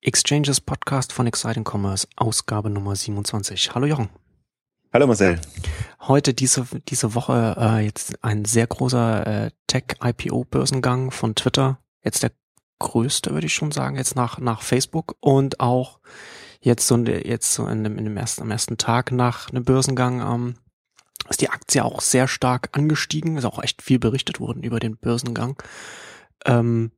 Exchanges 0.00 0.60
Podcast 0.60 1.12
von 1.12 1.26
Exciting 1.26 1.64
Commerce, 1.68 2.06
Ausgabe 2.16 2.70
Nummer 2.70 2.94
27. 2.94 3.74
Hallo 3.74 3.86
Jochen. 3.86 4.08
Hallo 4.92 5.08
Marcel. 5.08 5.40
Heute 6.00 6.34
diese, 6.34 6.66
diese 6.88 7.14
Woche 7.16 7.56
äh, 7.58 7.84
jetzt 7.84 8.22
ein 8.22 8.44
sehr 8.44 8.68
großer 8.68 9.26
äh, 9.26 9.50
Tech-IPO-Börsengang 9.66 11.10
von 11.10 11.34
Twitter. 11.34 11.80
Jetzt 12.04 12.22
der 12.22 12.30
größte, 12.78 13.32
würde 13.32 13.46
ich 13.46 13.54
schon 13.54 13.72
sagen, 13.72 13.96
jetzt 13.96 14.14
nach, 14.14 14.38
nach 14.38 14.62
Facebook 14.62 15.16
und 15.18 15.58
auch 15.58 15.98
jetzt 16.60 16.86
so, 16.86 16.96
jetzt 16.96 17.52
so 17.52 17.66
in 17.66 17.82
dem, 17.82 17.98
in 17.98 18.04
dem 18.04 18.16
ersten, 18.16 18.42
am 18.42 18.52
ersten 18.52 18.78
Tag 18.78 19.10
nach 19.10 19.50
einem 19.50 19.64
Börsengang 19.64 20.20
ähm, 20.20 20.54
ist 21.28 21.40
die 21.40 21.50
Aktie 21.50 21.84
auch 21.84 22.00
sehr 22.00 22.28
stark 22.28 22.70
angestiegen, 22.72 23.36
ist 23.36 23.44
auch 23.44 23.60
echt 23.60 23.82
viel 23.82 23.98
berichtet 23.98 24.38
worden 24.38 24.62
über 24.62 24.78
den 24.78 24.96
Börsengang. 24.96 25.60
Ähm, 26.46 26.92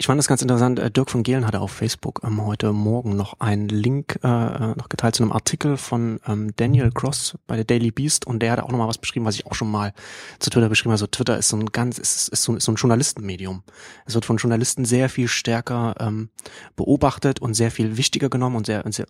ich 0.00 0.06
fand 0.06 0.16
das 0.16 0.28
ganz 0.28 0.42
interessant. 0.42 0.78
Äh, 0.78 0.92
Dirk 0.92 1.10
von 1.10 1.24
Gehlen 1.24 1.44
hatte 1.44 1.60
auf 1.60 1.72
Facebook 1.72 2.20
ähm, 2.22 2.46
heute 2.46 2.72
Morgen 2.72 3.16
noch 3.16 3.40
einen 3.40 3.68
Link 3.68 4.20
äh, 4.22 4.28
äh, 4.28 4.74
noch 4.76 4.88
geteilt 4.88 5.16
zu 5.16 5.24
einem 5.24 5.32
Artikel 5.32 5.76
von 5.76 6.20
ähm, 6.24 6.54
Daniel 6.54 6.92
Cross 6.92 7.36
bei 7.48 7.56
der 7.56 7.64
Daily 7.64 7.90
Beast 7.90 8.24
und 8.24 8.38
der 8.40 8.52
hat 8.52 8.60
auch 8.60 8.70
noch 8.70 8.78
mal 8.78 8.86
was 8.86 8.98
beschrieben, 8.98 9.26
was 9.26 9.34
ich 9.34 9.46
auch 9.46 9.54
schon 9.54 9.68
mal 9.68 9.92
zu 10.38 10.50
Twitter 10.50 10.68
beschrieben 10.68 10.90
habe. 10.90 10.94
Also 10.94 11.08
Twitter 11.08 11.36
ist 11.36 11.48
so 11.48 11.56
ein 11.56 11.66
ganz, 11.66 11.98
ist, 11.98 12.28
ist, 12.28 12.44
so, 12.44 12.54
ist 12.54 12.64
so 12.64 12.70
ein 12.70 12.76
Journalistenmedium. 12.76 13.64
Es 14.06 14.14
wird 14.14 14.24
von 14.24 14.36
Journalisten 14.36 14.84
sehr 14.84 15.08
viel 15.08 15.26
stärker 15.26 15.96
ähm, 15.98 16.30
beobachtet 16.76 17.40
und 17.40 17.54
sehr 17.54 17.72
viel 17.72 17.96
wichtiger 17.96 18.28
genommen 18.28 18.54
und 18.54 18.66
sehr, 18.66 18.86
und 18.86 18.94
sehr 18.94 19.06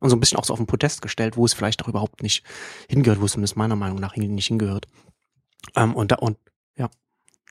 und 0.00 0.10
so 0.10 0.16
ein 0.16 0.20
bisschen 0.20 0.38
auch 0.38 0.44
so 0.44 0.52
auf 0.52 0.58
den 0.58 0.66
Podest 0.66 1.02
gestellt, 1.02 1.36
wo 1.36 1.44
es 1.44 1.54
vielleicht 1.54 1.84
auch 1.84 1.88
überhaupt 1.88 2.24
nicht 2.24 2.42
hingehört, 2.88 3.20
wo 3.20 3.26
es 3.26 3.32
zumindest 3.32 3.56
meiner 3.56 3.76
Meinung 3.76 4.00
nach 4.00 4.16
nicht 4.16 4.48
hingehört. 4.48 4.88
Ähm, 5.76 5.94
und 5.94 6.10
da 6.10 6.16
und 6.16 6.36
ja. 6.76 6.90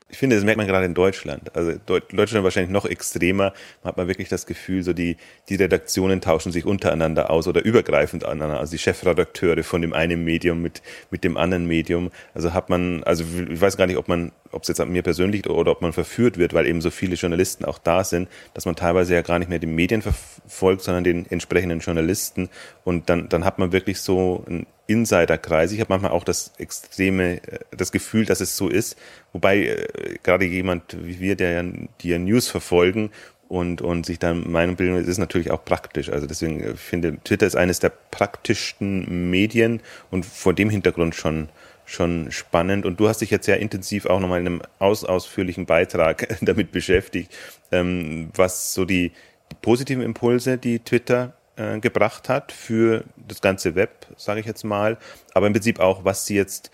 Ich 0.08 0.20
finde, 0.20 0.36
das 0.36 0.46
merkt 0.46 0.58
man 0.58 0.68
gerade 0.68 0.86
in 0.86 0.94
Deutschland. 0.94 1.56
Also 1.56 1.74
Deutschland 1.84 2.44
wahrscheinlich 2.44 2.72
noch 2.72 2.86
extremer. 2.86 3.54
Man 3.82 3.90
hat 3.90 3.98
man 3.98 4.08
wirklich 4.08 4.30
das 4.30 4.46
Gefühl, 4.46 4.84
so 4.84 4.94
die, 4.94 5.18
die 5.50 5.56
Redaktionen 5.56 6.22
tauschen 6.22 6.52
sich 6.52 6.64
untereinander 6.64 7.32
aus 7.32 7.48
oder 7.48 7.66
übergreifend 7.66 8.24
aneinander. 8.24 8.60
Also 8.60 8.72
die 8.72 8.78
Chefredakteure 8.78 9.64
von 9.64 9.82
dem 9.82 9.94
einen 9.94 10.24
Medium 10.24 10.62
mit, 10.62 10.84
mit 11.10 11.24
dem 11.24 11.38
anderen 11.38 11.66
Medium. 11.66 12.12
Also 12.36 12.54
hat 12.54 12.70
man, 12.70 13.04
also 13.04 13.26
ich 13.50 13.60
weiß 13.60 13.78
gar 13.78 13.88
nicht, 13.88 13.98
ob 13.98 14.08
man, 14.08 14.32
ob 14.52 14.62
es 14.62 14.68
jetzt 14.68 14.80
an 14.80 14.92
mir 14.92 15.02
persönlich 15.02 15.50
oder 15.50 15.72
ob 15.72 15.82
man 15.82 15.92
verführt 15.92 16.38
wird, 16.38 16.54
weil 16.54 16.68
eben 16.68 16.82
so 16.82 16.92
viele 16.92 17.16
Journalisten 17.16 17.66
auch 17.66 17.80
da 17.80 18.04
sind, 18.04 18.30
dass 18.54 18.66
man 18.66 18.76
teilweise 18.76 19.16
ja 19.16 19.24
gar 19.24 19.40
nicht 19.40 19.50
mehr 19.50 19.60
die 19.60 19.66
Medien 19.66 20.04
verfolgt, 20.04 20.84
sondern 20.84 21.04
den 21.04 21.26
entsprechenden 21.32 21.80
Journalisten. 21.80 22.50
Und 22.84 23.10
dann, 23.10 23.28
dann 23.28 23.44
hat 23.44 23.58
man 23.58 23.72
wirklich 23.72 24.00
so 24.00 24.46
ein 24.48 24.68
Insiderkreis. 24.88 25.72
Ich 25.72 25.80
habe 25.80 25.92
manchmal 25.92 26.12
auch 26.12 26.24
das 26.24 26.54
extreme, 26.58 27.42
äh, 27.44 27.60
das 27.72 27.92
Gefühl, 27.92 28.26
dass 28.26 28.42
es 28.42 28.58
so 28.58 28.70
ist. 28.70 28.98
Wobei 29.34 29.66
äh, 29.66 30.18
gerade 30.24 30.46
jemand 30.46 30.98
wie 31.06 31.20
wir, 31.20 31.36
der 31.36 31.52
ja, 31.52 31.64
die 32.02 32.10
ja 32.10 32.20
News 32.20 32.48
verfolgen 32.48 33.12
und, 33.48 33.82
und 33.82 34.06
sich 34.06 34.20
dann 34.20 34.52
Meinung 34.52 34.76
bilden, 34.76 35.04
ist 35.06 35.18
natürlich 35.18 35.52
auch 35.52 35.64
praktisch. 35.64 36.10
Also 36.10 36.28
deswegen 36.28 36.62
äh, 36.62 36.76
finde 36.76 37.18
Twitter 37.24 37.48
ist 37.48 37.56
eines 37.56 37.80
der 37.80 37.90
praktischsten 37.90 39.30
Medien 39.30 39.82
und 40.12 40.26
vor 40.26 40.54
dem 40.54 40.70
Hintergrund 40.70 41.16
schon 41.16 41.50
schon 41.86 42.32
spannend. 42.32 42.86
Und 42.86 43.00
du 43.00 43.08
hast 43.08 43.22
dich 43.22 43.30
jetzt 43.30 43.46
sehr 43.46 43.60
intensiv 43.60 44.08
auch 44.08 44.20
nochmal 44.20 44.40
in 44.40 44.48
einem 44.48 44.62
aus, 44.80 45.04
ausführlichen 45.04 45.66
Beitrag 45.66 46.36
damit 46.42 46.72
beschäftigt, 46.72 47.32
ähm, 47.72 48.30
was 48.34 48.74
so 48.74 48.86
die, 48.86 49.12
die 49.52 49.56
positiven 49.62 50.04
Impulse, 50.04 50.58
die 50.58 50.80
Twitter 50.80 51.34
äh, 51.56 51.80
gebracht 51.80 52.30
hat 52.30 52.52
für 52.52 53.04
das 53.16 53.42
ganze 53.42 53.76
Web, 53.76 54.08
sage 54.18 54.40
ich 54.40 54.46
jetzt 54.46 54.64
mal, 54.64 54.98
aber 55.34 55.48
im 55.48 55.54
Prinzip 55.54 55.80
auch, 55.80 56.06
was 56.06 56.26
sie 56.26 56.36
jetzt 56.36 56.72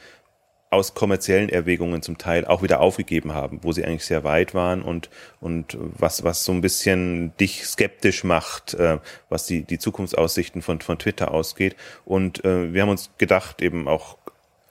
aus 0.72 0.94
kommerziellen 0.94 1.50
Erwägungen 1.50 2.02
zum 2.02 2.18
Teil 2.18 2.46
auch 2.46 2.64
wieder 2.64 2.80
aufgegeben 2.80 3.34
haben, 3.34 3.60
wo 3.62 3.73
sie 3.73 3.84
eigentlich 3.84 4.06
sehr 4.06 4.23
weit 4.23 4.54
waren 4.54 4.82
und, 4.82 5.10
und 5.42 5.78
was, 5.78 6.23
was 6.23 6.46
so 6.46 6.54
ein 6.54 6.62
bisschen 6.62 7.36
dich 7.38 7.66
skeptisch 7.66 8.23
macht, 8.23 8.73
äh, 8.76 9.00
was 9.28 9.46
die, 9.46 9.64
die 9.64 9.80
Zukunftsaussichten 9.80 10.62
von, 10.62 10.80
von 10.80 10.98
Twitter 10.98 11.32
ausgeht. 11.32 11.76
Und 12.06 12.45
äh, 12.45 12.73
wir 12.73 12.84
haben 12.84 12.90
uns 12.90 13.12
gedacht, 13.18 13.62
eben 13.62 13.90
auch 13.90 14.18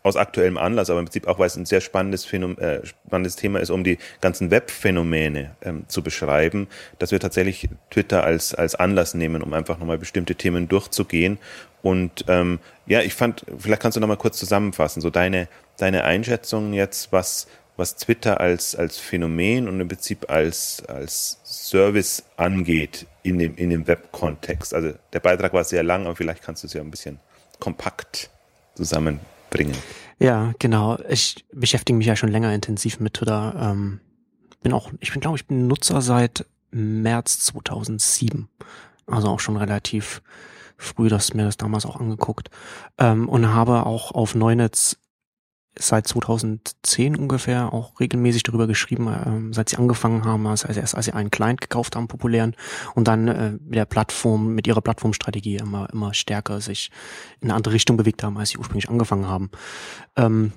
aus 0.02 0.16
aktuellem 0.16 0.56
Anlass, 0.56 0.88
aber 0.88 1.00
im 1.00 1.06
Prinzip 1.06 1.26
auch, 1.26 1.38
weil 1.38 1.46
es 1.46 1.56
ein 1.56 1.66
sehr 1.66 1.80
spannendes, 1.80 2.24
Phänomen, 2.24 2.58
äh, 2.58 2.86
spannendes 2.86 3.36
Thema 3.36 3.60
ist, 3.60 3.70
um 3.70 3.84
die 3.84 3.98
ganzen 4.20 4.50
Webphänomene 4.50 5.56
ähm, 5.62 5.84
zu 5.88 6.02
beschreiben, 6.02 6.68
dass 6.98 7.12
wir 7.12 7.20
tatsächlich 7.20 7.68
Twitter 7.90 8.24
als, 8.24 8.54
als 8.54 8.74
Anlass 8.74 9.14
nehmen, 9.14 9.42
um 9.42 9.52
einfach 9.52 9.78
nochmal 9.78 9.98
bestimmte 9.98 10.34
Themen 10.34 10.68
durchzugehen. 10.68 11.38
Und 11.82 12.24
ähm, 12.28 12.60
ja, 12.86 13.00
ich 13.00 13.14
fand, 13.14 13.44
vielleicht 13.58 13.82
kannst 13.82 13.96
du 13.96 14.00
nochmal 14.00 14.16
kurz 14.16 14.38
zusammenfassen, 14.38 15.02
so 15.02 15.10
deine, 15.10 15.48
deine 15.76 16.04
Einschätzung 16.04 16.72
jetzt, 16.72 17.12
was, 17.12 17.46
was 17.76 17.96
Twitter 17.96 18.40
als, 18.40 18.74
als 18.74 18.98
Phänomen 18.98 19.68
und 19.68 19.80
im 19.80 19.88
Prinzip 19.88 20.30
als, 20.30 20.82
als 20.88 21.38
Service 21.44 22.22
angeht 22.36 23.06
in 23.22 23.38
dem, 23.38 23.54
in 23.56 23.68
dem 23.68 23.86
Web-Kontext. 23.86 24.72
Also 24.72 24.94
der 25.12 25.20
Beitrag 25.20 25.52
war 25.52 25.64
sehr 25.64 25.82
lang, 25.82 26.06
aber 26.06 26.16
vielleicht 26.16 26.42
kannst 26.42 26.62
du 26.62 26.68
es 26.68 26.72
ja 26.72 26.80
ein 26.80 26.90
bisschen 26.90 27.18
kompakt 27.58 28.30
zusammen 28.74 29.20
bringen. 29.50 29.76
Ja, 30.18 30.52
genau. 30.58 30.98
Ich 31.08 31.44
beschäftige 31.52 31.96
mich 31.96 32.06
ja 32.06 32.16
schon 32.16 32.30
länger 32.30 32.52
intensiv 32.54 33.00
mit 33.00 33.14
Twitter. 33.14 33.54
Ähm, 33.58 34.00
bin 34.62 34.72
auch, 34.72 34.90
ich 35.00 35.12
bin 35.12 35.20
glaube 35.20 35.36
ich 35.36 35.46
bin 35.46 35.66
Nutzer 35.66 36.02
seit 36.02 36.46
März 36.70 37.40
2007. 37.40 38.48
Also 39.06 39.28
auch 39.28 39.40
schon 39.40 39.56
relativ 39.56 40.22
früh, 40.76 41.08
dass 41.08 41.34
mir 41.34 41.44
das 41.44 41.56
damals 41.56 41.84
auch 41.84 42.00
angeguckt 42.00 42.50
ähm, 42.98 43.28
und 43.28 43.52
habe 43.52 43.86
auch 43.86 44.12
auf 44.12 44.34
Neunetz 44.34 44.99
seit 45.80 46.06
2010 46.06 47.16
ungefähr 47.16 47.72
auch 47.72 47.98
regelmäßig 48.00 48.42
darüber 48.42 48.66
geschrieben, 48.66 49.08
äh, 49.08 49.54
seit 49.54 49.70
sie 49.70 49.76
angefangen 49.76 50.24
haben, 50.24 50.46
also 50.46 50.68
erst 50.68 50.94
als 50.94 51.04
sie 51.06 51.12
einen 51.12 51.30
Client 51.30 51.60
gekauft 51.60 51.96
haben, 51.96 52.08
populären, 52.08 52.54
und 52.94 53.08
dann 53.08 53.28
äh, 53.28 53.52
mit 53.52 53.74
der 53.74 53.86
Plattform, 53.86 54.54
mit 54.54 54.66
ihrer 54.66 54.80
Plattformstrategie 54.80 55.56
immer, 55.56 55.88
immer 55.92 56.14
stärker 56.14 56.60
sich 56.60 56.90
in 57.40 57.48
eine 57.48 57.56
andere 57.56 57.74
Richtung 57.74 57.96
bewegt 57.96 58.22
haben, 58.22 58.38
als 58.38 58.50
sie 58.50 58.58
ursprünglich 58.58 58.88
angefangen 58.88 59.26
haben. 59.26 59.50
Ähm, 60.16 60.52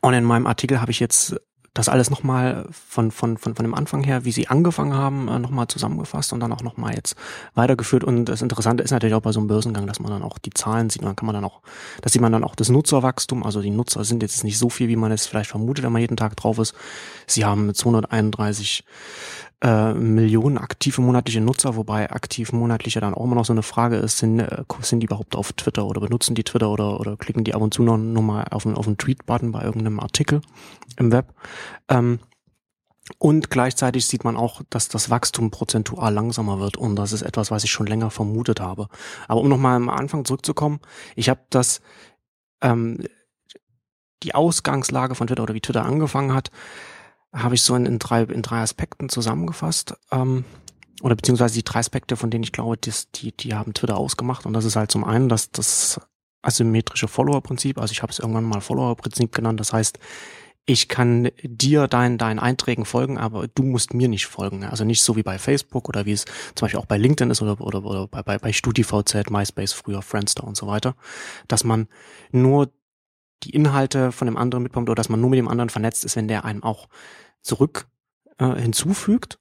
und 0.00 0.14
in 0.14 0.24
meinem 0.24 0.46
Artikel 0.46 0.80
habe 0.80 0.90
ich 0.90 1.00
jetzt 1.00 1.36
das 1.78 1.88
alles 1.88 2.10
nochmal 2.10 2.66
von, 2.72 3.12
von, 3.12 3.38
von, 3.38 3.54
von 3.54 3.64
dem 3.64 3.72
Anfang 3.72 4.02
her, 4.02 4.24
wie 4.24 4.32
sie 4.32 4.48
angefangen 4.48 4.94
haben, 4.94 5.28
äh, 5.28 5.38
nochmal 5.38 5.68
zusammengefasst 5.68 6.32
und 6.32 6.40
dann 6.40 6.52
auch 6.52 6.62
nochmal 6.62 6.94
jetzt 6.96 7.14
weitergeführt. 7.54 8.02
Und 8.02 8.24
das 8.24 8.42
Interessante 8.42 8.82
ist 8.82 8.90
natürlich 8.90 9.14
auch 9.14 9.22
bei 9.22 9.30
so 9.30 9.38
einem 9.38 9.46
Börsengang, 9.46 9.86
dass 9.86 10.00
man 10.00 10.10
dann 10.10 10.24
auch 10.24 10.38
die 10.38 10.50
Zahlen 10.50 10.90
sieht 10.90 11.02
und 11.02 11.06
dann 11.06 11.14
kann 11.14 11.26
man 11.26 11.36
dann 11.36 11.44
auch, 11.44 11.60
das 12.02 12.12
sieht 12.12 12.20
man 12.20 12.32
dann 12.32 12.42
auch 12.42 12.56
das 12.56 12.68
Nutzerwachstum, 12.68 13.44
also 13.44 13.62
die 13.62 13.70
Nutzer 13.70 14.02
sind 14.02 14.24
jetzt 14.24 14.42
nicht 14.42 14.58
so 14.58 14.70
viel, 14.70 14.88
wie 14.88 14.96
man 14.96 15.12
es 15.12 15.26
vielleicht 15.26 15.50
vermutet, 15.50 15.84
wenn 15.84 15.92
man 15.92 16.00
jeden 16.00 16.16
Tag 16.16 16.34
drauf 16.34 16.58
ist. 16.58 16.74
Sie 17.28 17.44
haben 17.44 17.72
231 17.72 18.82
äh, 19.60 19.92
Millionen 19.92 20.58
aktive 20.58 21.00
monatliche 21.00 21.40
Nutzer, 21.40 21.76
wobei 21.76 22.10
aktiv 22.10 22.52
monatliche 22.52 23.00
dann 23.00 23.14
auch 23.14 23.24
immer 23.24 23.34
noch 23.34 23.44
so 23.44 23.52
eine 23.52 23.62
Frage 23.62 23.96
ist, 23.96 24.18
sind, 24.18 24.38
äh, 24.38 24.64
sind 24.80 25.00
die 25.00 25.06
überhaupt 25.06 25.34
auf 25.34 25.52
Twitter 25.52 25.86
oder 25.86 26.00
benutzen 26.00 26.34
die 26.34 26.44
Twitter 26.44 26.70
oder, 26.70 27.00
oder 27.00 27.16
klicken 27.16 27.44
die 27.44 27.54
ab 27.54 27.62
und 27.62 27.74
zu 27.74 27.82
noch, 27.82 27.96
noch 27.96 28.22
mal 28.22 28.44
auf 28.50 28.66
einen, 28.66 28.76
auf 28.76 28.86
einen 28.86 28.98
Tweet-Button 28.98 29.52
bei 29.52 29.62
irgendeinem 29.62 30.00
Artikel 30.00 30.42
im 30.96 31.10
Web. 31.10 31.34
Ähm, 31.88 32.20
und 33.18 33.50
gleichzeitig 33.50 34.06
sieht 34.06 34.24
man 34.24 34.36
auch, 34.36 34.62
dass 34.68 34.88
das 34.88 35.10
Wachstum 35.10 35.50
prozentual 35.50 36.12
langsamer 36.12 36.60
wird. 36.60 36.76
Und 36.76 36.96
das 36.96 37.12
ist 37.12 37.22
etwas, 37.22 37.50
was 37.50 37.64
ich 37.64 37.70
schon 37.70 37.86
länger 37.86 38.10
vermutet 38.10 38.60
habe. 38.60 38.88
Aber 39.26 39.40
um 39.40 39.48
nochmal 39.48 39.76
am 39.76 39.88
Anfang 39.88 40.24
zurückzukommen, 40.24 40.80
ich 41.16 41.28
habe 41.28 41.40
das, 41.50 41.80
ähm, 42.60 42.98
die 44.22 44.34
Ausgangslage 44.34 45.14
von 45.14 45.26
Twitter 45.26 45.42
oder 45.42 45.54
wie 45.54 45.60
Twitter 45.60 45.84
angefangen 45.84 46.34
hat, 46.34 46.50
habe 47.32 47.54
ich 47.54 47.62
so 47.62 47.74
in, 47.74 47.86
in, 47.86 47.98
drei, 47.98 48.22
in 48.22 48.42
drei 48.42 48.60
Aspekten 48.60 49.08
zusammengefasst. 49.08 49.94
Ähm, 50.10 50.44
oder 51.02 51.14
beziehungsweise 51.14 51.54
die 51.54 51.64
drei 51.64 51.80
Aspekte, 51.80 52.16
von 52.16 52.30
denen 52.30 52.44
ich 52.44 52.52
glaube, 52.52 52.76
das, 52.76 53.10
die, 53.10 53.36
die 53.36 53.54
haben 53.54 53.74
Twitter 53.74 53.96
ausgemacht. 53.96 54.46
Und 54.46 54.52
das 54.52 54.64
ist 54.64 54.76
halt 54.76 54.90
zum 54.90 55.04
einen 55.04 55.28
dass 55.28 55.50
das 55.50 56.00
asymmetrische 56.42 57.08
Follower-Prinzip. 57.08 57.78
Also 57.78 57.92
ich 57.92 58.02
habe 58.02 58.12
es 58.12 58.18
irgendwann 58.18 58.44
mal 58.44 58.60
Follower-Prinzip 58.60 59.32
genannt. 59.32 59.60
Das 59.60 59.72
heißt, 59.72 59.98
ich 60.66 60.88
kann 60.88 61.30
dir 61.42 61.88
deinen 61.88 62.18
deinen 62.18 62.38
Einträgen 62.38 62.84
folgen, 62.84 63.16
aber 63.16 63.48
du 63.48 63.62
musst 63.62 63.94
mir 63.94 64.08
nicht 64.08 64.26
folgen. 64.26 64.64
Also 64.64 64.84
nicht 64.84 65.02
so 65.02 65.16
wie 65.16 65.22
bei 65.22 65.38
Facebook 65.38 65.88
oder 65.88 66.04
wie 66.04 66.12
es 66.12 66.26
zum 66.54 66.66
Beispiel 66.66 66.78
auch 66.78 66.86
bei 66.86 66.98
LinkedIn 66.98 67.30
ist 67.30 67.40
oder, 67.40 67.58
oder, 67.60 67.82
oder 67.84 68.06
bei, 68.06 68.22
bei, 68.22 68.38
bei 68.38 68.52
StudiVZ, 68.52 69.30
MySpace, 69.30 69.72
früher 69.72 70.02
Friendster 70.02 70.44
und 70.44 70.56
so 70.56 70.66
weiter, 70.66 70.94
dass 71.48 71.64
man 71.64 71.88
nur 72.32 72.70
die 73.42 73.50
Inhalte 73.50 74.12
von 74.12 74.26
dem 74.26 74.36
anderen 74.36 74.62
mitbekommt 74.62 74.88
oder 74.88 74.96
dass 74.96 75.08
man 75.08 75.20
nur 75.20 75.30
mit 75.30 75.38
dem 75.38 75.48
anderen 75.48 75.70
vernetzt 75.70 76.04
ist, 76.04 76.16
wenn 76.16 76.28
der 76.28 76.44
einem 76.44 76.62
auch 76.62 76.88
zurück 77.42 77.86
äh, 78.38 78.54
hinzufügt 78.54 79.38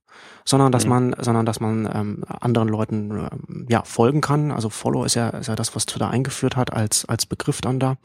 sondern 0.47 0.71
dass 0.71 0.85
mhm. 0.85 0.89
man, 0.89 1.15
sondern 1.19 1.45
dass 1.45 1.59
man 1.59 1.89
ähm, 1.93 2.23
anderen 2.27 2.69
Leuten 2.69 3.11
ähm, 3.11 3.65
ja 3.67 3.83
folgen 3.83 4.21
kann. 4.21 4.51
Also 4.51 4.69
Follow 4.69 5.03
ist 5.03 5.15
ja, 5.15 5.29
ist 5.29 5.47
ja 5.47 5.55
das, 5.55 5.75
was 5.75 5.85
Twitter 5.85 6.09
eingeführt 6.09 6.55
hat 6.55 6.71
als 6.71 7.03
als 7.05 7.25
Begriff 7.25 7.59
dann 7.59 7.79
da. 7.79 7.97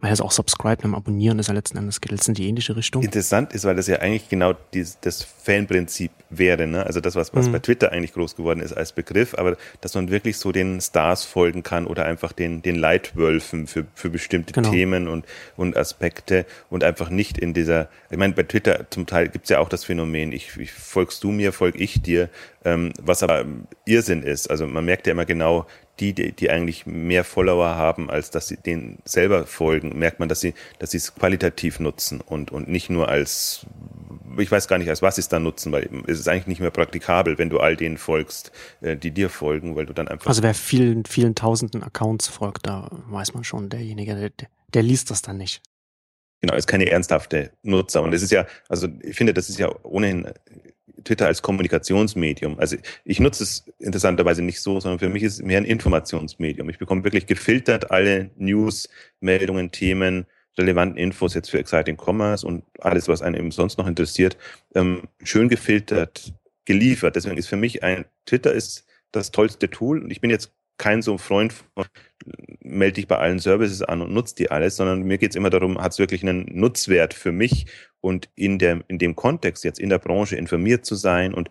Man 0.00 0.10
heißt 0.10 0.22
auch 0.22 0.32
Subscribe, 0.32 0.82
beim 0.82 0.94
Abonnieren 0.94 1.38
ist 1.38 1.48
ja 1.48 1.54
letzten 1.54 1.76
Endes 1.76 2.00
geht 2.00 2.10
in 2.26 2.34
die 2.34 2.48
ähnliche 2.48 2.74
Richtung. 2.74 3.02
Interessant 3.02 3.52
ist, 3.52 3.64
weil 3.64 3.76
das 3.76 3.86
ja 3.86 3.98
eigentlich 3.98 4.28
genau 4.30 4.54
dies, 4.72 4.98
das 5.00 5.22
Fanprinzip 5.22 6.10
wäre, 6.30 6.66
ne? 6.66 6.86
Also 6.86 7.00
das, 7.00 7.16
was, 7.16 7.34
was 7.34 7.48
mhm. 7.48 7.52
bei 7.52 7.58
Twitter 7.58 7.92
eigentlich 7.92 8.14
groß 8.14 8.36
geworden 8.36 8.60
ist 8.60 8.72
als 8.72 8.92
Begriff, 8.92 9.34
aber 9.34 9.56
dass 9.82 9.94
man 9.94 10.10
wirklich 10.10 10.38
so 10.38 10.52
den 10.52 10.80
Stars 10.80 11.24
folgen 11.24 11.62
kann 11.62 11.86
oder 11.86 12.06
einfach 12.06 12.32
den, 12.32 12.62
den 12.62 12.76
Leitwölfen 12.76 13.66
für, 13.66 13.86
für 13.94 14.08
bestimmte 14.08 14.54
genau. 14.54 14.70
Themen 14.70 15.08
und, 15.08 15.26
und 15.56 15.76
Aspekte 15.76 16.46
und 16.70 16.82
einfach 16.82 17.10
nicht 17.10 17.36
in 17.36 17.52
dieser, 17.52 17.88
ich 18.10 18.16
meine, 18.16 18.32
bei 18.32 18.44
Twitter 18.44 18.86
zum 18.90 19.06
Teil 19.06 19.28
gibt's 19.28 19.50
ja 19.50 19.58
auch 19.58 19.68
das 19.68 19.84
Phänomen, 19.84 20.32
ich, 20.32 20.56
ich 20.56 20.72
folgst 20.72 21.22
du 21.24 21.30
mir, 21.30 21.52
folge 21.52 21.78
ich 21.78 21.89
ich 21.90 22.02
dir, 22.02 22.28
ähm, 22.64 22.92
was 23.00 23.22
aber 23.22 23.44
Irrsinn 23.84 24.22
ist. 24.22 24.50
Also 24.50 24.66
man 24.66 24.84
merkt 24.84 25.06
ja 25.06 25.12
immer 25.12 25.24
genau, 25.24 25.66
die, 26.00 26.14
die, 26.14 26.32
die 26.32 26.50
eigentlich 26.50 26.86
mehr 26.86 27.24
Follower 27.24 27.76
haben, 27.76 28.10
als 28.10 28.30
dass 28.30 28.48
sie 28.48 28.56
denen 28.56 28.98
selber 29.04 29.46
folgen, 29.46 29.98
merkt 29.98 30.18
man, 30.18 30.28
dass 30.28 30.40
sie, 30.40 30.54
dass 30.78 30.92
sie 30.92 30.96
es 30.96 31.14
qualitativ 31.14 31.78
nutzen 31.78 32.20
und, 32.20 32.50
und 32.50 32.68
nicht 32.68 32.90
nur 32.90 33.08
als, 33.08 33.66
ich 34.38 34.50
weiß 34.50 34.66
gar 34.66 34.78
nicht, 34.78 34.88
als 34.88 35.02
was 35.02 35.16
sie 35.16 35.20
es 35.20 35.28
dann 35.28 35.42
nutzen, 35.42 35.72
weil 35.72 35.88
es 36.06 36.18
ist 36.18 36.28
eigentlich 36.28 36.46
nicht 36.46 36.60
mehr 36.60 36.70
praktikabel, 36.70 37.38
wenn 37.38 37.50
du 37.50 37.60
all 37.60 37.76
denen 37.76 37.98
folgst, 37.98 38.50
äh, 38.80 38.96
die 38.96 39.10
dir 39.10 39.28
folgen, 39.28 39.76
weil 39.76 39.86
du 39.86 39.92
dann 39.92 40.08
einfach. 40.08 40.26
Also 40.26 40.42
wer 40.42 40.54
vielen, 40.54 41.04
vielen 41.04 41.34
tausenden 41.34 41.82
Accounts 41.82 42.28
folgt, 42.28 42.66
da 42.66 42.88
weiß 42.90 43.34
man 43.34 43.44
schon, 43.44 43.68
derjenige, 43.68 44.14
der, 44.14 44.48
der 44.72 44.82
liest 44.82 45.10
das 45.10 45.22
dann 45.22 45.36
nicht. 45.36 45.62
Genau, 46.40 46.54
ist 46.54 46.66
keine 46.66 46.90
ernsthafte 46.90 47.52
Nutzer. 47.62 48.02
Und 48.02 48.14
es 48.14 48.22
ist 48.22 48.32
ja, 48.32 48.46
also 48.68 48.88
ich 49.02 49.14
finde, 49.14 49.34
das 49.34 49.50
ist 49.50 49.58
ja 49.58 49.70
ohnehin 49.82 50.26
Twitter 51.04 51.26
als 51.26 51.42
Kommunikationsmedium. 51.42 52.58
Also 52.58 52.76
ich 53.04 53.20
nutze 53.20 53.44
es 53.44 53.64
interessanterweise 53.78 54.42
nicht 54.42 54.60
so, 54.60 54.80
sondern 54.80 54.98
für 54.98 55.08
mich 55.08 55.22
ist 55.22 55.34
es 55.34 55.42
mehr 55.42 55.58
ein 55.58 55.64
Informationsmedium. 55.64 56.68
Ich 56.70 56.78
bekomme 56.78 57.04
wirklich 57.04 57.26
gefiltert 57.26 57.90
alle 57.90 58.30
News, 58.36 58.88
Meldungen, 59.20 59.70
Themen, 59.70 60.26
relevanten 60.58 60.98
Infos 60.98 61.34
jetzt 61.34 61.50
für 61.50 61.58
Exciting 61.58 61.96
Commerce 61.96 62.46
und 62.46 62.64
alles, 62.80 63.08
was 63.08 63.22
einen 63.22 63.36
eben 63.36 63.50
sonst 63.50 63.78
noch 63.78 63.86
interessiert, 63.86 64.36
ähm, 64.74 65.02
schön 65.22 65.48
gefiltert 65.48 66.32
geliefert. 66.64 67.16
Deswegen 67.16 67.36
ist 67.36 67.48
für 67.48 67.56
mich 67.56 67.82
ein 67.82 68.04
Twitter 68.26 68.52
ist 68.52 68.84
das 69.12 69.30
tollste 69.30 69.70
Tool 69.70 70.02
und 70.02 70.10
ich 70.10 70.20
bin 70.20 70.30
jetzt 70.30 70.52
kein 70.80 71.02
so 71.02 71.18
Freund 71.18 71.52
von, 71.52 71.84
melde 72.62 72.94
dich 72.94 73.06
bei 73.06 73.18
allen 73.18 73.38
Services 73.38 73.82
an 73.82 74.00
und 74.00 74.12
nutze 74.12 74.34
die 74.34 74.50
alles, 74.50 74.76
sondern 74.76 75.02
mir 75.02 75.18
geht 75.18 75.30
es 75.30 75.36
immer 75.36 75.50
darum, 75.50 75.78
hat 75.78 75.92
es 75.92 75.98
wirklich 75.98 76.22
einen 76.22 76.46
Nutzwert 76.52 77.12
für 77.12 77.32
mich 77.32 77.66
und 78.00 78.30
in, 78.34 78.58
der, 78.58 78.80
in 78.88 78.98
dem 78.98 79.14
Kontext 79.14 79.62
jetzt 79.62 79.78
in 79.78 79.90
der 79.90 79.98
Branche 79.98 80.36
informiert 80.36 80.86
zu 80.86 80.94
sein. 80.94 81.34
Und 81.34 81.50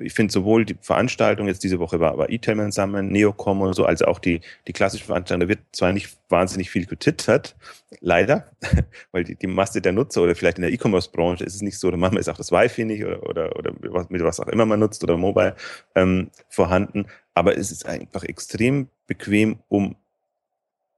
ich 0.00 0.12
finde 0.12 0.32
sowohl 0.32 0.64
die 0.64 0.76
Veranstaltung 0.80 1.48
jetzt 1.48 1.64
diese 1.64 1.80
Woche 1.80 1.98
war, 1.98 2.18
war 2.18 2.30
E-Tailman 2.30 2.70
zusammen, 2.70 3.08
Neocom 3.08 3.62
und 3.62 3.74
so, 3.74 3.84
als 3.84 4.00
auch 4.02 4.20
die, 4.20 4.42
die 4.68 4.72
klassische 4.72 5.04
Veranstaltung, 5.04 5.40
da 5.40 5.48
wird 5.48 5.60
zwar 5.72 5.92
nicht 5.92 6.16
wahnsinnig 6.28 6.70
viel 6.70 6.86
getwittert, 6.86 7.56
leider, 7.98 8.52
weil 9.10 9.24
die, 9.24 9.34
die 9.34 9.48
Masse 9.48 9.80
der 9.80 9.92
Nutzer 9.92 10.22
oder 10.22 10.36
vielleicht 10.36 10.58
in 10.58 10.62
der 10.62 10.72
E-Commerce-Branche 10.72 11.42
ist 11.42 11.56
es 11.56 11.62
nicht 11.62 11.80
so, 11.80 11.90
da 11.90 11.96
machen 11.96 12.14
wir 12.14 12.20
es 12.20 12.28
auch 12.28 12.36
das 12.36 12.52
Wi-Fi 12.52 12.84
nicht 12.84 13.04
oder, 13.04 13.28
oder, 13.28 13.56
oder 13.56 13.74
mit 14.08 14.22
was 14.22 14.38
auch 14.38 14.46
immer 14.46 14.66
man 14.66 14.78
nutzt 14.78 15.02
oder 15.02 15.16
Mobile 15.16 15.56
ähm, 15.96 16.30
vorhanden, 16.48 17.06
aber 17.38 17.56
es 17.56 17.70
ist 17.70 17.86
einfach 17.86 18.24
extrem 18.24 18.88
bequem, 19.06 19.60
um, 19.68 19.94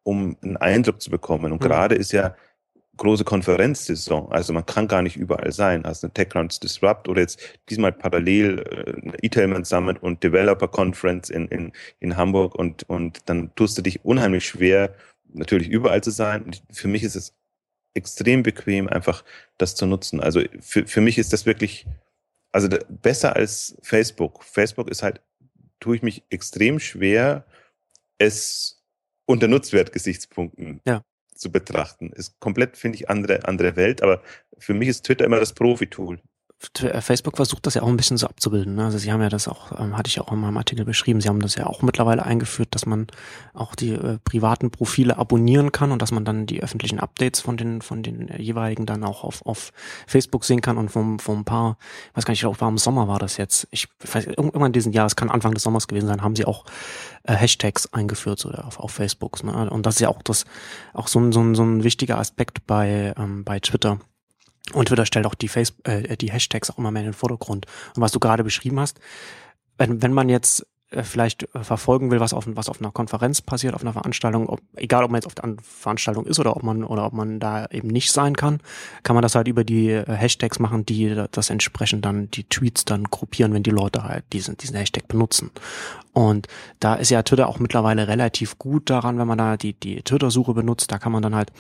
um 0.05 0.39
einen 0.43 0.57
Eindruck 0.57 1.03
zu 1.03 1.11
bekommen. 1.11 1.53
Und 1.53 1.63
mhm. 1.63 1.67
gerade 1.67 1.95
ist 1.95 2.13
ja 2.13 2.35
große 2.97 3.25
Konferenzsaison, 3.25 4.33
also 4.33 4.55
man 4.55 4.65
kann 4.65 4.89
gar 4.89 5.03
nicht 5.03 5.17
überall 5.17 5.53
sein. 5.53 5.85
Hast 5.85 6.03
eine 6.03 6.15
TechCrunch 6.15 6.59
Disrupt 6.61 7.09
oder 7.09 7.21
jetzt 7.21 7.41
diesmal 7.69 7.93
parallel 7.93 8.59
äh, 8.59 9.27
E-Tailment 9.27 9.67
Summit 9.67 10.03
und 10.03 10.23
Developer 10.23 10.69
Conference 10.69 11.29
in, 11.29 11.47
in, 11.49 11.73
in 11.99 12.17
Hamburg 12.17 12.55
und, 12.55 12.89
und 12.89 13.21
dann 13.27 13.55
tust 13.55 13.77
du 13.77 13.83
dich 13.83 14.03
unheimlich 14.03 14.47
schwer, 14.47 14.95
natürlich 15.33 15.69
überall 15.69 16.03
zu 16.03 16.11
sein. 16.11 16.43
Und 16.43 16.63
für 16.73 16.89
mich 16.89 17.03
ist 17.03 17.17
es 17.17 17.35
extrem 17.93 18.43
bequem, 18.43 18.89
einfach 18.89 19.25
das 19.59 19.75
zu 19.75 19.85
nutzen. 19.85 20.21
Also 20.21 20.43
für, 20.61 20.87
für 20.87 21.03
mich 21.03 21.19
ist 21.19 21.35
das 21.35 21.45
wirklich, 21.45 21.87
also 22.51 22.69
besser 22.89 23.37
als 23.37 23.77
Facebook. 23.83 24.43
Facebook 24.43 24.91
ist 24.91 25.03
halt 25.03 25.21
tue 25.81 25.97
ich 25.97 26.03
mich 26.03 26.25
extrem 26.31 26.79
schwer, 26.79 27.47
es 28.19 28.85
unter 29.27 29.49
Nutzwertgesichtspunkten 29.49 30.81
ja. 30.87 31.03
zu 31.35 31.51
betrachten. 31.51 32.13
Ist 32.13 32.39
komplett, 32.41 32.77
finde 32.77 32.97
ich, 32.97 33.09
andere, 33.09 33.45
andere 33.47 33.77
Welt, 33.77 34.03
aber 34.03 34.23
für 34.59 34.75
mich 34.75 34.89
ist 34.89 35.05
Twitter 35.05 35.25
immer 35.25 35.41
das 35.41 35.55
Profi-Tool. 35.55 36.21
Äh, 36.83 37.01
Facebook 37.01 37.37
versucht 37.37 37.67
das 37.67 37.75
ja 37.75 37.83
auch 37.83 37.89
ein 37.89 37.97
bisschen 37.97 38.19
so 38.19 38.27
abzubilden. 38.27 38.75
Ne? 38.75 38.85
Also 38.85 38.99
sie 38.99 39.11
haben 39.13 39.23
ja 39.23 39.31
das 39.31 39.49
auch, 39.49 39.79
ähm, 39.81 39.97
hatte 39.97 40.09
ich 40.09 40.17
ja 40.17 40.23
auch 40.23 40.33
in 40.33 40.41
meinem 40.41 40.59
Artikel 40.59 40.85
beschrieben, 40.85 41.21
sie 41.21 41.29
haben 41.29 41.41
das 41.41 41.55
ja 41.55 41.67
auch 41.67 41.81
mittlerweile 41.81 42.25
eingeführt, 42.25 42.75
dass 42.75 42.85
man 42.85 43.07
auch 43.55 43.75
die 43.75 43.93
äh, 43.93 44.19
privaten 44.25 44.71
Profile 44.71 45.17
abonnieren 45.17 45.73
kann 45.73 45.91
und 45.91 46.03
dass 46.03 46.13
man 46.13 46.25
dann 46.25 46.47
die 46.47 46.63
öffentlichen 46.63 47.01
Updates 47.01 47.41
von 47.41 47.57
den 47.57 47.81
von 47.81 48.03
den 48.03 48.29
äh, 48.29 48.43
jeweiligen 48.43 48.85
dann 48.85 49.05
auch 49.05 49.25
auf, 49.25 49.45
auf 49.47 49.73
Facebook 50.07 50.45
sehen 50.45 50.61
kann 50.61 50.77
und 50.77 50.91
vom 50.91 51.19
vom 51.19 51.45
paar, 51.45 51.79
weiß 52.15 52.27
gar 52.27 52.33
nicht, 52.33 52.45
auch 52.45 52.61
war 52.61 52.69
im 52.69 52.79
Sommer 52.79 53.09
war 53.09 53.19
das 53.19 53.39
jetzt. 53.39 53.67
Ich 53.71 53.89
weiß, 54.13 54.27
irgendwann 54.27 54.73
diesen 54.73 54.93
Jahr, 54.93 55.07
es 55.07 55.17
kann 55.17 55.31
Anfang 55.31 55.55
des 55.55 55.63
Sommers 55.63 55.89
gewesen 55.89 56.09
sein, 56.09 56.23
haben 56.23 56.37
sie 56.37 56.45
auch 56.45 56.67
äh, 57.25 57.35
Hashtags 57.35 57.93
eingeführt 57.93 58.39
so 58.39 58.51
auf, 58.51 58.79
auf 58.79 58.91
Facebook. 58.91 59.43
Ne? 59.45 59.71
Und 59.71 59.87
das 59.87 59.95
ist 59.95 60.01
ja 60.01 60.09
auch 60.09 60.23
das 60.23 60.45
auch 60.93 61.09
so 61.09 61.21
ein 61.21 61.33
so 61.33 61.41
ein, 61.41 61.55
so 61.55 61.63
ein 61.63 61.85
wichtiger 61.85 62.19
Aspekt 62.19 62.67
bei 62.67 63.15
ähm, 63.17 63.45
bei 63.45 63.61
Twitter 63.61 63.99
und 64.73 64.87
Twitter 64.87 65.07
stellt 65.07 65.27
auch 65.27 65.35
die, 65.35 65.49
Face 65.49 65.75
äh, 65.85 66.17
die 66.17 66.31
Hashtags 66.31 66.71
auch 66.71 66.79
immer 66.79 66.91
mehr 66.91 67.03
in 67.03 67.09
den 67.09 67.15
Vordergrund. 67.15 67.67
Und 67.95 68.03
was 68.03 68.13
du 68.13 68.21
gerade 68.21 68.45
beschrieben 68.45 68.79
hast, 68.79 69.01
wenn, 69.79 70.03
wenn 70.03 70.13
man 70.13 70.29
jetzt 70.29 70.67
äh, 70.91 71.05
vielleicht 71.05 71.55
äh, 71.55 71.63
verfolgen 71.63 72.11
will, 72.11 72.21
was 72.21 72.33
auf, 72.33 72.45
was 72.49 72.69
auf 72.69 72.81
einer 72.81 72.91
Konferenz 72.91 73.41
passiert, 73.41 73.75
auf 73.75 73.83
einer 73.83 73.93
Veranstaltung, 73.93 74.49
ob, 74.49 74.61
egal 74.75 75.05
ob 75.05 75.11
man 75.11 75.19
jetzt 75.19 75.27
auf 75.27 75.35
der 75.35 75.57
Veranstaltung 75.63 76.27
ist 76.27 76.39
oder 76.39 76.57
ob 76.57 76.63
man 76.63 76.85
oder 76.85 77.07
ob 77.07 77.13
man 77.13 77.39
da 77.39 77.67
eben 77.67 77.89
nicht 77.89 78.13
sein 78.13 78.37
kann, 78.37 78.59
kann 79.03 79.15
man 79.15 79.23
das 79.23 79.35
halt 79.35 79.47
über 79.47 79.63
die 79.63 79.91
äh, 79.91 80.05
Hashtags 80.13 80.59
machen, 80.59 80.85
die 80.85 81.25
das 81.31 81.51
entsprechend 81.51 82.05
dann 82.05 82.31
die 82.31 82.45
Tweets 82.45 82.85
dann 82.85 83.05
gruppieren, 83.05 83.55
wenn 83.55 83.63
die 83.63 83.71
Leute 83.71 84.05
halt 84.05 84.25
diesen, 84.33 84.57
diesen 84.57 84.77
Hashtag 84.77 85.07
benutzen. 85.07 85.51
Und 86.13 86.49
da 86.81 86.95
ist 86.95 87.11
ja 87.11 87.23
Twitter 87.23 87.49
auch 87.49 87.61
mittlerweile 87.61 88.09
relativ 88.09 88.59
gut 88.59 88.91
daran, 88.91 89.19
wenn 89.19 89.29
man 89.29 89.39
da 89.39 89.57
die, 89.57 89.75
die 89.75 90.03
Twitter-Suche 90.03 90.55
benutzt, 90.55 90.91
da 90.91 90.99
kann 90.99 91.13
man 91.13 91.23
dann 91.23 91.37
halt, 91.37 91.53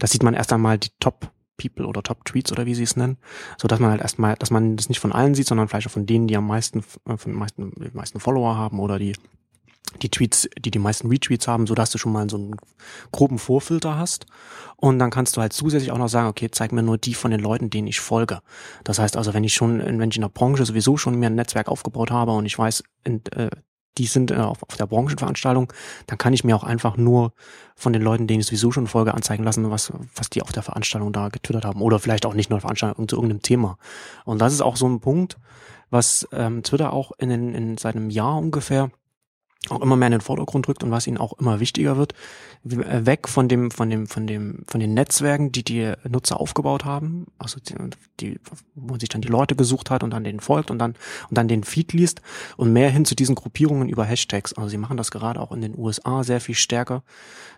da 0.00 0.06
sieht 0.08 0.24
man 0.24 0.34
erst 0.34 0.52
einmal 0.52 0.78
die 0.78 0.90
Top 0.98 1.30
People 1.56 1.86
oder 1.86 2.02
Top 2.02 2.24
Tweets 2.24 2.52
oder 2.52 2.66
wie 2.66 2.74
sie 2.74 2.82
es 2.82 2.96
nennen, 2.96 3.18
so 3.60 3.68
dass 3.68 3.78
man 3.78 3.90
halt 3.90 4.00
erstmal, 4.00 4.36
dass 4.36 4.50
man 4.50 4.76
das 4.76 4.88
nicht 4.88 5.00
von 5.00 5.12
allen 5.12 5.34
sieht, 5.34 5.46
sondern 5.46 5.68
vielleicht 5.68 5.86
auch 5.86 5.92
von 5.92 6.06
denen, 6.06 6.26
die 6.26 6.36
am 6.36 6.46
meisten, 6.46 6.80
äh, 7.08 7.16
von 7.16 7.32
den 7.32 7.38
meisten, 7.38 7.72
die 7.76 7.96
meisten 7.96 8.20
Follower 8.20 8.56
haben 8.56 8.80
oder 8.80 8.98
die 8.98 9.14
die 10.00 10.08
Tweets, 10.08 10.48
die 10.58 10.70
die 10.70 10.78
meisten 10.78 11.08
Retweets 11.08 11.48
haben, 11.48 11.66
so 11.66 11.74
dass 11.74 11.90
du 11.90 11.98
schon 11.98 12.12
mal 12.12 12.28
so 12.30 12.36
einen 12.36 12.56
groben 13.10 13.38
Vorfilter 13.38 13.98
hast. 13.98 14.26
Und 14.76 14.98
dann 14.98 15.10
kannst 15.10 15.36
du 15.36 15.40
halt 15.40 15.52
zusätzlich 15.52 15.92
auch 15.92 15.98
noch 15.98 16.08
sagen, 16.08 16.28
okay, 16.28 16.50
zeig 16.50 16.72
mir 16.72 16.82
nur 16.82 16.98
die 16.98 17.14
von 17.14 17.30
den 17.30 17.40
Leuten, 17.40 17.70
denen 17.70 17.88
ich 17.88 18.00
folge. 18.00 18.40
Das 18.84 18.98
heißt 18.98 19.16
also, 19.16 19.34
wenn 19.34 19.44
ich 19.44 19.54
schon, 19.54 19.80
wenn 19.80 20.10
ich 20.10 20.16
in 20.16 20.22
der 20.22 20.28
Branche 20.28 20.64
sowieso 20.64 20.96
schon 20.96 21.18
mir 21.18 21.26
ein 21.26 21.34
Netzwerk 21.34 21.68
aufgebaut 21.68 22.10
habe 22.10 22.32
und 22.32 22.46
ich 22.46 22.58
weiß, 22.58 22.82
in, 23.04 23.24
äh, 23.32 23.50
die 23.98 24.06
sind 24.06 24.30
äh, 24.30 24.36
auf, 24.36 24.62
auf 24.62 24.76
der 24.76 24.86
Branchenveranstaltung, 24.86 25.72
dann 26.06 26.18
kann 26.18 26.32
ich 26.32 26.44
mir 26.44 26.56
auch 26.56 26.64
einfach 26.64 26.96
nur 26.96 27.32
von 27.74 27.92
den 27.92 28.02
Leuten, 28.02 28.26
denen 28.26 28.40
ich 28.40 28.46
sowieso 28.46 28.70
schon 28.70 28.86
folge, 28.86 29.14
anzeigen 29.14 29.44
lassen, 29.44 29.70
was, 29.70 29.92
was 30.14 30.30
die 30.30 30.42
auf 30.42 30.52
der 30.52 30.62
Veranstaltung 30.62 31.12
da 31.12 31.28
getwittert 31.28 31.64
haben. 31.64 31.82
Oder 31.82 31.98
vielleicht 31.98 32.26
auch 32.26 32.34
nicht 32.34 32.50
nur 32.50 32.60
Veranstaltung 32.60 33.08
zu 33.08 33.16
irgendeinem 33.16 33.42
Thema. 33.42 33.78
Und 34.24 34.40
das 34.40 34.52
ist 34.52 34.60
auch 34.60 34.76
so 34.76 34.88
ein 34.88 35.00
Punkt, 35.00 35.38
was 35.90 36.26
ähm, 36.32 36.62
Twitter 36.62 36.92
auch 36.92 37.12
in, 37.18 37.30
in, 37.30 37.54
in 37.54 37.76
seit 37.76 37.96
Jahr 38.10 38.38
ungefähr 38.38 38.90
auch 39.70 39.80
immer 39.80 39.96
mehr 39.96 40.08
in 40.08 40.12
den 40.12 40.20
Vordergrund 40.20 40.68
rückt 40.68 40.82
und 40.82 40.90
was 40.90 41.06
ihnen 41.06 41.18
auch 41.18 41.34
immer 41.34 41.60
wichtiger 41.60 41.96
wird, 41.96 42.14
äh, 42.64 43.06
weg 43.06 43.28
von 43.28 43.48
dem, 43.48 43.70
von 43.70 43.88
dem, 43.90 44.06
von 44.06 44.26
dem, 44.26 44.64
von 44.66 44.80
den 44.80 44.94
Netzwerken, 44.94 45.52
die 45.52 45.62
die 45.62 45.92
Nutzer 46.08 46.40
aufgebaut 46.40 46.84
haben, 46.84 47.26
also 47.38 47.60
die, 47.60 47.74
die 48.20 48.40
wo 48.74 48.98
sich 48.98 49.08
dann 49.08 49.20
die 49.20 49.28
Leute 49.28 49.54
gesucht 49.54 49.90
hat 49.90 50.02
und 50.02 50.10
dann 50.10 50.24
den 50.24 50.40
folgt 50.40 50.70
und 50.70 50.78
dann 50.78 50.94
und 51.28 51.38
dann 51.38 51.48
den 51.48 51.62
Feed 51.62 51.92
liest 51.92 52.22
und 52.56 52.72
mehr 52.72 52.90
hin 52.90 53.04
zu 53.04 53.14
diesen 53.14 53.34
Gruppierungen 53.34 53.88
über 53.88 54.04
Hashtags. 54.04 54.52
Also 54.52 54.68
sie 54.68 54.78
machen 54.78 54.96
das 54.96 55.10
gerade 55.10 55.40
auch 55.40 55.52
in 55.52 55.60
den 55.60 55.78
USA 55.78 56.24
sehr 56.24 56.40
viel 56.40 56.56
stärker. 56.56 57.04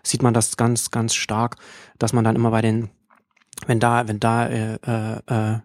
Sieht 0.03 0.21
man 0.21 0.33
das 0.33 0.57
ganz, 0.57 0.91
ganz 0.91 1.15
stark, 1.15 1.57
dass 1.97 2.13
man 2.13 2.23
dann 2.23 2.35
immer 2.35 2.51
bei 2.51 2.61
den, 2.61 2.89
wenn 3.65 3.79
da, 3.79 4.07
wenn 4.07 4.19
da 4.19 4.47
äh, 4.47 4.75
äh, 4.85 5.21
äh 5.27 5.59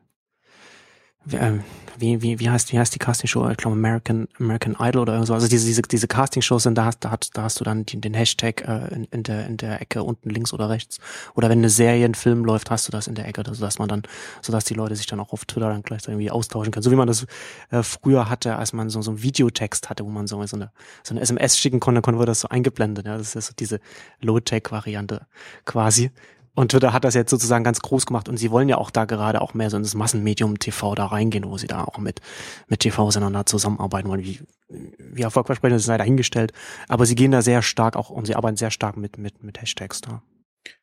wie, 2.00 2.22
wie, 2.22 2.40
wie 2.40 2.48
heißt, 2.48 2.72
wie 2.72 2.78
heißt 2.78 2.94
die 2.94 2.98
Castingshow? 2.98 3.48
Ich 3.50 3.58
glaube 3.58 3.76
American, 3.76 4.26
American 4.38 4.74
Idol 4.80 5.02
oder 5.02 5.24
so. 5.26 5.34
Also 5.34 5.48
diese, 5.48 5.66
diese, 5.66 5.82
diese 5.82 6.08
Castingshows 6.08 6.62
sind, 6.62 6.76
da 6.76 6.86
hast, 6.86 7.00
da 7.00 7.10
hast, 7.10 7.36
da 7.36 7.42
hast 7.42 7.60
du 7.60 7.64
dann 7.64 7.84
den, 7.84 8.00
den 8.00 8.14
Hashtag 8.14 8.66
äh, 8.66 8.94
in, 8.94 9.04
in, 9.04 9.22
der, 9.22 9.46
in 9.46 9.56
der 9.58 9.82
Ecke 9.82 10.02
unten 10.02 10.30
links 10.30 10.52
oder 10.52 10.70
rechts. 10.70 10.98
Oder 11.34 11.50
wenn 11.50 11.58
eine 11.58 11.68
Serie, 11.68 12.06
ein 12.06 12.14
Film 12.14 12.44
läuft, 12.44 12.70
hast 12.70 12.88
du 12.88 12.92
das 12.92 13.06
in 13.06 13.14
der 13.14 13.28
Ecke, 13.28 13.42
sodass 13.52 13.78
man 13.78 13.88
dann, 13.88 14.02
sodass 14.40 14.64
die 14.64 14.74
Leute 14.74 14.96
sich 14.96 15.06
dann 15.06 15.20
auch 15.20 15.32
auf 15.32 15.44
Twitter 15.44 15.68
dann 15.68 15.82
gleich 15.82 16.08
irgendwie 16.08 16.30
austauschen 16.30 16.72
können. 16.72 16.82
So 16.82 16.90
wie 16.90 16.96
man 16.96 17.06
das 17.06 17.26
äh, 17.70 17.82
früher 17.82 18.30
hatte, 18.30 18.56
als 18.56 18.72
man 18.72 18.88
so, 18.88 19.02
so 19.02 19.10
einen 19.10 19.22
Videotext 19.22 19.90
hatte, 19.90 20.04
wo 20.04 20.08
man 20.08 20.26
so, 20.26 20.44
so 20.46 20.56
eine, 20.56 20.72
so 21.02 21.12
eine 21.12 21.20
SMS 21.20 21.58
schicken 21.58 21.80
konnte, 21.80 22.00
konnte 22.00 22.16
man 22.16 22.26
das 22.26 22.40
so 22.40 22.48
eingeblendet. 22.48 23.06
Ja, 23.06 23.18
das 23.18 23.36
ist 23.36 23.46
so 23.46 23.52
diese 23.58 23.80
Low-Tech-Variante 24.20 25.26
quasi. 25.66 26.10
Und 26.54 26.72
Twitter 26.72 26.92
hat 26.92 27.04
das 27.04 27.14
jetzt 27.14 27.30
sozusagen 27.30 27.64
ganz 27.64 27.80
groß 27.80 28.06
gemacht 28.06 28.28
und 28.28 28.36
sie 28.36 28.50
wollen 28.50 28.68
ja 28.68 28.76
auch 28.76 28.90
da 28.90 29.04
gerade 29.04 29.40
auch 29.40 29.54
mehr 29.54 29.70
so 29.70 29.76
in 29.76 29.82
das 29.82 29.94
Massenmedium 29.94 30.58
TV 30.58 30.94
da 30.94 31.06
reingehen, 31.06 31.48
wo 31.48 31.56
sie 31.56 31.68
da 31.68 31.84
auch 31.84 31.98
mit, 31.98 32.20
mit 32.66 32.80
TV-Sendern 32.80 33.32
da 33.32 33.46
zusammenarbeiten 33.46 34.08
wollen. 34.08 34.24
Wie, 34.24 34.40
wie 34.68 35.22
erfolgversprechend 35.22 35.78
ist 35.78 35.86
sei 35.86 35.96
dahingestellt. 35.96 36.52
Aber 36.88 37.06
sie 37.06 37.14
gehen 37.14 37.30
da 37.30 37.42
sehr 37.42 37.62
stark 37.62 37.96
auch 37.96 38.10
und 38.10 38.26
sie 38.26 38.34
arbeiten 38.34 38.56
sehr 38.56 38.70
stark 38.70 38.96
mit, 38.96 39.16
mit, 39.16 39.42
mit 39.42 39.60
Hashtags 39.60 40.00
da. 40.00 40.22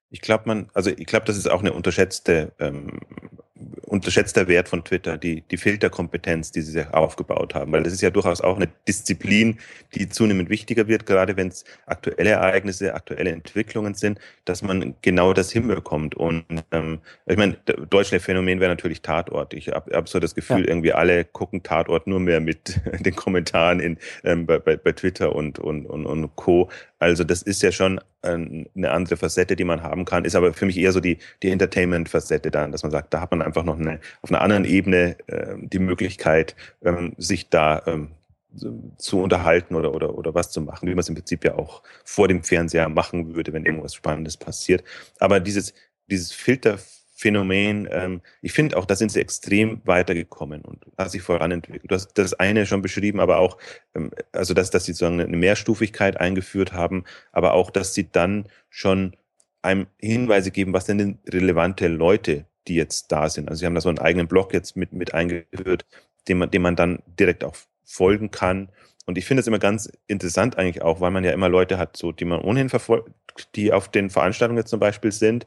Ich 0.10 0.22
glaube, 0.22 0.44
man, 0.48 0.70
also 0.74 0.90
ich 0.90 1.06
glaube, 1.06 1.26
das 1.26 1.38
ist 1.38 1.50
auch 1.50 1.60
eine 1.60 1.74
unterschätzte, 1.74 2.54
ähm, 2.60 3.00
unterschätzter 3.86 4.48
Wert 4.48 4.70
von 4.70 4.84
Twitter, 4.84 5.18
die, 5.18 5.42
die 5.42 5.58
Filterkompetenz, 5.58 6.52
die 6.52 6.62
sie 6.62 6.72
sich 6.72 6.88
aufgebaut 6.94 7.56
haben. 7.56 7.72
Weil 7.72 7.84
das 7.84 7.94
ist 7.94 8.02
ja 8.02 8.10
durchaus 8.10 8.42
auch 8.42 8.58
eine 8.58 8.68
Disziplin, 8.88 9.60
die 9.96 10.10
zunehmend 10.10 10.50
wichtiger 10.50 10.88
wird, 10.88 11.06
gerade 11.06 11.38
wenn 11.38 11.48
es 11.48 11.66
aktuelle 11.86 12.32
Ereignisse, 12.32 12.94
aktuelle 12.94 13.32
Entwicklungen 13.32 13.94
sind, 13.94 14.20
dass 14.46 14.62
man 14.62 14.96
genau 15.02 15.34
das 15.34 15.52
hinbekommt. 15.52 16.16
Und 16.16 16.46
ähm, 16.72 17.00
ich 17.26 17.38
meine, 17.38 17.54
deutsche 17.90 18.20
Phänomen 18.20 18.60
wäre 18.60 18.72
natürlich 18.72 19.02
Tatort. 19.02 19.54
Ich 19.54 19.70
habe 19.70 19.96
hab 19.96 20.10
so 20.10 20.20
das 20.20 20.36
Gefühl, 20.36 20.62
ja. 20.62 20.68
irgendwie 20.68 20.94
alle 20.94 21.26
gucken 21.26 21.64
Tatort 21.64 22.08
nur 22.08 22.20
mehr 22.20 22.40
mit 22.40 22.80
den 23.06 23.16
Kommentaren 23.16 23.80
in, 23.80 23.98
ähm, 24.24 24.46
bei, 24.46 24.60
bei, 24.60 24.78
bei 24.78 24.92
Twitter 24.92 25.36
und, 25.36 25.60
und, 25.60 25.86
und, 25.86 26.06
und 26.06 26.36
Co. 26.36 26.70
Also 27.00 27.24
das 27.24 27.42
ist 27.42 27.62
ja 27.62 27.72
schon 27.72 28.00
eine 28.24 28.92
andere 28.92 29.18
Facette, 29.18 29.56
die 29.56 29.64
man 29.64 29.84
haben 29.84 30.06
kann, 30.06 30.26
ist 30.26 30.36
aber 30.36 30.54
für 30.54 30.66
mich 30.66 30.78
eher 30.78 30.92
so 30.92 31.00
die, 31.00 31.18
die 31.44 31.50
Entertainment-Facette 31.50 32.52
dann, 32.52 32.72
dass 32.72 32.84
man 32.84 32.92
sagt, 32.92 33.14
da 33.14 33.22
hat 33.22 33.32
man 33.32 33.42
einfach 33.48 33.64
noch 33.64 33.80
eine, 33.80 34.00
auf 34.22 34.32
einer 34.32 34.42
anderen 34.42 34.66
Ebene 34.66 35.18
äh, 35.28 35.56
die 35.58 35.80
Möglichkeit, 35.80 36.56
ähm, 36.84 37.14
sich 37.18 37.50
da 37.50 37.82
ähm, 37.86 38.12
zu 38.98 39.22
unterhalten 39.22 39.76
oder, 39.76 39.94
oder, 39.94 40.18
oder 40.18 40.34
was 40.34 40.52
zu 40.52 40.62
machen, 40.62 40.88
wie 40.88 40.92
man 40.92 41.00
es 41.00 41.10
im 41.10 41.16
Prinzip 41.16 41.44
ja 41.44 41.56
auch 41.56 41.84
vor 42.06 42.28
dem 42.28 42.44
Fernseher 42.44 42.90
machen 42.90 43.36
würde, 43.36 43.54
wenn 43.54 43.66
irgendwas 43.66 43.94
Spannendes 43.94 44.38
passiert. 44.38 44.84
Aber 45.20 45.40
dieses, 45.40 45.74
dieses 46.08 46.32
Filter 46.32 46.78
Phänomen. 47.18 47.90
Ähm, 47.92 48.22
ich 48.44 48.54
finde 48.54 48.78
auch, 48.78 48.86
da 48.86 48.96
sind 48.96 49.12
sie 49.12 49.20
extrem 49.20 49.82
weitergekommen 49.86 50.62
und 50.62 50.86
hat 51.00 51.10
sich 51.10 51.24
voranentwickelt. 51.24 51.90
Du 51.90 51.96
hast 51.96 52.14
das 52.14 52.36
eine 52.36 52.68
schon 52.68 52.84
beschrieben, 52.84 53.20
aber 53.20 53.40
auch, 53.40 53.58
ähm, 53.96 54.12
also 54.32 54.54
dass, 54.54 54.70
dass 54.70 54.86
sie 54.86 54.94
sozusagen 54.94 55.20
eine 55.20 55.36
Mehrstufigkeit 55.36 56.18
eingeführt 56.18 56.74
haben, 56.74 57.06
aber 57.32 57.54
auch, 57.54 57.72
dass 57.72 57.96
sie 57.96 58.12
dann 58.12 58.46
schon 58.70 59.16
einem 59.64 59.88
Hinweise 59.98 60.52
geben, 60.52 60.74
was 60.74 60.86
denn 60.86 61.18
relevante 61.28 61.88
Leute, 61.88 62.46
die 62.68 62.76
jetzt 62.76 63.12
da 63.12 63.30
sind. 63.30 63.50
Also 63.50 63.60
sie 63.60 63.66
haben 63.66 63.76
da 63.76 63.82
so 63.82 63.90
einen 63.90 64.00
eigenen 64.00 64.28
Blog 64.28 64.54
jetzt 64.54 64.76
mit, 64.76 64.94
mit 64.94 65.14
eingeführt, 65.14 65.86
dem 66.28 66.40
man, 66.40 66.52
dem 66.52 66.62
man 66.62 66.76
dann 66.76 67.02
direkt 67.20 67.44
auch 67.44 67.56
folgen 67.84 68.32
kann. 68.32 68.70
Und 69.06 69.18
ich 69.18 69.26
finde 69.26 69.42
es 69.42 69.48
immer 69.48 69.60
ganz 69.60 69.90
interessant 70.08 70.58
eigentlich 70.58 70.82
auch, 70.82 71.00
weil 71.00 71.12
man 71.12 71.24
ja 71.24 71.32
immer 71.32 71.50
Leute 71.50 71.78
hat, 71.78 71.96
so, 71.96 72.12
die 72.12 72.26
man 72.26 72.42
ohnehin 72.42 72.70
verfolgt, 72.70 73.10
die 73.56 73.72
auf 73.72 73.90
den 73.90 74.10
Veranstaltungen 74.10 74.58
jetzt 74.58 74.70
zum 74.70 74.80
Beispiel 74.80 75.12
sind, 75.12 75.46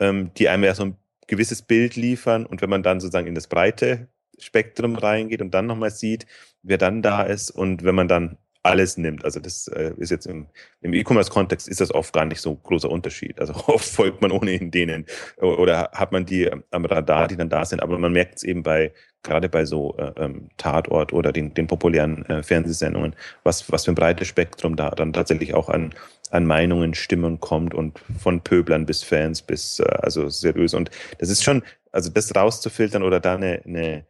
ähm, 0.00 0.30
die 0.36 0.48
einem 0.48 0.64
ja 0.64 0.74
so 0.74 0.84
ein 0.84 0.96
gewisses 1.26 1.62
Bild 1.62 1.96
liefern 1.96 2.46
und 2.46 2.62
wenn 2.62 2.70
man 2.70 2.82
dann 2.82 3.00
sozusagen 3.00 3.26
in 3.26 3.34
das 3.34 3.46
breite 3.46 4.08
Spektrum 4.38 4.96
reingeht 4.96 5.42
und 5.42 5.52
dann 5.52 5.66
nochmal 5.66 5.90
sieht, 5.90 6.26
wer 6.62 6.78
dann 6.78 7.02
da 7.02 7.22
ist 7.22 7.50
und 7.50 7.84
wenn 7.84 7.94
man 7.94 8.08
dann 8.08 8.38
alles 8.62 8.96
nimmt. 8.96 9.24
Also 9.24 9.40
das 9.40 9.68
äh, 9.68 9.92
ist 9.96 10.10
jetzt 10.10 10.26
im, 10.26 10.46
im 10.80 10.94
E-Commerce-Kontext 10.94 11.68
ist 11.68 11.80
das 11.80 11.92
oft 11.92 12.12
gar 12.12 12.24
nicht 12.24 12.40
so 12.40 12.54
großer 12.54 12.88
Unterschied. 12.90 13.40
Also 13.40 13.54
oft 13.66 13.88
folgt 13.88 14.22
man 14.22 14.30
ohnehin 14.30 14.70
denen 14.70 15.06
oder 15.36 15.90
hat 15.92 16.12
man 16.12 16.26
die 16.26 16.50
am 16.70 16.84
Radar, 16.84 17.28
die 17.28 17.36
dann 17.36 17.48
da 17.48 17.64
sind. 17.64 17.82
Aber 17.82 17.98
man 17.98 18.12
merkt 18.12 18.36
es 18.36 18.42
eben 18.44 18.62
bei 18.62 18.92
gerade 19.22 19.48
bei 19.48 19.64
so 19.64 19.96
äh, 19.98 20.12
ähm, 20.16 20.48
Tatort 20.56 21.12
oder 21.12 21.32
den, 21.32 21.54
den 21.54 21.66
populären 21.66 22.24
äh, 22.26 22.42
Fernsehsendungen, 22.42 23.14
was, 23.44 23.70
was 23.70 23.84
für 23.84 23.92
ein 23.92 23.96
breites 23.96 24.28
Spektrum 24.28 24.76
da 24.76 24.90
dann 24.90 25.12
tatsächlich 25.12 25.54
auch 25.54 25.68
an, 25.68 25.94
an 26.30 26.46
Meinungen, 26.46 26.94
Stimmen 26.94 27.40
kommt 27.40 27.74
und 27.74 27.98
von 28.18 28.40
Pöblern 28.42 28.86
bis 28.86 29.02
Fans 29.02 29.42
bis 29.42 29.78
äh, 29.78 29.84
also 29.84 30.28
seriös. 30.28 30.74
Und 30.74 30.90
das 31.18 31.28
ist 31.28 31.44
schon, 31.44 31.62
also 31.92 32.10
das 32.10 32.34
rauszufiltern 32.34 33.02
oder 33.02 33.20
da 33.20 33.36
eine, 33.36 33.62
eine 33.64 34.06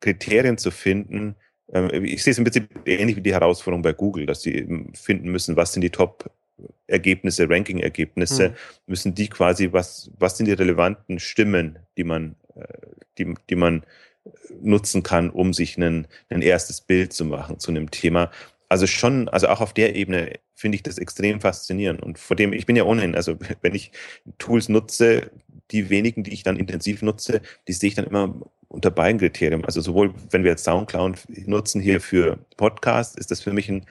Kriterien 0.00 0.56
zu 0.56 0.70
finden, 0.70 1.18
ähm, 1.18 1.34
ich 1.72 2.22
sehe 2.22 2.32
es 2.32 2.38
im 2.38 2.44
Prinzip 2.44 2.68
ähnlich 2.84 3.16
wie 3.16 3.20
die 3.20 3.32
Herausforderung 3.32 3.82
bei 3.82 3.92
Google, 3.92 4.26
dass 4.26 4.42
sie 4.42 4.66
finden 4.94 5.30
müssen, 5.30 5.56
was 5.56 5.72
sind 5.72 5.82
die 5.82 5.90
Top 5.90 6.30
Ergebnisse, 6.86 7.48
Ranking-Ergebnisse, 7.48 8.50
mhm. 8.50 8.54
müssen 8.86 9.14
die 9.14 9.28
quasi, 9.28 9.72
was, 9.72 10.10
was 10.18 10.36
sind 10.36 10.46
die 10.46 10.52
relevanten 10.52 11.18
Stimmen, 11.18 11.78
die 11.96 12.04
man, 12.04 12.36
äh, 12.54 12.66
die, 13.18 13.34
die 13.48 13.56
man 13.56 13.84
nutzen 14.60 15.02
kann, 15.02 15.30
um 15.30 15.52
sich 15.52 15.78
ein, 15.78 16.06
ein 16.28 16.42
erstes 16.42 16.80
Bild 16.80 17.12
zu 17.12 17.24
machen 17.24 17.58
zu 17.58 17.70
einem 17.70 17.90
Thema. 17.90 18.30
Also 18.68 18.86
schon, 18.86 19.28
also 19.28 19.48
auch 19.48 19.60
auf 19.60 19.72
der 19.72 19.96
Ebene 19.96 20.38
finde 20.54 20.76
ich 20.76 20.82
das 20.82 20.98
extrem 20.98 21.40
faszinierend. 21.40 22.02
Und 22.02 22.18
vor 22.18 22.36
dem, 22.36 22.52
ich 22.52 22.66
bin 22.66 22.76
ja 22.76 22.84
ohnehin, 22.84 23.14
also 23.14 23.36
wenn 23.62 23.74
ich 23.74 23.92
Tools 24.38 24.68
nutze, 24.68 25.30
die 25.70 25.88
wenigen, 25.88 26.24
die 26.24 26.32
ich 26.32 26.42
dann 26.42 26.56
intensiv 26.56 27.02
nutze, 27.02 27.40
die 27.68 27.72
sehe 27.72 27.88
ich 27.88 27.94
dann 27.94 28.06
immer 28.06 28.40
unter 28.70 28.90
beiden 28.90 29.18
Kriterien. 29.18 29.64
Also 29.64 29.80
sowohl, 29.80 30.14
wenn 30.30 30.44
wir 30.44 30.52
jetzt 30.52 30.64
Soundcloud 30.64 31.26
nutzen 31.46 31.80
hier 31.80 32.00
für 32.00 32.38
Podcast, 32.56 33.18
ist 33.18 33.30
das 33.30 33.40
für 33.40 33.52
mich 33.52 33.68
ein 33.68 33.84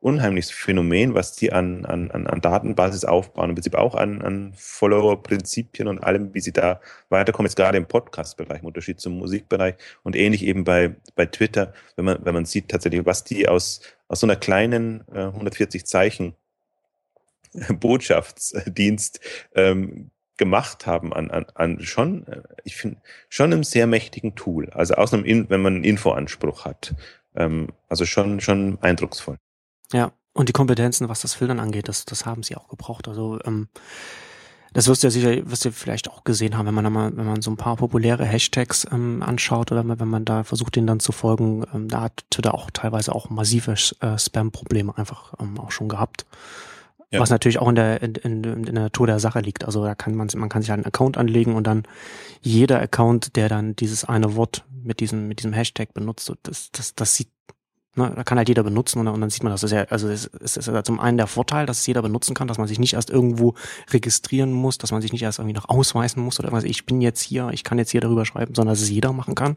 unheimliches 0.00 0.50
Phänomen, 0.50 1.14
was 1.14 1.36
die 1.36 1.52
an, 1.52 1.84
an, 1.84 2.10
an 2.10 2.40
Datenbasis 2.40 3.04
aufbauen, 3.04 3.50
im 3.50 3.54
Prinzip 3.54 3.76
auch 3.76 3.94
an, 3.94 4.20
an 4.20 4.52
Follower-Prinzipien 4.56 5.86
und 5.86 6.02
allem, 6.02 6.34
wie 6.34 6.40
sie 6.40 6.52
da 6.52 6.80
weiterkommen, 7.08 7.46
jetzt 7.46 7.56
gerade 7.56 7.78
im 7.78 7.86
Podcast-Bereich, 7.86 8.60
im 8.60 8.66
Unterschied 8.66 9.00
zum 9.00 9.18
Musikbereich 9.18 9.74
und 10.02 10.16
ähnlich 10.16 10.44
eben 10.44 10.64
bei, 10.64 10.96
bei 11.14 11.26
Twitter, 11.26 11.72
wenn 11.94 12.06
man, 12.06 12.24
wenn 12.24 12.34
man 12.34 12.46
sieht 12.46 12.68
tatsächlich, 12.68 13.06
was 13.06 13.22
die 13.22 13.46
aus, 13.48 13.82
aus 14.08 14.20
so 14.20 14.26
einer 14.26 14.36
kleinen 14.36 15.04
äh, 15.12 15.26
140 15.26 15.86
Zeichen 15.86 16.34
Botschaftsdienst 17.68 19.20
ähm, 19.54 20.10
gemacht 20.42 20.86
haben 20.86 21.12
an, 21.12 21.30
an, 21.30 21.46
an 21.54 21.80
schon, 21.80 22.26
äh, 22.26 22.42
ich 22.64 22.76
finde, 22.76 22.98
schon 23.28 23.52
einem 23.52 23.62
sehr 23.62 23.86
mächtigen 23.86 24.34
Tool. 24.34 24.70
Also 24.70 24.94
aus 24.94 25.14
einem, 25.14 25.48
wenn 25.48 25.62
man 25.62 25.76
einen 25.76 25.84
Infoanspruch 25.84 26.64
hat. 26.64 26.94
Ähm, 27.36 27.68
also 27.88 28.04
schon, 28.04 28.40
schon 28.40 28.78
eindrucksvoll. 28.80 29.36
Ja, 29.92 30.12
und 30.32 30.48
die 30.48 30.52
Kompetenzen, 30.52 31.08
was 31.08 31.20
das 31.20 31.34
Filtern 31.34 31.60
angeht, 31.60 31.88
das, 31.88 32.04
das 32.04 32.26
haben 32.26 32.42
sie 32.42 32.56
auch 32.56 32.68
gebraucht. 32.68 33.06
Also 33.06 33.38
ähm, 33.44 33.68
das 34.72 34.88
wirst 34.88 35.02
du 35.02 35.06
ja 35.06 35.10
sicher, 35.10 35.50
wirst 35.50 35.64
du 35.64 35.70
vielleicht 35.70 36.10
auch 36.10 36.24
gesehen 36.24 36.56
haben, 36.56 36.66
wenn 36.66 36.74
man 36.74 36.84
da 36.84 37.16
wenn 37.16 37.26
man 37.26 37.42
so 37.42 37.50
ein 37.50 37.56
paar 37.56 37.76
populäre 37.76 38.24
Hashtags 38.24 38.86
ähm, 38.90 39.22
anschaut 39.22 39.70
oder 39.70 39.86
wenn 39.86 40.08
man 40.08 40.24
da 40.24 40.44
versucht, 40.44 40.76
denen 40.76 40.86
dann 40.86 41.00
zu 41.00 41.12
folgen, 41.12 41.64
ähm, 41.74 41.88
da 41.88 42.02
hat 42.02 42.24
Twitter 42.30 42.54
auch 42.54 42.70
teilweise 42.70 43.14
auch 43.14 43.30
massive 43.30 43.74
äh, 44.00 44.18
Spam-Probleme 44.18 44.96
einfach 44.96 45.34
ähm, 45.38 45.58
auch 45.58 45.70
schon 45.70 45.88
gehabt. 45.88 46.26
Ja. 47.12 47.20
Was 47.20 47.28
natürlich 47.28 47.58
auch 47.58 47.68
in 47.68 47.74
der, 47.74 48.02
in, 48.02 48.14
in, 48.14 48.42
in 48.42 48.64
der 48.64 48.84
Natur 48.84 49.06
der 49.06 49.20
Sache 49.20 49.40
liegt. 49.40 49.64
Also 49.64 49.84
da 49.84 49.94
kann 49.94 50.14
man, 50.14 50.28
man 50.34 50.48
kann 50.48 50.62
sich 50.62 50.70
halt 50.70 50.78
einen 50.78 50.86
Account 50.86 51.18
anlegen 51.18 51.54
und 51.54 51.66
dann 51.66 51.82
jeder 52.40 52.80
Account, 52.80 53.36
der 53.36 53.50
dann 53.50 53.76
dieses 53.76 54.04
eine 54.06 54.34
Wort 54.34 54.64
mit 54.82 55.00
diesem, 55.00 55.28
mit 55.28 55.40
diesem 55.40 55.52
Hashtag 55.52 55.92
benutzt, 55.92 56.32
das, 56.42 56.70
das, 56.72 56.94
das 56.94 57.14
sieht, 57.14 57.28
ne, 57.96 58.12
da 58.16 58.24
kann 58.24 58.38
halt 58.38 58.48
jeder 58.48 58.62
benutzen 58.62 58.98
und, 58.98 59.08
und 59.08 59.20
dann 59.20 59.28
sieht 59.28 59.42
man 59.42 59.52
das. 59.52 59.60
das 59.60 59.72
ist 59.72 59.76
ja, 59.76 59.84
also 59.84 60.08
es 60.08 60.24
ist, 60.24 60.56
ist 60.56 60.66
ja 60.68 60.82
zum 60.82 61.00
einen 61.00 61.18
der 61.18 61.26
Vorteil, 61.26 61.66
dass 61.66 61.80
es 61.80 61.86
jeder 61.86 62.00
benutzen 62.00 62.34
kann, 62.34 62.48
dass 62.48 62.56
man 62.56 62.66
sich 62.66 62.78
nicht 62.78 62.94
erst 62.94 63.10
irgendwo 63.10 63.54
registrieren 63.90 64.50
muss, 64.50 64.78
dass 64.78 64.90
man 64.90 65.02
sich 65.02 65.12
nicht 65.12 65.22
erst 65.22 65.38
irgendwie 65.38 65.54
noch 65.54 65.68
ausweisen 65.68 66.22
muss 66.22 66.38
oder 66.38 66.48
irgendwas. 66.48 66.64
Ich 66.64 66.86
bin 66.86 67.02
jetzt 67.02 67.20
hier, 67.20 67.50
ich 67.52 67.62
kann 67.62 67.76
jetzt 67.76 67.90
hier 67.90 68.00
darüber 68.00 68.24
schreiben, 68.24 68.54
sondern 68.54 68.72
dass 68.72 68.82
es 68.82 68.88
jeder 68.88 69.12
machen 69.12 69.34
kann. 69.34 69.56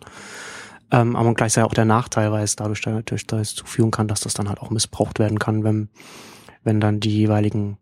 Ähm, 0.92 1.16
aber 1.16 1.34
gleichzeitig 1.34 1.70
auch 1.70 1.74
der 1.74 1.86
Nachteil, 1.86 2.34
weil 2.34 2.44
es 2.44 2.58
dadurch 2.58 2.86
natürlich 2.86 3.28
dazu 3.28 3.66
führen 3.66 3.92
kann, 3.92 4.10
dass 4.10 4.20
das 4.20 4.34
dann 4.34 4.50
halt 4.50 4.60
auch 4.60 4.70
missbraucht 4.70 5.20
werden 5.20 5.40
kann, 5.40 5.64
wenn 5.64 5.90
wenn 6.66 6.82
dann 6.82 7.00
die 7.00 7.16
jeweiligen 7.16 7.78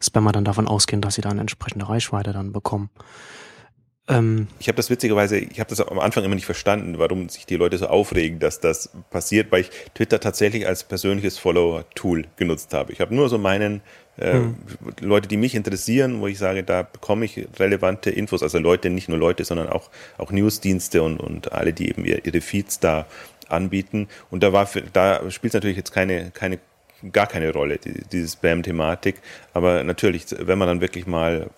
Spammer 0.00 0.32
dann 0.32 0.44
davon 0.44 0.66
ausgehen, 0.66 1.00
dass 1.00 1.14
sie 1.14 1.22
dann 1.22 1.38
entsprechende 1.38 1.88
Reichweite 1.88 2.32
dann 2.32 2.52
bekommen. 2.52 2.90
Ähm, 4.06 4.48
ich 4.58 4.68
habe 4.68 4.76
das 4.76 4.90
witzigerweise, 4.90 5.38
ich 5.38 5.60
habe 5.60 5.70
das 5.70 5.80
am 5.80 5.98
Anfang 5.98 6.24
immer 6.24 6.34
nicht 6.34 6.44
verstanden, 6.44 6.98
warum 6.98 7.30
sich 7.30 7.46
die 7.46 7.56
Leute 7.56 7.78
so 7.78 7.86
aufregen, 7.86 8.38
dass 8.38 8.60
das 8.60 8.90
passiert, 9.10 9.50
weil 9.50 9.62
ich 9.62 9.70
Twitter 9.94 10.20
tatsächlich 10.20 10.66
als 10.66 10.84
persönliches 10.84 11.38
Follower-Tool 11.38 12.26
genutzt 12.36 12.74
habe. 12.74 12.92
Ich 12.92 13.00
habe 13.00 13.14
nur 13.14 13.30
so 13.30 13.38
meinen 13.38 13.80
äh, 14.18 14.34
hm. 14.34 14.56
Leute, 15.00 15.26
die 15.26 15.38
mich 15.38 15.54
interessieren, 15.54 16.20
wo 16.20 16.26
ich 16.26 16.38
sage, 16.38 16.64
da 16.64 16.82
bekomme 16.82 17.24
ich 17.24 17.48
relevante 17.58 18.10
Infos, 18.10 18.42
also 18.42 18.58
Leute, 18.58 18.90
nicht 18.90 19.08
nur 19.08 19.18
Leute, 19.18 19.44
sondern 19.44 19.70
auch, 19.70 19.90
auch 20.18 20.30
Newsdienste 20.30 21.02
und, 21.02 21.18
und 21.18 21.52
alle, 21.52 21.72
die 21.72 21.88
eben 21.88 22.04
ihre 22.04 22.40
Feeds 22.42 22.80
da 22.80 23.06
anbieten. 23.48 24.08
Und 24.30 24.42
da 24.42 24.52
war, 24.52 24.66
für, 24.66 24.82
da 24.82 25.30
spielt 25.30 25.54
natürlich 25.54 25.78
jetzt 25.78 25.92
keine, 25.92 26.30
keine 26.30 26.58
gar 27.12 27.26
keine 27.26 27.52
Rolle, 27.52 27.78
die, 27.78 28.02
diese 28.10 28.28
Spam-Thematik. 28.28 29.16
Aber 29.52 29.82
natürlich, 29.84 30.26
wenn 30.38 30.58
man 30.58 30.68
dann 30.68 30.80
wirklich 30.80 31.06
mal 31.06 31.50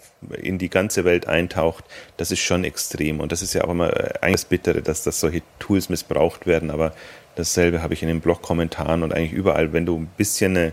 in 0.43 0.59
die 0.59 0.71
ganze 0.71 1.05
Welt 1.05 1.27
eintaucht, 1.29 1.85
das 2.17 2.31
ist 2.31 2.41
schon 2.41 2.65
extrem. 2.65 3.21
Und 3.21 3.33
das 3.33 3.43
ist 3.43 3.55
ja 3.55 3.65
auch 3.65 3.71
immer 3.71 3.93
eigentlich 4.21 4.33
das 4.33 4.45
Bittere, 4.47 4.83
dass, 4.83 5.03
dass 5.03 5.21
solche 5.21 5.43
Tools 5.59 5.89
missbraucht 5.89 6.47
werden. 6.47 6.71
Aber 6.71 6.93
dasselbe 7.37 7.83
habe 7.83 7.95
ich 7.95 8.03
in 8.03 8.09
den 8.09 8.21
Blog-Kommentaren 8.21 9.03
und 9.03 9.13
eigentlich 9.13 9.33
überall, 9.33 9.73
wenn 9.73 9.87
du 9.87 9.99
ein 9.99 10.11
bisschen 10.17 10.57
eine 10.57 10.73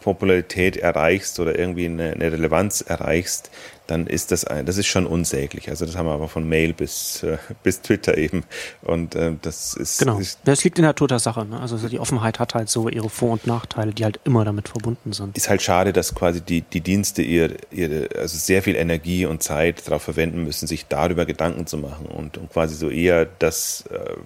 Popularität 0.00 0.76
erreichst 0.76 1.40
oder 1.40 1.58
irgendwie 1.58 1.86
eine, 1.86 2.12
eine, 2.12 2.30
Relevanz 2.30 2.82
erreichst, 2.82 3.50
dann 3.88 4.06
ist 4.06 4.30
das 4.30 4.42
das 4.42 4.78
ist 4.78 4.86
schon 4.86 5.06
unsäglich. 5.06 5.68
Also 5.68 5.86
das 5.86 5.96
haben 5.96 6.06
wir 6.06 6.12
aber 6.12 6.28
von 6.28 6.48
Mail 6.48 6.72
bis 6.72 7.22
äh, 7.24 7.38
bis 7.64 7.82
Twitter 7.82 8.16
eben 8.16 8.44
und 8.82 9.16
äh, 9.16 9.32
das 9.42 9.74
ist 9.74 9.98
genau. 9.98 10.18
Ist, 10.18 10.38
das 10.44 10.62
liegt 10.62 10.78
in 10.78 10.82
der 10.82 10.90
Natur 10.90 11.08
der 11.08 11.18
Sache. 11.18 11.44
Ne? 11.44 11.58
Also 11.58 11.76
die 11.88 11.98
Offenheit 11.98 12.38
hat 12.38 12.54
halt 12.54 12.68
so 12.68 12.88
ihre 12.88 13.10
Vor- 13.10 13.32
und 13.32 13.46
Nachteile, 13.46 13.92
die 13.92 14.04
halt 14.04 14.20
immer 14.24 14.44
damit 14.44 14.68
verbunden 14.68 15.12
sind. 15.12 15.36
Ist 15.36 15.48
halt 15.48 15.62
schade, 15.62 15.92
dass 15.92 16.14
quasi 16.14 16.40
die 16.40 16.62
die 16.62 16.80
Dienste 16.80 17.22
ihr 17.22 17.56
ihre 17.72 18.08
also 18.16 18.38
sehr 18.38 18.62
viel 18.62 18.76
Energie 18.76 19.26
und 19.26 19.42
Zeit 19.42 19.86
darauf 19.86 20.02
verwenden 20.02 20.44
müssen, 20.44 20.68
sich 20.68 20.86
darüber 20.86 21.26
Gedanken 21.26 21.66
zu 21.66 21.76
machen 21.76 22.06
und, 22.06 22.38
und 22.38 22.52
quasi 22.52 22.76
so 22.76 22.88
eher 22.88 23.26
das 23.40 23.84
äh, 23.90 24.16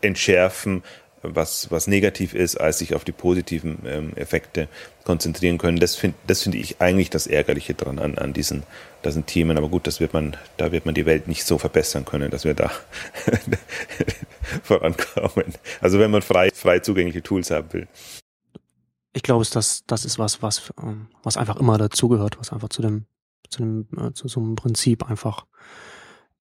entschärfen, 0.00 0.82
was, 1.24 1.70
was 1.70 1.86
negativ 1.86 2.34
ist, 2.34 2.56
als 2.56 2.78
sich 2.78 2.94
auf 2.94 3.04
die 3.04 3.12
positiven 3.12 3.78
ähm, 3.86 4.12
Effekte 4.16 4.68
konzentrieren 5.04 5.58
können. 5.58 5.78
Das 5.78 5.96
finde 5.96 6.16
das 6.26 6.42
finde 6.42 6.58
ich 6.58 6.80
eigentlich 6.80 7.10
das 7.10 7.26
Ärgerliche 7.26 7.74
dran 7.74 7.98
an, 7.98 8.18
an 8.18 8.32
diesen, 8.32 8.62
diesen 9.04 9.26
Themen. 9.26 9.58
Aber 9.58 9.68
gut, 9.68 9.86
das 9.86 10.00
wird 10.00 10.12
man, 10.12 10.36
da 10.56 10.72
wird 10.72 10.86
man 10.86 10.94
die 10.94 11.06
Welt 11.06 11.28
nicht 11.28 11.44
so 11.44 11.58
verbessern 11.58 12.04
können, 12.04 12.30
dass 12.30 12.44
wir 12.44 12.54
da 12.54 12.70
vorankommen. 14.62 15.54
Also 15.80 15.98
wenn 15.98 16.10
man 16.10 16.22
frei, 16.22 16.50
frei 16.54 16.80
zugängliche 16.80 17.22
Tools 17.22 17.50
haben 17.50 17.72
will. 17.72 17.88
Ich 19.12 19.22
glaube, 19.22 19.44
das, 19.50 19.84
das 19.86 20.04
ist 20.04 20.18
was, 20.18 20.42
was, 20.42 20.72
ähm, 20.82 21.08
was 21.22 21.36
einfach 21.36 21.56
immer 21.56 21.78
dazugehört, 21.78 22.38
was 22.38 22.52
einfach 22.52 22.68
zu 22.68 22.82
dem, 22.82 23.06
zu 23.48 23.62
dem, 23.62 23.86
äh, 23.96 24.12
zu 24.12 24.28
so 24.28 24.40
einem 24.40 24.56
Prinzip 24.56 25.08
einfach 25.08 25.46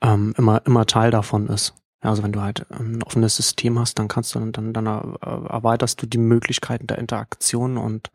ähm, 0.02 0.34
immer, 0.38 0.62
immer 0.66 0.86
Teil 0.86 1.12
davon 1.12 1.48
ist. 1.48 1.74
Also 2.04 2.22
wenn 2.22 2.34
du 2.34 2.42
halt 2.42 2.70
ein 2.72 3.02
offenes 3.04 3.36
System 3.36 3.80
hast, 3.80 3.98
dann 3.98 4.08
kannst 4.08 4.36
du 4.36 4.40
dann, 4.40 4.74
dann 4.74 4.86
erweiterst 4.86 6.02
du 6.02 6.06
die 6.06 6.18
Möglichkeiten 6.18 6.88
der 6.88 6.98
Interaktion 6.98 7.78
und 7.78 8.12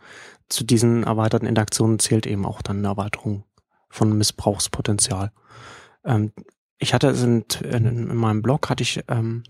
zu 0.49 0.65
diesen 0.65 1.05
erweiterten 1.05 1.47
Interaktionen 1.47 1.99
zählt 1.99 2.27
eben 2.27 2.47
auch 2.47 2.63
dann 2.63 2.79
eine 2.79 2.89
Erweiterung 2.89 3.45
von 3.89 4.17
Missbrauchspotenzial. 4.17 5.33
Ähm, 6.05 6.33
ich 6.79 6.95
hatte 6.95 7.15
sind 7.15 7.61
in, 7.63 7.87
in, 7.87 8.17
meinem 8.17 8.43
Blog 8.43 8.71
hatte 8.71 8.83
ich 8.83 9.03
ähm, 9.09 9.43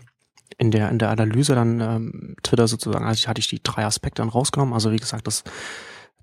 in 0.57 0.71
der 0.71 0.89
in 0.89 0.99
der 0.99 1.09
Analyse 1.09 1.55
dann 1.55 1.79
ähm, 1.79 2.35
Twitter 2.43 2.67
sozusagen, 2.67 3.05
also 3.05 3.27
hatte 3.27 3.39
ich 3.39 3.47
die 3.47 3.61
drei 3.61 3.85
Aspekte 3.85 4.21
dann 4.21 4.29
rausgenommen. 4.29 4.73
Also 4.73 4.91
wie 4.91 4.97
gesagt, 4.97 5.27
das 5.27 5.43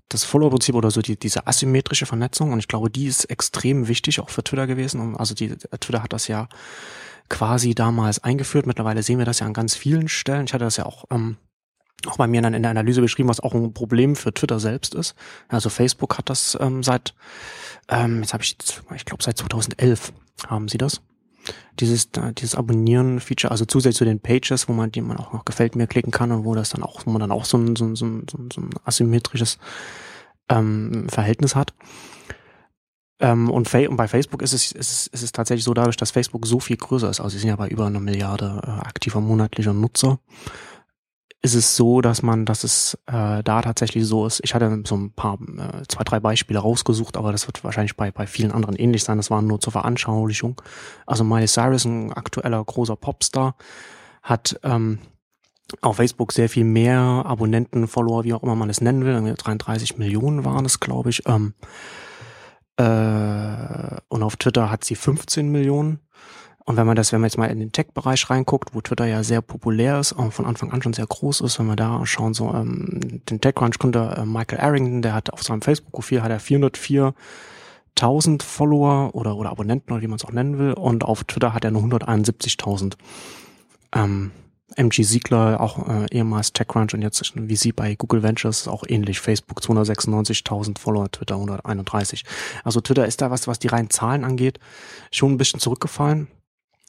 das 0.09 0.23
Follower-Prinzip 0.23 0.73
oder 0.73 0.89
so 0.89 1.01
die, 1.01 1.19
diese 1.19 1.47
asymmetrische 1.47 2.05
Vernetzung 2.05 2.53
und 2.53 2.59
ich 2.59 2.69
glaube, 2.69 2.89
die 2.89 3.07
ist 3.07 3.25
extrem 3.25 3.87
wichtig 3.87 4.21
auch 4.21 4.29
für 4.29 4.43
Twitter 4.43 4.65
gewesen. 4.65 5.17
Also 5.17 5.35
die 5.35 5.49
Twitter 5.49 6.01
hat 6.01 6.13
das 6.13 6.27
ja 6.27 6.47
quasi 7.29 7.75
damals 7.75 8.23
eingeführt. 8.23 8.67
Mittlerweile 8.67 9.03
sehen 9.03 9.19
wir 9.19 9.25
das 9.25 9.39
ja 9.39 9.45
an 9.45 9.53
ganz 9.53 9.75
vielen 9.75 10.07
Stellen. 10.07 10.45
Ich 10.45 10.53
hatte 10.53 10.65
das 10.65 10.77
ja 10.77 10.85
auch 10.85 11.05
ähm, 11.11 11.37
auch 12.05 12.17
bei 12.17 12.27
mir 12.27 12.41
dann 12.41 12.53
in 12.53 12.61
der 12.61 12.71
Analyse 12.71 13.01
beschrieben, 13.01 13.29
was 13.29 13.39
auch 13.39 13.53
ein 13.53 13.73
Problem 13.73 14.15
für 14.15 14.33
Twitter 14.33 14.59
selbst 14.59 14.93
ist. 14.93 15.15
Also 15.47 15.69
Facebook 15.69 16.17
hat 16.17 16.29
das 16.29 16.57
ähm, 16.61 16.83
seit, 16.83 17.15
ähm, 17.89 18.21
jetzt 18.21 18.33
habe 18.33 18.43
ich, 18.43 18.55
ich 18.95 19.05
glaube 19.05 19.23
seit 19.23 19.37
2011 19.37 20.13
haben 20.47 20.67
sie 20.67 20.77
das. 20.77 21.01
Dieses, 21.79 22.09
äh, 22.17 22.33
dieses 22.33 22.55
Abonnieren-Feature, 22.55 23.51
also 23.51 23.65
zusätzlich 23.65 23.97
zu 23.97 24.05
den 24.05 24.19
Pages, 24.19 24.67
wo 24.67 24.73
man, 24.73 24.91
die 24.91 25.01
man 25.01 25.17
auch 25.17 25.33
noch 25.33 25.45
gefällt 25.45 25.75
mir 25.75 25.87
klicken 25.87 26.11
kann 26.11 26.31
und 26.31 26.45
wo 26.45 26.53
das 26.53 26.69
dann 26.69 26.83
auch, 26.83 27.05
wo 27.05 27.11
man 27.11 27.19
dann 27.19 27.31
auch 27.31 27.45
so 27.45 27.57
ein, 27.57 27.75
so 27.75 27.85
ein, 27.85 27.95
so 27.95 28.05
ein, 28.05 28.25
so 28.53 28.61
ein 28.61 28.69
asymmetrisches 28.83 29.57
ähm, 30.49 31.07
Verhältnis 31.09 31.55
hat. 31.55 31.73
Ähm, 33.19 33.49
und, 33.49 33.73
und, 33.73 33.97
bei 33.97 34.07
Facebook 34.07 34.41
ist 34.41 34.53
es, 34.53 34.71
ist, 34.71 35.07
ist 35.07 35.23
es 35.23 35.31
tatsächlich 35.31 35.63
so, 35.63 35.73
dadurch, 35.73 35.97
dass 35.97 36.11
Facebook 36.11 36.45
so 36.45 36.59
viel 36.59 36.77
größer 36.77 37.09
ist, 37.09 37.19
also 37.19 37.29
sie 37.29 37.39
sind 37.39 37.49
ja 37.49 37.55
bei 37.55 37.67
über 37.67 37.87
einer 37.87 37.99
Milliarde 37.99 38.61
äh, 38.63 38.69
aktiver 38.69 39.21
monatlicher 39.21 39.73
Nutzer, 39.73 40.19
ist 41.41 41.55
es 41.55 41.75
so, 41.75 42.01
dass 42.01 42.23
man, 42.23 42.45
dass 42.45 42.63
es 42.63 42.95
äh, 43.05 43.43
da 43.43 43.61
tatsächlich 43.61 44.05
so 44.05 44.25
ist. 44.25 44.41
Ich 44.43 44.53
hatte 44.53 44.83
so 44.85 44.95
ein 44.95 45.11
paar, 45.11 45.35
äh, 45.35 45.83
zwei, 45.87 46.03
drei 46.03 46.19
Beispiele 46.19 46.59
rausgesucht, 46.59 47.15
aber 47.15 47.31
das 47.31 47.47
wird 47.47 47.63
wahrscheinlich 47.63 47.95
bei, 47.95 48.11
bei 48.11 48.27
vielen 48.27 48.51
anderen 48.51 48.75
ähnlich 48.75 49.03
sein. 49.03 49.17
Das 49.17 49.29
waren 49.29 49.47
nur 49.47 49.59
zur 49.59 49.71
Veranschaulichung. 49.71 50.61
Also 51.05 51.23
Miley 51.23 51.47
Cyrus, 51.47 51.85
ein 51.85 52.11
aktueller 52.11 52.63
großer 52.63 52.95
Popstar, 52.95 53.55
hat 54.23 54.59
ähm, 54.63 54.99
auf 55.81 55.97
Facebook 55.97 56.33
sehr 56.33 56.49
viel 56.49 56.65
mehr 56.65 56.99
Abonnenten, 56.99 57.87
Follower, 57.87 58.23
wie 58.23 58.33
auch 58.33 58.43
immer 58.43 58.55
man 58.55 58.69
es 58.69 58.81
nennen 58.81 59.05
will. 59.05 59.35
33 59.35 59.97
Millionen 59.97 60.43
waren 60.43 60.65
es, 60.65 60.79
glaube 60.79 61.11
ich. 61.11 61.23
Ähm, 61.27 61.53
äh, 62.77 63.97
und 64.07 64.23
auf 64.23 64.37
Twitter 64.37 64.71
hat 64.71 64.83
sie 64.83 64.95
15 64.95 65.49
Millionen. 65.49 65.99
Und 66.65 66.75
wenn 66.75 66.85
man 66.85 66.97
das, 66.97 67.13
wenn 67.13 67.21
man 67.21 67.29
jetzt 67.29 67.37
mal 67.37 67.45
in 67.45 67.59
den 67.59 67.71
Tech-Bereich 67.71 68.29
reinguckt, 68.29 68.75
wo 68.75 68.81
Twitter 68.81 69.05
ja 69.05 69.23
sehr 69.23 69.41
populär 69.41 70.01
ist 70.01 70.11
und 70.11 70.33
von 70.33 70.45
Anfang 70.45 70.73
an 70.73 70.81
schon 70.81 70.91
sehr 70.91 71.07
groß 71.07 71.39
ist, 71.41 71.59
wenn 71.59 71.67
wir 71.67 71.77
da 71.77 72.05
schauen, 72.05 72.33
so 72.33 72.53
ähm, 72.53 73.21
den 73.29 73.39
TechCrunch-Kunde 73.39 74.15
äh, 74.17 74.25
Michael 74.25 74.59
Arrington, 74.59 75.01
der 75.01 75.13
hat 75.13 75.31
auf 75.31 75.43
seinem 75.43 75.61
Facebook-Profil 75.61 76.21
hat 76.21 76.29
er 76.29 76.41
404.000 76.41 78.43
Follower 78.43 79.15
oder 79.15 79.37
oder 79.37 79.49
Abonnenten 79.49 79.93
oder 79.93 80.01
wie 80.01 80.07
man 80.07 80.17
es 80.17 80.25
auch 80.25 80.33
nennen 80.33 80.59
will, 80.59 80.73
und 80.73 81.05
auf 81.05 81.23
Twitter 81.23 81.53
hat 81.53 81.63
er 81.63 81.71
nur 81.71 81.83
171.000. 81.83 82.95
Ähm, 83.95 84.31
MG 84.75 85.03
Siegler, 85.03 85.61
auch 85.61 85.87
äh, 85.87 86.05
ehemals 86.11 86.51
TechCrunch 86.51 86.93
und 86.93 87.01
jetzt 87.01 87.33
wie 87.35 87.55
sie 87.55 87.71
bei 87.71 87.95
Google 87.95 88.21
Ventures, 88.21 88.67
auch 88.67 88.83
ähnlich. 88.87 89.19
Facebook 89.19 89.59
296.000 89.61 90.77
Follower, 90.77 91.09
Twitter 91.09 91.35
131. 91.35 92.25
Also 92.63 92.81
Twitter 92.81 93.05
ist 93.05 93.21
da 93.21 93.31
was, 93.31 93.47
was 93.47 93.59
die 93.59 93.67
reinen 93.67 93.89
Zahlen 93.89 94.25
angeht, 94.25 94.59
schon 95.11 95.31
ein 95.31 95.37
bisschen 95.37 95.59
zurückgefallen. 95.59 96.27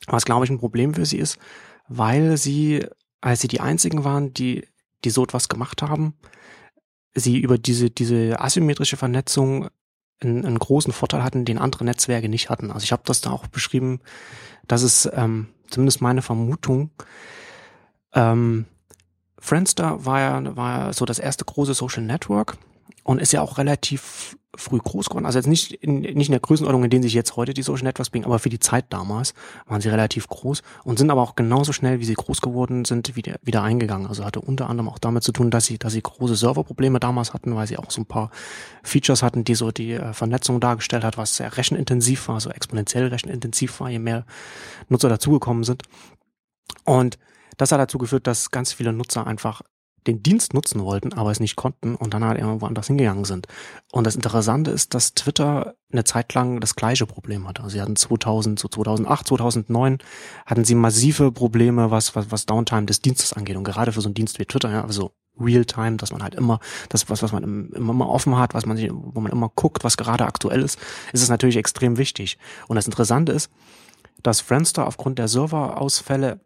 Was, 0.07 0.25
glaube 0.25 0.45
ich, 0.45 0.51
ein 0.51 0.59
Problem 0.59 0.95
für 0.95 1.07
sie 1.07 1.19
ist, 1.19 1.39
weil 1.87 2.37
sie, 2.37 2.85
als 3.21 3.41
sie 3.41 3.49
die 3.49 3.61
einzigen 3.61 4.05
waren, 4.05 4.35
die, 4.35 4.67
die 5.05 5.11
so 5.11 5.23
etwas 5.23 5.49
gemacht 5.49 5.83
haben, 5.83 6.15
sie 7.15 7.39
über 7.39 7.59
diese, 7.59 7.91
diese 7.91 8.41
asymmetrische 8.41 8.97
Vernetzung 8.97 9.69
einen, 10.21 10.45
einen 10.45 10.59
großen 10.59 10.93
Vorteil 10.93 11.23
hatten, 11.23 11.45
den 11.45 11.59
andere 11.59 11.85
Netzwerke 11.85 12.29
nicht 12.29 12.51
hatten. 12.51 12.71
Also 12.71 12.85
ich 12.85 12.93
habe 12.93 13.03
das 13.05 13.21
da 13.21 13.31
auch 13.31 13.47
beschrieben, 13.47 14.01
dass 14.67 14.83
es 14.83 15.09
ähm, 15.13 15.49
zumindest 15.69 16.01
meine 16.01 16.23
Vermutung, 16.23 16.91
ähm, 18.19 18.65
Friendster 19.39 20.05
war 20.05 20.21
ja, 20.21 20.57
war 20.57 20.79
ja 20.79 20.93
so 20.93 21.05
das 21.05 21.19
erste 21.19 21.45
große 21.45 21.75
Social 21.75 22.03
Network 22.03 22.59
und 23.05 23.21
ist 23.21 23.33
ja 23.33 23.41
auch 23.41 23.59
relativ 23.59 24.37
früh 24.57 24.79
groß 24.79 25.09
geworden. 25.09 25.27
Also 25.27 25.39
jetzt 25.39 25.47
nicht 25.47 25.73
in, 25.73 26.01
nicht 26.01 26.29
in 26.29 26.33
der 26.33 26.41
Größenordnung, 26.41 26.83
in 26.85 26.91
denen 26.91 27.05
sich 27.05 27.15
jetzt 27.15 27.37
heute 27.37 27.55
die 27.55 27.63
Social 27.63 27.85
Networks 27.85 28.11
bringen, 28.11 28.25
aber 28.25 28.41
für 28.41 28.49
die 28.49 28.59
Zeit 28.59 28.87
damals 28.89 29.35
waren 29.67 29.81
sie 29.81 29.89
relativ 29.89 30.27
groß 30.27 30.63
und 30.83 30.99
sind 30.99 31.11
aber 31.11 31.23
auch 31.23 31.37
genauso 31.37 31.73
schnell, 31.73 32.01
wie 32.01 32.05
sie 32.05 32.15
groß 32.15 32.41
geworden 32.41 32.85
sind, 32.85 33.15
wieder, 33.15 33.37
wieder 33.43 33.63
eingegangen. 33.63 34.09
Also 34.09 34.25
hatte 34.25 34.41
unter 34.41 34.69
anderem 34.69 34.89
auch 34.89 34.99
damit 34.99 35.23
zu 35.23 35.31
tun, 35.31 35.51
dass 35.51 35.67
sie, 35.67 35.79
dass 35.79 35.93
sie 35.93 36.03
große 36.03 36.35
Serverprobleme 36.35 36.99
damals 36.99 37.35
hatten, 37.35 37.55
weil 37.55 37.69
sie 37.69 37.79
auch 37.79 37.91
so 37.91 38.01
ein 38.01 38.07
paar 38.07 38.31
Features 38.83 39.23
hatten, 39.23 39.45
die 39.45 39.55
so 39.55 39.71
die 39.71 39.93
äh, 39.93 40.13
Vernetzung 40.13 40.59
dargestellt 40.59 41.05
hat, 41.05 41.17
was 41.17 41.37
sehr 41.37 41.57
rechenintensiv 41.57 42.27
war, 42.27 42.41
so 42.41 42.51
exponentiell 42.51 43.07
rechenintensiv 43.07 43.79
war, 43.79 43.91
je 43.91 44.01
mehr 44.01 44.27
Nutzer 44.89 45.09
dazugekommen 45.09 45.63
sind. 45.63 45.85
Und 46.85 47.19
das 47.59 47.71
hat 47.73 47.81
dazu 47.81 47.99
geführt, 47.99 48.27
dass 48.27 48.51
ganz 48.51 48.73
viele 48.73 48.93
Nutzer 48.95 49.27
einfach 49.27 49.61
den 50.07 50.23
Dienst 50.23 50.55
nutzen 50.55 50.83
wollten, 50.83 51.13
aber 51.13 51.31
es 51.31 51.41
nicht 51.41 51.57
konnten 51.57 51.95
und 51.95 52.15
dann 52.15 52.25
halt 52.25 52.39
irgendwo 52.39 52.67
anders 52.67 52.87
hingegangen 52.87 53.25
sind. 53.25 53.47
Und 53.93 54.07
das 54.07 54.17
Interessante 54.17 54.71
ist, 54.71 54.95
dass 54.95 55.13
Twitter 55.13 55.75
eine 55.93 56.05
Zeit 56.05 56.33
lang 56.35 56.61
das 56.61 56.77
gleiche 56.77 57.07
Problem 57.07 57.47
hatte. 57.47 57.63
Also 57.63 57.75
sie 57.75 57.83
hatten 57.83 57.97
2000, 57.97 58.59
so 58.59 58.69
2008, 58.69 59.27
2009 59.27 59.99
hatten 60.47 60.65
sie 60.65 60.75
massive 60.75 61.31
Probleme, 61.31 61.91
was, 61.91 62.17
was, 62.17 62.31
was 62.31 62.47
Downtime 62.47 62.87
des 62.87 63.03
Dienstes 63.03 63.35
angeht. 63.35 63.57
Und 63.57 63.65
gerade 63.65 63.93
für 63.93 64.01
so 64.01 64.09
einen 64.09 64.15
Dienst 64.15 64.39
wie 64.39 64.47
Twitter, 64.47 64.71
ja, 64.71 64.85
also 64.85 65.13
Realtime, 65.39 65.97
dass 65.97 66.11
man 66.11 66.23
halt 66.23 66.35
immer, 66.35 66.59
das 66.89 67.09
was, 67.11 67.23
was 67.23 67.33
man 67.33 67.71
immer 67.71 67.93
mal 67.93 68.07
offen 68.07 68.39
hat, 68.39 68.55
was 68.55 68.67
man 68.67 68.77
sich, 68.77 68.91
wo 68.93 69.21
man 69.21 69.31
immer 69.31 69.51
guckt, 69.55 69.85
was 69.85 69.97
gerade 69.97 70.27
aktuell 70.27 70.63
ist, 70.63 70.79
ist 71.13 71.23
es 71.23 71.29
natürlich 71.29 71.57
extrem 71.57 71.99
wichtig. 71.99 72.39
Und 72.67 72.77
das 72.77 72.87
Interessante 72.87 73.33
ist, 73.33 73.51
dass 74.23 74.41
Friendster 74.41 74.87
aufgrund 74.87 75.19
der 75.19 75.29
Serverausfälle 75.29 76.41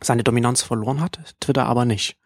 seine 0.00 0.24
Dominanz 0.24 0.62
verloren 0.62 1.00
hat, 1.00 1.36
Twitter 1.40 1.66
aber 1.66 1.84
nicht. 1.84 2.16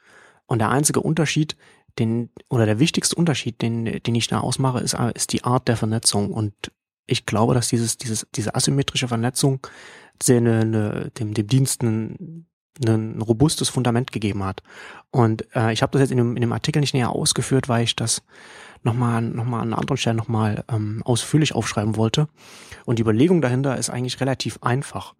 Und 0.46 0.60
der 0.60 0.70
einzige 0.70 1.00
Unterschied, 1.00 1.56
den, 1.98 2.30
oder 2.48 2.66
der 2.66 2.78
wichtigste 2.78 3.16
Unterschied, 3.16 3.62
den, 3.62 3.84
den 4.02 4.14
ich 4.14 4.28
da 4.28 4.40
ausmache, 4.40 4.80
ist, 4.80 4.96
ist 5.14 5.32
die 5.32 5.44
Art 5.44 5.68
der 5.68 5.76
Vernetzung. 5.76 6.32
Und 6.32 6.54
ich 7.06 7.26
glaube, 7.26 7.54
dass 7.54 7.68
dieses, 7.68 7.96
dieses, 7.96 8.26
diese 8.34 8.54
asymmetrische 8.54 9.08
Vernetzung 9.08 9.66
eine, 10.28 10.60
eine, 10.60 11.10
dem, 11.18 11.34
dem 11.34 11.46
Dienst 11.46 11.82
ein, 11.82 12.46
ein 12.86 13.20
robustes 13.20 13.68
Fundament 13.68 14.12
gegeben 14.12 14.44
hat. 14.44 14.62
Und 15.10 15.46
äh, 15.54 15.72
ich 15.72 15.82
habe 15.82 15.92
das 15.92 16.02
jetzt 16.02 16.10
in 16.10 16.18
dem, 16.18 16.36
in 16.36 16.42
dem 16.42 16.52
Artikel 16.52 16.80
nicht 16.80 16.94
näher 16.94 17.10
ausgeführt, 17.10 17.68
weil 17.68 17.84
ich 17.84 17.96
das 17.96 18.22
nochmal 18.82 19.22
noch 19.22 19.44
mal 19.44 19.60
an 19.60 19.68
einer 19.68 19.78
anderen 19.78 19.96
Stelle 19.96 20.16
nochmal 20.16 20.64
ähm, 20.70 21.02
ausführlich 21.04 21.54
aufschreiben 21.54 21.96
wollte. 21.96 22.28
Und 22.84 22.98
die 22.98 23.02
Überlegung 23.02 23.40
dahinter 23.40 23.76
ist 23.76 23.90
eigentlich 23.90 24.20
relativ 24.20 24.58
einfach. 24.62 25.14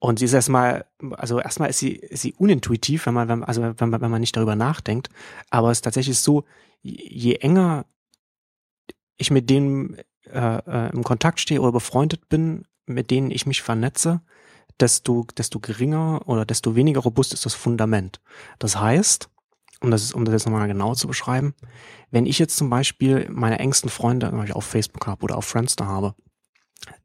Und 0.00 0.18
sie 0.18 0.24
ist 0.24 0.32
erstmal, 0.32 0.86
also 1.12 1.40
erstmal 1.40 1.68
ist 1.68 1.78
sie, 1.78 1.92
ist 1.92 2.22
sie 2.22 2.32
unintuitiv, 2.32 3.06
wenn 3.06 3.14
man, 3.14 3.28
wenn, 3.28 3.44
also 3.44 3.62
wenn 3.62 3.92
wenn 3.92 4.10
man 4.10 4.20
nicht 4.20 4.36
darüber 4.36 4.56
nachdenkt. 4.56 5.10
Aber 5.50 5.70
es 5.70 5.78
ist 5.78 5.82
tatsächlich 5.82 6.18
so, 6.18 6.44
je 6.82 7.34
enger 7.34 7.84
ich 9.18 9.30
mit 9.30 9.50
denen 9.50 9.98
äh, 10.32 10.56
äh, 10.56 10.92
im 10.92 11.04
Kontakt 11.04 11.38
stehe 11.38 11.60
oder 11.60 11.72
befreundet 11.72 12.30
bin, 12.30 12.64
mit 12.86 13.10
denen 13.10 13.30
ich 13.30 13.44
mich 13.44 13.60
vernetze, 13.60 14.22
desto, 14.80 15.26
desto 15.36 15.60
geringer 15.60 16.22
oder 16.26 16.46
desto 16.46 16.74
weniger 16.74 17.00
robust 17.00 17.34
ist 17.34 17.44
das 17.44 17.54
Fundament. 17.54 18.22
Das 18.58 18.80
heißt, 18.80 19.28
um 19.82 19.90
das, 19.90 20.12
um 20.12 20.24
das 20.24 20.32
jetzt 20.32 20.46
nochmal 20.46 20.66
genau 20.66 20.94
zu 20.94 21.06
beschreiben, 21.06 21.54
wenn 22.10 22.24
ich 22.24 22.38
jetzt 22.38 22.56
zum 22.56 22.70
Beispiel 22.70 23.28
meine 23.30 23.58
engsten 23.58 23.90
Freunde 23.90 24.32
auf 24.54 24.64
Facebook 24.64 25.06
habe 25.06 25.22
oder 25.24 25.36
auf 25.36 25.44
Friendster 25.44 25.86
habe, 25.86 26.14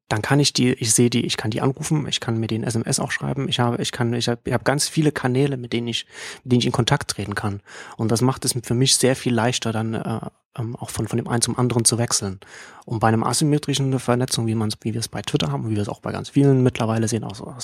dann 0.08 0.22
kann 0.22 0.40
ich 0.40 0.54
die, 0.54 0.74
ich 0.74 0.94
sehe 0.94 1.10
die, 1.10 1.26
ich 1.26 1.36
kann 1.36 1.52
die 1.52 1.62
anrufen, 1.62 2.08
ich 2.08 2.20
kann 2.20 2.38
mir 2.38 2.48
den 2.48 2.64
SMS 2.64 3.00
auch 3.00 3.12
schreiben, 3.12 3.50
ich 3.50 3.60
habe, 3.60 3.82
ich 3.82 3.92
kann, 3.92 4.14
ich 4.14 4.28
habe 4.28 4.40
ich 4.44 4.54
hab 4.54 4.64
ganz 4.64 4.88
viele 4.88 5.12
Kanäle, 5.12 5.58
mit 5.58 5.74
denen 5.74 5.88
ich, 5.88 6.06
mit 6.44 6.52
denen 6.52 6.60
ich 6.60 6.68
in 6.68 6.72
Kontakt 6.72 7.10
treten 7.10 7.34
kann. 7.34 7.62
Und 7.98 8.12
das 8.12 8.22
macht 8.22 8.46
es 8.46 8.54
für 8.64 8.76
mich 8.76 8.98
sehr 8.98 9.16
viel 9.16 9.34
leichter, 9.34 9.72
dann 9.72 9.96
äh, 9.96 10.20
ähm, 10.58 10.76
auch 10.76 10.92
von, 10.92 11.08
von 11.08 11.18
dem 11.18 11.28
einen 11.28 11.42
zum 11.42 11.58
anderen 11.58 11.86
zu 11.86 11.98
wechseln. 11.98 12.40
Und 12.86 13.00
bei 13.00 13.08
einem 13.08 13.24
asymmetrischen 13.24 13.98
Vernetzung, 14.00 14.46
wie 14.46 14.56
man 14.56 14.72
wie 14.82 14.94
wir 14.94 15.00
es 15.00 15.08
bei 15.08 15.22
Twitter 15.24 15.52
haben, 15.52 15.70
wie 15.70 15.76
wir 15.76 15.82
es 15.82 15.90
auch 15.90 16.02
bei 16.02 16.12
ganz 16.12 16.30
vielen 16.30 16.62
mittlerweile 16.62 17.08
sehen, 17.08 17.24
auch, 17.24 17.42
auch 17.42 17.60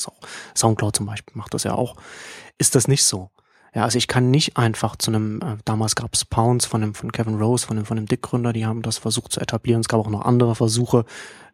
Soundcloud 0.55 0.95
zum 0.95 1.05
Beispiel 1.05 1.33
macht 1.37 1.53
das 1.53 1.63
ja 1.63 1.75
auch, 1.75 1.95
ist 2.57 2.75
das 2.75 2.87
nicht 2.87 3.03
so. 3.03 3.29
Ja, 3.73 3.83
also 3.83 3.97
ich 3.97 4.07
kann 4.07 4.31
nicht 4.31 4.57
einfach 4.57 4.97
zu 4.97 5.11
einem, 5.11 5.41
äh, 5.41 5.57
damals 5.63 5.95
gab 5.95 6.13
es 6.13 6.25
Pounds 6.25 6.65
von 6.65 6.81
dem, 6.81 6.93
von 6.93 7.11
Kevin 7.11 7.39
Rose, 7.39 7.65
von 7.65 7.77
dem, 7.77 7.85
von 7.85 7.95
dem 7.95 8.05
Dick-Gründer, 8.05 8.51
die 8.51 8.65
haben 8.65 8.81
das 8.81 8.97
versucht 8.97 9.31
zu 9.31 9.39
etablieren. 9.39 9.81
Es 9.81 9.87
gab 9.87 9.99
auch 10.01 10.09
noch 10.09 10.25
andere 10.25 10.55
Versuche, 10.55 11.05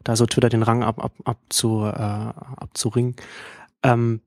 da 0.03 0.15
so 0.15 0.25
Twitter 0.25 0.49
den 0.49 0.63
Rang 0.63 0.84
ab, 0.84 1.03
ab, 1.03 1.13
ab 1.25 1.38
zu, 1.49 1.84
äh, 1.84 1.91
abzuringen. 1.91 3.15
Ähm, 3.84 4.21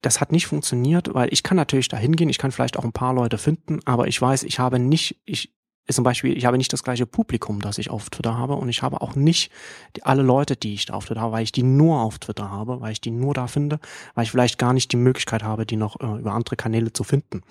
das 0.00 0.20
hat 0.20 0.30
nicht 0.30 0.46
funktioniert, 0.46 1.12
weil 1.14 1.32
ich 1.32 1.42
kann 1.42 1.56
natürlich 1.56 1.88
da 1.88 1.96
hingehen, 1.96 2.28
ich 2.28 2.38
kann 2.38 2.52
vielleicht 2.52 2.76
auch 2.76 2.84
ein 2.84 2.92
paar 2.92 3.14
Leute 3.14 3.38
finden, 3.38 3.80
aber 3.84 4.06
ich 4.06 4.20
weiß, 4.20 4.44
ich 4.44 4.58
habe 4.58 4.78
nicht, 4.78 5.20
ich, 5.24 5.52
zum 5.90 6.04
Beispiel, 6.04 6.36
ich 6.36 6.46
habe 6.46 6.58
nicht 6.58 6.72
das 6.72 6.84
gleiche 6.84 7.06
Publikum, 7.06 7.60
das 7.60 7.78
ich 7.78 7.90
auf 7.90 8.08
Twitter 8.10 8.36
habe 8.38 8.54
und 8.54 8.68
ich 8.68 8.82
habe 8.82 9.00
auch 9.00 9.14
nicht 9.14 9.50
die, 9.96 10.04
alle 10.04 10.22
Leute, 10.22 10.56
die 10.56 10.74
ich 10.74 10.86
da 10.86 10.94
auf 10.94 11.06
Twitter 11.06 11.20
habe, 11.20 11.32
weil 11.32 11.42
ich 11.42 11.52
die 11.52 11.64
nur 11.64 12.00
auf 12.00 12.18
Twitter 12.18 12.50
habe, 12.50 12.80
weil 12.80 12.92
ich 12.92 13.00
die 13.00 13.10
nur 13.10 13.34
da 13.34 13.46
finde, 13.46 13.80
weil 14.14 14.24
ich 14.24 14.30
vielleicht 14.30 14.58
gar 14.58 14.72
nicht 14.72 14.92
die 14.92 14.96
Möglichkeit 14.96 15.42
habe, 15.42 15.66
die 15.66 15.76
noch 15.76 15.98
äh, 16.00 16.18
über 16.18 16.32
andere 16.32 16.56
Kanäle 16.56 16.92
zu 16.92 17.04
finden. 17.04 17.42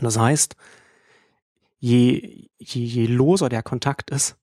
Das 0.00 0.18
heißt, 0.18 0.56
je, 1.78 2.48
je, 2.58 2.84
je 2.84 3.06
loser 3.06 3.48
der 3.48 3.62
Kontakt 3.62 4.10
ist, 4.10 4.36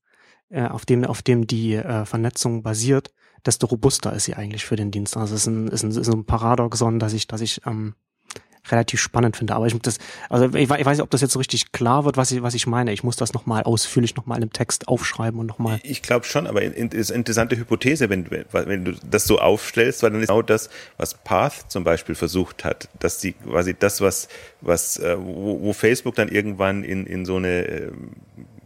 äh, 0.48 0.66
auf 0.66 0.84
dem, 0.84 1.04
auf 1.04 1.22
dem 1.22 1.46
die 1.46 1.74
äh, 1.74 2.04
Vernetzung 2.04 2.62
basiert, 2.62 3.12
desto 3.46 3.66
robuster 3.66 4.12
ist 4.12 4.24
sie 4.24 4.34
eigentlich 4.34 4.64
für 4.64 4.76
den 4.76 4.90
Dienst. 4.90 5.16
Also 5.16 5.34
es 5.34 5.42
ist 5.42 5.46
ein, 5.46 5.68
ist 5.68 5.82
ein, 5.84 5.90
ist 5.90 6.08
ein 6.08 6.24
Paradoxon, 6.24 6.98
dass 6.98 7.12
ich, 7.12 7.26
dass 7.26 7.40
ich 7.40 7.60
ähm, 7.66 7.94
relativ 8.68 9.00
spannend 9.00 9.36
finde. 9.36 9.54
Aber 9.54 9.66
ich 9.66 9.78
das, 9.80 9.98
also 10.28 10.46
ich, 10.54 10.62
ich 10.62 10.68
weiß 10.70 10.96
nicht, 10.98 11.02
ob 11.02 11.10
das 11.10 11.20
jetzt 11.20 11.32
so 11.32 11.38
richtig 11.38 11.72
klar 11.72 12.04
wird, 12.04 12.16
was 12.16 12.30
ich, 12.30 12.42
was 12.42 12.54
ich 12.54 12.66
meine. 12.66 12.92
Ich 12.92 13.04
muss 13.04 13.16
das 13.16 13.32
nochmal 13.32 13.62
ausführlich 13.64 14.16
nochmal 14.16 14.42
im 14.42 14.52
Text 14.52 14.88
aufschreiben 14.88 15.38
und 15.40 15.46
nochmal. 15.46 15.80
Ich 15.82 16.02
glaube 16.02 16.24
schon, 16.24 16.46
aber 16.46 16.62
in, 16.62 16.88
ist 16.88 17.10
eine 17.10 17.18
interessante 17.18 17.56
Hypothese, 17.56 18.08
wenn, 18.08 18.28
wenn 18.30 18.84
du 18.84 18.92
das 19.08 19.26
so 19.26 19.38
aufstellst, 19.38 20.02
weil 20.02 20.10
dann 20.10 20.20
ist 20.20 20.28
genau 20.28 20.42
das, 20.42 20.70
was 20.96 21.14
Path 21.14 21.70
zum 21.70 21.84
Beispiel 21.84 22.14
versucht 22.14 22.64
hat, 22.64 22.88
dass 22.98 23.18
die 23.18 23.32
quasi 23.32 23.74
das, 23.78 24.00
was, 24.00 24.28
was, 24.60 24.98
äh, 24.98 25.16
wo, 25.18 25.60
wo 25.60 25.72
Facebook 25.72 26.14
dann 26.14 26.28
irgendwann 26.28 26.84
in, 26.84 27.06
in 27.06 27.24
so 27.24 27.36
eine, 27.36 27.66
äh, 27.66 27.92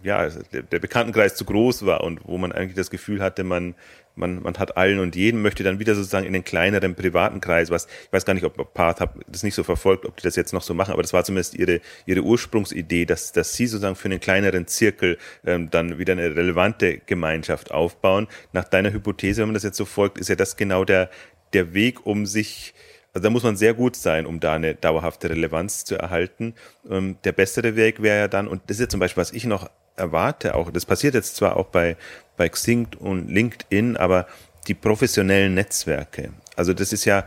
ja, 0.02 0.28
der 0.28 0.78
Bekanntenkreis 0.78 1.34
zu 1.34 1.44
groß 1.44 1.84
war 1.84 2.04
und 2.04 2.20
wo 2.24 2.38
man 2.38 2.52
eigentlich 2.52 2.76
das 2.76 2.90
Gefühl 2.90 3.20
hatte, 3.20 3.42
man, 3.42 3.74
man, 4.18 4.42
man 4.42 4.54
hat 4.58 4.76
allen 4.76 4.98
und 4.98 5.16
jeden, 5.16 5.42
möchte 5.42 5.62
dann 5.62 5.78
wieder 5.78 5.94
sozusagen 5.94 6.26
in 6.26 6.32
den 6.32 6.44
kleineren 6.44 6.94
privaten 6.94 7.40
Kreis, 7.40 7.70
was, 7.70 7.86
ich 7.86 8.12
weiß 8.12 8.24
gar 8.24 8.34
nicht, 8.34 8.44
ob 8.44 8.74
Path 8.74 9.00
hab 9.00 9.18
das 9.26 9.42
nicht 9.42 9.54
so 9.54 9.62
verfolgt, 9.62 10.04
ob 10.04 10.16
die 10.16 10.22
das 10.22 10.36
jetzt 10.36 10.52
noch 10.52 10.62
so 10.62 10.74
machen, 10.74 10.92
aber 10.92 11.02
das 11.02 11.12
war 11.12 11.24
zumindest 11.24 11.54
ihre, 11.54 11.80
ihre 12.06 12.20
Ursprungsidee, 12.20 13.06
dass, 13.06 13.32
dass 13.32 13.54
sie 13.54 13.66
sozusagen 13.66 13.96
für 13.96 14.06
einen 14.06 14.20
kleineren 14.20 14.66
Zirkel 14.66 15.18
ähm, 15.46 15.70
dann 15.70 15.98
wieder 15.98 16.12
eine 16.12 16.34
relevante 16.34 16.98
Gemeinschaft 16.98 17.70
aufbauen. 17.70 18.26
Nach 18.52 18.64
deiner 18.64 18.92
Hypothese, 18.92 19.40
wenn 19.40 19.48
man 19.48 19.54
das 19.54 19.62
jetzt 19.62 19.76
so 19.76 19.84
folgt, 19.84 20.18
ist 20.18 20.28
ja 20.28 20.36
das 20.36 20.56
genau 20.56 20.84
der, 20.84 21.10
der 21.52 21.74
Weg, 21.74 22.06
um 22.06 22.26
sich 22.26 22.74
also 23.14 23.24
da 23.24 23.30
muss 23.30 23.42
man 23.42 23.56
sehr 23.56 23.74
gut 23.74 23.96
sein, 23.96 24.26
um 24.26 24.38
da 24.38 24.54
eine 24.54 24.74
dauerhafte 24.74 25.30
Relevanz 25.30 25.84
zu 25.84 25.96
erhalten. 25.96 26.54
Ähm, 26.88 27.16
der 27.24 27.32
bessere 27.32 27.74
Weg 27.74 28.02
wäre 28.02 28.18
ja 28.18 28.28
dann, 28.28 28.46
und 28.46 28.62
das 28.66 28.76
ist 28.76 28.82
ja 28.82 28.88
zum 28.88 29.00
Beispiel, 29.00 29.20
was 29.20 29.32
ich 29.32 29.44
noch 29.44 29.70
erwarte, 29.98 30.54
auch, 30.54 30.70
das 30.70 30.86
passiert 30.86 31.14
jetzt 31.14 31.36
zwar 31.36 31.56
auch 31.56 31.66
bei, 31.66 31.96
bei 32.36 32.48
Xing 32.48 32.88
und 32.98 33.28
LinkedIn, 33.28 33.96
aber 33.96 34.26
die 34.66 34.74
professionellen 34.74 35.54
Netzwerke. 35.54 36.30
Also 36.56 36.74
das 36.74 36.92
ist 36.92 37.04
ja, 37.04 37.24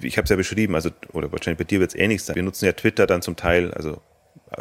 ich 0.00 0.16
habe 0.16 0.24
es 0.24 0.30
ja 0.30 0.36
beschrieben, 0.36 0.74
also 0.74 0.90
oder 1.12 1.30
wahrscheinlich 1.32 1.58
bei 1.58 1.64
dir 1.64 1.80
wird 1.80 1.92
es 1.92 1.96
ähnlich 1.96 2.22
sein. 2.22 2.36
Wir 2.36 2.42
nutzen 2.42 2.66
ja 2.66 2.72
Twitter 2.72 3.06
dann 3.06 3.22
zum 3.22 3.36
Teil, 3.36 3.72
also 3.72 4.00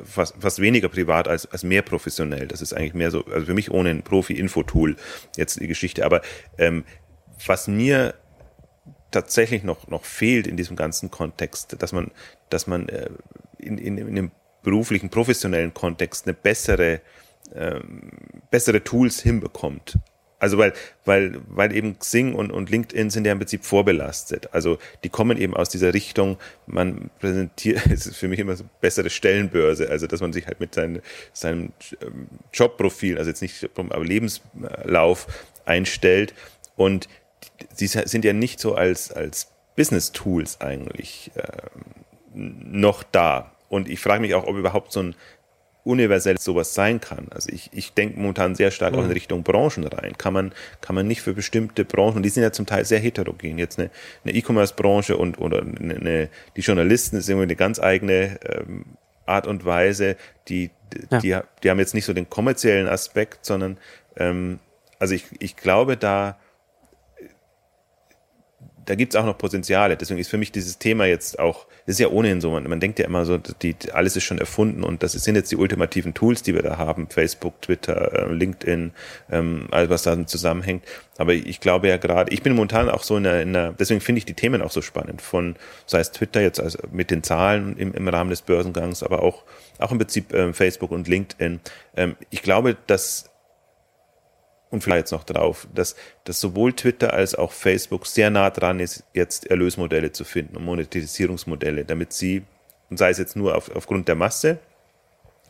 fast, 0.03 0.35
fast 0.39 0.59
weniger 0.59 0.89
privat 0.89 1.27
als, 1.27 1.45
als 1.51 1.63
mehr 1.63 1.81
professionell. 1.81 2.47
Das 2.47 2.61
ist 2.61 2.73
eigentlich 2.73 2.93
mehr 2.93 3.11
so, 3.11 3.25
also 3.25 3.45
für 3.45 3.53
mich 3.53 3.71
ohne 3.71 3.89
ein 3.89 4.03
Profi-Info-Tool 4.03 4.95
jetzt 5.35 5.59
die 5.59 5.67
Geschichte. 5.67 6.05
Aber 6.05 6.21
ähm, 6.57 6.85
was 7.45 7.67
mir 7.67 8.13
tatsächlich 9.11 9.63
noch, 9.63 9.87
noch 9.87 10.05
fehlt 10.05 10.47
in 10.47 10.57
diesem 10.57 10.75
ganzen 10.75 11.11
Kontext, 11.11 11.75
dass 11.79 11.91
man, 11.91 12.11
dass 12.49 12.67
man 12.67 12.89
äh, 12.89 13.09
in, 13.57 13.77
in, 13.77 13.97
in 13.97 14.07
einem 14.07 14.31
beruflichen, 14.63 15.09
professionellen 15.09 15.73
Kontext 15.73 16.25
eine 16.25 16.33
bessere 16.33 17.01
ähm, 17.55 18.11
bessere 18.51 18.83
Tools 18.83 19.21
hinbekommt. 19.21 19.97
Also 20.43 20.57
weil, 20.57 20.73
weil, 21.05 21.39
weil 21.47 21.73
eben 21.73 21.97
Xing 21.97 22.35
und, 22.35 22.51
und 22.51 22.69
LinkedIn 22.69 23.09
sind 23.09 23.25
ja 23.25 23.31
im 23.31 23.39
Prinzip 23.39 23.63
vorbelastet. 23.63 24.49
Also 24.51 24.77
die 25.05 25.09
kommen 25.09 25.37
eben 25.37 25.55
aus 25.55 25.69
dieser 25.69 25.93
Richtung, 25.93 26.37
man 26.67 27.09
präsentiert, 27.21 27.85
es 27.89 28.07
ist 28.07 28.17
für 28.17 28.27
mich 28.27 28.39
immer 28.39 28.57
so 28.57 28.65
bessere 28.81 29.09
Stellenbörse, 29.09 29.89
also 29.89 30.05
dass 30.05 30.19
man 30.19 30.33
sich 30.33 30.45
halt 30.45 30.59
mit 30.59 30.75
seinem, 30.75 31.01
seinem 31.31 31.71
ähm, 32.01 32.27
Jobprofil, 32.53 33.17
also 33.17 33.29
jetzt 33.29 33.41
nicht 33.41 33.69
vom 33.73 33.89
Lebenslauf 34.03 35.27
einstellt. 35.63 36.33
Und 36.75 37.07
sie 37.73 37.87
sind 37.87 38.25
ja 38.25 38.33
nicht 38.33 38.59
so 38.59 38.75
als, 38.75 39.13
als 39.13 39.47
Business-Tools 39.77 40.59
eigentlich 40.59 41.31
ähm, 41.35 42.57
noch 42.69 43.03
da. 43.03 43.53
Und 43.69 43.87
ich 43.87 44.01
frage 44.01 44.21
mich 44.21 44.33
auch, 44.33 44.45
ob 44.45 44.57
überhaupt 44.57 44.91
so 44.91 45.01
ein 45.01 45.15
universell 45.83 46.37
sowas 46.37 46.73
sein 46.73 47.01
kann. 47.01 47.27
Also 47.31 47.49
ich, 47.51 47.69
ich 47.73 47.93
denke 47.93 48.19
momentan 48.19 48.55
sehr 48.55 48.71
stark 48.71 48.93
mhm. 48.93 48.99
auch 48.99 49.03
in 49.05 49.11
Richtung 49.11 49.43
Branchen 49.43 49.85
rein. 49.85 50.17
Kann 50.17 50.33
man, 50.33 50.53
kann 50.81 50.95
man 50.95 51.07
nicht 51.07 51.21
für 51.21 51.33
bestimmte 51.33 51.83
Branchen, 51.83 52.17
und 52.17 52.23
die 52.23 52.29
sind 52.29 52.43
ja 52.43 52.51
zum 52.51 52.65
Teil 52.65 52.85
sehr 52.85 52.99
heterogen. 52.99 53.57
Jetzt 53.57 53.79
eine, 53.79 53.89
eine 54.23 54.33
E-Commerce-Branche 54.33 55.17
und 55.17 55.39
oder 55.39 55.61
eine, 55.61 55.95
eine, 55.95 56.29
die 56.55 56.61
Journalisten 56.61 57.17
ist 57.17 57.27
irgendwie 57.27 57.43
eine 57.43 57.55
ganz 57.55 57.79
eigene 57.79 58.39
ähm, 58.45 58.85
Art 59.25 59.47
und 59.47 59.65
Weise, 59.65 60.15
die, 60.47 60.71
ja. 61.11 61.19
die, 61.19 61.37
die 61.63 61.69
haben 61.69 61.79
jetzt 61.79 61.93
nicht 61.93 62.05
so 62.05 62.13
den 62.13 62.29
kommerziellen 62.29 62.87
Aspekt, 62.87 63.45
sondern 63.45 63.77
ähm, 64.17 64.59
also 64.99 65.15
ich, 65.15 65.25
ich 65.39 65.57
glaube, 65.57 65.97
da 65.97 66.37
da 68.85 68.95
gibt's 68.95 69.15
auch 69.15 69.25
noch 69.25 69.37
Potenziale. 69.37 69.97
Deswegen 69.97 70.19
ist 70.19 70.29
für 70.29 70.37
mich 70.37 70.51
dieses 70.51 70.77
Thema 70.77 71.05
jetzt 71.05 71.39
auch, 71.39 71.65
das 71.85 71.95
ist 71.95 71.99
ja 71.99 72.09
ohnehin 72.09 72.41
so, 72.41 72.51
man, 72.51 72.67
man 72.67 72.79
denkt 72.79 72.99
ja 72.99 73.05
immer 73.05 73.25
so, 73.25 73.37
die, 73.37 73.75
alles 73.93 74.15
ist 74.15 74.23
schon 74.23 74.37
erfunden 74.37 74.83
und 74.83 75.03
das 75.03 75.13
sind 75.13 75.35
jetzt 75.35 75.51
die 75.51 75.55
ultimativen 75.55 76.13
Tools, 76.13 76.43
die 76.43 76.53
wir 76.53 76.61
da 76.61 76.77
haben, 76.77 77.07
Facebook, 77.09 77.61
Twitter, 77.61 78.29
äh, 78.29 78.33
LinkedIn, 78.33 78.91
ähm, 79.31 79.67
alles 79.71 79.89
was 79.89 80.03
da 80.03 80.25
zusammenhängt. 80.25 80.83
Aber 81.17 81.33
ich 81.33 81.59
glaube 81.59 81.87
ja 81.87 81.97
gerade, 81.97 82.33
ich 82.33 82.41
bin 82.41 82.53
momentan 82.53 82.89
auch 82.89 83.03
so 83.03 83.17
in 83.17 83.27
einer, 83.27 83.41
in 83.41 83.55
einer 83.55 83.73
deswegen 83.73 84.01
finde 84.01 84.19
ich 84.19 84.25
die 84.25 84.33
Themen 84.33 84.61
auch 84.61 84.71
so 84.71 84.81
spannend, 84.81 85.21
von, 85.21 85.55
sei 85.85 85.99
es 85.99 86.11
Twitter 86.11 86.41
jetzt 86.41 86.59
also 86.59 86.79
mit 86.91 87.11
den 87.11 87.23
Zahlen 87.23 87.77
im, 87.77 87.93
im 87.93 88.07
Rahmen 88.07 88.29
des 88.29 88.41
Börsengangs, 88.41 89.03
aber 89.03 89.21
auch, 89.21 89.43
auch 89.79 89.91
im 89.91 89.97
Prinzip 89.97 90.33
ähm, 90.33 90.53
Facebook 90.53 90.91
und 90.91 91.07
LinkedIn. 91.07 91.59
Ähm, 91.95 92.15
ich 92.29 92.41
glaube, 92.41 92.77
dass 92.87 93.32
und 94.73 94.83
vielleicht 94.83 95.11
noch 95.11 95.23
drauf, 95.23 95.67
dass, 95.75 95.95
dass 96.23 96.41
sowohl 96.41 96.73
Twitter 96.73 97.13
als 97.13 97.35
auch 97.35 97.51
Facebook 97.51 98.07
sehr 98.07 98.31
nah 98.31 98.49
dran 98.49 98.79
ist, 98.79 99.03
jetzt 99.13 99.45
Erlösmodelle 99.45 100.11
zu 100.11 100.23
finden 100.23 100.57
und 100.57 100.65
Monetisierungsmodelle, 100.65 101.85
damit 101.85 102.11
sie, 102.11 102.41
und 102.89 102.97
sei 102.97 103.11
es 103.11 103.19
jetzt 103.19 103.35
nur 103.35 103.55
auf, 103.55 103.69
aufgrund 103.75 104.07
der 104.07 104.15
Masse, 104.15 104.57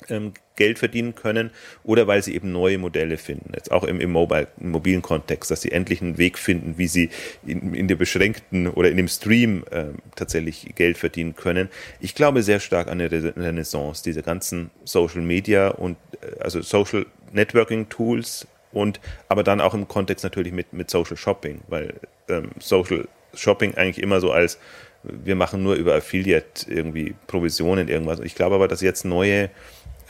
ähm, 0.09 0.33
Geld 0.57 0.77
verdienen 0.77 1.15
können 1.15 1.51
oder 1.86 2.05
weil 2.05 2.21
sie 2.21 2.36
eben 2.36 2.51
neue 2.51 2.77
Modelle 2.77 3.17
finden, 3.17 3.53
jetzt 3.55 3.71
auch 3.71 3.86
im, 3.86 4.01
im, 4.01 4.12
Mobile, 4.12 4.49
im 4.59 4.71
mobilen 4.71 5.01
Kontext, 5.01 5.49
dass 5.49 5.62
sie 5.62 5.71
endlich 5.71 6.01
einen 6.01 6.17
Weg 6.17 6.38
finden, 6.38 6.77
wie 6.77 6.88
sie 6.88 7.09
in, 7.45 7.73
in 7.73 7.88
der 7.88 7.95
beschränkten 7.95 8.67
oder 8.67 8.89
in 8.89 8.97
dem 8.97 9.07
Stream 9.07 9.63
äh, 9.71 9.86
tatsächlich 10.17 10.73
Geld 10.75 10.97
verdienen 10.97 11.38
können. 11.38 11.69
Ich 12.01 12.13
glaube 12.13 12.43
sehr 12.43 12.59
stark 12.59 12.89
an 12.89 12.99
eine 12.99 13.09
Renaissance 13.09 14.03
dieser 14.03 14.21
ganzen 14.21 14.69
Social 14.83 15.21
Media 15.21 15.69
und 15.69 15.95
äh, 16.21 16.41
also 16.41 16.62
Social 16.62 17.05
Networking 17.31 17.88
Tools, 17.88 18.45
und 18.73 18.99
aber 19.29 19.43
dann 19.43 19.62
auch 19.62 19.73
im 19.73 19.88
Kontext 19.88 20.23
natürlich 20.23 20.53
mit, 20.53 20.73
mit 20.73 20.89
Social 20.89 21.17
Shopping, 21.17 21.62
weil 21.67 21.99
ähm, 22.29 22.51
Social 22.59 23.07
Shopping 23.33 23.75
eigentlich 23.75 24.03
immer 24.03 24.19
so 24.19 24.31
als 24.31 24.59
wir 25.03 25.36
machen 25.36 25.63
nur 25.63 25.75
über 25.75 25.95
Affiliate 25.95 26.71
irgendwie 26.71 27.15
Provisionen 27.27 27.89
irgendwas. 27.89 28.19
Ich 28.21 28.36
glaube 28.36 28.55
aber, 28.55 28.67
dass 28.67 28.81
jetzt 28.81 29.03
neue 29.03 29.49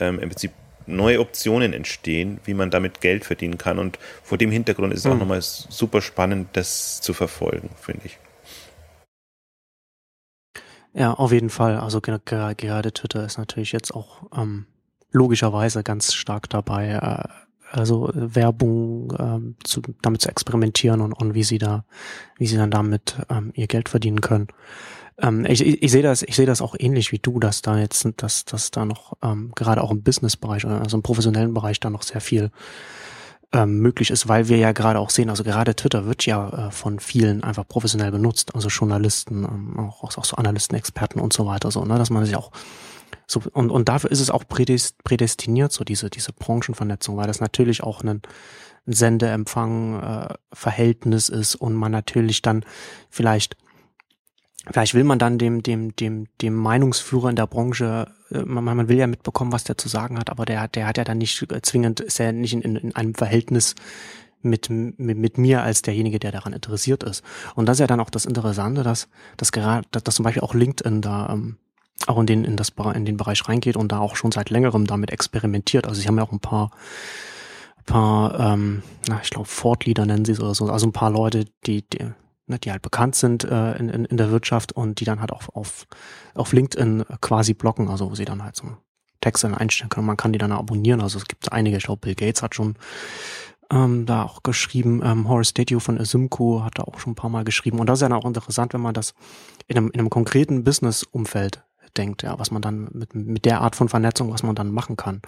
ähm, 0.00 0.20
im 0.20 0.28
Prinzip 0.28 0.52
neue 0.86 1.20
Optionen 1.20 1.72
entstehen, 1.72 2.40
wie 2.44 2.54
man 2.54 2.70
damit 2.70 3.00
Geld 3.00 3.24
verdienen 3.24 3.58
kann. 3.58 3.78
Und 3.78 3.98
vor 4.22 4.38
dem 4.38 4.50
Hintergrund 4.50 4.92
ist 4.92 5.00
es 5.00 5.06
mhm. 5.06 5.12
auch 5.12 5.18
nochmal 5.18 5.40
super 5.42 6.02
spannend, 6.02 6.48
das 6.52 7.00
zu 7.00 7.14
verfolgen, 7.14 7.70
finde 7.80 8.02
ich. 8.04 8.18
Ja, 10.92 11.12
auf 11.12 11.32
jeden 11.32 11.50
Fall. 11.50 11.78
Also 11.78 12.00
gerade 12.00 12.92
Twitter 12.92 13.24
ist 13.24 13.38
natürlich 13.38 13.72
jetzt 13.72 13.92
auch 13.92 14.22
ähm, 14.36 14.66
logischerweise 15.10 15.82
ganz 15.82 16.14
stark 16.14 16.48
dabei, 16.50 16.90
äh, 16.90 17.43
also 17.76 18.08
äh, 18.08 18.34
Werbung 18.34 19.12
ähm, 19.18 19.56
zu, 19.64 19.82
damit 20.02 20.22
zu 20.22 20.28
experimentieren 20.28 21.00
und, 21.00 21.12
und 21.12 21.34
wie 21.34 21.44
sie 21.44 21.58
da, 21.58 21.84
wie 22.38 22.46
sie 22.46 22.56
dann 22.56 22.70
damit 22.70 23.16
ähm, 23.30 23.52
ihr 23.54 23.66
Geld 23.66 23.88
verdienen 23.88 24.20
können. 24.20 24.48
Ähm, 25.18 25.46
ich, 25.46 25.64
ich, 25.64 25.82
ich 25.82 25.90
sehe 25.90 26.02
das, 26.02 26.22
ich 26.22 26.36
sehe 26.36 26.46
das 26.46 26.60
auch 26.60 26.74
ähnlich 26.78 27.12
wie 27.12 27.18
du, 27.18 27.38
dass 27.38 27.62
da 27.62 27.78
jetzt, 27.78 28.08
dass, 28.16 28.44
dass 28.44 28.70
da 28.70 28.84
noch 28.84 29.14
ähm, 29.22 29.52
gerade 29.54 29.82
auch 29.82 29.90
im 29.90 30.02
Business-Bereich, 30.02 30.66
also 30.66 30.96
im 30.96 31.02
professionellen 31.02 31.54
Bereich 31.54 31.80
da 31.80 31.90
noch 31.90 32.02
sehr 32.02 32.20
viel 32.20 32.50
ähm, 33.52 33.78
möglich 33.78 34.10
ist, 34.10 34.28
weil 34.28 34.48
wir 34.48 34.56
ja 34.56 34.72
gerade 34.72 34.98
auch 34.98 35.10
sehen, 35.10 35.30
also 35.30 35.44
gerade 35.44 35.76
Twitter 35.76 36.06
wird 36.06 36.26
ja 36.26 36.68
äh, 36.68 36.70
von 36.72 36.98
vielen 36.98 37.44
einfach 37.44 37.66
professionell 37.66 38.10
benutzt, 38.10 38.54
also 38.54 38.68
Journalisten, 38.68 39.44
ähm, 39.44 39.78
auch, 39.78 40.02
auch 40.02 40.24
so 40.24 40.36
Analysten, 40.36 40.76
Experten 40.76 41.20
und 41.20 41.32
so 41.32 41.46
weiter, 41.46 41.70
so, 41.70 41.84
ne, 41.84 41.96
dass 41.96 42.10
man 42.10 42.24
sich 42.24 42.34
auch 42.34 42.50
so, 43.26 43.42
und, 43.52 43.70
und 43.70 43.88
dafür 43.88 44.10
ist 44.10 44.20
es 44.20 44.30
auch 44.30 44.44
prädestiniert, 44.46 45.72
so 45.72 45.84
diese, 45.84 46.10
diese 46.10 46.32
Branchenvernetzung, 46.32 47.16
weil 47.16 47.26
das 47.26 47.40
natürlich 47.40 47.82
auch 47.82 48.02
ein, 48.02 48.22
Sendeempfang-Verhältnis 48.86 51.30
äh, 51.30 51.38
ist 51.38 51.54
und 51.54 51.72
man 51.74 51.92
natürlich 51.92 52.42
dann 52.42 52.66
vielleicht 53.08 53.56
vielleicht 54.70 54.94
will 54.94 55.04
man 55.04 55.18
dann 55.18 55.36
dem, 55.38 55.62
dem, 55.62 55.94
dem, 55.96 56.26
dem 56.40 56.54
Meinungsführer 56.54 57.28
in 57.28 57.36
der 57.36 57.46
Branche, 57.46 58.10
äh, 58.30 58.44
man, 58.44 58.64
man 58.64 58.88
will 58.88 58.96
ja 58.96 59.06
mitbekommen, 59.06 59.52
was 59.52 59.64
der 59.64 59.76
zu 59.76 59.88
sagen 59.88 60.18
hat, 60.18 60.30
aber 60.30 60.46
der, 60.46 60.68
der 60.68 60.86
hat 60.86 60.96
ja 60.96 61.04
dann 61.04 61.18
nicht 61.18 61.46
zwingend, 61.62 62.00
ist 62.00 62.18
ja 62.18 62.32
nicht 62.32 62.54
in, 62.54 62.76
in 62.76 62.96
einem 62.96 63.14
Verhältnis 63.14 63.74
mit, 64.40 64.70
mit, 64.70 65.18
mit 65.18 65.36
mir 65.38 65.62
als 65.62 65.82
derjenige, 65.82 66.18
der 66.18 66.32
daran 66.32 66.54
interessiert 66.54 67.02
ist. 67.02 67.22
Und 67.54 67.66
das 67.66 67.76
ist 67.76 67.80
ja 67.80 67.86
dann 67.86 68.00
auch 68.00 68.08
das 68.10 68.24
Interessante, 68.24 68.82
dass, 68.82 69.08
dass 69.36 69.52
gerade, 69.52 69.86
dass, 69.90 70.04
dass 70.04 70.14
zum 70.14 70.24
Beispiel 70.24 70.42
auch 70.42 70.54
LinkedIn 70.54 71.02
da 71.02 71.28
ähm, 71.30 71.58
auch 72.06 72.18
in 72.18 72.26
den, 72.26 72.44
in 72.44 72.56
das 72.56 72.72
in 72.94 73.04
den 73.04 73.16
Bereich 73.16 73.48
reingeht 73.48 73.76
und 73.76 73.92
da 73.92 73.98
auch 73.98 74.16
schon 74.16 74.32
seit 74.32 74.50
längerem 74.50 74.86
damit 74.86 75.10
experimentiert. 75.10 75.86
Also 75.86 76.00
sie 76.00 76.06
haben 76.06 76.18
ja 76.18 76.24
auch 76.24 76.32
ein 76.32 76.40
paar 76.40 76.70
paar, 77.86 78.40
ähm, 78.40 78.82
na, 79.08 79.20
ich 79.22 79.30
glaube, 79.30 79.46
Ford-Leader 79.46 80.06
nennen 80.06 80.24
sie 80.24 80.32
es 80.32 80.40
oder 80.40 80.54
so, 80.54 80.66
also 80.66 80.86
ein 80.86 80.92
paar 80.92 81.10
Leute, 81.10 81.44
die, 81.66 81.86
die 81.88 81.98
ne, 82.46 82.58
die 82.58 82.70
halt 82.70 82.82
bekannt 82.82 83.14
sind 83.14 83.44
äh, 83.44 83.76
in, 83.76 83.88
in, 83.88 84.04
in 84.04 84.16
der 84.16 84.30
Wirtschaft 84.30 84.72
und 84.72 85.00
die 85.00 85.04
dann 85.04 85.20
halt 85.20 85.32
auch 85.32 85.48
auf, 85.54 85.86
auf 86.34 86.52
LinkedIn 86.52 87.04
quasi 87.20 87.54
blocken, 87.54 87.88
also 87.88 88.10
wo 88.10 88.14
sie 88.14 88.24
dann 88.24 88.42
halt 88.42 88.56
so 88.56 88.76
Texte 89.20 89.56
einstellen 89.56 89.88
können. 89.88 90.06
Man 90.06 90.16
kann 90.16 90.32
die 90.32 90.38
dann 90.38 90.52
abonnieren. 90.52 91.00
Also 91.00 91.18
es 91.18 91.26
gibt 91.26 91.50
einige, 91.52 91.76
ich 91.76 91.84
glaube, 91.84 92.00
Bill 92.00 92.14
Gates 92.14 92.42
hat 92.42 92.54
schon 92.54 92.76
ähm, 93.70 94.04
da 94.04 94.24
auch 94.24 94.42
geschrieben, 94.42 95.00
ähm, 95.02 95.28
Horace 95.28 95.48
Statue 95.48 95.80
von 95.80 95.98
Asymco 95.98 96.62
hat 96.62 96.78
da 96.78 96.82
auch 96.82 96.98
schon 96.98 97.12
ein 97.12 97.16
paar 97.16 97.30
Mal 97.30 97.44
geschrieben. 97.44 97.78
Und 97.78 97.86
das 97.86 97.98
ist 97.98 98.02
ja 98.02 98.08
dann 98.08 98.18
auch 98.18 98.26
interessant, 98.26 98.74
wenn 98.74 98.82
man 98.82 98.94
das 98.94 99.14
in 99.66 99.78
einem, 99.78 99.90
in 99.90 100.00
einem 100.00 100.10
konkreten 100.10 100.64
Business-Umfeld 100.64 101.64
denkt, 101.94 102.22
ja, 102.22 102.38
was 102.38 102.50
man 102.50 102.62
dann 102.62 102.88
mit, 102.92 103.14
mit 103.14 103.44
der 103.44 103.60
Art 103.60 103.76
von 103.76 103.88
Vernetzung, 103.88 104.32
was 104.32 104.42
man 104.42 104.54
dann 104.54 104.70
machen 104.70 104.96
kann. 104.96 105.22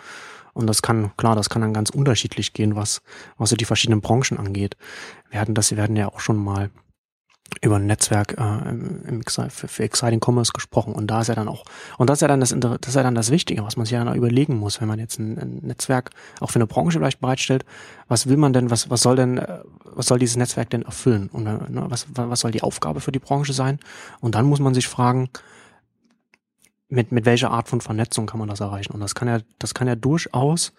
Und 0.52 0.66
das 0.66 0.82
kann, 0.82 1.10
klar, 1.16 1.36
das 1.36 1.50
kann 1.50 1.62
dann 1.62 1.74
ganz 1.74 1.90
unterschiedlich 1.90 2.52
gehen, 2.52 2.76
was, 2.76 3.02
was 3.36 3.50
so 3.50 3.56
die 3.56 3.66
verschiedenen 3.66 4.00
Branchen 4.00 4.38
angeht. 4.38 4.76
Wir 5.30 5.40
hatten 5.40 5.54
das, 5.54 5.70
wir 5.70 5.78
werden 5.78 5.96
ja 5.96 6.08
auch 6.08 6.20
schon 6.20 6.36
mal 6.36 6.70
über 7.62 7.76
ein 7.76 7.86
Netzwerk 7.86 8.36
äh, 8.38 8.68
im, 8.68 9.22
für, 9.26 9.48
für 9.50 9.82
Exciting 9.82 10.20
Commerce 10.24 10.52
gesprochen 10.52 10.94
und 10.94 11.06
da 11.08 11.20
ist 11.20 11.28
ja 11.28 11.34
dann 11.34 11.48
auch 11.48 11.64
und 11.96 12.10
das 12.10 12.18
ist 12.18 12.22
ja 12.22 12.28
dann 12.28 12.40
das 12.40 12.54
das 12.58 12.88
ist 12.88 12.94
ja 12.94 13.02
dann 13.02 13.14
das 13.14 13.30
Wichtige, 13.30 13.62
was 13.64 13.76
man 13.76 13.86
sich 13.86 13.92
ja 13.92 14.04
dann 14.04 14.16
überlegen 14.16 14.56
muss, 14.58 14.80
wenn 14.80 14.88
man 14.88 14.98
jetzt 14.98 15.18
ein, 15.18 15.38
ein 15.38 15.60
Netzwerk 15.62 16.10
auch 16.40 16.50
für 16.50 16.56
eine 16.56 16.66
Branche 16.66 16.98
vielleicht 16.98 17.20
bereitstellt, 17.20 17.64
was 18.08 18.26
will 18.26 18.36
man 18.36 18.52
denn, 18.52 18.70
was 18.70 18.90
was 18.90 19.00
soll 19.00 19.16
denn 19.16 19.38
äh, 19.38 19.60
was 19.84 20.06
soll 20.06 20.18
dieses 20.18 20.36
Netzwerk 20.36 20.70
denn 20.70 20.82
erfüllen 20.82 21.28
und 21.32 21.46
äh, 21.46 21.58
ne, 21.68 21.86
was 21.88 22.06
was 22.14 22.40
soll 22.40 22.50
die 22.50 22.62
Aufgabe 22.62 23.00
für 23.00 23.12
die 23.12 23.18
Branche 23.18 23.52
sein 23.52 23.78
und 24.20 24.34
dann 24.34 24.46
muss 24.46 24.60
man 24.60 24.74
sich 24.74 24.88
fragen, 24.88 25.30
mit 26.88 27.12
mit 27.12 27.24
welcher 27.24 27.50
Art 27.50 27.68
von 27.68 27.80
Vernetzung 27.80 28.26
kann 28.26 28.38
man 28.38 28.48
das 28.48 28.60
erreichen 28.60 28.92
und 28.92 29.00
das 29.00 29.14
kann 29.14 29.28
ja 29.28 29.40
das 29.58 29.74
kann 29.74 29.88
ja 29.88 29.96
durchaus 29.96 30.72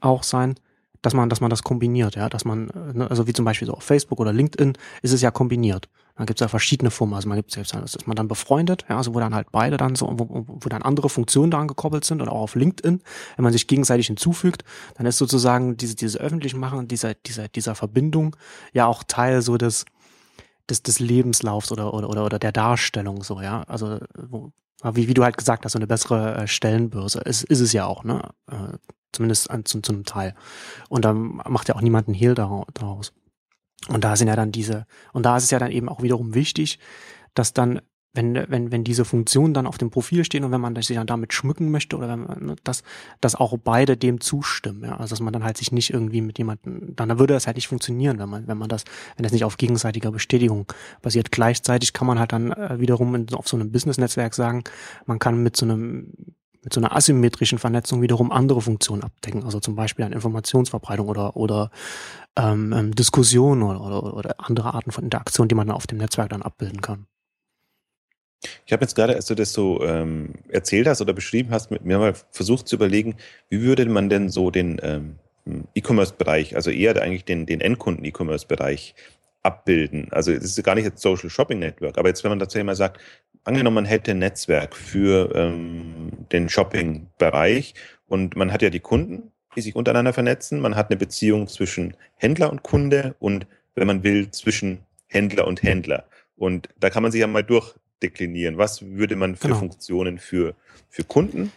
auch 0.00 0.22
sein, 0.22 0.56
dass 1.04 1.12
man, 1.12 1.28
dass 1.28 1.40
man 1.40 1.50
das 1.50 1.62
kombiniert, 1.62 2.16
ja, 2.16 2.28
dass 2.28 2.44
man, 2.44 2.70
äh, 2.70 2.98
ne, 2.98 3.10
also 3.10 3.26
wie 3.26 3.32
zum 3.32 3.44
Beispiel 3.44 3.66
so 3.66 3.74
auf 3.74 3.82
Facebook 3.82 4.20
oder 4.20 4.32
LinkedIn 4.32 4.72
ist 5.02 5.12
es 5.12 5.20
ja 5.20 5.30
kombiniert. 5.30 5.88
Dann 6.16 6.26
gibt 6.26 6.40
es 6.40 6.44
ja 6.44 6.48
verschiedene 6.48 6.90
Formen. 6.90 7.14
Also 7.14 7.28
man 7.28 7.36
gibt 7.36 7.50
selbst, 7.50 7.74
ist 7.74 8.06
man 8.06 8.16
dann 8.16 8.28
befreundet, 8.28 8.84
ja, 8.88 8.96
also 8.96 9.14
wo 9.14 9.20
dann 9.20 9.34
halt 9.34 9.48
beide 9.50 9.76
dann 9.76 9.96
so, 9.96 10.08
wo, 10.12 10.46
wo 10.46 10.68
dann 10.68 10.82
andere 10.82 11.08
Funktionen 11.10 11.50
daran 11.50 11.68
gekoppelt 11.68 12.04
sind 12.04 12.22
oder 12.22 12.32
auch 12.32 12.42
auf 12.42 12.54
LinkedIn, 12.54 13.02
wenn 13.36 13.42
man 13.42 13.52
sich 13.52 13.66
gegenseitig 13.66 14.06
hinzufügt, 14.06 14.64
dann 14.94 15.06
ist 15.06 15.18
sozusagen 15.18 15.76
diese, 15.76 15.96
diese 15.96 16.18
öffentlichen 16.20 16.60
Machen 16.60 16.88
dieser, 16.88 17.14
dieser, 17.14 17.48
dieser 17.48 17.74
Verbindung 17.74 18.36
ja 18.72 18.86
auch 18.86 19.02
Teil 19.02 19.42
so 19.42 19.58
des, 19.58 19.84
des, 20.70 20.82
des 20.82 21.00
Lebenslaufs 21.00 21.70
oder, 21.70 21.92
oder, 21.92 22.08
oder, 22.08 22.24
oder 22.24 22.38
der 22.38 22.52
Darstellung, 22.52 23.22
so, 23.24 23.40
ja. 23.42 23.62
Also, 23.64 23.98
wo, 24.16 24.52
wie, 24.92 25.08
wie 25.08 25.14
du 25.14 25.24
halt 25.24 25.36
gesagt 25.36 25.64
hast, 25.64 25.72
so 25.72 25.78
eine 25.78 25.86
bessere 25.86 26.36
äh, 26.36 26.46
Stellenbörse 26.46 27.20
ist, 27.20 27.44
ist 27.44 27.60
es 27.60 27.72
ja 27.72 27.86
auch, 27.86 28.04
ne? 28.04 28.30
Äh, 28.50 28.78
zumindest 29.12 29.50
an, 29.50 29.64
zu, 29.64 29.80
zu 29.80 29.92
einem 29.92 30.04
Teil. 30.04 30.34
Und 30.88 31.04
dann 31.04 31.40
macht 31.48 31.68
ja 31.68 31.76
auch 31.76 31.80
niemand 31.80 32.08
einen 32.08 32.16
Hehl 32.16 32.34
daraus. 32.34 33.12
Und 33.88 34.02
da 34.02 34.16
sind 34.16 34.28
ja 34.28 34.36
dann 34.36 34.50
diese, 34.50 34.86
und 35.12 35.24
da 35.24 35.36
ist 35.36 35.44
es 35.44 35.50
ja 35.50 35.58
dann 35.58 35.70
eben 35.70 35.88
auch 35.88 36.02
wiederum 36.02 36.34
wichtig, 36.34 36.78
dass 37.34 37.52
dann, 37.52 37.80
wenn, 38.14 38.34
wenn, 38.48 38.70
wenn 38.70 38.84
diese 38.84 39.04
Funktionen 39.04 39.54
dann 39.54 39.66
auf 39.66 39.76
dem 39.76 39.90
Profil 39.90 40.24
stehen 40.24 40.44
und 40.44 40.52
wenn 40.52 40.60
man 40.60 40.74
sich 40.76 40.96
dann 40.96 41.06
damit 41.06 41.32
schmücken 41.32 41.70
möchte 41.70 41.96
oder 41.96 42.08
wenn 42.08 42.20
man, 42.20 42.44
ne, 42.46 42.56
dass, 42.62 42.84
dass 43.20 43.34
auch 43.34 43.56
beide 43.62 43.96
dem 43.96 44.20
zustimmen, 44.20 44.84
ja, 44.84 44.96
also 44.96 45.12
dass 45.12 45.20
man 45.20 45.32
dann 45.32 45.44
halt 45.44 45.56
sich 45.56 45.72
nicht 45.72 45.92
irgendwie 45.92 46.20
mit 46.20 46.38
jemandem, 46.38 46.94
dann 46.94 47.18
würde 47.18 47.34
das 47.34 47.46
halt 47.46 47.56
nicht 47.56 47.68
funktionieren, 47.68 48.18
wenn 48.20 48.28
man, 48.28 48.46
wenn 48.46 48.56
man 48.56 48.68
das, 48.68 48.84
wenn 49.16 49.24
das 49.24 49.32
nicht 49.32 49.44
auf 49.44 49.56
gegenseitiger 49.56 50.12
Bestätigung 50.12 50.66
basiert. 51.02 51.32
Gleichzeitig 51.32 51.92
kann 51.92 52.06
man 52.06 52.18
halt 52.20 52.32
dann 52.32 52.52
äh, 52.52 52.78
wiederum 52.78 53.14
in, 53.16 53.34
auf 53.34 53.48
so 53.48 53.56
einem 53.56 53.72
Business-Netzwerk 53.72 54.34
sagen, 54.34 54.62
man 55.06 55.18
kann 55.18 55.42
mit 55.42 55.56
so 55.56 55.66
einem 55.66 56.12
mit 56.62 56.72
so 56.72 56.80
einer 56.80 56.96
asymmetrischen 56.96 57.58
Vernetzung 57.58 58.00
wiederum 58.00 58.32
andere 58.32 58.62
Funktionen 58.62 59.02
abdecken, 59.02 59.44
also 59.44 59.60
zum 59.60 59.74
Beispiel 59.74 60.06
an 60.06 60.12
Informationsverbreitung 60.12 61.08
oder 61.08 61.36
oder 61.36 61.70
ähm, 62.36 62.72
ähm, 62.72 62.94
Diskussionen 62.94 63.62
oder, 63.62 63.80
oder, 63.82 64.14
oder 64.14 64.34
andere 64.38 64.72
Arten 64.72 64.90
von 64.90 65.04
Interaktion, 65.04 65.48
die 65.48 65.54
man 65.54 65.70
auf 65.70 65.86
dem 65.86 65.98
Netzwerk 65.98 66.30
dann 66.30 66.40
abbilden 66.42 66.80
kann. 66.80 67.06
Ich 68.66 68.72
habe 68.72 68.82
jetzt 68.82 68.94
gerade, 68.94 69.14
als 69.14 69.26
du 69.26 69.34
das 69.34 69.52
so 69.52 69.82
ähm, 69.84 70.34
erzählt 70.48 70.86
hast 70.86 71.00
oder 71.00 71.12
beschrieben 71.12 71.50
hast, 71.50 71.70
mit 71.70 71.84
mir 71.84 71.98
mal 71.98 72.14
versucht 72.30 72.68
zu 72.68 72.76
überlegen, 72.76 73.16
wie 73.48 73.62
würde 73.62 73.86
man 73.86 74.08
denn 74.08 74.28
so 74.28 74.50
den 74.50 74.80
ähm, 74.82 75.16
E-Commerce-Bereich, 75.74 76.56
also 76.56 76.70
eher 76.70 77.00
eigentlich 77.00 77.24
den, 77.24 77.46
den 77.46 77.60
Endkunden-E-Commerce-Bereich 77.60 78.94
abbilden. 79.42 80.08
Also 80.10 80.32
es 80.32 80.44
ist 80.44 80.62
gar 80.64 80.74
nicht 80.74 80.84
jetzt 80.84 81.02
Social 81.02 81.28
Shopping 81.28 81.58
Network, 81.58 81.98
aber 81.98 82.08
jetzt, 82.08 82.24
wenn 82.24 82.30
man 82.30 82.38
tatsächlich 82.38 82.66
mal 82.66 82.76
sagt, 82.76 83.00
angenommen, 83.44 83.74
man 83.74 83.84
hätte 83.84 84.12
ein 84.12 84.18
Netzwerk 84.18 84.74
für 84.74 85.34
ähm, 85.34 86.12
den 86.32 86.48
Shopping-Bereich 86.48 87.74
und 88.06 88.36
man 88.36 88.52
hat 88.52 88.62
ja 88.62 88.70
die 88.70 88.80
Kunden, 88.80 89.30
die 89.54 89.60
sich 89.60 89.76
untereinander 89.76 90.12
vernetzen, 90.12 90.60
man 90.60 90.76
hat 90.76 90.90
eine 90.90 90.96
Beziehung 90.96 91.46
zwischen 91.46 91.94
Händler 92.16 92.50
und 92.50 92.62
Kunde 92.62 93.14
und, 93.18 93.46
wenn 93.74 93.86
man 93.86 94.02
will, 94.02 94.30
zwischen 94.30 94.80
Händler 95.06 95.46
und 95.46 95.62
Händler. 95.62 96.04
Und 96.36 96.68
da 96.80 96.90
kann 96.90 97.02
man 97.02 97.12
sich 97.12 97.20
ja 97.20 97.26
mal 97.26 97.44
durchdeklinieren. 98.04 98.58
Was 98.58 98.82
würde 98.82 99.16
man 99.16 99.36
für 99.36 99.48
genau. 99.48 99.60
Funktionen 99.60 100.18
für, 100.18 100.54
für 100.88 101.04
Kunden 101.04 101.52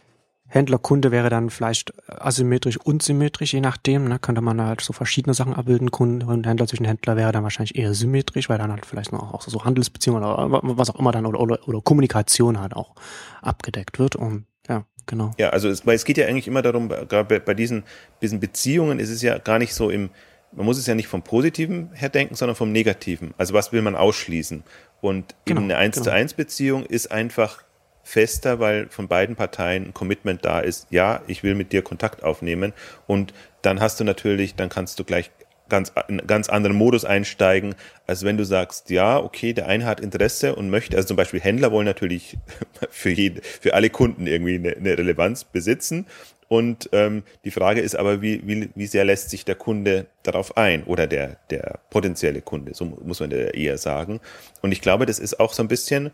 Händler-Kunde 0.49 1.11
wäre 1.11 1.29
dann 1.29 1.49
vielleicht 1.49 1.93
asymmetrisch 2.07 2.77
und 2.77 3.03
symmetrisch, 3.03 3.53
je 3.53 3.59
nachdem. 3.59 4.07
Ne, 4.07 4.17
könnte 4.17 4.39
man 4.39 4.61
halt 4.61 4.79
so 4.79 4.93
verschiedene 4.93 5.33
Sachen 5.33 5.53
abbilden. 5.53 5.91
Kunde 5.91 6.25
und 6.25 6.47
Händler 6.47 6.67
zwischen 6.67 6.85
Händler 6.85 7.17
wäre 7.17 7.33
dann 7.33 7.43
wahrscheinlich 7.43 7.75
eher 7.75 7.93
symmetrisch, 7.93 8.47
weil 8.47 8.57
dann 8.57 8.71
halt 8.71 8.85
vielleicht 8.85 9.11
noch 9.11 9.33
auch 9.33 9.41
so 9.41 9.65
Handelsbeziehungen 9.65 10.23
oder 10.23 10.47
was 10.63 10.89
auch 10.89 10.99
immer 10.99 11.11
dann 11.11 11.25
oder, 11.25 11.41
oder, 11.41 11.67
oder 11.67 11.81
Kommunikation 11.81 12.61
halt 12.61 12.77
auch 12.77 12.95
abgedeckt 13.41 13.99
wird. 13.99 14.15
Und 14.15 14.45
ja, 14.69 14.85
genau. 15.05 15.31
Ja, 15.37 15.49
also 15.49 15.67
es, 15.67 15.85
weil 15.85 15.95
es 15.95 16.05
geht 16.05 16.17
ja 16.17 16.27
eigentlich 16.27 16.47
immer 16.47 16.61
darum, 16.61 16.87
gerade 16.87 17.25
bei, 17.25 17.39
bei 17.39 17.53
diesen, 17.53 17.83
diesen 18.21 18.39
Beziehungen 18.39 18.99
ist 18.99 19.09
es 19.09 19.21
ja 19.21 19.39
gar 19.39 19.59
nicht 19.59 19.73
so 19.73 19.89
im, 19.89 20.11
man 20.53 20.65
muss 20.65 20.77
es 20.77 20.87
ja 20.87 20.95
nicht 20.95 21.07
vom 21.07 21.23
Positiven 21.23 21.91
her 21.93 22.09
denken, 22.09 22.35
sondern 22.35 22.55
vom 22.55 22.71
Negativen. 22.71 23.33
Also 23.37 23.53
was 23.53 23.73
will 23.73 23.81
man 23.81 23.95
ausschließen? 23.95 24.63
Und 25.01 25.35
genau, 25.45 25.61
eben 25.61 25.71
eine 25.71 25.77
1 25.77 25.95
genau. 25.95 26.05
zu 26.05 26.11
1 26.11 26.33
Beziehung 26.33 26.85
ist 26.85 27.11
einfach 27.11 27.63
fester, 28.03 28.59
weil 28.59 28.87
von 28.89 29.07
beiden 29.07 29.35
Parteien 29.35 29.87
ein 29.87 29.93
Commitment 29.93 30.45
da 30.45 30.59
ist, 30.61 30.87
ja, 30.89 31.21
ich 31.27 31.43
will 31.43 31.55
mit 31.55 31.73
dir 31.73 31.81
Kontakt 31.81 32.23
aufnehmen. 32.23 32.73
Und 33.05 33.33
dann 33.61 33.81
hast 33.81 33.99
du 33.99 34.03
natürlich, 34.05 34.55
dann 34.55 34.69
kannst 34.69 34.97
du 34.99 35.03
gleich 35.03 35.29
ganz, 35.69 35.91
in 36.07 36.25
ganz 36.25 36.47
anderen 36.47 36.77
Modus 36.77 37.05
einsteigen, 37.05 37.75
als 38.05 38.23
wenn 38.23 38.37
du 38.37 38.45
sagst, 38.45 38.89
ja, 38.89 39.19
okay, 39.19 39.51
der 39.53 39.67
eine 39.67 39.85
hat 39.85 39.99
Interesse 39.99 40.55
und 40.55 40.69
möchte, 40.69 40.95
also 40.95 41.09
zum 41.09 41.17
Beispiel 41.17 41.41
Händler 41.41 41.71
wollen 41.71 41.85
natürlich 41.85 42.37
für 42.89 43.09
jede, 43.09 43.41
für 43.41 43.73
alle 43.73 43.89
Kunden 43.89 44.25
irgendwie 44.25 44.55
eine, 44.55 44.75
eine 44.75 44.97
Relevanz 44.97 45.43
besitzen. 45.43 46.05
Und 46.47 46.89
ähm, 46.93 47.23
die 47.43 47.51
Frage 47.51 47.81
ist 47.81 47.95
aber, 47.95 48.21
wie, 48.21 48.41
wie, 48.47 48.69
wie 48.73 48.87
sehr 48.87 49.03
lässt 49.03 49.29
sich 49.29 49.43
der 49.43 49.55
Kunde 49.55 50.07
darauf 50.23 50.55
ein 50.55 50.83
oder 50.83 51.07
der, 51.07 51.37
der 51.49 51.79
potenzielle 51.89 52.41
Kunde, 52.41 52.73
so 52.73 52.85
muss 52.85 53.19
man 53.19 53.31
eher 53.31 53.77
sagen. 53.77 54.21
Und 54.61 54.71
ich 54.71 54.81
glaube, 54.81 55.05
das 55.05 55.19
ist 55.19 55.39
auch 55.39 55.53
so 55.53 55.61
ein 55.61 55.67
bisschen 55.67 56.11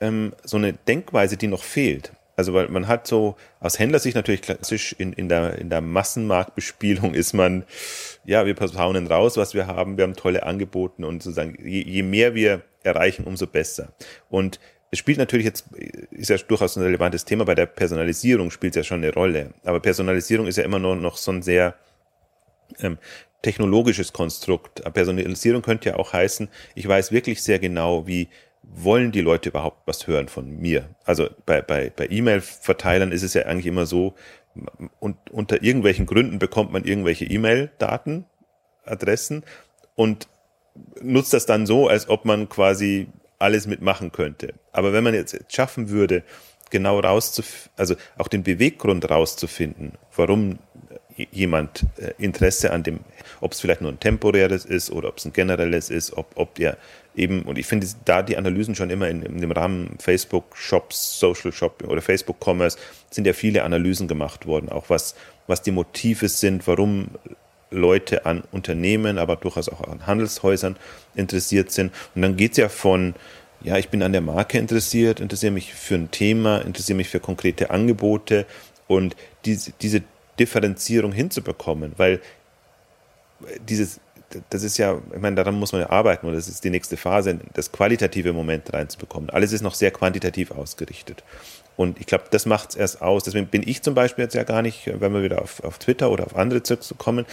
ähm, 0.00 0.32
so 0.42 0.56
eine 0.56 0.72
Denkweise, 0.72 1.36
die 1.36 1.46
noch 1.46 1.62
fehlt. 1.62 2.12
Also 2.36 2.54
weil 2.54 2.68
man 2.68 2.88
hat 2.88 3.06
so 3.06 3.36
aus 3.60 3.78
Händlersicht 3.78 4.16
natürlich 4.16 4.40
klassisch 4.40 4.94
in, 4.98 5.12
in, 5.12 5.28
der, 5.28 5.58
in 5.58 5.68
der 5.68 5.82
Massenmarktbespielung 5.82 7.12
ist 7.12 7.34
man, 7.34 7.64
ja, 8.24 8.46
wir 8.46 8.54
posaunen 8.54 9.06
raus, 9.06 9.36
was 9.36 9.52
wir 9.52 9.66
haben, 9.66 9.98
wir 9.98 10.04
haben 10.04 10.16
tolle 10.16 10.44
Angebote 10.44 11.06
und 11.06 11.22
sozusagen, 11.22 11.56
je, 11.62 11.82
je 11.82 12.02
mehr 12.02 12.34
wir 12.34 12.62
erreichen, 12.82 13.24
umso 13.24 13.46
besser. 13.46 13.92
Und 14.30 14.58
es 14.90 14.98
spielt 14.98 15.18
natürlich 15.18 15.46
jetzt, 15.46 15.66
ist 16.10 16.30
ja 16.30 16.36
durchaus 16.36 16.76
ein 16.76 16.82
relevantes 16.82 17.24
Thema, 17.24 17.44
bei 17.44 17.54
der 17.54 17.66
Personalisierung 17.66 18.50
spielt 18.50 18.74
es 18.74 18.76
ja 18.78 18.84
schon 18.84 19.04
eine 19.04 19.12
Rolle. 19.12 19.54
Aber 19.64 19.80
Personalisierung 19.80 20.46
ist 20.46 20.56
ja 20.56 20.64
immer 20.64 20.80
nur 20.80 20.96
noch 20.96 21.16
so 21.16 21.30
ein 21.30 21.42
sehr 21.42 21.74
ähm, 22.80 22.98
technologisches 23.42 24.12
Konstrukt. 24.12 24.82
Personalisierung 24.92 25.62
könnte 25.62 25.90
ja 25.90 25.96
auch 25.96 26.12
heißen, 26.12 26.48
ich 26.74 26.88
weiß 26.88 27.12
wirklich 27.12 27.42
sehr 27.42 27.58
genau, 27.58 28.06
wie 28.06 28.28
wollen 28.62 29.12
die 29.12 29.20
Leute 29.20 29.50
überhaupt 29.50 29.86
was 29.86 30.06
hören 30.06 30.28
von 30.28 30.58
mir? 30.58 30.88
Also 31.04 31.28
bei, 31.46 31.62
bei, 31.62 31.90
bei 31.94 32.08
E-Mail-Verteilern 32.10 33.12
ist 33.12 33.22
es 33.22 33.34
ja 33.34 33.42
eigentlich 33.42 33.66
immer 33.66 33.86
so, 33.86 34.14
und 34.98 35.16
unter 35.30 35.62
irgendwelchen 35.62 36.06
Gründen 36.06 36.38
bekommt 36.38 36.72
man 36.72 36.84
irgendwelche 36.84 37.24
E-Mail-Daten, 37.24 38.26
Adressen 38.84 39.44
und 39.94 40.28
nutzt 41.00 41.32
das 41.32 41.46
dann 41.46 41.66
so, 41.66 41.88
als 41.88 42.08
ob 42.08 42.24
man 42.24 42.48
quasi 42.48 43.08
alles 43.40 43.66
mitmachen 43.66 44.12
könnte. 44.12 44.54
Aber 44.72 44.92
wenn 44.92 45.04
man 45.04 45.14
jetzt 45.14 45.36
schaffen 45.48 45.88
würde, 45.88 46.22
genau 46.70 47.00
rauszufinden, 47.00 47.70
also 47.76 47.96
auch 48.16 48.28
den 48.28 48.42
Beweggrund 48.42 49.10
rauszufinden, 49.10 49.92
warum 50.14 50.58
jemand 51.30 51.84
äh, 51.96 52.12
Interesse 52.18 52.72
an 52.72 52.82
dem, 52.82 53.00
ob 53.40 53.52
es 53.52 53.60
vielleicht 53.60 53.80
nur 53.80 53.90
ein 53.90 54.00
temporäres 54.00 54.64
ist 54.64 54.90
oder 54.90 55.08
ob 55.08 55.18
es 55.18 55.24
ein 55.24 55.32
generelles 55.32 55.90
ist, 55.90 56.16
ob, 56.16 56.32
ob 56.36 56.54
der 56.54 56.76
eben, 57.14 57.42
und 57.42 57.58
ich 57.58 57.66
finde 57.66 57.86
da 58.04 58.22
die 58.22 58.36
Analysen 58.36 58.74
schon 58.74 58.90
immer 58.90 59.08
in, 59.08 59.22
in 59.22 59.40
dem 59.40 59.52
Rahmen 59.52 59.96
Facebook 59.98 60.56
Shops, 60.56 61.18
Social 61.18 61.52
Shopping 61.52 61.88
oder 61.88 62.00
Facebook 62.00 62.36
Commerce 62.42 62.78
sind 63.10 63.26
ja 63.26 63.32
viele 63.32 63.64
Analysen 63.64 64.08
gemacht 64.08 64.46
worden, 64.46 64.68
auch 64.70 64.88
was, 64.88 65.14
was 65.46 65.62
die 65.62 65.72
Motive 65.72 66.28
sind, 66.28 66.66
warum 66.66 67.08
Leute 67.70 68.26
an 68.26 68.42
Unternehmen, 68.52 69.18
aber 69.18 69.36
durchaus 69.36 69.68
auch 69.68 69.80
an 69.82 70.06
Handelshäusern 70.06 70.76
interessiert 71.14 71.70
sind. 71.70 71.92
Und 72.14 72.22
dann 72.22 72.36
geht 72.36 72.52
es 72.52 72.56
ja 72.58 72.68
von, 72.68 73.14
ja, 73.62 73.76
ich 73.76 73.88
bin 73.88 74.02
an 74.02 74.12
der 74.12 74.20
Marke 74.20 74.58
interessiert, 74.58 75.20
interessiere 75.20 75.52
mich 75.52 75.74
für 75.74 75.94
ein 75.94 76.10
Thema, 76.10 76.58
interessiere 76.58 76.96
mich 76.96 77.08
für 77.08 77.20
konkrete 77.20 77.70
Angebote 77.70 78.46
und 78.86 79.16
diese, 79.44 79.72
diese 79.80 80.02
Differenzierung 80.38 81.12
hinzubekommen, 81.12 81.92
weil 81.96 82.20
dieses, 83.68 84.00
das 84.48 84.62
ist 84.62 84.78
ja, 84.78 85.00
ich 85.14 85.20
meine, 85.20 85.36
daran 85.36 85.54
muss 85.54 85.72
man 85.72 85.82
ja 85.82 85.90
arbeiten 85.90 86.26
und 86.26 86.34
das 86.34 86.48
ist 86.48 86.64
die 86.64 86.70
nächste 86.70 86.96
Phase, 86.96 87.38
das 87.54 87.72
qualitative 87.72 88.32
Moment 88.32 88.72
reinzubekommen. 88.72 89.30
Alles 89.30 89.52
ist 89.52 89.62
noch 89.62 89.74
sehr 89.74 89.90
quantitativ 89.90 90.50
ausgerichtet. 90.50 91.22
Und 91.76 91.98
ich 91.98 92.06
glaube, 92.06 92.24
das 92.30 92.46
macht 92.46 92.70
es 92.70 92.76
erst 92.76 93.02
aus. 93.02 93.24
Deswegen 93.24 93.46
bin 93.46 93.66
ich 93.66 93.82
zum 93.82 93.94
Beispiel 93.94 94.24
jetzt 94.24 94.34
ja 94.34 94.44
gar 94.44 94.60
nicht, 94.60 94.90
wenn 95.00 95.12
wir 95.12 95.22
wieder 95.22 95.40
auf, 95.40 95.64
auf 95.64 95.78
Twitter 95.78 96.10
oder 96.10 96.26
auf 96.26 96.36
andere 96.36 96.62
Zirks 96.62 96.94
kommen, 96.98 97.26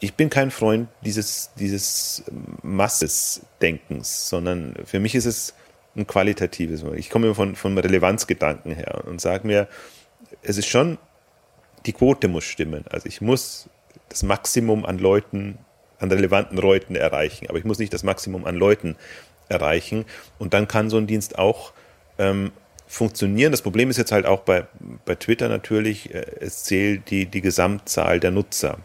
ich 0.00 0.14
bin 0.14 0.30
kein 0.30 0.50
Freund 0.50 0.88
dieses, 1.04 1.50
dieses 1.58 2.24
Masses-Denkens, 2.62 4.28
sondern 4.28 4.74
für 4.84 5.00
mich 5.00 5.14
ist 5.14 5.26
es 5.26 5.54
ein 5.96 6.06
qualitatives. 6.06 6.84
Ich 6.96 7.10
komme 7.10 7.34
von, 7.34 7.56
von 7.56 7.76
Relevanzgedanken 7.76 8.74
her 8.74 9.02
und 9.06 9.20
sage 9.20 9.46
mir, 9.46 9.68
es 10.42 10.56
ist 10.56 10.68
schon, 10.68 10.98
die 11.86 11.92
Quote 11.92 12.28
muss 12.28 12.44
stimmen. 12.44 12.84
Also 12.90 13.06
ich 13.06 13.20
muss 13.20 13.68
das 14.08 14.22
Maximum 14.22 14.84
an 14.84 14.98
Leuten, 14.98 15.58
an 15.98 16.10
relevanten 16.10 16.56
Leuten 16.58 16.94
erreichen, 16.94 17.46
aber 17.48 17.58
ich 17.58 17.64
muss 17.64 17.78
nicht 17.78 17.92
das 17.92 18.04
Maximum 18.04 18.44
an 18.44 18.54
Leuten 18.54 18.96
erreichen. 19.48 20.04
Und 20.38 20.54
dann 20.54 20.68
kann 20.68 20.90
so 20.90 20.96
ein 20.96 21.06
Dienst 21.06 21.38
auch 21.38 21.72
ähm, 22.18 22.52
funktionieren. 22.86 23.52
Das 23.52 23.62
Problem 23.62 23.90
ist 23.90 23.98
jetzt 23.98 24.12
halt 24.12 24.26
auch 24.26 24.40
bei, 24.40 24.66
bei 25.04 25.14
Twitter 25.14 25.48
natürlich, 25.48 26.14
äh, 26.14 26.24
es 26.40 26.64
zählt 26.64 27.10
die, 27.10 27.26
die 27.26 27.40
Gesamtzahl 27.40 28.20
der 28.20 28.30
Nutzer. 28.30 28.78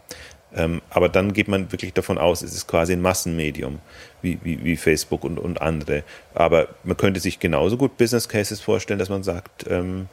Ähm, 0.56 0.82
aber 0.90 1.08
dann 1.08 1.32
geht 1.32 1.48
man 1.48 1.72
wirklich 1.72 1.92
davon 1.92 2.18
aus, 2.18 2.42
es 2.42 2.54
ist 2.54 2.66
quasi 2.66 2.92
ein 2.92 3.02
Massenmedium 3.02 3.80
wie, 4.22 4.38
wie, 4.42 4.62
wie 4.64 4.76
Facebook 4.76 5.24
und, 5.24 5.38
und 5.38 5.60
andere. 5.60 6.04
Aber 6.32 6.68
man 6.84 6.96
könnte 6.96 7.20
sich 7.20 7.40
genauso 7.40 7.76
gut 7.76 7.96
Business 7.96 8.28
Cases 8.28 8.60
vorstellen, 8.60 8.98
dass 8.98 9.08
man 9.08 9.22
sagt, 9.22 9.66
ähm, 9.68 10.08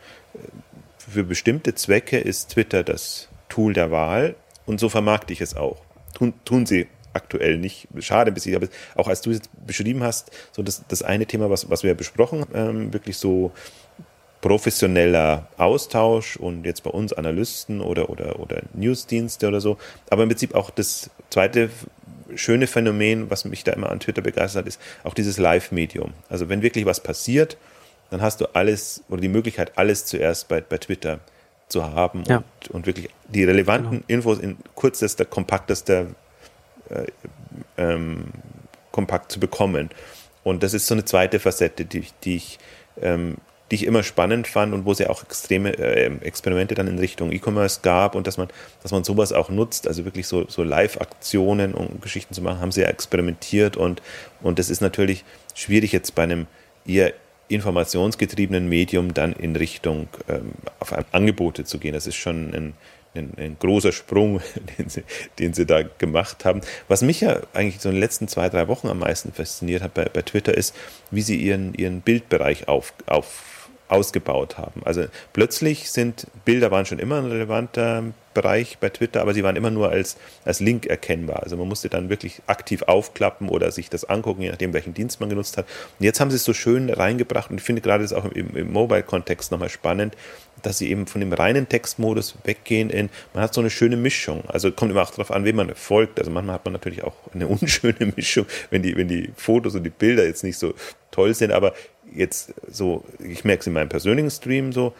für 0.98 1.24
bestimmte 1.24 1.76
Zwecke 1.76 2.18
ist 2.18 2.52
Twitter 2.52 2.84
das 2.84 3.28
Tool 3.50 3.74
der 3.74 3.92
Wahl 3.92 4.36
und 4.66 4.80
so 4.80 4.90
vermarkte 4.90 5.34
ich 5.34 5.42
es 5.42 5.56
auch. 5.56 5.82
Tun, 6.14 6.34
tun 6.46 6.66
sie 6.66 6.88
aktuell 7.14 7.58
nicht. 7.58 7.88
Schade 8.00 8.32
bis 8.32 8.46
ich, 8.46 8.56
aber 8.56 8.68
auch 8.96 9.08
als 9.08 9.22
du 9.22 9.32
es 9.32 9.42
beschrieben 9.66 10.04
hast, 10.04 10.32
so 10.52 10.64
das, 10.64 10.84
das 10.88 11.04
eine 11.04 11.26
Thema, 11.26 11.50
was, 11.50 11.70
was 11.70 11.84
wir 11.84 11.94
besprochen, 11.96 12.46
ähm, 12.54 12.94
wirklich 12.94 13.18
so 13.18 13.52
professioneller 14.42 15.48
Austausch 15.58 16.36
und 16.36 16.66
jetzt 16.66 16.84
bei 16.84 16.90
uns 16.90 17.14
Analysten 17.14 17.80
oder, 17.80 18.10
oder, 18.10 18.40
oder 18.40 18.62
Newsdienste 18.74 19.48
oder 19.48 19.62
so. 19.62 19.78
Aber 20.10 20.24
im 20.24 20.30
Prinzip 20.30 20.56
auch 20.56 20.72
das 20.72 21.10
zweite 21.30 21.70
schöne 22.36 22.68
Phänomen, 22.68 23.30
was 23.30 23.46
mich 23.46 23.64
da 23.64 23.74
immer 23.74 23.92
an 23.92 24.00
Twitter 24.00 24.22
begeistert 24.22 24.62
hat, 24.62 24.68
ist 24.68 24.82
auch 25.04 25.14
dieses 25.14 25.38
Live-Medium. 25.38 26.14
Also 26.30 26.50
wenn 26.50 26.62
wirklich 26.62 26.86
was 26.86 27.02
passiert, 27.02 27.58
dann 28.10 28.22
hast 28.22 28.42
du 28.42 28.46
alles 28.54 29.04
oder 29.10 29.22
die 29.22 29.30
Möglichkeit, 29.30 29.78
alles 29.78 30.06
zuerst 30.06 30.48
bei, 30.48 30.62
bei 30.62 30.78
Twitter 30.78 31.20
zu 31.68 31.84
haben 31.84 32.24
ja. 32.28 32.38
und, 32.38 32.72
und, 32.72 32.86
wirklich 32.86 33.10
die 33.30 33.46
relevanten 33.46 33.92
genau. 33.92 34.04
Infos 34.08 34.40
in 34.40 34.58
kürzester, 34.76 35.24
kompaktester 35.24 36.08
äh, 36.90 37.06
ähm, 37.78 38.26
kompakt 38.92 39.32
zu 39.32 39.40
bekommen. 39.40 39.90
Und 40.44 40.64
das 40.64 40.74
ist 40.74 40.88
so 40.88 40.96
eine 40.96 41.06
zweite 41.06 41.40
Facette, 41.40 41.86
die, 41.86 42.06
die 42.24 42.36
ich 42.36 42.60
ähm, 43.02 43.38
die 43.72 43.76
ich 43.76 43.86
immer 43.86 44.04
spannend 44.04 44.48
fand 44.48 44.74
und 44.74 44.86
wo 44.86 44.92
es 44.92 45.00
ja 45.00 45.10
auch 45.10 45.24
extreme 45.24 45.78
äh, 45.78 46.12
Experimente 46.22 46.76
dann 46.76 46.88
in 46.88 47.00
Richtung 47.00 47.32
E-Commerce 47.32 47.80
gab 47.82 48.16
und 48.16 48.28
dass 48.28 48.38
man, 48.38 48.50
dass 48.84 48.92
man 48.92 49.06
sowas 49.06 49.32
auch 49.32 49.50
nutzt, 49.50 49.88
also 49.88 50.04
wirklich 50.04 50.28
so, 50.28 50.46
so 50.50 50.62
Live-Aktionen 50.62 51.74
und 51.74 52.02
Geschichten 52.02 52.34
zu 52.34 52.42
machen, 52.42 52.60
haben 52.60 52.74
sie 52.74 52.82
ja 52.82 52.88
experimentiert 52.88 53.78
und, 53.78 54.02
und 54.42 54.60
das 54.60 54.70
ist 54.70 54.82
natürlich 54.82 55.24
schwierig 55.56 55.94
jetzt 55.94 56.16
bei 56.16 56.24
einem 56.24 56.48
eher 56.86 57.14
informationsgetriebenen 57.48 58.68
Medium 58.68 59.14
dann 59.14 59.34
in 59.34 59.56
Richtung 59.56 60.08
ähm, 60.28 60.52
auf 60.80 60.94
Angebote 61.14 61.64
zu 61.64 61.80
gehen. 61.80 61.94
Das 61.94 62.08
ist 62.08 62.16
schon 62.16 62.54
ein, 62.54 62.74
ein, 63.14 63.34
ein, 63.38 63.58
großer 63.60 63.92
Sprung, 63.92 64.42
den 64.78 64.90
sie, 64.90 65.04
den 65.40 65.54
sie 65.54 65.66
da 65.66 65.84
gemacht 65.84 66.46
haben. 66.46 66.62
Was 66.88 67.02
mich 67.02 67.22
ja 67.22 67.42
eigentlich 67.54 67.82
so 67.82 67.90
in 67.90 67.96
den 67.96 68.02
letzten 68.02 68.28
zwei, 68.28 68.50
drei 68.50 68.68
Wochen 68.68 68.88
am 68.88 69.00
meisten 69.00 69.34
fasziniert 69.34 69.82
hat 69.82 69.94
bei, 69.94 70.06
bei 70.06 70.22
Twitter 70.22 70.56
ist, 70.58 70.76
wie 71.10 71.22
sie 71.22 71.36
ihren, 71.36 71.74
ihren 71.74 72.02
Bildbereich 72.02 72.68
auf, 72.68 72.94
auf 73.06 73.52
ausgebaut 73.92 74.58
haben. 74.58 74.82
Also 74.86 75.06
plötzlich 75.34 75.92
sind 75.92 76.28
Bilder 76.46 76.72
waren 76.72 76.86
schon 76.86 77.00
immer 77.00 77.18
ein 77.18 77.26
relevanter 77.26 78.04
Bereich 78.34 78.78
bei 78.80 78.90
Twitter, 78.90 79.22
aber 79.22 79.34
sie 79.34 79.44
waren 79.44 79.58
immer 79.58 79.72
nur 79.72 79.90
als, 79.90 80.16
als 80.46 80.62
Link 80.62 80.86
erkennbar. 80.86 81.44
Also 81.44 81.58
man 81.58 81.68
musste 81.68 81.90
dann 81.90 82.10
wirklich 82.10 82.42
aktiv 82.48 82.84
aufklappen 82.84 83.50
oder 83.50 83.72
sich 83.72 83.90
das 83.90 84.06
angucken, 84.06 84.42
je 84.42 84.50
nachdem, 84.50 84.74
welchen 84.74 84.94
Dienst 84.94 85.20
man 85.20 85.30
genutzt 85.30 85.58
hat. 85.58 85.66
Und 86.00 86.06
jetzt 86.06 86.22
haben 86.22 86.32
sie 86.32 86.38
es 86.38 86.46
so 86.46 86.54
schön 86.54 86.90
reingebracht 86.90 87.52
und 87.52 87.58
ich 87.58 87.64
finde 87.64 87.82
gerade 87.82 88.04
das 88.04 88.14
auch 88.14 88.26
im, 88.26 88.56
im 88.56 88.72
Mobile-Kontext 88.72 89.52
nochmal 89.52 89.70
spannend, 89.70 90.16
dass 90.62 90.78
sie 90.78 90.90
eben 90.90 91.08
von 91.08 91.20
dem 91.22 91.34
reinen 91.34 91.68
Textmodus 91.68 92.36
weggehen 92.44 92.90
in, 92.90 93.10
man 93.34 93.44
hat 93.44 93.54
so 93.54 93.62
eine 93.62 93.70
schöne 93.70 93.98
Mischung. 93.98 94.44
Also 94.48 94.72
kommt 94.72 94.92
immer 94.92 95.02
auch 95.02 95.12
darauf 95.12 95.32
an, 95.32 95.44
wem 95.44 95.58
man 95.58 95.76
folgt. 95.76 96.20
Also 96.20 96.32
manchmal 96.32 96.56
hat 96.56 96.66
man 96.66 96.74
natürlich 96.74 97.04
auch 97.04 97.16
eine 97.34 97.48
unschöne 97.48 98.14
Mischung, 98.16 98.46
wenn 98.70 98.82
die, 98.84 98.96
wenn 98.96 99.08
die 99.08 99.32
Fotos 99.36 99.76
und 99.76 99.84
die 99.84 99.90
Bilder 99.90 100.26
jetzt 100.26 100.44
nicht 100.44 100.58
so 100.58 100.74
toll 101.10 101.34
sind, 101.34 101.52
aber 101.52 101.74
jetzt 102.14 102.54
so, 102.70 103.04
ich 103.20 103.44
merke 103.44 103.62
es 103.62 103.68
in 103.68 103.74
meinem 103.74 103.90
persönlichen 103.90 104.32
Stream 104.32 104.72
so, 104.72 104.94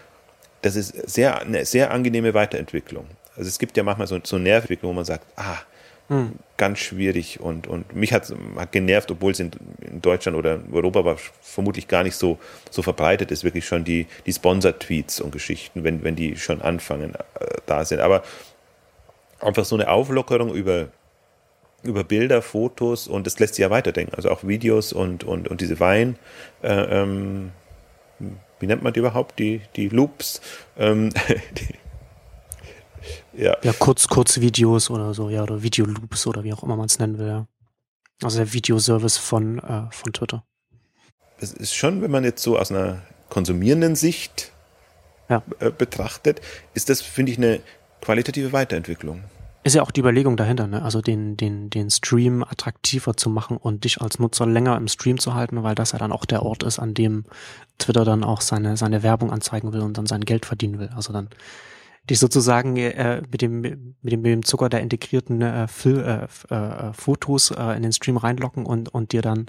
das 0.62 0.76
ist 0.76 1.10
sehr, 1.10 1.42
eine 1.42 1.66
sehr 1.66 1.92
angenehme 1.92 2.34
Weiterentwicklung. 2.34 3.06
Also 3.36 3.48
es 3.48 3.60
gibt 3.60 3.78
ja 3.78 3.84
manchmal 3.84 4.08
so, 4.08 4.20
so 4.24 4.38
Nerventwicklung, 4.38 4.92
wo 4.92 4.96
man 4.96 5.06
sagt, 5.06 5.26
ah, 5.36 5.58
hm. 6.08 6.34
ganz 6.58 6.80
schwierig 6.80 7.40
und, 7.40 7.68
und 7.68 7.96
mich 7.96 8.12
hat, 8.14 8.34
hat 8.58 8.72
genervt, 8.72 9.10
obwohl 9.12 9.32
es 9.32 9.40
in, 9.40 9.52
in, 9.80 10.02
Deutschland 10.02 10.38
oder 10.38 10.56
in 10.56 10.74
Europa 10.74 11.16
vermutlich 11.42 11.88
gar 11.88 12.04
nicht 12.04 12.16
so, 12.16 12.38
so 12.70 12.82
verbreitet 12.82 13.32
ist, 13.32 13.44
wirklich 13.44 13.66
schon 13.66 13.84
die, 13.84 14.08
die 14.26 14.34
Sponsor-Tweets 14.34 15.22
und 15.22 15.32
Geschichten, 15.32 15.84
wenn, 15.84 16.04
wenn 16.04 16.16
die 16.16 16.36
schon 16.38 16.62
anfangen, 16.62 17.16
äh, 17.16 17.46
da 17.66 17.86
sind. 17.86 18.02
Aber 18.02 18.24
einfach 19.40 19.66
so 19.66 19.76
eine 19.76 19.90
Auflockerung 19.90 20.54
über 20.54 20.90
über 21.84 22.04
Bilder, 22.04 22.42
Fotos 22.42 23.08
und 23.08 23.26
das 23.28 23.40
lässt 23.40 23.56
sich 23.56 23.64
ja 23.64 23.70
weiterdenken. 23.70 24.16
Also 24.16 24.30
auch 24.30 24.44
Videos 24.44 24.94
und, 24.94 25.24
und, 25.24 25.48
und 25.48 25.62
diese 25.62 25.80
Wein, 25.80 26.18
äh, 26.62 27.02
ähm, 27.02 27.52
wie 28.60 28.68
nennt 28.68 28.84
man 28.84 28.94
die 28.94 29.00
überhaupt? 29.00 29.40
Die, 29.40 29.62
die 29.76 29.90
Loops. 29.90 30.42
Ähm, 30.78 31.10
die, 31.58 31.76
ja. 33.34 33.58
ja, 33.64 33.74
kurz, 33.74 34.08
Kurzvideos 34.08 34.90
oder 34.90 35.14
so, 35.14 35.30
ja, 35.30 35.44
oder 35.44 35.64
Videoloops 35.64 36.28
oder 36.28 36.44
wie 36.44 36.54
auch 36.54 36.64
immer 36.64 36.76
man 36.76 36.86
es 36.86 37.00
nennen 37.00 37.18
will, 37.18 37.28
ja. 37.28 37.48
Also 38.22 38.38
der 38.38 38.54
Videoservice 38.54 39.18
von, 39.18 39.58
äh, 39.60 39.84
von 39.90 40.14
Twitter. 40.14 40.44
Es 41.40 41.54
ist 41.54 41.74
schon, 41.74 42.04
wenn 42.04 42.12
man 42.12 42.24
jetzt 42.24 42.44
so 42.44 42.60
aus 42.60 42.72
einer 42.72 43.02
konsumierenden 43.30 43.96
Sicht 43.96 44.52
ja. 45.28 45.42
äh, 45.60 45.72
betrachtet, 45.72 46.40
ist 46.76 46.90
das, 46.90 47.02
finde 47.02 47.32
ich, 47.32 47.40
eine 47.40 47.62
qualitative 48.02 48.54
Weiterentwicklung. 48.54 49.24
Ist 49.64 49.76
ja 49.76 49.84
auch 49.84 49.92
die 49.92 50.00
Überlegung 50.00 50.38
dahinter, 50.38 50.66
ne? 50.66 50.82
Also 50.82 51.02
den, 51.02 51.38
den, 51.38 51.70
den 51.70 51.92
Stream 51.92 52.44
attraktiver 52.44 53.16
zu 53.16 53.30
machen 53.30 53.58
und 53.58 53.84
dich 53.84 54.02
als 54.02 54.18
Nutzer 54.18 54.48
länger 54.48 54.76
im 54.76 54.88
Stream 54.88 55.20
zu 55.20 55.36
halten, 55.36 55.62
weil 55.62 55.76
das 55.76 55.92
ja 55.92 56.00
dann 56.00 56.12
auch 56.12 56.26
der 56.26 56.44
Ort 56.44 56.64
ist, 56.64 56.80
an 56.80 56.96
dem 56.96 57.26
Twitter 57.78 58.04
dann 58.04 58.24
auch 58.24 58.42
seine, 58.42 58.76
seine 58.76 59.04
Werbung 59.04 59.32
anzeigen 59.32 59.72
will 59.72 59.82
und 59.82 60.00
dann 60.00 60.08
sein 60.08 60.22
Geld 60.22 60.48
verdienen 60.48 60.80
will. 60.80 60.90
Also 60.96 61.14
dann 61.14 61.30
dich 62.10 62.18
sozusagen 62.18 62.76
äh, 62.78 63.22
mit, 63.32 63.44
dem, 63.44 63.62
mit, 63.62 63.74
dem, 64.02 64.22
mit 64.22 64.32
dem 64.32 64.44
Zucker 64.44 64.68
der 64.70 64.82
integrierten 64.82 65.42
äh, 65.44 65.68
Fil 65.68 66.00
äh, 66.00 66.54
äh, 66.54 66.94
Fotos 66.94 67.52
äh, 67.52 67.76
in 67.76 67.84
den 67.84 67.94
Stream 67.94 68.18
reinlocken 68.18 68.66
und, 68.66 68.90
und 68.90 69.12
dir 69.12 69.22
dann 69.22 69.46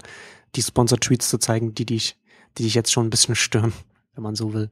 die 0.55 0.61
Sponsor-Tweets 0.61 1.27
zu 1.27 1.39
zeigen, 1.39 1.73
die 1.73 1.87
dich, 1.87 2.17
die 2.59 2.63
dich 2.63 2.75
jetzt 2.75 2.91
schon 2.91 3.07
ein 3.07 3.09
bisschen 3.09 3.35
stören, 3.35 3.73
wenn 4.15 4.23
man 4.23 4.35
so 4.35 4.53
will. 4.53 4.69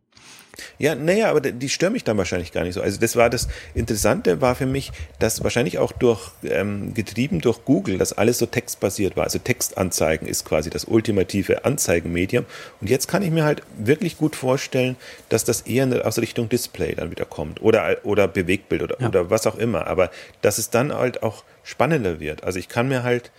Ja, 0.78 0.96
naja, 0.96 1.30
aber 1.30 1.40
die 1.42 1.70
stören 1.70 1.94
mich 1.94 2.04
dann 2.04 2.18
wahrscheinlich 2.18 2.52
gar 2.52 2.64
nicht 2.64 2.74
so. 2.74 2.82
Also 2.82 3.00
das 3.00 3.16
war 3.16 3.30
das 3.30 3.48
Interessante 3.74 4.42
war 4.42 4.56
für 4.56 4.66
mich, 4.66 4.92
dass 5.20 5.44
wahrscheinlich 5.44 5.80
auch 5.80 5.92
durch 5.92 6.32
ähm, 6.44 6.94
getrieben 6.94 7.40
durch 7.40 7.64
Google, 7.66 7.98
dass 7.98 8.14
alles 8.14 8.38
so 8.38 8.46
textbasiert 8.46 9.16
war. 9.16 9.24
Also 9.24 9.40
Textanzeigen 9.40 10.28
ist 10.28 10.46
quasi 10.46 10.70
das 10.70 10.86
ultimative 10.86 11.66
Anzeigenmedium. 11.66 12.46
Und 12.82 12.90
jetzt 12.90 13.08
kann 13.08 13.24
ich 13.24 13.32
mir 13.32 13.46
halt 13.46 13.64
wirklich 13.78 14.18
gut 14.18 14.36
vorstellen, 14.36 14.98
dass 15.30 15.46
das 15.46 15.62
eher 15.62 16.06
aus 16.06 16.20
Richtung 16.20 16.50
Display 16.50 16.96
dann 16.96 17.12
wieder 17.12 17.26
kommt 17.26 17.62
oder 17.62 17.98
oder 18.04 18.28
Bewegtbild 18.28 18.84
oder, 18.84 19.00
ja. 19.00 19.08
oder 19.08 19.30
was 19.30 19.48
auch 19.48 19.58
immer. 19.58 19.88
Aber 19.88 20.12
dass 20.42 20.58
es 20.58 20.70
dann 20.70 20.94
halt 20.94 21.24
auch 21.24 21.44
spannender 21.64 22.20
wird. 22.20 22.44
Also 22.44 22.60
ich 22.60 22.68
kann 22.68 22.88
mir 22.88 23.04
halt 23.04 23.32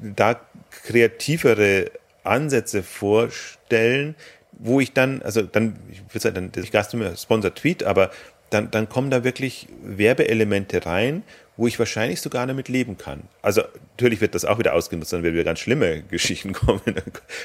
da 0.00 0.40
kreativere 0.70 1.90
Ansätze 2.22 2.82
vorstellen, 2.82 4.14
wo 4.58 4.80
ich 4.80 4.92
dann, 4.92 5.22
also 5.22 5.42
dann, 5.42 5.76
ich 5.90 6.00
würde 6.00 6.20
sagen, 6.20 6.52
ich 6.56 6.72
gaste 6.72 6.96
mir 6.96 7.16
Sponsor 7.16 7.54
Tweet, 7.54 7.84
aber 7.84 8.10
dann, 8.50 8.70
dann 8.70 8.88
kommen 8.88 9.10
da 9.10 9.24
wirklich 9.24 9.68
Werbeelemente 9.82 10.86
rein, 10.86 11.24
wo 11.56 11.66
ich 11.66 11.78
wahrscheinlich 11.78 12.20
sogar 12.20 12.46
damit 12.46 12.68
leben 12.68 12.98
kann. 12.98 13.22
Also 13.42 13.62
natürlich 13.92 14.20
wird 14.20 14.34
das 14.34 14.44
auch 14.44 14.58
wieder 14.58 14.74
ausgenutzt, 14.74 15.12
dann 15.12 15.22
werden 15.22 15.34
wieder 15.34 15.44
ganz 15.44 15.60
schlimme 15.60 16.02
Geschichten 16.10 16.52
kommen. 16.52 16.80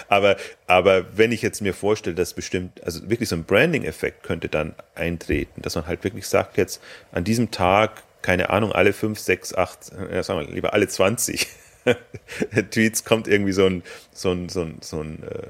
Aber, 0.08 0.38
aber 0.68 1.18
wenn 1.18 1.32
ich 1.32 1.42
jetzt 1.42 1.62
mir 1.62 1.74
vorstelle, 1.74 2.16
dass 2.16 2.34
bestimmt, 2.34 2.84
also 2.84 3.10
wirklich 3.10 3.30
so 3.30 3.36
ein 3.36 3.44
Branding-Effekt 3.44 4.24
könnte 4.24 4.50
dann 4.50 4.74
eintreten, 4.96 5.62
dass 5.62 5.76
man 5.76 5.88
halt 5.88 6.04
wirklich 6.04 6.28
sagt, 6.28 6.58
jetzt 6.58 6.82
an 7.12 7.24
diesem 7.24 7.52
Tag, 7.52 8.04
keine 8.22 8.50
Ahnung, 8.50 8.72
alle 8.72 8.94
fünf, 8.94 9.20
sechs, 9.20 9.54
acht, 9.54 9.92
ja, 10.12 10.24
sagen 10.24 10.42
wir 10.42 10.54
lieber 10.54 10.74
alle 10.74 10.88
20 10.88 11.48
Tweets 12.72 13.06
kommt 13.06 13.28
irgendwie 13.28 13.54
so 13.54 13.66
ein, 13.66 13.84
so 14.12 14.32
ein, 14.32 14.50
so 14.50 14.62
ein, 14.62 14.78
so 14.82 15.02
ein 15.02 15.24
äh, 15.24 15.48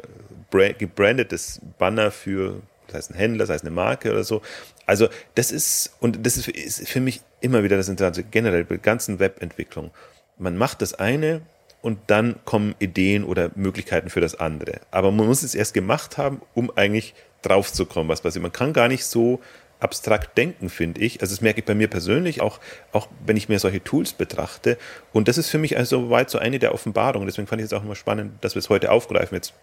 gebrandetes 0.51 1.61
Banner 1.77 2.11
für 2.11 2.61
das 2.89 2.95
heißt 2.95 3.11
ein 3.11 3.17
Händler, 3.17 3.45
das 3.45 3.49
heißt 3.49 3.63
eine 3.63 3.73
Marke 3.73 4.11
oder 4.11 4.23
so. 4.23 4.41
Also 4.85 5.09
das 5.35 5.51
ist, 5.51 5.93
und 5.99 6.25
das 6.25 6.37
ist 6.37 6.89
für, 6.89 6.99
mich 6.99 7.21
immer 7.41 7.63
wieder 7.63 7.77
das 7.77 7.89
Interessante, 7.89 8.23
generell 8.23 8.63
bei 8.63 8.75
der 8.75 8.79
ganzen 8.79 9.19
Webentwicklung. 9.19 9.91
Man 10.37 10.57
macht 10.57 10.81
das 10.81 10.95
eine 10.95 11.41
und 11.81 11.99
dann 12.07 12.35
kommen 12.45 12.75
Ideen 12.79 13.23
oder 13.23 13.51
Möglichkeiten 13.55 14.09
für 14.09 14.21
das 14.21 14.35
andere. 14.35 14.81
Aber 14.91 15.11
man 15.11 15.27
muss 15.27 15.43
es 15.43 15.55
erst 15.55 15.73
gemacht 15.73 16.17
haben, 16.17 16.41
um 16.53 16.71
eigentlich 16.75 17.13
drauf 17.41 17.71
zu 17.71 17.85
kommen, 17.85 18.09
was 18.09 18.21
passiert. 18.21 18.43
Man 18.43 18.51
kann 18.51 18.73
gar 18.73 18.87
nicht 18.87 19.05
so 19.05 19.39
abstrakt 19.79 20.37
denken, 20.37 20.69
finde 20.69 20.99
ich. 21.01 21.21
Also 21.21 21.33
das 21.33 21.41
merke 21.41 21.59
ich 21.59 21.65
bei 21.65 21.75
mir 21.75 21.87
persönlich, 21.87 22.41
auch, 22.41 22.59
auch 22.91 23.07
wenn 23.25 23.37
ich 23.37 23.47
mir 23.47 23.59
solche 23.59 23.81
Tools 23.81 24.11
betrachte. 24.11 24.77
Und 25.13 25.29
das 25.29 25.37
ist 25.37 25.49
für 25.49 25.57
mich 25.57 25.77
also 25.77 26.09
weit 26.09 26.29
so 26.29 26.37
eine 26.37 26.59
der 26.59 26.73
Offenbarungen. 26.73 27.27
Deswegen 27.27 27.47
fand 27.47 27.61
ich 27.61 27.65
es 27.65 27.73
auch 27.73 27.83
immer 27.83 27.95
spannend, 27.95 28.43
dass 28.43 28.55
wir 28.55 28.59
es 28.59 28.69
heute 28.69 28.91
aufgreifen. 28.91 29.35
Jetzt 29.35 29.53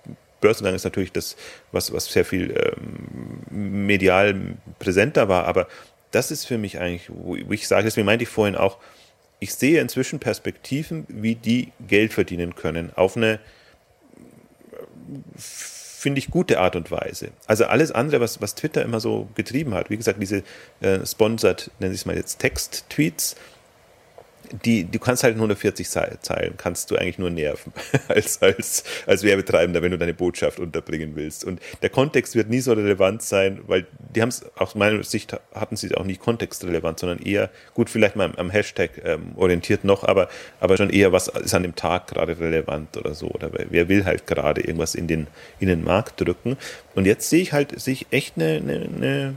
Börsengang 0.40 0.74
ist 0.74 0.84
natürlich 0.84 1.12
das, 1.12 1.36
was, 1.72 1.92
was 1.92 2.06
sehr 2.06 2.24
viel 2.24 2.50
ähm, 2.50 3.86
medial 3.86 4.56
präsenter 4.78 5.28
war, 5.28 5.46
aber 5.46 5.68
das 6.10 6.30
ist 6.30 6.46
für 6.46 6.58
mich 6.58 6.78
eigentlich, 6.78 7.08
wo 7.08 7.34
ich 7.34 7.66
sage, 7.68 7.84
deswegen 7.84 8.06
meinte 8.06 8.24
ich 8.24 8.28
vorhin 8.28 8.56
auch, 8.56 8.78
ich 9.38 9.54
sehe 9.54 9.80
inzwischen 9.80 10.18
Perspektiven, 10.18 11.06
wie 11.08 11.34
die 11.34 11.72
Geld 11.86 12.12
verdienen 12.12 12.54
können, 12.54 12.90
auf 12.94 13.16
eine 13.16 13.38
finde 15.38 16.20
ich, 16.20 16.30
gute 16.30 16.60
Art 16.60 16.76
und 16.76 16.90
Weise. 16.90 17.30
Also 17.46 17.64
alles 17.64 17.90
andere, 17.90 18.20
was, 18.20 18.40
was 18.40 18.54
Twitter 18.54 18.82
immer 18.82 19.00
so 19.00 19.28
getrieben 19.34 19.74
hat, 19.74 19.90
wie 19.90 19.96
gesagt, 19.96 20.22
diese 20.22 20.44
äh, 20.80 21.04
sponsored, 21.04 21.70
nennen 21.80 21.92
Sie 21.92 21.98
es 21.98 22.06
mal 22.06 22.16
jetzt 22.16 22.38
Text-Tweets, 22.38 23.34
die, 24.64 24.84
du 24.84 24.98
kannst 24.98 25.22
halt 25.22 25.34
140 25.34 25.88
Zeilen, 25.88 26.54
kannst 26.56 26.90
du 26.90 26.96
eigentlich 26.96 27.18
nur 27.18 27.30
nerven 27.30 27.72
als, 28.08 28.40
als, 28.42 28.84
als 29.06 29.22
Werbetreibender, 29.22 29.82
wenn 29.82 29.90
du 29.90 29.98
deine 29.98 30.14
Botschaft 30.14 30.58
unterbringen 30.58 31.12
willst. 31.14 31.44
Und 31.44 31.60
der 31.82 31.90
Kontext 31.90 32.34
wird 32.34 32.48
nie 32.48 32.60
so 32.60 32.72
relevant 32.72 33.22
sein, 33.22 33.60
weil 33.66 33.86
die 34.14 34.22
haben 34.22 34.28
es, 34.28 34.44
aus 34.56 34.74
meiner 34.74 35.02
Sicht 35.02 35.36
hatten 35.54 35.76
sie 35.76 35.94
auch 35.94 36.04
nicht 36.04 36.20
kontextrelevant, 36.20 36.98
sondern 36.98 37.18
eher, 37.18 37.50
gut, 37.74 37.90
vielleicht 37.90 38.16
mal 38.16 38.32
am 38.36 38.50
Hashtag 38.50 38.90
ähm, 39.04 39.32
orientiert 39.36 39.84
noch, 39.84 40.04
aber, 40.04 40.28
aber 40.60 40.76
schon 40.76 40.90
eher, 40.90 41.12
was 41.12 41.28
ist 41.28 41.54
an 41.54 41.62
dem 41.62 41.74
Tag 41.74 42.08
gerade 42.08 42.38
relevant 42.38 42.96
oder 42.96 43.14
so. 43.14 43.28
Oder 43.28 43.50
wer 43.52 43.88
will 43.88 44.04
halt 44.04 44.26
gerade 44.26 44.60
irgendwas 44.60 44.94
in 44.94 45.06
den, 45.06 45.26
in 45.60 45.68
den 45.68 45.84
Markt 45.84 46.20
drücken. 46.20 46.56
Und 46.94 47.06
jetzt 47.06 47.28
sehe 47.30 47.42
ich 47.42 47.52
halt, 47.52 47.78
sehe 47.80 47.94
ich 47.94 48.06
echt 48.10 48.36
eine, 48.36 48.56
eine, 48.56 48.88
eine 48.96 49.34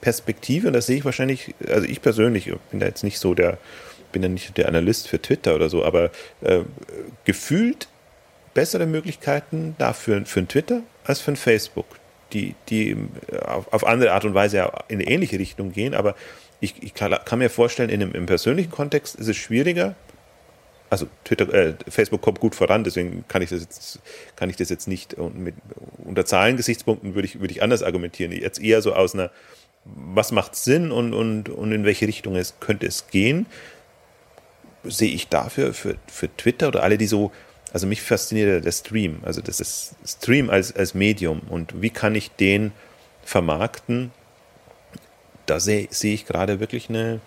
Perspektive 0.00 0.68
und 0.68 0.72
das 0.72 0.86
sehe 0.86 0.98
ich 0.98 1.04
wahrscheinlich, 1.04 1.54
also 1.68 1.86
ich 1.86 2.02
persönlich 2.02 2.52
bin 2.70 2.80
da 2.80 2.86
jetzt 2.86 3.02
nicht 3.02 3.18
so 3.18 3.34
der, 3.34 3.58
bin 4.16 4.22
ja 4.22 4.30
nicht 4.30 4.56
der 4.56 4.68
Analyst 4.68 5.08
für 5.08 5.20
Twitter 5.20 5.54
oder 5.54 5.68
so, 5.68 5.84
aber 5.84 6.10
äh, 6.40 6.60
gefühlt 7.26 7.86
bessere 8.54 8.86
Möglichkeiten 8.86 9.74
dafür 9.76 10.24
für 10.24 10.40
ein 10.40 10.48
Twitter 10.48 10.80
als 11.04 11.20
für 11.20 11.32
ein 11.32 11.36
Facebook, 11.36 11.84
die, 12.32 12.54
die 12.70 12.92
äh, 13.30 13.38
auf, 13.44 13.70
auf 13.74 13.86
andere 13.86 14.12
Art 14.12 14.24
und 14.24 14.32
Weise 14.32 14.72
in 14.88 15.00
eine 15.00 15.06
ähnliche 15.06 15.38
Richtung 15.38 15.70
gehen, 15.72 15.94
aber 15.94 16.14
ich, 16.60 16.82
ich 16.82 16.94
kann, 16.94 17.14
kann, 17.26 17.40
mir 17.40 17.50
vorstellen, 17.50 17.90
in 17.90 18.00
einem, 18.00 18.12
im 18.12 18.24
persönlichen 18.24 18.70
Kontext 18.70 19.16
ist 19.16 19.28
es 19.28 19.36
schwieriger. 19.36 19.94
Also 20.88 21.08
Twitter, 21.24 21.52
äh, 21.52 21.74
Facebook 21.86 22.22
kommt 22.22 22.40
gut 22.40 22.54
voran, 22.54 22.82
deswegen 22.82 23.26
kann 23.28 23.42
ich 23.42 23.50
das 23.50 23.60
jetzt, 23.60 23.98
kann 24.34 24.48
ich 24.48 24.56
das 24.56 24.70
jetzt 24.70 24.88
nicht 24.88 25.18
mit, 25.18 25.56
unter 25.98 26.24
Zahlengesichtspunkten 26.24 27.14
würde 27.14 27.28
ich, 27.28 27.38
würde 27.38 27.52
ich 27.52 27.62
anders 27.62 27.82
argumentieren. 27.82 28.32
Jetzt 28.32 28.62
eher 28.62 28.80
so 28.80 28.94
aus 28.94 29.12
einer, 29.12 29.30
was 29.84 30.32
macht 30.32 30.56
Sinn 30.56 30.90
und, 30.90 31.12
und, 31.12 31.50
und 31.50 31.72
in 31.72 31.84
welche 31.84 32.08
Richtung 32.08 32.34
es 32.36 32.54
könnte 32.58 32.86
es 32.86 33.08
gehen 33.08 33.44
sehe 34.84 35.12
ich 35.12 35.28
dafür 35.28 35.74
für, 35.74 35.96
für 36.06 36.34
Twitter 36.36 36.68
oder 36.68 36.82
alle, 36.82 36.98
die 36.98 37.06
so, 37.06 37.32
also 37.72 37.86
mich 37.86 38.02
fasziniert 38.02 38.64
der 38.64 38.72
Stream, 38.72 39.20
also 39.22 39.40
das 39.40 39.60
ist 39.60 39.94
Stream 40.04 40.50
als, 40.50 40.74
als 40.74 40.94
Medium. 40.94 41.40
Und 41.48 41.80
wie 41.82 41.90
kann 41.90 42.14
ich 42.14 42.30
den 42.32 42.72
vermarkten? 43.24 44.12
Da 45.46 45.60
sehe, 45.60 45.88
sehe 45.90 46.14
ich 46.14 46.26
gerade 46.26 46.60
wirklich 46.60 46.88
eine, 46.88 47.20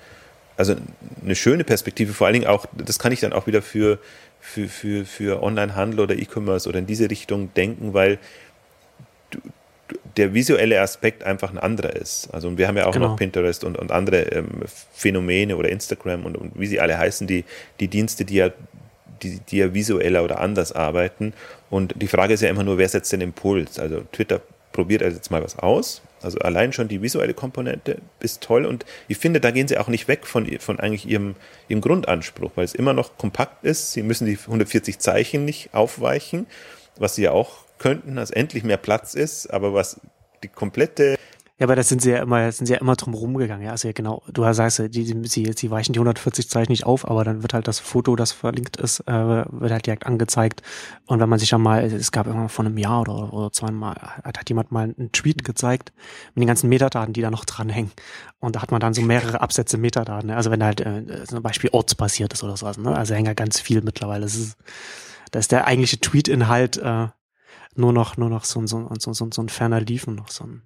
also 0.58 0.76
eine 1.24 1.36
schöne 1.36 1.64
Perspektive, 1.64 2.14
vor 2.14 2.28
allen 2.28 2.34
Dingen 2.34 2.48
auch, 2.48 2.66
das 2.76 3.00
kann 3.00 3.12
ich 3.12 3.20
dann 3.20 3.34
auch 3.34 3.48
wieder 3.48 3.62
für, 3.62 4.00
für, 4.40 4.68
für, 4.68 5.06
für 5.06 5.44
Online-Handel 5.44 6.00
oder 6.00 6.18
E-Commerce 6.18 6.68
oder 6.68 6.80
in 6.80 6.86
diese 6.86 7.10
Richtung 7.10 7.54
denken, 7.54 7.94
weil 7.94 8.20
der 10.18 10.34
visuelle 10.34 10.82
Aspekt 10.82 11.24
einfach 11.24 11.52
ein 11.52 11.58
anderer 11.58 11.96
ist. 11.96 12.30
Also 12.34 12.58
wir 12.58 12.68
haben 12.68 12.78
ja 12.78 12.86
auch 12.86 12.94
genau. 12.94 13.10
noch 13.10 13.16
Pinterest 13.18 13.64
und, 13.64 13.78
und 13.78 13.92
andere 13.92 14.24
ähm, 14.32 14.64
Phänomene 14.94 15.56
oder 15.56 15.70
Instagram 15.70 16.26
und, 16.26 16.38
und 16.38 16.60
wie 16.60 16.68
sie 16.68 16.80
alle 16.80 16.98
heißen, 16.98 17.28
die, 17.28 17.46
die 17.80 17.88
Dienste, 17.88 18.26
die 18.26 18.36
ja, 18.36 18.50
die, 19.22 19.40
die 19.40 19.58
ja 19.58 19.74
visueller 19.74 20.24
oder 20.24 20.40
anders 20.40 20.72
arbeiten. 20.72 21.34
Und 21.70 21.94
die 22.02 22.08
Frage 22.08 22.34
ist 22.34 22.42
ja 22.42 22.50
immer 22.50 22.64
nur, 22.64 22.78
wer 22.78 22.90
setzt 22.90 23.12
den 23.12 23.22
Impuls? 23.22 23.80
Also 23.80 24.02
Twitter 24.12 24.42
probiert 24.72 25.04
also 25.04 25.18
jetzt 25.18 25.32
mal 25.32 25.44
was 25.44 25.60
aus. 25.60 26.02
Also 26.22 26.40
allein 26.40 26.74
schon 26.74 26.88
die 26.88 27.02
visuelle 27.02 27.34
Komponente 27.34 27.98
ist 28.20 28.42
toll 28.42 28.66
und 28.66 28.86
ich 29.08 29.18
finde, 29.18 29.40
da 29.40 29.52
gehen 29.52 29.68
sie 29.68 29.78
auch 29.78 29.88
nicht 29.88 30.08
weg 30.08 30.28
von, 30.28 30.46
von 30.60 30.80
eigentlich 30.80 31.08
ihrem, 31.08 31.36
ihrem 31.70 31.82
Grundanspruch, 31.82 32.52
weil 32.56 32.66
es 32.66 32.76
immer 32.76 32.94
noch 32.94 33.18
kompakt 33.18 33.64
ist. 33.64 33.94
Sie 33.94 34.04
müssen 34.04 34.26
die 34.26 34.38
140 34.38 35.00
Zeichen 35.00 35.46
nicht 35.46 35.74
aufweichen, 35.74 36.46
was 36.98 37.16
sie 37.16 37.24
ja 37.24 37.32
auch 37.32 37.60
könnten, 37.80 38.16
dass 38.16 38.32
endlich 38.32 38.64
mehr 38.64 38.78
Platz 38.78 39.16
ist, 39.16 39.48
aber 39.48 39.74
was 39.74 40.00
die 40.44 40.48
komplette 40.48 41.18
ja, 41.60 41.66
aber 41.66 41.76
das 41.76 41.90
sind 41.90 42.02
sie 42.02 42.12
ja 42.12 42.22
immer, 42.22 42.50
sind 42.54 42.68
sie 42.68 42.74
ja 42.74 42.80
immer 42.80 42.96
drum 42.96 43.14
rumgegangen. 43.14 43.66
Ja, 43.66 43.72
also 43.72 43.90
ja, 43.90 43.92
genau. 43.92 44.24
Du 44.32 44.50
sagst, 44.54 44.80
die, 44.80 44.90
die, 44.90 45.28
sie, 45.28 45.52
sie 45.54 45.70
weichen 45.70 45.92
die 45.92 46.00
140 46.00 46.50
Zeichen 46.50 46.72
nicht 46.72 46.86
auf, 46.86 47.06
aber 47.06 47.26
dann 47.26 47.42
wird 47.42 47.54
halt 47.54 47.68
das 47.68 47.80
Foto, 47.80 48.16
das 48.16 48.32
verlinkt 48.32 48.78
ist, 48.78 49.02
äh, 49.02 49.12
wird 49.12 49.70
halt 49.70 49.86
direkt 49.86 50.06
angezeigt. 50.06 50.62
Und 51.06 51.20
wenn 51.20 51.28
man 51.28 51.38
sich 51.38 51.52
ja 51.52 51.58
mal, 51.58 51.84
es 51.84 52.14
gab 52.14 52.28
irgendwann 52.28 52.48
vor 52.48 52.64
einem 52.64 52.78
Jahr 52.78 53.02
oder, 53.02 53.34
oder 53.34 53.52
zweimal, 53.52 53.96
hat, 54.24 54.40
hat 54.40 54.48
jemand 54.48 54.72
mal 54.72 54.96
einen 54.98 55.12
Tweet 55.12 55.44
gezeigt 55.44 55.92
mit 56.34 56.44
den 56.44 56.48
ganzen 56.48 56.70
Metadaten, 56.70 57.12
die 57.12 57.22
da 57.22 57.30
noch 57.30 57.44
dranhängen. 57.44 57.92
Und 58.40 58.56
da 58.56 58.62
hat 58.62 58.72
man 58.72 58.80
dann 58.80 58.94
so 58.94 59.02
mehrere 59.02 59.42
Absätze 59.42 59.78
Metadaten. 59.78 60.30
Ne? 60.30 60.38
Also 60.38 60.52
wenn 60.52 60.64
halt 60.64 60.80
äh, 60.80 61.26
zum 61.26 61.44
Beispiel 61.44 61.72
ortsbasiert 61.74 62.32
ist 62.32 62.42
oder 62.42 62.56
sowas. 62.56 62.78
Ne? 62.78 62.96
Also 62.96 63.16
hängt 63.16 63.28
ja 63.28 63.34
ganz 63.34 63.60
viel 63.60 63.82
mittlerweile. 63.82 64.22
Das 64.22 64.36
ist, 64.36 64.56
das 65.32 65.42
ist 65.42 65.52
der 65.52 65.68
eigentliche 65.68 66.00
Tweet-Inhalt 66.00 66.78
äh, 66.78 67.08
nur 67.76 67.94
noch, 67.94 68.18
nur 68.18 68.30
noch 68.30 68.46
so, 68.46 68.66
so, 68.68 68.90
so, 69.00 69.14
so, 69.14 69.30
so 69.32 69.42
ein 69.42 69.50
ferner 69.50 69.82
Liefen, 69.82 70.16
noch 70.16 70.30
so 70.30 70.46
ein. 70.46 70.64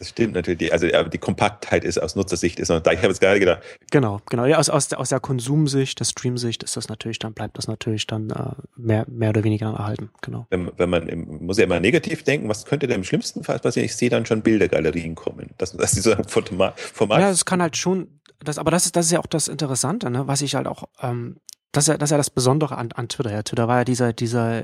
Das 0.00 0.08
stimmt 0.08 0.32
natürlich. 0.32 0.72
Also 0.72 0.86
die 0.86 1.18
Kompaktheit 1.18 1.84
ist 1.84 1.98
aus 1.98 2.16
Nutzersicht 2.16 2.58
ist 2.58 2.70
noch 2.70 2.80
da. 2.80 2.92
Ich 2.92 3.00
habe 3.00 3.08
jetzt 3.08 3.20
gerade 3.20 3.38
gedacht. 3.38 3.60
Genau, 3.90 4.22
genau. 4.30 4.46
Ja, 4.46 4.56
aus, 4.56 4.70
aus, 4.70 4.88
der, 4.88 4.98
aus 4.98 5.10
der 5.10 5.20
Konsumsicht, 5.20 6.00
der 6.00 6.06
Streamsicht 6.06 6.62
ist 6.62 6.74
das 6.74 6.88
natürlich 6.88 7.18
dann, 7.18 7.34
bleibt 7.34 7.58
das 7.58 7.68
natürlich 7.68 8.06
dann 8.06 8.30
äh, 8.30 8.52
mehr, 8.76 9.04
mehr 9.10 9.28
oder 9.28 9.44
weniger 9.44 9.66
erhalten. 9.66 10.08
Genau. 10.22 10.46
Wenn, 10.48 10.70
wenn 10.78 10.88
man 10.88 11.26
muss 11.42 11.58
ja 11.58 11.64
immer 11.64 11.80
negativ 11.80 12.24
denken, 12.24 12.48
was 12.48 12.64
könnte 12.64 12.86
denn 12.86 12.96
im 12.96 13.04
schlimmsten 13.04 13.44
Fall 13.44 13.58
passieren? 13.58 13.84
Ich 13.84 13.94
sehe 13.94 14.08
dann 14.08 14.24
schon 14.24 14.40
Bildergalerien 14.40 15.14
kommen. 15.16 15.50
Dass, 15.58 15.72
dass 15.72 15.92
die 15.92 16.00
so 16.00 16.14
Format, 16.26 16.80
Format. 16.80 17.20
Ja, 17.20 17.28
das 17.28 17.44
kann 17.44 17.60
halt 17.60 17.76
schon, 17.76 18.22
das, 18.42 18.56
aber 18.56 18.70
das 18.70 18.86
ist, 18.86 18.96
das 18.96 19.04
ist 19.04 19.12
ja 19.12 19.18
auch 19.18 19.26
das 19.26 19.48
Interessante, 19.48 20.08
ne? 20.08 20.26
was 20.26 20.40
ich 20.40 20.54
halt 20.54 20.66
auch, 20.66 20.84
ähm, 21.02 21.36
das 21.72 21.84
ist 21.84 21.88
ja 21.88 21.98
das, 21.98 22.06
ist 22.06 22.12
ja 22.12 22.16
das 22.16 22.30
Besondere 22.30 22.78
an, 22.78 22.90
an 22.92 23.10
Twitter. 23.10 23.32
Ja, 23.32 23.42
Twitter 23.42 23.68
war 23.68 23.76
ja 23.78 23.84
dieser, 23.84 24.14
dieser 24.14 24.62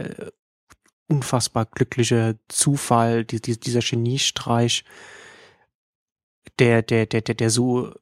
unfassbar 1.08 1.66
glückliche 1.66 2.38
Zufall, 2.48 3.24
die, 3.24 3.40
die, 3.40 3.58
dieser 3.58 3.80
Geniestreich, 3.80 4.84
der, 6.58 6.82
der, 6.82 7.06
der, 7.06 7.20
der, 7.20 7.34
der 7.34 7.50
so 7.50 7.92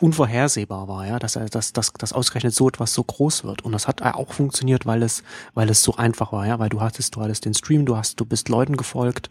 unvorhersehbar 0.00 0.88
war, 0.88 1.06
ja, 1.06 1.18
dass 1.18 1.36
er, 1.36 1.48
dass, 1.48 1.72
dass, 1.72 1.92
dass 1.92 2.12
ausgerechnet 2.12 2.54
so 2.54 2.68
etwas 2.68 2.92
so 2.92 3.04
groß 3.04 3.44
wird. 3.44 3.62
Und 3.62 3.72
das 3.72 3.86
hat 3.86 4.02
auch 4.02 4.32
funktioniert, 4.32 4.84
weil 4.84 5.02
es, 5.02 5.22
weil 5.54 5.70
es 5.70 5.82
so 5.82 5.94
einfach 5.94 6.32
war, 6.32 6.46
ja, 6.46 6.58
weil 6.58 6.68
du 6.68 6.80
hattest, 6.80 7.14
du 7.14 7.20
hattest 7.20 7.44
den 7.44 7.54
Stream, 7.54 7.86
du 7.86 7.96
hast, 7.96 8.18
du 8.18 8.24
bist 8.24 8.48
Leuten 8.48 8.76
gefolgt 8.76 9.30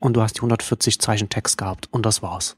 und 0.00 0.14
du 0.14 0.22
hast 0.22 0.34
die 0.34 0.40
140 0.40 0.98
Zeichen 1.00 1.28
Text 1.28 1.58
gehabt 1.58 1.88
und 1.92 2.04
das 2.04 2.22
war's. 2.22 2.56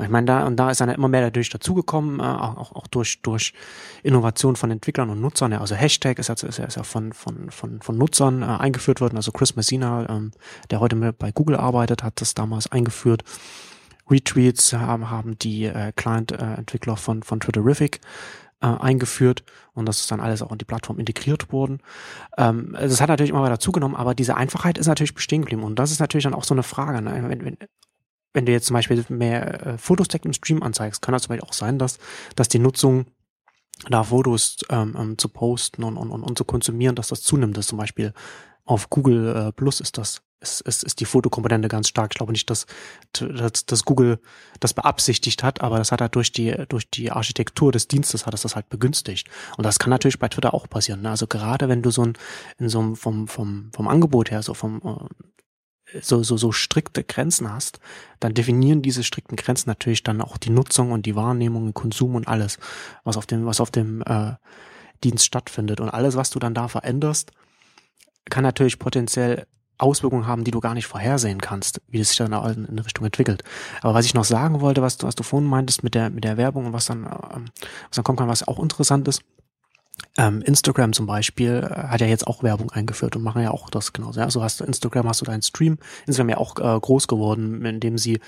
Ich 0.00 0.08
meine, 0.08 0.26
da, 0.26 0.46
und 0.46 0.56
da 0.56 0.70
ist 0.70 0.80
dann 0.80 0.88
immer 0.88 1.08
mehr 1.08 1.22
dadurch 1.22 1.50
dazugekommen, 1.50 2.20
äh, 2.20 2.22
auch, 2.22 2.72
auch 2.72 2.86
durch, 2.86 3.20
durch 3.22 3.52
Innovation 4.02 4.56
von 4.56 4.70
Entwicklern 4.70 5.10
und 5.10 5.20
Nutzern. 5.20 5.52
Ja, 5.52 5.60
also 5.60 5.74
Hashtag 5.74 6.18
ist 6.18 6.28
ja, 6.28 6.34
ist 6.34 6.58
ja, 6.58 6.64
ist 6.64 6.76
ja 6.76 6.82
von, 6.82 7.12
von, 7.12 7.50
von, 7.50 7.80
von 7.80 7.98
Nutzern 7.98 8.42
äh, 8.42 8.46
eingeführt 8.46 9.00
worden. 9.00 9.16
Also 9.16 9.32
Chris 9.32 9.56
Messina, 9.56 10.08
ähm, 10.08 10.30
der 10.70 10.80
heute 10.80 10.96
mit 10.96 11.18
bei 11.18 11.32
Google 11.32 11.56
arbeitet, 11.56 12.02
hat 12.02 12.20
das 12.20 12.34
damals 12.34 12.70
eingeführt. 12.70 13.24
Retweets 14.10 14.72
haben, 14.72 15.10
haben 15.10 15.38
die 15.38 15.64
äh, 15.64 15.92
Client-Entwickler 15.94 16.96
von, 16.96 17.22
von 17.22 17.40
Twitterific 17.40 18.00
äh, 18.60 18.66
eingeführt 18.66 19.44
und 19.74 19.86
das 19.86 20.00
ist 20.00 20.10
dann 20.10 20.20
alles 20.20 20.42
auch 20.42 20.52
in 20.52 20.58
die 20.58 20.64
Plattform 20.64 20.98
integriert 20.98 21.52
worden. 21.52 21.80
Ähm, 22.36 22.76
das 22.78 23.00
hat 23.00 23.08
natürlich 23.08 23.30
immer 23.30 23.42
weiter 23.42 23.60
zugenommen, 23.60 23.96
aber 23.96 24.14
diese 24.14 24.36
Einfachheit 24.36 24.78
ist 24.78 24.86
natürlich 24.86 25.14
bestehen 25.14 25.42
geblieben 25.42 25.62
und 25.62 25.78
das 25.78 25.90
ist 25.90 26.00
natürlich 26.00 26.24
dann 26.24 26.34
auch 26.34 26.44
so 26.44 26.54
eine 26.54 26.62
Frage. 26.62 27.02
Ne? 27.02 27.28
Wenn, 27.28 27.44
wenn, 27.44 27.56
wenn 28.32 28.46
du 28.46 28.52
jetzt 28.52 28.66
zum 28.66 28.74
Beispiel 28.74 29.04
mehr 29.08 29.66
äh, 29.66 29.78
Fotos 29.78 30.08
direkt 30.08 30.26
im 30.26 30.32
Stream 30.32 30.62
anzeigst, 30.62 31.02
kann 31.02 31.12
das 31.12 31.22
zum 31.22 31.30
Beispiel 31.30 31.48
auch 31.48 31.52
sein, 31.52 31.78
dass, 31.78 31.98
dass 32.36 32.48
die 32.48 32.58
Nutzung 32.58 33.06
da 33.88 34.04
Fotos 34.04 34.58
ähm, 34.70 34.96
ähm, 34.98 35.18
zu 35.18 35.28
posten 35.28 35.84
und, 35.84 35.96
und, 35.96 36.10
und, 36.10 36.38
zu 36.38 36.44
konsumieren, 36.44 36.96
dass 36.96 37.08
das 37.08 37.22
zunimmt. 37.22 37.56
Das 37.56 37.68
zum 37.68 37.78
Beispiel 37.78 38.12
auf 38.64 38.90
Google 38.90 39.34
äh, 39.34 39.52
Plus 39.52 39.80
ist 39.80 39.98
das 39.98 40.22
ist, 40.40 40.60
ist, 40.60 40.84
ist 40.84 41.00
die 41.00 41.04
Fotokomponente 41.04 41.68
ganz 41.68 41.88
stark. 41.88 42.12
Ich 42.12 42.16
glaube 42.16 42.32
nicht, 42.32 42.48
dass, 42.48 42.66
dass, 43.12 43.66
dass 43.66 43.84
Google 43.84 44.20
das 44.60 44.74
beabsichtigt 44.74 45.42
hat, 45.42 45.60
aber 45.60 45.78
das 45.78 45.92
hat 45.92 46.00
halt 46.00 46.14
durch 46.14 46.32
die, 46.32 46.54
durch 46.68 46.88
die 46.90 47.10
Architektur 47.10 47.72
des 47.72 47.88
Dienstes 47.88 48.26
hat 48.26 48.34
es 48.34 48.42
das 48.42 48.54
halt 48.54 48.68
begünstigt. 48.68 49.28
Und 49.56 49.64
das 49.64 49.78
kann 49.78 49.90
natürlich 49.90 50.18
bei 50.18 50.28
Twitter 50.28 50.54
auch 50.54 50.68
passieren. 50.68 51.02
Ne? 51.02 51.10
Also 51.10 51.26
gerade 51.26 51.68
wenn 51.68 51.82
du 51.82 51.90
so 51.90 52.02
ein, 52.02 52.16
in 52.58 52.68
so 52.68 52.78
einem, 52.78 52.96
vom, 52.96 53.26
vom, 53.26 53.70
vom 53.74 53.88
Angebot 53.88 54.30
her, 54.30 54.42
so 54.42 54.54
vom, 54.54 54.80
äh, 54.84 55.24
so, 56.00 56.22
so, 56.22 56.36
so 56.36 56.52
strikte 56.52 57.04
Grenzen 57.04 57.52
hast, 57.52 57.80
dann 58.20 58.34
definieren 58.34 58.82
diese 58.82 59.02
strikten 59.02 59.36
Grenzen 59.36 59.68
natürlich 59.68 60.02
dann 60.02 60.20
auch 60.20 60.36
die 60.36 60.50
Nutzung 60.50 60.92
und 60.92 61.06
die 61.06 61.16
Wahrnehmung, 61.16 61.66
den 61.66 61.74
Konsum 61.74 62.14
und 62.14 62.28
alles, 62.28 62.58
was 63.04 63.16
auf 63.16 63.26
dem, 63.26 63.46
was 63.46 63.60
auf 63.60 63.70
dem 63.70 64.02
äh, 64.02 64.32
Dienst 65.04 65.24
stattfindet. 65.24 65.80
Und 65.80 65.88
alles, 65.88 66.16
was 66.16 66.30
du 66.30 66.38
dann 66.38 66.54
da 66.54 66.68
veränderst, 66.68 67.32
kann 68.28 68.44
natürlich 68.44 68.78
potenziell 68.78 69.46
Auswirkungen 69.78 70.26
haben, 70.26 70.44
die 70.44 70.50
du 70.50 70.60
gar 70.60 70.74
nicht 70.74 70.86
vorhersehen 70.86 71.40
kannst, 71.40 71.80
wie 71.86 72.00
es 72.00 72.08
sich 72.08 72.18
dann 72.18 72.32
in 72.68 72.78
Richtung 72.80 73.04
entwickelt. 73.04 73.44
Aber 73.80 73.94
was 73.94 74.04
ich 74.04 74.14
noch 74.14 74.24
sagen 74.24 74.60
wollte, 74.60 74.82
was 74.82 74.98
du, 74.98 75.06
was 75.06 75.14
du 75.14 75.22
vorhin 75.22 75.48
meintest 75.48 75.84
mit 75.84 75.94
der, 75.94 76.10
mit 76.10 76.24
der 76.24 76.36
Werbung 76.36 76.66
und 76.66 76.72
was 76.72 76.86
dann, 76.86 77.04
ähm, 77.04 77.44
was 77.88 77.94
dann 77.94 78.04
kommen 78.04 78.18
kann, 78.18 78.28
was 78.28 78.46
auch 78.46 78.58
interessant 78.58 79.06
ist, 79.06 79.22
ähm, 80.16 80.42
Instagram 80.42 80.92
zum 80.92 81.06
Beispiel 81.06 81.68
äh, 81.70 81.88
hat 81.88 82.00
ja 82.00 82.06
jetzt 82.06 82.26
auch 82.26 82.42
Werbung 82.42 82.70
eingeführt 82.70 83.16
und 83.16 83.22
machen 83.22 83.42
ja 83.42 83.50
auch 83.50 83.70
das 83.70 83.92
genauso. 83.92 84.20
Ja? 84.20 84.26
Also 84.26 84.42
hast 84.42 84.60
du 84.60 84.64
Instagram, 84.64 85.08
hast 85.08 85.20
du 85.20 85.24
deinen 85.24 85.42
Stream, 85.42 85.78
Instagram 86.06 86.30
ja 86.30 86.36
auch 86.38 86.56
äh, 86.58 86.80
groß 86.80 87.08
geworden, 87.08 87.64
indem 87.64 87.98
sie 87.98 88.20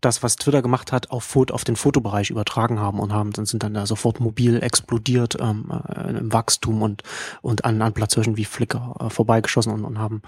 das, 0.00 0.22
was 0.22 0.36
Twitter 0.36 0.62
gemacht 0.62 0.92
hat, 0.92 1.10
auf, 1.10 1.24
Foto, 1.24 1.54
auf 1.54 1.64
den 1.64 1.76
Fotobereich 1.76 2.30
übertragen 2.30 2.80
haben 2.80 3.00
und 3.00 3.12
haben, 3.12 3.32
dann 3.32 3.44
sind 3.44 3.62
dann 3.62 3.74
da 3.74 3.86
sofort 3.86 4.20
mobil 4.20 4.62
explodiert 4.62 5.36
ähm, 5.38 5.70
äh, 5.94 6.10
im 6.10 6.32
Wachstum 6.32 6.82
und, 6.82 7.02
und 7.42 7.64
an, 7.64 7.80
an 7.82 7.92
Platzhirschen 7.92 8.36
wie 8.36 8.44
Flickr 8.44 8.96
äh, 8.98 9.10
vorbeigeschossen 9.10 9.72
und, 9.72 9.84
und 9.84 9.98
haben 9.98 10.22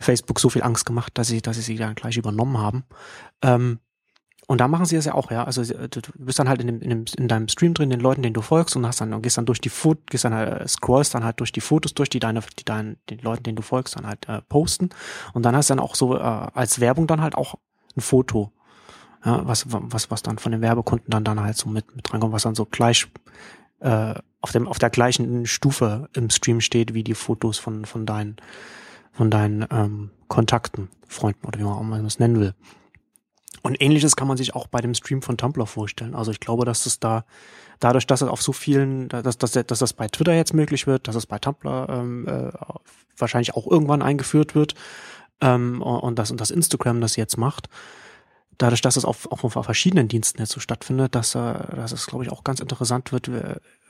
Facebook 0.00 0.40
so 0.40 0.48
viel 0.48 0.62
Angst 0.62 0.86
gemacht, 0.86 1.12
dass 1.18 1.28
sie, 1.28 1.42
dass 1.42 1.56
sie 1.56 1.62
sie 1.62 1.76
dann 1.76 1.94
gleich 1.94 2.16
übernommen 2.16 2.58
haben. 2.58 2.84
Ähm, 3.42 3.78
und 4.46 4.60
da 4.60 4.68
machen 4.68 4.84
sie 4.84 4.96
es 4.96 5.06
ja 5.06 5.14
auch, 5.14 5.30
ja. 5.30 5.44
Also 5.44 5.62
du 5.62 6.00
bist 6.18 6.38
dann 6.38 6.48
halt 6.48 6.60
in, 6.60 6.66
dem, 6.66 6.80
in, 6.80 6.90
dem, 6.90 7.04
in 7.16 7.28
deinem 7.28 7.48
Stream 7.48 7.74
drin, 7.74 7.90
den 7.90 8.00
Leuten, 8.00 8.22
denen 8.22 8.34
du 8.34 8.42
folgst, 8.42 8.76
und 8.76 8.86
hast 8.86 9.00
dann 9.00 9.12
und 9.12 9.22
gehst 9.22 9.38
dann 9.38 9.46
durch 9.46 9.60
die 9.60 9.70
Fotos, 9.70 10.04
gehst 10.06 10.24
dann 10.24 10.34
halt, 10.34 10.68
scrollst 10.68 11.14
dann 11.14 11.24
halt 11.24 11.40
durch 11.40 11.52
die 11.52 11.60
Fotos 11.60 11.94
durch, 11.94 12.10
die 12.10 12.18
deine, 12.18 12.40
die 12.58 12.64
deinen, 12.64 12.96
den 13.10 13.18
Leuten, 13.20 13.42
denen 13.42 13.56
du 13.56 13.62
folgst, 13.62 13.96
dann 13.96 14.06
halt 14.06 14.28
äh, 14.28 14.42
posten. 14.42 14.90
Und 15.32 15.44
dann 15.44 15.56
hast 15.56 15.70
du 15.70 15.74
dann 15.74 15.84
auch 15.84 15.94
so 15.94 16.16
äh, 16.16 16.20
als 16.20 16.80
Werbung 16.80 17.06
dann 17.06 17.22
halt 17.22 17.36
auch 17.36 17.54
ein 17.96 18.00
Foto 18.00 18.52
ja, 19.24 19.46
was, 19.46 19.64
was, 19.68 20.10
was 20.10 20.22
dann 20.22 20.38
von 20.38 20.52
den 20.52 20.60
Werbekunden 20.60 21.10
dann, 21.10 21.24
dann 21.24 21.40
halt 21.40 21.56
so 21.56 21.68
mit, 21.68 21.94
mit 21.96 22.10
drankommt, 22.10 22.32
was 22.32 22.42
dann 22.42 22.54
so 22.54 22.66
gleich 22.66 23.08
äh, 23.80 24.14
auf, 24.40 24.52
dem, 24.52 24.68
auf 24.68 24.78
der 24.78 24.90
gleichen 24.90 25.46
Stufe 25.46 26.08
im 26.12 26.30
Stream 26.30 26.60
steht, 26.60 26.94
wie 26.94 27.04
die 27.04 27.14
Fotos 27.14 27.58
von, 27.58 27.84
von 27.86 28.06
deinen, 28.06 28.36
von 29.12 29.30
deinen 29.30 29.66
ähm, 29.70 30.10
Kontakten, 30.28 30.88
Freunden 31.08 31.46
oder 31.46 31.58
wie 31.58 31.64
man 31.64 31.74
auch 31.74 31.82
mal 31.82 32.02
das 32.02 32.18
nennen 32.18 32.38
will. 32.38 32.54
Und 33.64 33.80
ähnliches 33.80 34.14
kann 34.14 34.28
man 34.28 34.36
sich 34.36 34.54
auch 34.54 34.66
bei 34.66 34.82
dem 34.82 34.92
Stream 34.92 35.22
von 35.22 35.38
Tumblr 35.38 35.66
vorstellen. 35.66 36.14
Also 36.14 36.30
ich 36.30 36.38
glaube, 36.38 36.66
dass 36.66 36.84
es 36.84 37.00
da, 37.00 37.24
dadurch, 37.80 38.06
dass 38.06 38.20
es 38.20 38.28
auf 38.28 38.42
so 38.42 38.52
vielen, 38.52 39.08
dass, 39.08 39.38
dass, 39.38 39.52
dass 39.52 39.78
das 39.78 39.94
bei 39.94 40.06
Twitter 40.06 40.34
jetzt 40.34 40.52
möglich 40.52 40.86
wird, 40.86 41.08
dass 41.08 41.14
es 41.14 41.24
bei 41.24 41.38
Tumblr 41.38 41.86
ähm, 41.88 42.28
äh, 42.28 42.52
wahrscheinlich 43.16 43.54
auch 43.54 43.66
irgendwann 43.66 44.02
eingeführt 44.02 44.54
wird 44.54 44.74
ähm, 45.40 45.80
und, 45.80 46.18
das, 46.18 46.30
und 46.30 46.42
das 46.42 46.50
Instagram 46.50 47.00
das 47.00 47.16
jetzt 47.16 47.38
macht, 47.38 47.70
dadurch, 48.58 48.82
dass 48.82 48.98
es 48.98 49.06
auf, 49.06 49.32
auf 49.32 49.64
verschiedenen 49.64 50.08
Diensten 50.08 50.40
jetzt 50.40 50.52
so 50.52 50.60
stattfindet, 50.60 51.14
dass, 51.14 51.34
äh, 51.34 51.54
dass 51.74 51.92
es, 51.92 52.06
glaube 52.06 52.24
ich, 52.24 52.30
auch 52.30 52.44
ganz 52.44 52.60
interessant 52.60 53.12
wird, 53.12 53.30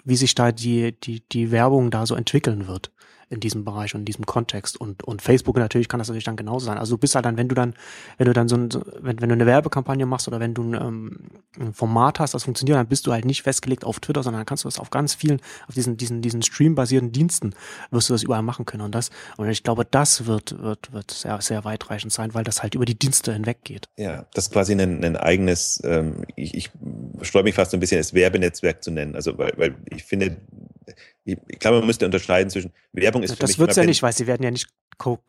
wie 0.04 0.16
sich 0.16 0.34
da 0.34 0.52
die, 0.52 0.92
die, 0.92 1.20
die 1.28 1.50
Werbung 1.50 1.90
da 1.90 2.06
so 2.06 2.14
entwickeln 2.14 2.66
wird 2.66 2.90
in 3.30 3.40
diesem 3.40 3.64
Bereich 3.64 3.94
und 3.94 4.02
in 4.02 4.04
diesem 4.04 4.26
Kontext. 4.26 4.80
Und, 4.80 5.02
und 5.02 5.22
Facebook 5.22 5.56
natürlich 5.56 5.88
kann 5.88 5.98
das 5.98 6.08
natürlich 6.08 6.24
dann 6.24 6.36
genauso 6.36 6.66
sein. 6.66 6.78
Also 6.78 6.96
du 6.96 7.00
bist 7.00 7.14
halt 7.14 7.24
dann, 7.24 7.36
wenn 7.36 7.48
du 7.48 7.54
dann, 7.54 7.74
wenn 8.18 8.26
du 8.26 8.32
dann 8.32 8.48
so 8.48 8.56
ein, 8.56 8.68
wenn, 9.00 9.20
wenn 9.20 9.28
du 9.28 9.34
eine 9.34 9.46
Werbekampagne 9.46 10.06
machst 10.06 10.28
oder 10.28 10.40
wenn 10.40 10.54
du 10.54 10.62
ein, 10.62 10.74
ähm, 10.74 11.20
ein 11.58 11.72
Format 11.72 12.20
hast, 12.20 12.34
das 12.34 12.44
funktioniert, 12.44 12.76
dann 12.76 12.86
bist 12.86 13.06
du 13.06 13.12
halt 13.12 13.24
nicht 13.24 13.42
festgelegt 13.42 13.84
auf 13.84 14.00
Twitter, 14.00 14.22
sondern 14.22 14.40
dann 14.40 14.46
kannst 14.46 14.64
du 14.64 14.68
das 14.68 14.78
auf 14.78 14.90
ganz 14.90 15.14
vielen, 15.14 15.40
auf 15.68 15.74
diesen, 15.74 15.96
diesen, 15.96 16.22
diesen 16.22 16.42
streambasierten 16.42 17.12
Diensten 17.12 17.54
wirst 17.90 18.08
du 18.08 18.14
das 18.14 18.22
überall 18.22 18.42
machen 18.42 18.66
können. 18.66 18.82
Und 18.82 18.94
das, 18.94 19.10
und 19.36 19.48
ich 19.48 19.62
glaube, 19.62 19.84
das 19.84 20.26
wird, 20.26 20.60
wird, 20.62 20.92
wird 20.92 21.10
sehr, 21.10 21.40
sehr 21.40 21.64
weitreichend 21.64 22.12
sein, 22.12 22.34
weil 22.34 22.44
das 22.44 22.62
halt 22.62 22.74
über 22.74 22.84
die 22.84 22.98
Dienste 22.98 23.32
hinweg 23.32 23.64
geht. 23.64 23.88
Ja, 23.96 24.26
das 24.34 24.46
ist 24.46 24.52
quasi 24.52 24.72
ein, 24.72 25.04
ein 25.04 25.16
eigenes, 25.16 25.80
ähm, 25.84 26.24
ich, 26.36 26.54
ich 26.54 26.70
sträube 27.22 27.44
mich 27.44 27.54
fast 27.54 27.74
ein 27.74 27.80
bisschen 27.80 27.98
als 27.98 28.14
Werbenetzwerk 28.14 28.82
zu 28.82 28.90
nennen. 28.90 29.14
Also, 29.14 29.36
weil, 29.38 29.52
weil 29.56 29.74
ich 29.94 30.04
finde, 30.04 30.36
ich, 31.24 31.38
ich 31.48 31.58
glaube, 31.58 31.78
man 31.78 31.86
müsste 31.86 32.04
unterscheiden 32.04 32.50
zwischen 32.50 32.72
Werbung 32.92 33.22
ist. 33.22 33.42
Das 33.42 33.58
wird 33.58 33.74
ja 33.76 33.84
nicht, 33.84 34.02
weil 34.02 34.12
sie 34.12 34.26
werden 34.26 34.42
ja 34.42 34.50
nicht, 34.50 34.68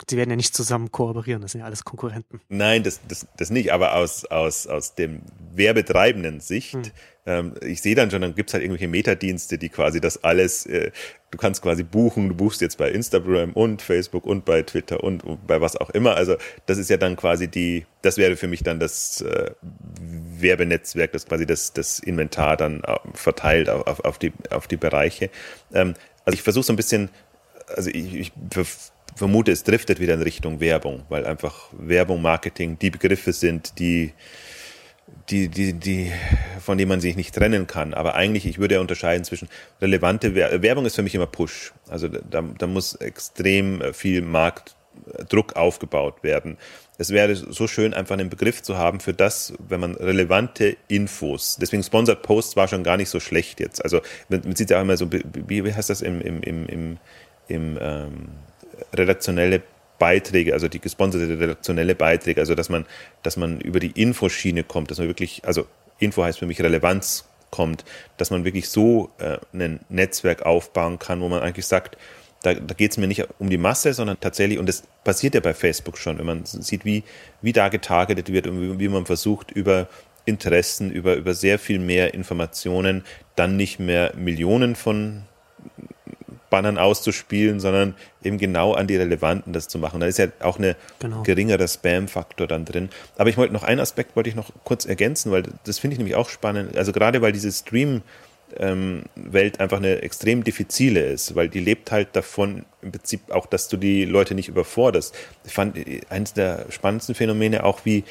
sie 0.09 0.17
werden 0.17 0.29
ja 0.29 0.35
nicht 0.35 0.55
zusammen 0.55 0.91
kooperieren. 0.91 1.41
Das 1.41 1.53
sind 1.53 1.59
ja 1.59 1.65
alles 1.65 1.83
Konkurrenten. 1.83 2.41
Nein, 2.49 2.83
das, 2.83 2.99
das, 3.07 3.27
das 3.37 3.49
nicht. 3.49 3.71
Aber 3.71 3.95
aus, 3.95 4.25
aus, 4.25 4.67
aus 4.67 4.95
dem 4.95 5.21
werbetreibenden 5.53 6.39
Sicht, 6.39 6.73
hm. 6.73 6.83
Ähm, 7.25 7.53
ich 7.61 7.81
sehe 7.81 7.95
dann 7.95 8.11
schon, 8.11 8.21
dann 8.21 8.35
gibt's 8.35 8.53
halt 8.53 8.63
irgendwelche 8.63 8.87
Metadienste, 8.87 9.57
die 9.57 9.69
quasi 9.69 9.99
das 9.99 10.23
alles, 10.23 10.65
äh, 10.67 10.91
du 11.31 11.37
kannst 11.37 11.61
quasi 11.61 11.83
buchen, 11.83 12.29
du 12.29 12.35
buchst 12.35 12.61
jetzt 12.61 12.77
bei 12.77 12.91
Instagram 12.91 13.53
und 13.53 13.81
Facebook 13.81 14.25
und 14.25 14.45
bei 14.45 14.61
Twitter 14.61 15.03
und, 15.03 15.23
und 15.23 15.47
bei 15.47 15.59
was 15.59 15.75
auch 15.75 15.89
immer. 15.89 16.15
Also 16.15 16.35
das 16.67 16.77
ist 16.77 16.89
ja 16.89 16.97
dann 16.97 17.15
quasi 17.15 17.47
die, 17.47 17.85
das 18.03 18.17
wäre 18.17 18.35
für 18.35 18.47
mich 18.47 18.61
dann 18.61 18.79
das 18.79 19.21
äh, 19.21 19.51
Werbenetzwerk, 20.37 21.13
das 21.13 21.25
quasi 21.25 21.47
das, 21.47 21.73
das 21.73 21.99
Inventar 21.99 22.57
dann 22.57 22.81
äh, 22.83 22.95
verteilt 23.13 23.69
auf, 23.69 23.87
auf, 23.87 24.05
auf, 24.05 24.19
die, 24.19 24.31
auf 24.51 24.67
die 24.67 24.77
Bereiche. 24.77 25.31
Ähm, 25.73 25.95
also 26.25 26.35
ich 26.35 26.43
versuche 26.43 26.65
so 26.65 26.73
ein 26.73 26.77
bisschen, 26.77 27.09
also 27.75 27.89
ich, 27.89 28.13
ich 28.13 28.31
vermute, 29.15 29.51
es 29.51 29.63
driftet 29.63 29.99
wieder 29.99 30.13
in 30.13 30.21
Richtung 30.21 30.59
Werbung, 30.59 31.03
weil 31.09 31.25
einfach 31.25 31.69
Werbung, 31.71 32.21
Marketing 32.21 32.77
die 32.77 32.91
Begriffe 32.91 33.33
sind, 33.33 33.79
die 33.79 34.13
die, 35.29 35.49
die, 35.49 35.73
die, 35.73 36.11
von 36.59 36.77
denen 36.77 36.89
man 36.89 37.01
sich 37.01 37.15
nicht 37.15 37.35
trennen 37.35 37.67
kann. 37.67 37.93
Aber 37.93 38.15
eigentlich, 38.15 38.45
ich 38.45 38.59
würde 38.59 38.75
ja 38.75 38.81
unterscheiden 38.81 39.23
zwischen 39.23 39.49
relevante 39.81 40.35
Werbung 40.35 40.85
ist 40.85 40.95
für 40.95 41.03
mich 41.03 41.15
immer 41.15 41.27
Push. 41.27 41.73
Also 41.89 42.07
da, 42.07 42.41
da 42.41 42.67
muss 42.67 42.95
extrem 42.95 43.93
viel 43.93 44.21
Marktdruck 44.21 45.55
aufgebaut 45.55 46.23
werden 46.23 46.57
es 46.97 47.09
wäre 47.09 47.35
so 47.35 47.67
schön, 47.67 47.93
einfach 47.93 48.13
einen 48.13 48.29
Begriff 48.29 48.63
zu 48.63 48.77
haben 48.77 48.99
für 48.99 49.13
das, 49.13 49.53
wenn 49.67 49.79
man 49.79 49.95
relevante 49.95 50.77
Infos, 50.87 51.57
deswegen 51.59 51.83
Sponsored 51.83 52.21
Posts 52.21 52.55
war 52.55 52.67
schon 52.67 52.83
gar 52.83 52.97
nicht 52.97 53.09
so 53.09 53.19
schlecht 53.19 53.59
jetzt. 53.59 53.83
Also 53.83 54.01
man, 54.29 54.41
man 54.43 54.55
sieht 54.55 54.69
ja 54.69 54.77
auch 54.77 54.81
immer 54.81 54.97
so, 54.97 55.11
wie, 55.11 55.63
wie 55.63 55.73
heißt 55.73 55.89
das 55.89 56.01
im, 56.01 56.21
im, 56.21 56.41
im, 56.41 56.65
im, 56.67 56.97
im 57.47 57.77
ähm, 57.81 58.27
redaktionelle 58.93 59.61
Beiträge, 59.99 60.53
also 60.53 60.67
die 60.67 60.79
gesponserte 60.79 61.39
redaktionelle 61.39 61.95
Beiträge, 61.95 62.41
also 62.41 62.55
dass 62.55 62.69
man, 62.69 62.85
dass 63.23 63.37
man 63.37 63.59
über 63.61 63.79
die 63.79 63.91
Infoschiene 63.91 64.63
kommt, 64.63 64.91
dass 64.91 64.97
man 64.97 65.07
wirklich, 65.07 65.43
also 65.45 65.65
Info 65.99 66.23
heißt 66.23 66.39
für 66.39 66.45
mich 66.45 66.61
Relevanz 66.61 67.25
kommt, 67.51 67.85
dass 68.17 68.31
man 68.31 68.43
wirklich 68.43 68.69
so 68.69 69.11
äh, 69.17 69.37
ein 69.53 69.79
Netzwerk 69.89 70.45
aufbauen 70.45 70.99
kann, 70.99 71.21
wo 71.21 71.29
man 71.29 71.41
eigentlich 71.41 71.65
sagt, 71.65 71.97
da, 72.41 72.53
da 72.53 72.73
geht 72.73 72.91
es 72.91 72.97
mir 72.97 73.07
nicht 73.07 73.27
um 73.39 73.49
die 73.49 73.57
Masse, 73.57 73.93
sondern 73.93 74.19
tatsächlich, 74.19 74.59
und 74.59 74.67
das 74.67 74.83
passiert 75.03 75.35
ja 75.35 75.41
bei 75.41 75.53
Facebook 75.53 75.97
schon, 75.97 76.17
wenn 76.17 76.25
man 76.25 76.45
sieht, 76.45 76.85
wie, 76.85 77.03
wie 77.41 77.53
da 77.53 77.69
getargetet 77.69 78.31
wird 78.31 78.47
und 78.47 78.61
wie, 78.61 78.79
wie 78.79 78.89
man 78.89 79.05
versucht, 79.05 79.51
über 79.51 79.87
Interessen, 80.25 80.91
über, 80.91 81.15
über 81.15 81.33
sehr 81.33 81.59
viel 81.59 81.79
mehr 81.79 82.13
Informationen 82.13 83.03
dann 83.35 83.55
nicht 83.57 83.79
mehr 83.79 84.13
Millionen 84.15 84.75
von 84.75 85.23
Bannern 86.49 86.77
auszuspielen, 86.77 87.59
sondern 87.59 87.95
eben 88.23 88.37
genau 88.37 88.73
an 88.73 88.87
die 88.87 88.95
relevanten 88.95 89.53
das 89.53 89.67
zu 89.67 89.77
machen. 89.77 89.99
Da 89.99 90.07
ist 90.07 90.17
ja 90.17 90.27
auch 90.39 90.57
eine 90.57 90.75
genau. 90.99 91.23
geringere 91.23 91.67
Spam-Faktor 91.67 92.47
dann 92.47 92.65
drin. 92.65 92.89
Aber 93.17 93.29
ich 93.29 93.37
wollte 93.37 93.53
noch 93.53 93.63
einen 93.63 93.79
Aspekt 93.79 94.15
wollte 94.15 94.29
ich 94.29 94.35
noch 94.35 94.51
kurz 94.63 94.85
ergänzen, 94.85 95.31
weil 95.31 95.43
das 95.63 95.79
finde 95.79 95.93
ich 95.93 95.97
nämlich 95.99 96.15
auch 96.15 96.29
spannend. 96.29 96.77
Also 96.77 96.91
gerade 96.91 97.21
weil 97.21 97.31
diese 97.31 97.51
Stream 97.51 98.01
Welt 99.15 99.59
einfach 99.59 99.77
eine 99.77 100.01
extrem 100.01 100.43
diffizile 100.43 101.03
ist, 101.03 101.35
weil 101.35 101.49
die 101.49 101.59
lebt 101.59 101.91
halt 101.91 102.09
davon 102.15 102.63
im 102.81 102.91
Prinzip 102.91 103.31
auch, 103.31 103.47
dass 103.47 103.67
du 103.67 103.75
die 103.75 104.05
Leute 104.05 104.35
nicht 104.35 104.47
überforderst. 104.47 105.15
Ich 105.45 105.53
fand 105.53 105.77
eines 106.09 106.33
der 106.33 106.67
spannendsten 106.69 107.15
Phänomene 107.15 107.63
auch 107.63 107.81
wie 107.83 108.03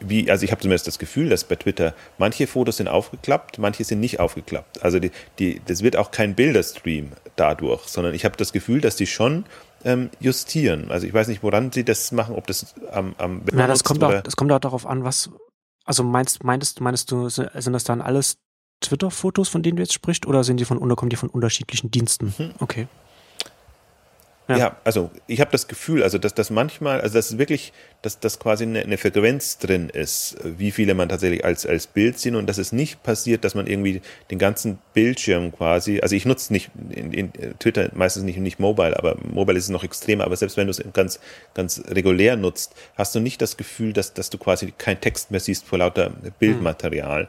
wie, 0.00 0.30
also 0.30 0.44
ich 0.44 0.50
habe 0.50 0.60
zumindest 0.60 0.86
das 0.86 0.98
Gefühl, 0.98 1.28
dass 1.28 1.44
bei 1.44 1.56
Twitter 1.56 1.94
manche 2.18 2.46
Fotos 2.46 2.78
sind 2.78 2.88
aufgeklappt, 2.88 3.58
manche 3.58 3.84
sind 3.84 4.00
nicht 4.00 4.20
aufgeklappt. 4.20 4.82
Also 4.82 4.98
die, 4.98 5.12
die, 5.38 5.60
das 5.66 5.82
wird 5.82 5.96
auch 5.96 6.10
kein 6.10 6.34
Bilderstream 6.34 7.12
dadurch, 7.36 7.86
sondern 7.86 8.14
ich 8.14 8.24
habe 8.24 8.36
das 8.36 8.52
Gefühl, 8.52 8.80
dass 8.80 8.96
die 8.96 9.06
schon 9.06 9.44
ähm, 9.84 10.10
justieren. 10.18 10.90
Also 10.90 11.06
ich 11.06 11.14
weiß 11.14 11.28
nicht, 11.28 11.42
woran 11.42 11.70
sie 11.70 11.84
das 11.84 12.10
machen, 12.12 12.34
ob 12.34 12.46
das 12.46 12.74
am, 12.90 13.14
am 13.18 13.42
Ja, 13.52 13.66
das 13.66 13.84
kommt, 13.84 14.02
auch, 14.02 14.20
das 14.22 14.36
kommt 14.36 14.50
auch 14.50 14.58
darauf 14.58 14.86
an, 14.86 15.04
was, 15.04 15.30
also 15.84 16.02
meinst, 16.02 16.42
meinst, 16.42 16.80
meinst 16.80 17.10
du, 17.12 17.28
sind 17.28 17.72
das 17.72 17.84
dann 17.84 18.00
alles 18.00 18.38
Twitter-Fotos, 18.80 19.48
von 19.48 19.62
denen 19.62 19.76
du 19.76 19.82
jetzt 19.82 19.92
sprichst, 19.92 20.26
oder 20.26 20.44
sind 20.44 20.58
die 20.58 20.64
von, 20.64 20.78
oder 20.78 20.96
kommen 20.96 21.10
die 21.10 21.16
von 21.16 21.28
unterschiedlichen 21.28 21.90
Diensten? 21.90 22.34
Mhm. 22.38 22.50
Okay. 22.58 22.88
Ja. 24.48 24.56
ja 24.56 24.76
also 24.84 25.10
ich 25.26 25.40
habe 25.40 25.50
das 25.50 25.68
Gefühl, 25.68 26.02
also 26.02 26.18
dass 26.18 26.34
das 26.34 26.50
manchmal, 26.50 27.00
also 27.00 27.14
dass 27.14 27.38
wirklich, 27.38 27.72
dass 28.02 28.18
das 28.18 28.38
quasi 28.38 28.64
eine, 28.64 28.80
eine, 28.80 28.96
Frequenz 28.96 29.58
drin 29.58 29.90
ist, 29.90 30.36
wie 30.42 30.70
viele 30.70 30.94
man 30.94 31.08
tatsächlich 31.08 31.44
als, 31.44 31.66
als 31.66 31.86
Bild 31.86 32.18
sieht 32.18 32.34
und 32.34 32.46
dass 32.46 32.58
es 32.58 32.72
nicht 32.72 33.02
passiert, 33.02 33.44
dass 33.44 33.54
man 33.54 33.66
irgendwie 33.66 34.00
den 34.30 34.38
ganzen 34.38 34.78
Bildschirm 34.94 35.52
quasi, 35.52 36.00
also 36.00 36.16
ich 36.16 36.24
nutze 36.24 36.52
nicht 36.52 36.70
in, 36.90 37.12
in 37.12 37.32
Twitter 37.58 37.90
meistens 37.94 38.24
nicht, 38.24 38.38
nicht 38.38 38.58
Mobile, 38.58 38.96
aber 38.98 39.16
Mobile 39.22 39.58
ist 39.58 39.64
es 39.64 39.70
noch 39.70 39.84
extremer, 39.84 40.24
aber 40.24 40.36
selbst 40.36 40.56
wenn 40.56 40.66
du 40.66 40.70
es 40.70 40.82
ganz, 40.92 41.20
ganz 41.54 41.82
regulär 41.88 42.36
nutzt, 42.36 42.74
hast 42.96 43.14
du 43.14 43.20
nicht 43.20 43.42
das 43.42 43.56
Gefühl, 43.56 43.92
dass, 43.92 44.14
dass 44.14 44.30
du 44.30 44.38
quasi 44.38 44.72
kein 44.76 45.00
Text 45.00 45.30
mehr 45.30 45.40
siehst 45.40 45.66
vor 45.66 45.78
lauter 45.78 46.10
Bildmaterial. 46.38 47.24
Mhm. 47.24 47.28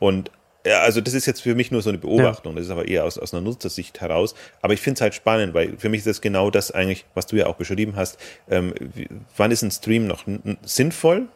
Und 0.00 0.30
ja, 0.66 0.80
also 0.80 1.00
das 1.00 1.14
ist 1.14 1.26
jetzt 1.26 1.42
für 1.42 1.54
mich 1.54 1.70
nur 1.70 1.82
so 1.82 1.88
eine 1.88 1.98
Beobachtung, 1.98 2.52
ja. 2.52 2.58
das 2.58 2.66
ist 2.66 2.72
aber 2.72 2.88
eher 2.88 3.04
aus, 3.04 3.16
aus 3.16 3.32
einer 3.32 3.42
Nutzersicht 3.42 4.00
heraus. 4.00 4.34
Aber 4.60 4.74
ich 4.74 4.80
finde 4.80 4.98
es 4.98 5.00
halt 5.00 5.14
spannend, 5.14 5.54
weil 5.54 5.78
für 5.78 5.88
mich 5.88 5.98
ist 5.98 6.06
das 6.06 6.20
genau 6.20 6.50
das 6.50 6.70
eigentlich, 6.70 7.04
was 7.14 7.26
du 7.26 7.36
ja 7.36 7.46
auch 7.46 7.56
beschrieben 7.56 7.94
hast. 7.96 8.18
Ähm, 8.50 8.74
wie, 8.94 9.08
wann 9.36 9.50
ist 9.50 9.62
ein 9.62 9.70
Stream 9.70 10.06
noch 10.06 10.24
sinnvoll 10.62 11.28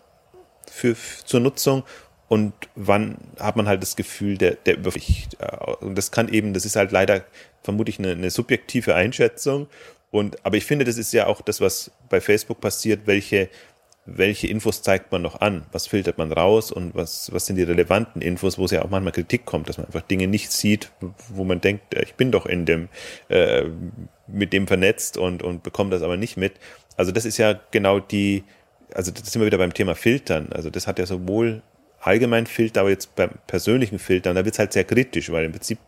für, 0.70 0.96
zur 1.24 1.40
Nutzung 1.40 1.84
und 2.28 2.52
wann 2.74 3.16
hat 3.38 3.56
man 3.56 3.68
halt 3.68 3.82
das 3.82 3.94
Gefühl 3.94 4.38
der, 4.38 4.52
der 4.52 4.78
Überpflicht. 4.78 5.36
Und 5.80 5.96
das 5.96 6.10
kann 6.10 6.28
eben, 6.28 6.54
das 6.54 6.64
ist 6.64 6.76
halt 6.76 6.90
leider 6.90 7.24
vermutlich 7.62 7.98
eine, 7.98 8.12
eine 8.12 8.30
subjektive 8.30 8.94
Einschätzung. 8.94 9.68
Und, 10.10 10.44
aber 10.44 10.56
ich 10.56 10.64
finde, 10.64 10.84
das 10.84 10.98
ist 10.98 11.12
ja 11.12 11.26
auch 11.26 11.40
das, 11.40 11.60
was 11.60 11.90
bei 12.08 12.20
Facebook 12.20 12.60
passiert, 12.60 13.06
welche 13.06 13.48
welche 14.04 14.48
Infos 14.48 14.82
zeigt 14.82 15.12
man 15.12 15.22
noch 15.22 15.40
an, 15.40 15.64
was 15.70 15.86
filtert 15.86 16.18
man 16.18 16.32
raus 16.32 16.72
und 16.72 16.94
was, 16.94 17.32
was 17.32 17.46
sind 17.46 17.56
die 17.56 17.62
relevanten 17.62 18.20
Infos, 18.20 18.58
wo 18.58 18.64
es 18.64 18.72
ja 18.72 18.82
auch 18.82 18.90
manchmal 18.90 19.12
Kritik 19.12 19.44
kommt, 19.44 19.68
dass 19.68 19.78
man 19.78 19.86
einfach 19.86 20.02
Dinge 20.02 20.26
nicht 20.26 20.50
sieht, 20.50 20.90
wo 21.28 21.44
man 21.44 21.60
denkt, 21.60 21.94
ich 21.94 22.14
bin 22.14 22.32
doch 22.32 22.46
in 22.46 22.66
dem, 22.66 22.88
äh, 23.28 23.64
mit 24.26 24.52
dem 24.52 24.66
vernetzt 24.66 25.16
und, 25.16 25.42
und 25.42 25.62
bekomme 25.62 25.90
das 25.90 26.02
aber 26.02 26.16
nicht 26.16 26.36
mit. 26.36 26.54
Also 26.96 27.12
das 27.12 27.24
ist 27.24 27.38
ja 27.38 27.60
genau 27.70 28.00
die, 28.00 28.42
also 28.92 29.12
das 29.12 29.30
sind 29.30 29.40
wir 29.40 29.46
wieder 29.46 29.58
beim 29.58 29.74
Thema 29.74 29.94
Filtern. 29.94 30.48
Also 30.52 30.68
das 30.68 30.86
hat 30.88 30.98
ja 30.98 31.06
sowohl 31.06 31.62
allgemein 32.02 32.46
Filter, 32.46 32.80
aber 32.80 32.90
jetzt 32.90 33.14
beim 33.14 33.30
persönlichen 33.46 33.98
Filtern, 33.98 34.34
da 34.34 34.44
wird 34.44 34.54
es 34.54 34.58
halt 34.58 34.72
sehr 34.72 34.84
kritisch, 34.84 35.30
weil 35.30 35.44
im 35.44 35.52
Prinzip, 35.52 35.78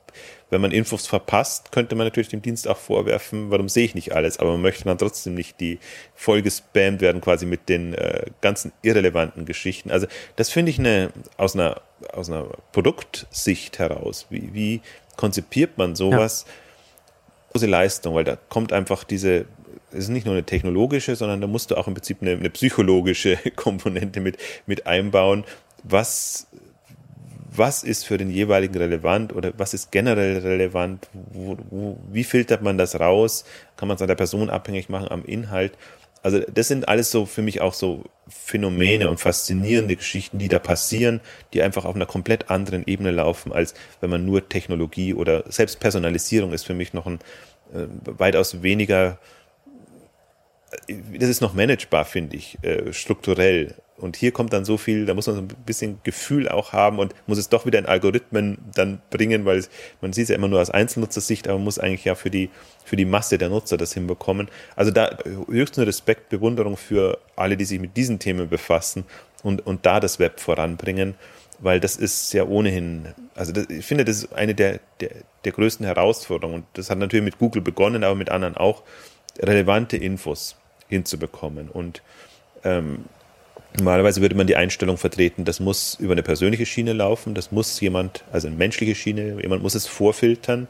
wenn 0.48 0.60
man 0.60 0.70
Infos 0.70 1.08
verpasst, 1.08 1.72
könnte 1.72 1.96
man 1.96 2.06
natürlich 2.06 2.28
dem 2.28 2.40
Dienst 2.40 2.68
auch 2.68 2.76
vorwerfen, 2.76 3.50
warum 3.50 3.68
sehe 3.68 3.84
ich 3.84 3.94
nicht 3.96 4.12
alles, 4.14 4.38
aber 4.38 4.52
man 4.52 4.62
möchte 4.62 4.84
dann 4.84 4.96
trotzdem 4.96 5.34
nicht 5.34 5.60
die 5.60 5.80
voll 6.14 6.42
gespammt 6.42 7.00
werden, 7.00 7.20
quasi 7.20 7.46
mit 7.46 7.68
den 7.68 7.94
äh, 7.94 8.26
ganzen 8.40 8.72
irrelevanten 8.82 9.44
Geschichten. 9.44 9.90
Also 9.90 10.06
das 10.36 10.50
finde 10.50 10.70
ich 10.70 10.78
eine, 10.78 11.10
aus 11.36 11.54
einer, 11.54 11.82
aus 12.12 12.30
einer 12.30 12.46
Produktsicht 12.72 13.80
heraus, 13.80 14.26
wie, 14.30 14.54
wie 14.54 14.80
konzipiert 15.16 15.78
man 15.78 15.96
sowas? 15.96 16.46
Ja. 16.46 16.52
Große 17.52 17.66
Leistung, 17.66 18.14
weil 18.14 18.24
da 18.24 18.36
kommt 18.48 18.72
einfach 18.72 19.04
diese 19.04 19.46
es 19.94 20.04
ist 20.04 20.08
nicht 20.08 20.26
nur 20.26 20.34
eine 20.34 20.44
technologische, 20.44 21.14
sondern 21.14 21.40
da 21.40 21.46
musst 21.46 21.70
du 21.70 21.76
auch 21.76 21.86
im 21.86 21.94
Prinzip 21.94 22.18
eine, 22.20 22.32
eine 22.32 22.50
psychologische 22.50 23.38
Komponente 23.56 24.20
mit, 24.20 24.38
mit 24.66 24.86
einbauen 24.86 25.44
was, 25.84 26.48
was 27.54 27.84
ist 27.84 28.04
für 28.04 28.18
den 28.18 28.30
jeweiligen 28.30 28.76
relevant 28.76 29.32
oder 29.34 29.52
was 29.56 29.74
ist 29.74 29.92
generell 29.92 30.38
relevant? 30.38 31.08
Wo, 31.12 31.56
wo, 31.70 31.98
wie 32.10 32.24
filtert 32.24 32.62
man 32.62 32.78
das 32.78 32.98
raus? 32.98 33.44
Kann 33.76 33.88
man 33.88 33.96
es 33.96 34.02
an 34.02 34.08
der 34.08 34.16
Person 34.16 34.50
abhängig 34.50 34.88
machen, 34.88 35.08
am 35.10 35.24
Inhalt? 35.24 35.76
Also 36.22 36.40
das 36.40 36.68
sind 36.68 36.88
alles 36.88 37.10
so 37.10 37.26
für 37.26 37.42
mich 37.42 37.60
auch 37.60 37.74
so 37.74 38.04
Phänomene 38.28 39.10
und 39.10 39.20
faszinierende 39.20 39.94
Geschichten, 39.94 40.38
die 40.38 40.48
da 40.48 40.58
passieren, 40.58 41.20
die 41.52 41.60
einfach 41.60 41.84
auf 41.84 41.94
einer 41.94 42.06
komplett 42.06 42.50
anderen 42.50 42.86
Ebene 42.86 43.10
laufen, 43.10 43.52
als 43.52 43.74
wenn 44.00 44.08
man 44.08 44.24
nur 44.24 44.48
Technologie 44.48 45.12
oder 45.12 45.44
selbst 45.52 45.80
Personalisierung 45.80 46.54
ist 46.54 46.64
für 46.64 46.72
mich 46.72 46.94
noch 46.94 47.06
ein 47.06 47.18
äh, 47.74 47.86
weitaus 48.06 48.62
weniger, 48.62 49.18
äh, 50.88 50.94
das 51.18 51.28
ist 51.28 51.42
noch 51.42 51.52
managebar, 51.52 52.06
finde 52.06 52.36
ich, 52.36 52.56
äh, 52.62 52.94
strukturell 52.94 53.74
und 53.96 54.16
hier 54.16 54.32
kommt 54.32 54.52
dann 54.52 54.64
so 54.64 54.76
viel, 54.76 55.06
da 55.06 55.14
muss 55.14 55.26
man 55.26 55.36
so 55.36 55.42
ein 55.42 55.48
bisschen 55.64 56.00
Gefühl 56.02 56.48
auch 56.48 56.72
haben 56.72 56.98
und 56.98 57.14
muss 57.26 57.38
es 57.38 57.48
doch 57.48 57.64
wieder 57.64 57.78
in 57.78 57.86
Algorithmen 57.86 58.58
dann 58.74 59.00
bringen, 59.10 59.44
weil 59.44 59.64
man 60.00 60.12
sieht 60.12 60.24
es 60.24 60.28
ja 60.30 60.34
immer 60.34 60.48
nur 60.48 60.60
aus 60.60 60.70
Einzelnutzersicht, 60.70 61.46
aber 61.46 61.58
man 61.58 61.64
muss 61.64 61.78
eigentlich 61.78 62.04
ja 62.04 62.16
für 62.16 62.30
die, 62.30 62.50
für 62.84 62.96
die 62.96 63.04
Masse 63.04 63.38
der 63.38 63.50
Nutzer 63.50 63.76
das 63.76 63.94
hinbekommen. 63.94 64.48
Also 64.74 64.90
da 64.90 65.16
höchsten 65.48 65.82
Respekt, 65.82 66.28
Bewunderung 66.28 66.76
für 66.76 67.18
alle, 67.36 67.56
die 67.56 67.64
sich 67.64 67.78
mit 67.78 67.96
diesen 67.96 68.18
Themen 68.18 68.48
befassen 68.48 69.04
und, 69.44 69.64
und 69.64 69.86
da 69.86 70.00
das 70.00 70.18
Web 70.18 70.40
voranbringen, 70.40 71.14
weil 71.60 71.78
das 71.78 71.94
ist 71.96 72.32
ja 72.32 72.44
ohnehin, 72.44 73.14
also 73.36 73.52
das, 73.52 73.70
ich 73.70 73.86
finde, 73.86 74.04
das 74.04 74.16
ist 74.16 74.32
eine 74.32 74.56
der, 74.56 74.80
der, 74.98 75.10
der 75.44 75.52
größten 75.52 75.86
Herausforderungen 75.86 76.56
und 76.56 76.66
das 76.72 76.90
hat 76.90 76.98
natürlich 76.98 77.24
mit 77.24 77.38
Google 77.38 77.62
begonnen, 77.62 78.02
aber 78.02 78.16
mit 78.16 78.30
anderen 78.30 78.56
auch, 78.56 78.82
relevante 79.38 79.96
Infos 79.96 80.56
hinzubekommen 80.88 81.68
und 81.68 82.02
ähm, 82.64 83.04
Normalerweise 83.76 84.20
würde 84.20 84.36
man 84.36 84.46
die 84.46 84.54
Einstellung 84.54 84.98
vertreten, 84.98 85.44
das 85.44 85.58
muss 85.58 85.96
über 85.98 86.12
eine 86.12 86.22
persönliche 86.22 86.64
Schiene 86.64 86.92
laufen, 86.92 87.34
das 87.34 87.50
muss 87.50 87.80
jemand, 87.80 88.24
also 88.32 88.46
eine 88.46 88.56
menschliche 88.56 88.94
Schiene, 88.94 89.40
jemand 89.42 89.62
muss 89.62 89.74
es 89.74 89.86
vorfiltern. 89.86 90.68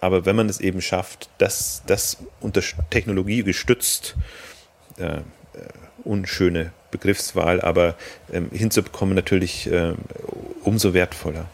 Aber 0.00 0.26
wenn 0.26 0.36
man 0.36 0.48
es 0.50 0.60
eben 0.60 0.82
schafft, 0.82 1.30
das, 1.38 1.82
das 1.86 2.18
unter 2.40 2.60
Technologie 2.90 3.42
gestützt, 3.42 4.16
äh, 4.98 5.20
unschöne 6.04 6.72
Begriffswahl, 6.90 7.60
aber 7.62 7.96
ähm, 8.32 8.50
hinzubekommen, 8.52 9.14
natürlich 9.14 9.70
äh, 9.70 9.94
umso 10.62 10.92
wertvoller. 10.92 11.46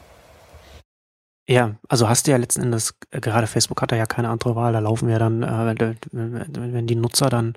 Ja, 1.49 1.75
also 1.89 2.09
hast 2.09 2.27
du 2.27 2.31
ja 2.31 2.37
letzten 2.37 2.63
Endes, 2.63 2.95
äh, 3.11 3.21
gerade 3.21 3.49
Facebook 3.49 3.83
hat 3.83 3.91
da 3.91 3.97
ja 3.97 4.07
keine 4.07 4.29
andere 4.29 4.55
Wahl, 4.55 4.73
da 4.73 4.79
laufen 4.79 5.09
ja 5.09 5.19
dann, 5.19 5.43
äh, 5.43 5.97
wenn 6.13 6.87
die 6.87 6.95
Nutzer 6.95 7.31
dann 7.31 7.55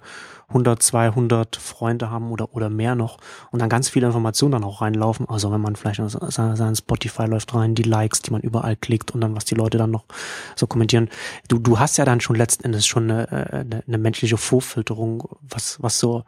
100, 0.47 0.81
200 0.81 1.55
Freunde 1.55 2.09
haben 2.09 2.31
oder, 2.31 2.55
oder 2.55 2.71
mehr 2.71 2.95
noch 2.95 3.19
und 3.51 3.61
dann 3.61 3.69
ganz 3.69 3.87
viele 3.89 4.07
Informationen 4.07 4.53
dann 4.53 4.63
auch 4.63 4.81
reinlaufen, 4.81 5.29
also 5.29 5.51
wenn 5.51 5.61
man 5.61 5.75
vielleicht 5.75 6.01
sein 6.09 6.75
Spotify 6.75 7.25
läuft 7.25 7.53
rein, 7.53 7.75
die 7.75 7.83
Likes, 7.83 8.23
die 8.23 8.31
man 8.31 8.41
überall 8.41 8.75
klickt 8.75 9.11
und 9.11 9.21
dann 9.21 9.35
was 9.35 9.45
die 9.45 9.55
Leute 9.55 9.77
dann 9.77 9.91
noch 9.91 10.05
so 10.55 10.65
kommentieren. 10.65 11.09
Du, 11.47 11.59
du 11.59 11.77
hast 11.77 11.97
ja 11.97 12.05
dann 12.05 12.21
schon 12.21 12.35
letzten 12.35 12.65
Endes 12.65 12.87
schon 12.87 13.11
eine, 13.11 13.31
äh, 13.31 13.57
eine, 13.57 13.83
eine 13.87 13.97
menschliche 13.99 14.37
Vorfilterung, 14.37 15.29
was, 15.41 15.77
was 15.81 15.99
so 15.99 16.23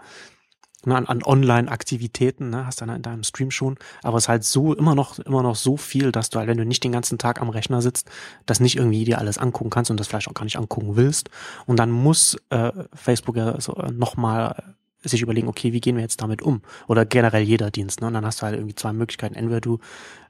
ne, 0.88 0.96
an, 0.96 1.06
an 1.06 1.24
Online-Aktivitäten, 1.24 2.50
ne, 2.50 2.66
hast 2.66 2.82
du 2.82 2.86
in 2.86 3.02
deinem 3.02 3.24
Stream 3.24 3.52
schon, 3.52 3.78
aber 4.04 4.18
es 4.18 4.24
ist 4.24 4.30
halt 4.30 4.44
so 4.44 4.74
immer 4.74 4.96
noch 4.96 5.20
immer 5.20 5.44
noch 5.44 5.56
so 5.56 5.78
viel, 5.78 6.12
dass 6.12 6.30
du 6.30 6.40
halt, 6.40 6.48
wenn 6.48 6.58
du 6.58 6.66
nicht 6.66 6.84
den 6.84 6.92
ganzen 6.92 7.18
Tag 7.18 7.42
am 7.42 7.50
Rechner 7.50 7.82
sitzt, 7.82 8.10
das 8.46 8.60
nicht 8.60 8.78
irgendwie 8.78 9.06
dir 9.06 9.20
alles 9.20 9.38
angucken 9.38 9.70
kannst 9.70 9.92
und 9.92 10.00
das 10.00 10.08
vielleicht 10.08 10.28
auch 10.28 10.34
gar 10.34 10.46
nicht 10.46 10.58
angucken 10.58 10.96
willst. 10.96 11.30
Und 11.66 11.78
dann 11.78 11.92
muss 11.92 12.38
äh, 12.50 12.72
Facebook 12.94 13.38
ja 13.38 13.60
so 13.62 13.76
äh, 13.76 13.92
nochmal 13.92 14.76
sich 15.04 15.22
überlegen, 15.22 15.48
okay, 15.48 15.74
wie 15.74 15.82
gehen 15.82 15.96
wir 15.96 16.02
jetzt 16.02 16.22
damit 16.22 16.42
um? 16.42 16.62
Oder 16.88 17.06
generell 17.06 17.44
jeder 17.44 17.72
Dienst. 17.72 18.02
Ne? 18.02 18.08
Und 18.08 18.14
dann 18.14 18.26
hast 18.26 18.42
du 18.42 18.46
halt 18.46 18.56
irgendwie 18.56 18.76
zwei 18.76 18.94
Möglichkeiten. 18.94 19.36
Entweder 19.36 19.62
du 19.62 19.80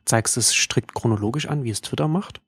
zeigst 0.06 0.38
es 0.38 0.54
strikt 0.54 0.94
chronologisch 0.94 1.48
an, 1.48 1.64
wie 1.64 1.70
es 1.70 1.82
Twitter 1.82 2.08
macht. 2.08 2.42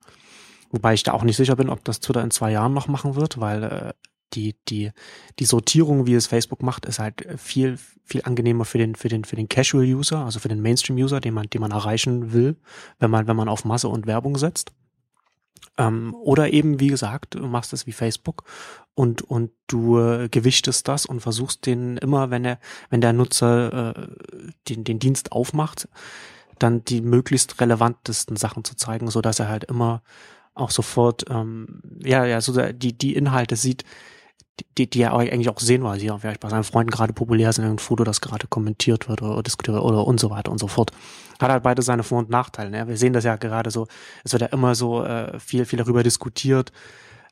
Wobei 0.72 0.94
ich 0.94 1.04
da 1.04 1.14
auch 1.14 1.24
nicht 1.24 1.38
sicher 1.38 1.56
bin, 1.56 1.70
ob 1.70 1.84
das 1.84 2.00
Twitter 2.00 2.22
in 2.22 2.30
zwei 2.30 2.52
Jahren 2.52 2.74
noch 2.74 2.88
machen 2.88 3.16
wird, 3.16 3.40
weil 3.40 3.64
äh, 3.64 3.94
die, 4.34 4.56
die, 4.68 4.92
die 5.40 5.46
Sortierung, 5.46 6.06
wie 6.06 6.14
es 6.14 6.28
Facebook 6.28 6.64
macht, 6.64 6.86
ist 6.86 7.00
halt 7.00 7.28
viel, 7.38 7.78
viel 8.06 8.22
angenehmer 8.24 8.66
für 8.66 8.78
den, 8.78 8.96
für 8.96 9.10
den, 9.10 9.26
für 9.26 9.36
den 9.36 9.50
Casual-User, 9.50 10.26
also 10.26 10.40
für 10.40 10.50
den 10.50 10.62
Mainstream-User, 10.62 11.20
den 11.20 11.34
man, 11.34 11.50
den 11.50 11.62
man 11.62 11.72
erreichen 11.72 12.34
will, 12.34 12.56
wenn 13.00 13.12
man, 13.12 13.28
wenn 13.28 13.36
man 13.36 13.50
auf 13.50 13.66
Masse 13.66 13.88
und 13.88 14.08
Werbung 14.08 14.38
setzt. 14.38 14.72
Ähm, 15.78 16.14
oder 16.16 16.52
eben, 16.52 16.80
wie 16.80 16.88
gesagt, 16.88 17.36
du 17.36 17.48
machst 17.48 17.74
es 17.74 17.88
wie 17.88 17.92
Facebook 17.92 18.44
und, 18.96 19.22
und 19.22 19.52
du 19.68 20.00
äh, 20.00 20.30
gewichtest 20.30 20.88
das 20.88 21.06
und 21.06 21.22
versuchst 21.22 21.66
den 21.66 21.98
immer, 21.98 22.30
wenn 22.30 22.46
er, 22.46 22.60
wenn 22.90 23.02
der 23.02 23.14
Nutzer 23.14 23.96
äh, 23.96 24.08
den, 24.68 24.84
den 24.84 25.00
Dienst 25.00 25.32
aufmacht, 25.32 25.88
dann 26.60 26.84
die 26.84 27.02
möglichst 27.02 27.60
relevantesten 27.62 28.36
Sachen 28.36 28.66
zu 28.66 28.76
zeigen, 28.76 29.10
so 29.10 29.22
dass 29.22 29.40
er 29.40 29.48
halt 29.48 29.64
immer 29.64 30.04
auch 30.54 30.72
sofort 30.72 31.26
ähm, 31.30 31.82
ja 32.04 32.26
ja 32.26 32.42
so 32.42 32.54
die 32.74 32.98
die 32.98 33.16
Inhalte 33.16 33.56
sieht, 33.56 33.86
die, 34.78 34.90
die 34.90 35.00
ja 35.00 35.16
eigentlich 35.16 35.50
auch 35.50 35.60
sehen, 35.60 35.84
weil 35.84 36.00
sie 36.00 36.08
ja 36.08 36.18
vielleicht 36.18 36.40
bei 36.40 36.50
seinen 36.50 36.64
Freunden 36.64 36.92
gerade 36.92 37.14
populär 37.14 37.52
sind, 37.54 37.66
ein 37.66 37.80
Foto, 37.80 38.04
das 38.04 38.22
gerade 38.22 38.48
kommentiert 38.48 39.10
wird 39.10 39.22
oder 39.22 39.42
diskutiert 39.44 39.76
wird 39.76 39.86
oder 39.86 40.06
und 40.06 40.20
so 40.20 40.30
weiter 40.30 40.52
und 40.52 40.60
so 40.60 40.68
fort. 40.68 40.92
Hat 41.40 41.52
halt 41.52 41.64
beide 41.64 41.82
seine 41.82 42.04
Vor- 42.04 42.20
und 42.20 42.30
Nachteile. 42.30 42.70
Ne? 42.70 42.88
Wir 42.88 42.98
sehen 42.98 43.14
das 43.14 43.24
ja 43.24 43.36
gerade 43.36 43.72
so, 43.72 43.88
es 44.24 44.34
wird 44.34 44.42
ja 44.42 44.48
immer 44.48 44.76
so 44.76 45.04
äh, 45.04 45.40
viel, 45.40 45.66
viel 45.66 45.80
darüber 45.80 46.04
diskutiert, 46.04 46.72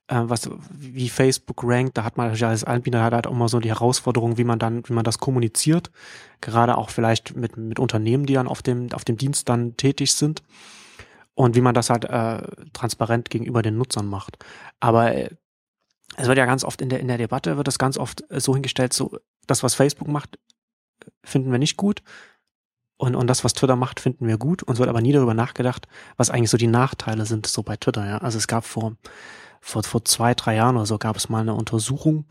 äh, 0.08 0.22
was 0.24 0.50
wie 0.72 1.10
Facebook 1.10 1.64
rankt. 1.64 1.98
Da 1.98 2.04
hat 2.04 2.18
man 2.18 2.34
ja 2.34 2.50
als 2.50 2.64
Anbieter 2.64 3.04
hat 3.04 3.14
halt 3.14 3.28
auch 3.28 3.32
immer 3.32 3.50
so 3.50 3.60
die 3.60 3.70
Herausforderung, 3.70 4.38
wie 4.38 4.44
man 4.44 4.60
dann, 4.60 4.84
wie 4.88 4.94
man 4.94 5.04
das 5.04 5.20
kommuniziert. 5.20 5.92
Gerade 6.42 6.78
auch 6.78 6.90
vielleicht 6.90 7.36
mit, 7.36 7.58
mit 7.58 7.80
Unternehmen, 7.80 8.26
die 8.26 8.34
dann 8.34 8.48
auf 8.48 8.62
dem, 8.62 8.92
auf 8.94 9.04
dem 9.04 9.18
Dienst 9.18 9.50
dann 9.50 9.76
tätig 9.78 10.14
sind. 10.14 10.44
Und 11.36 11.56
wie 11.56 11.62
man 11.62 11.76
das 11.76 11.92
halt 11.92 12.06
äh, 12.06 12.42
transparent 12.74 13.30
gegenüber 13.30 13.62
den 13.62 13.78
Nutzern 13.78 14.08
macht. 14.08 14.40
Aber 14.80 15.14
äh, 15.14 15.30
es 16.16 16.28
wird 16.28 16.38
ja 16.38 16.46
ganz 16.46 16.64
oft 16.64 16.82
in 16.82 16.90
der, 16.90 17.00
in 17.00 17.08
der 17.08 17.18
Debatte, 17.18 17.58
wird 17.58 17.68
das 17.68 17.80
ganz 17.80 17.98
oft 17.98 18.24
äh, 18.32 18.40
so 18.40 18.54
hingestellt, 18.54 18.94
so, 18.94 19.18
das, 19.46 19.64
was 19.64 19.76
Facebook 19.76 20.08
macht, 20.08 20.40
finden 21.24 21.52
wir 21.52 21.60
nicht 21.60 21.78
gut. 21.78 22.02
Und, 23.00 23.16
und 23.16 23.28
das, 23.28 23.44
was 23.44 23.54
Twitter 23.54 23.76
macht, 23.76 24.00
finden 24.00 24.28
wir 24.28 24.38
gut. 24.38 24.64
Und 24.64 24.74
es 24.74 24.80
wird 24.80 24.90
aber 24.90 25.02
nie 25.02 25.12
darüber 25.12 25.36
nachgedacht, 25.36 25.88
was 26.16 26.32
eigentlich 26.32 26.50
so 26.50 26.58
die 26.58 26.68
Nachteile 26.68 27.26
sind, 27.28 27.46
so 27.46 27.62
bei 27.62 27.78
Twitter, 27.78 28.08
ja. 28.08 28.18
Also 28.18 28.40
es 28.40 28.48
gab 28.48 28.66
vor, 28.66 28.96
vor, 29.62 29.84
vor 29.84 30.04
zwei, 30.04 30.34
drei 30.34 30.56
Jahren 30.56 30.78
oder 30.78 30.88
so 30.88 30.98
gab 30.98 31.16
es 31.16 31.30
mal 31.30 31.42
eine 31.42 31.54
Untersuchung. 31.54 32.26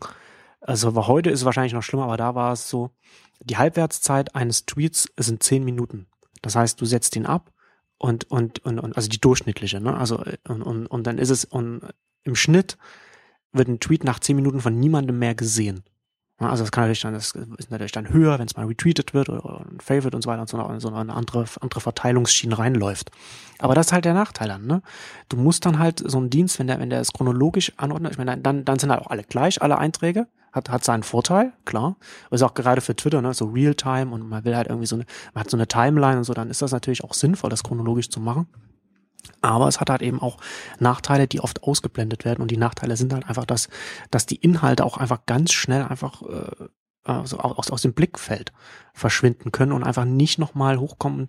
Also 0.59 0.93
heute 1.07 1.29
ist 1.29 1.39
es 1.39 1.45
wahrscheinlich 1.45 1.73
noch 1.73 1.83
schlimmer, 1.83 2.03
aber 2.03 2.17
da 2.17 2.35
war 2.35 2.51
es 2.51 2.69
so, 2.69 2.91
die 3.39 3.57
Halbwertszeit 3.57 4.35
eines 4.35 4.65
Tweets 4.65 5.07
sind 5.17 5.41
zehn 5.41 5.63
Minuten. 5.63 6.07
Das 6.41 6.55
heißt, 6.55 6.81
du 6.81 6.85
setzt 6.85 7.15
ihn 7.15 7.25
ab 7.25 7.53
und, 7.97 8.29
und, 8.29 8.59
und, 8.65 8.79
und 8.79 8.95
also 8.95 9.07
die 9.07 9.21
durchschnittliche, 9.21 9.79
ne? 9.79 9.95
Also, 9.95 10.23
und, 10.47 10.61
und, 10.61 10.87
und 10.87 11.07
dann 11.07 11.17
ist 11.17 11.29
es, 11.29 11.45
und 11.45 11.81
im 12.23 12.35
Schnitt 12.35 12.77
wird 13.57 13.67
ein 13.67 13.79
Tweet 13.79 14.03
nach 14.03 14.19
zehn 14.19 14.35
Minuten 14.35 14.61
von 14.61 14.79
niemandem 14.79 15.19
mehr 15.19 15.35
gesehen. 15.35 15.83
Also 16.39 16.63
das 16.63 16.71
kann 16.71 16.83
natürlich 16.83 17.01
dann, 17.01 17.15
das 17.15 17.33
ist 17.57 17.71
natürlich 17.71 17.91
dann 17.91 18.09
höher, 18.09 18.37
wenn 18.37 18.45
es 18.45 18.55
mal 18.55 18.67
retweetet 18.67 19.15
wird 19.15 19.27
oder 19.27 19.65
ein 19.71 19.79
Favorite 19.79 20.15
und 20.15 20.21
so 20.21 20.29
weiter 20.29 20.41
und 20.41 20.49
so, 20.49 20.63
eine, 20.63 20.79
so 20.79 20.93
eine 20.93 21.13
andere, 21.13 21.45
andere 21.61 21.81
Verteilungsschiene 21.81 22.59
reinläuft. 22.59 23.09
Aber 23.57 23.73
das 23.73 23.87
ist 23.87 23.91
halt 23.91 24.05
der 24.05 24.13
Nachteil 24.13 24.47
dann, 24.47 24.67
ne? 24.67 24.83
Du 25.29 25.37
musst 25.37 25.65
dann 25.65 25.79
halt 25.79 26.03
so 26.05 26.19
einen 26.19 26.29
Dienst, 26.29 26.59
wenn 26.59 26.67
der, 26.67 26.79
wenn 26.79 26.91
der 26.91 27.01
es 27.01 27.11
chronologisch 27.11 27.73
anordnet, 27.77 28.11
ich 28.11 28.17
meine, 28.19 28.37
dann, 28.37 28.65
dann 28.65 28.77
sind 28.77 28.91
halt 28.91 29.01
auch 29.01 29.09
alle 29.09 29.23
gleich, 29.23 29.63
alle 29.63 29.79
Einträge, 29.79 30.27
hat, 30.51 30.69
hat 30.69 30.83
seinen 30.83 31.01
Vorteil, 31.01 31.53
klar. 31.65 31.95
Ist 32.29 32.43
auch 32.43 32.53
gerade 32.53 32.81
für 32.81 32.95
Twitter, 32.95 33.21
ne, 33.23 33.33
so 33.33 33.45
Realtime 33.45 34.13
und 34.13 34.29
man 34.29 34.45
will 34.45 34.55
halt 34.55 34.67
irgendwie 34.67 34.87
so 34.87 34.95
eine, 34.95 35.05
man 35.33 35.43
hat 35.43 35.49
so 35.49 35.57
eine 35.57 35.67
Timeline 35.67 36.19
und 36.19 36.23
so, 36.23 36.35
dann 36.35 36.51
ist 36.51 36.61
das 36.61 36.71
natürlich 36.71 37.03
auch 37.03 37.15
sinnvoll, 37.15 37.49
das 37.49 37.63
chronologisch 37.63 38.09
zu 38.09 38.19
machen. 38.19 38.47
Aber 39.41 39.67
es 39.67 39.79
hat 39.79 39.89
halt 39.89 40.01
eben 40.01 40.21
auch 40.21 40.37
Nachteile, 40.79 41.27
die 41.27 41.41
oft 41.41 41.63
ausgeblendet 41.63 42.25
werden. 42.25 42.41
Und 42.41 42.51
die 42.51 42.57
Nachteile 42.57 42.97
sind 42.97 43.13
halt 43.13 43.27
einfach, 43.27 43.45
dass, 43.45 43.69
dass 44.11 44.25
die 44.25 44.37
Inhalte 44.37 44.85
auch 44.85 44.97
einfach 44.97 45.25
ganz 45.25 45.53
schnell 45.53 45.83
einfach 45.83 46.21
äh, 46.23 46.67
also 47.03 47.37
aus, 47.39 47.71
aus 47.71 47.81
dem 47.81 47.93
Blickfeld 47.93 48.51
verschwinden 48.93 49.51
können 49.51 49.71
und 49.71 49.83
einfach 49.83 50.05
nicht 50.05 50.39
nochmal 50.39 50.79
hochkommen 50.79 51.27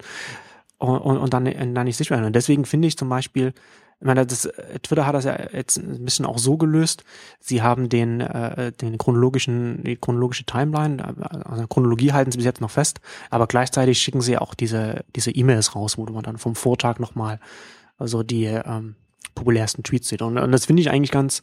und, 0.78 0.99
und, 0.99 1.18
und 1.18 1.34
dann, 1.34 1.45
dann 1.45 1.84
nicht 1.84 1.97
sichtbar 1.97 2.18
werden. 2.18 2.28
Und 2.28 2.36
deswegen 2.36 2.64
finde 2.64 2.89
ich 2.89 2.97
zum 2.97 3.09
Beispiel, 3.09 3.53
ich 4.01 4.07
meine, 4.07 4.24
das, 4.24 4.49
Twitter 4.82 5.07
hat 5.07 5.14
das 5.14 5.24
ja 5.24 5.36
jetzt 5.53 5.76
ein 5.76 6.05
bisschen 6.05 6.24
auch 6.24 6.39
so 6.39 6.57
gelöst. 6.57 7.03
Sie 7.41 7.62
haben 7.62 7.89
den, 7.89 8.20
äh, 8.20 8.70
den 8.72 8.97
chronologischen, 8.97 9.82
die 9.82 9.97
chronologische 9.97 10.45
Timeline, 10.45 11.03
also 11.45 11.66
Chronologie 11.66 12.12
halten 12.12 12.30
sie 12.30 12.39
bis 12.39 12.45
jetzt 12.45 12.61
noch 12.61 12.70
fest, 12.70 13.01
aber 13.30 13.49
gleichzeitig 13.49 14.01
schicken 14.01 14.20
sie 14.20 14.39
auch 14.39 14.55
diese, 14.55 15.05
diese 15.16 15.32
E-Mails 15.32 15.74
raus, 15.74 15.99
wo 15.99 16.05
man 16.05 16.22
dann 16.22 16.39
vom 16.39 16.55
Vortag 16.55 17.01
nochmal 17.01 17.41
also 17.99 18.22
die 18.22 18.44
ähm, 18.44 18.94
populärsten 19.34 19.82
Tweets 19.82 20.09
sieht. 20.09 20.22
Und, 20.22 20.38
und 20.38 20.53
das 20.53 20.66
finde 20.66 20.80
ich 20.80 20.90
eigentlich 20.90 21.11
ganz, 21.11 21.42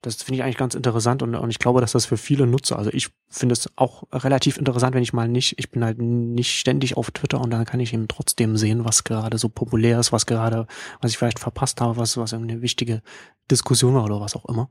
das 0.00 0.22
finde 0.22 0.36
ich 0.36 0.42
eigentlich 0.42 0.56
ganz 0.56 0.74
interessant 0.74 1.22
und, 1.22 1.34
und 1.36 1.50
ich 1.50 1.60
glaube, 1.60 1.80
dass 1.80 1.92
das 1.92 2.06
für 2.06 2.16
viele 2.16 2.46
Nutzer, 2.46 2.76
also 2.76 2.90
ich 2.92 3.08
finde 3.28 3.52
es 3.52 3.70
auch 3.76 4.02
relativ 4.12 4.56
interessant, 4.56 4.94
wenn 4.94 5.02
ich 5.02 5.12
mal 5.12 5.28
nicht, 5.28 5.54
ich 5.58 5.70
bin 5.70 5.84
halt 5.84 5.98
nicht 5.98 6.58
ständig 6.58 6.96
auf 6.96 7.12
Twitter 7.12 7.40
und 7.40 7.50
dann 7.50 7.64
kann 7.64 7.78
ich 7.78 7.94
eben 7.94 8.08
trotzdem 8.08 8.56
sehen, 8.56 8.84
was 8.84 9.04
gerade 9.04 9.38
so 9.38 9.48
populär 9.48 10.00
ist, 10.00 10.10
was 10.10 10.26
gerade, 10.26 10.66
was 11.00 11.12
ich 11.12 11.18
vielleicht 11.18 11.38
verpasst 11.38 11.80
habe, 11.80 11.96
was, 11.96 12.16
was 12.16 12.34
eine 12.34 12.62
wichtige 12.62 13.02
Diskussion 13.50 13.94
war 13.94 14.04
oder 14.04 14.20
was 14.20 14.34
auch 14.34 14.46
immer. 14.46 14.70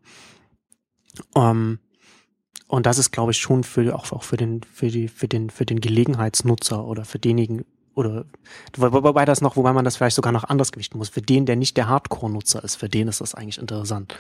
Ähm, 1.36 1.80
und 2.68 2.86
das 2.86 2.98
ist, 2.98 3.12
glaube 3.12 3.32
ich, 3.32 3.38
schon 3.38 3.64
für 3.64 3.96
auch, 3.96 4.12
auch 4.12 4.24
für 4.24 4.38
den, 4.38 4.62
für 4.64 4.88
die, 4.88 5.08
für 5.08 5.28
den, 5.28 5.50
für 5.50 5.66
den 5.66 5.82
Gelegenheitsnutzer 5.82 6.86
oder 6.86 7.06
für 7.06 7.20
denjenigen, 7.20 7.66
oder 7.94 8.26
wobei 8.78 9.26
das 9.26 9.42
noch, 9.42 9.58
wobei 9.58 9.74
man 9.74 9.84
das 9.84 9.98
vielleicht 9.98 10.16
sogar 10.16 10.32
noch 10.32 10.46
anders 10.46 10.72
gewichten 10.72 10.98
muss. 10.98 11.10
Für 11.10 11.22
den, 11.22 11.46
der 11.46 11.58
nicht 11.58 11.76
der 11.76 11.90
Hardcore-Nutzer 11.90 12.64
ist, 12.64 12.76
für 12.76 12.88
den 12.88 13.10
ist 13.10 13.20
das 13.20 13.36
eigentlich 13.36 13.58
interessant. 13.58 14.16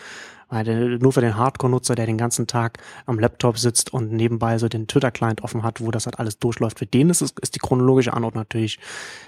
Weil 0.50 0.98
nur 0.98 1.14
für 1.14 1.22
den 1.22 1.38
Hardcore-Nutzer, 1.38 1.96
der 1.96 2.06
den 2.06 2.18
ganzen 2.18 2.48
Tag 2.48 2.80
am 3.06 3.18
Laptop 3.18 3.58
sitzt 3.58 3.94
und 3.94 4.12
nebenbei 4.12 4.58
so 4.58 4.68
den 4.68 4.88
Twitter-Client 4.88 5.42
offen 5.44 5.64
hat, 5.64 5.80
wo 5.80 5.90
das 5.92 6.06
halt 6.06 6.20
alles 6.20 6.38
durchläuft, 6.38 6.80
für 6.80 6.86
den 6.86 7.10
ist, 7.10 7.22
es, 7.22 7.34
ist 7.42 7.56
die 7.56 7.60
chronologische 7.60 8.14
Anordnung 8.14 8.42
natürlich 8.42 8.78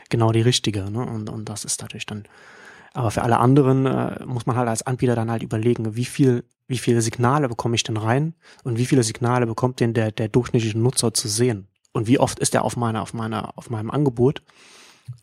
genau 0.10 0.34
die 0.34 0.42
richtige. 0.42 0.92
Ne? 0.92 1.06
Und, 1.06 1.30
und 1.30 1.48
das 1.48 1.64
ist 1.64 1.82
natürlich 1.82 2.06
dann. 2.06 2.26
Aber 2.94 3.12
für 3.12 3.22
alle 3.24 3.40
anderen 3.40 3.86
äh, 3.86 4.26
muss 4.26 4.46
man 4.46 4.58
halt 4.58 4.68
als 4.68 4.86
Anbieter 4.86 5.16
dann 5.16 5.32
halt 5.32 5.42
überlegen, 5.42 5.96
wie 5.96 6.06
viel, 6.06 6.44
wie 6.68 6.78
viele 6.78 7.02
Signale 7.02 7.48
bekomme 7.48 7.76
ich 7.76 7.84
denn 7.84 7.98
rein 7.98 8.34
und 8.66 8.78
wie 8.78 8.86
viele 8.86 9.04
Signale 9.04 9.48
bekommt 9.48 9.80
denn 9.80 9.94
der, 9.94 10.12
der 10.12 10.28
durchschnittliche 10.28 10.78
Nutzer 10.78 11.14
zu 11.14 11.30
sehen 11.30 11.70
und 11.94 12.08
wie 12.08 12.20
oft 12.20 12.40
ist 12.40 12.54
er 12.54 12.66
auf 12.66 12.76
meiner, 12.76 13.02
auf 13.02 13.14
meiner, 13.14 13.58
auf 13.58 13.70
meinem 13.70 13.92
Angebot 13.92 14.44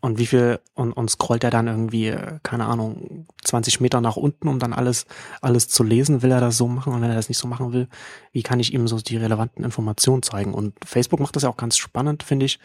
und 0.00 0.18
wie 0.18 0.26
viel 0.26 0.60
und, 0.74 0.92
und 0.92 1.10
scrollt 1.10 1.44
er 1.44 1.50
dann 1.50 1.66
irgendwie, 1.66 2.14
keine 2.42 2.66
Ahnung, 2.66 3.26
20 3.44 3.80
Meter 3.80 4.00
nach 4.00 4.16
unten, 4.16 4.48
um 4.48 4.58
dann 4.58 4.72
alles, 4.72 5.06
alles 5.40 5.68
zu 5.68 5.82
lesen, 5.82 6.22
will 6.22 6.30
er 6.30 6.40
das 6.40 6.56
so 6.56 6.68
machen 6.68 6.92
und 6.92 7.02
wenn 7.02 7.10
er 7.10 7.16
das 7.16 7.28
nicht 7.28 7.38
so 7.38 7.48
machen 7.48 7.72
will, 7.72 7.88
wie 8.32 8.42
kann 8.42 8.60
ich 8.60 8.72
ihm 8.72 8.88
so 8.88 8.98
die 8.98 9.16
relevanten 9.16 9.64
Informationen 9.64 10.22
zeigen? 10.22 10.54
Und 10.54 10.74
Facebook 10.84 11.20
macht 11.20 11.36
das 11.36 11.42
ja 11.42 11.48
auch 11.48 11.56
ganz 11.56 11.76
spannend, 11.76 12.22
finde 12.22 12.46
ich. 12.46 12.58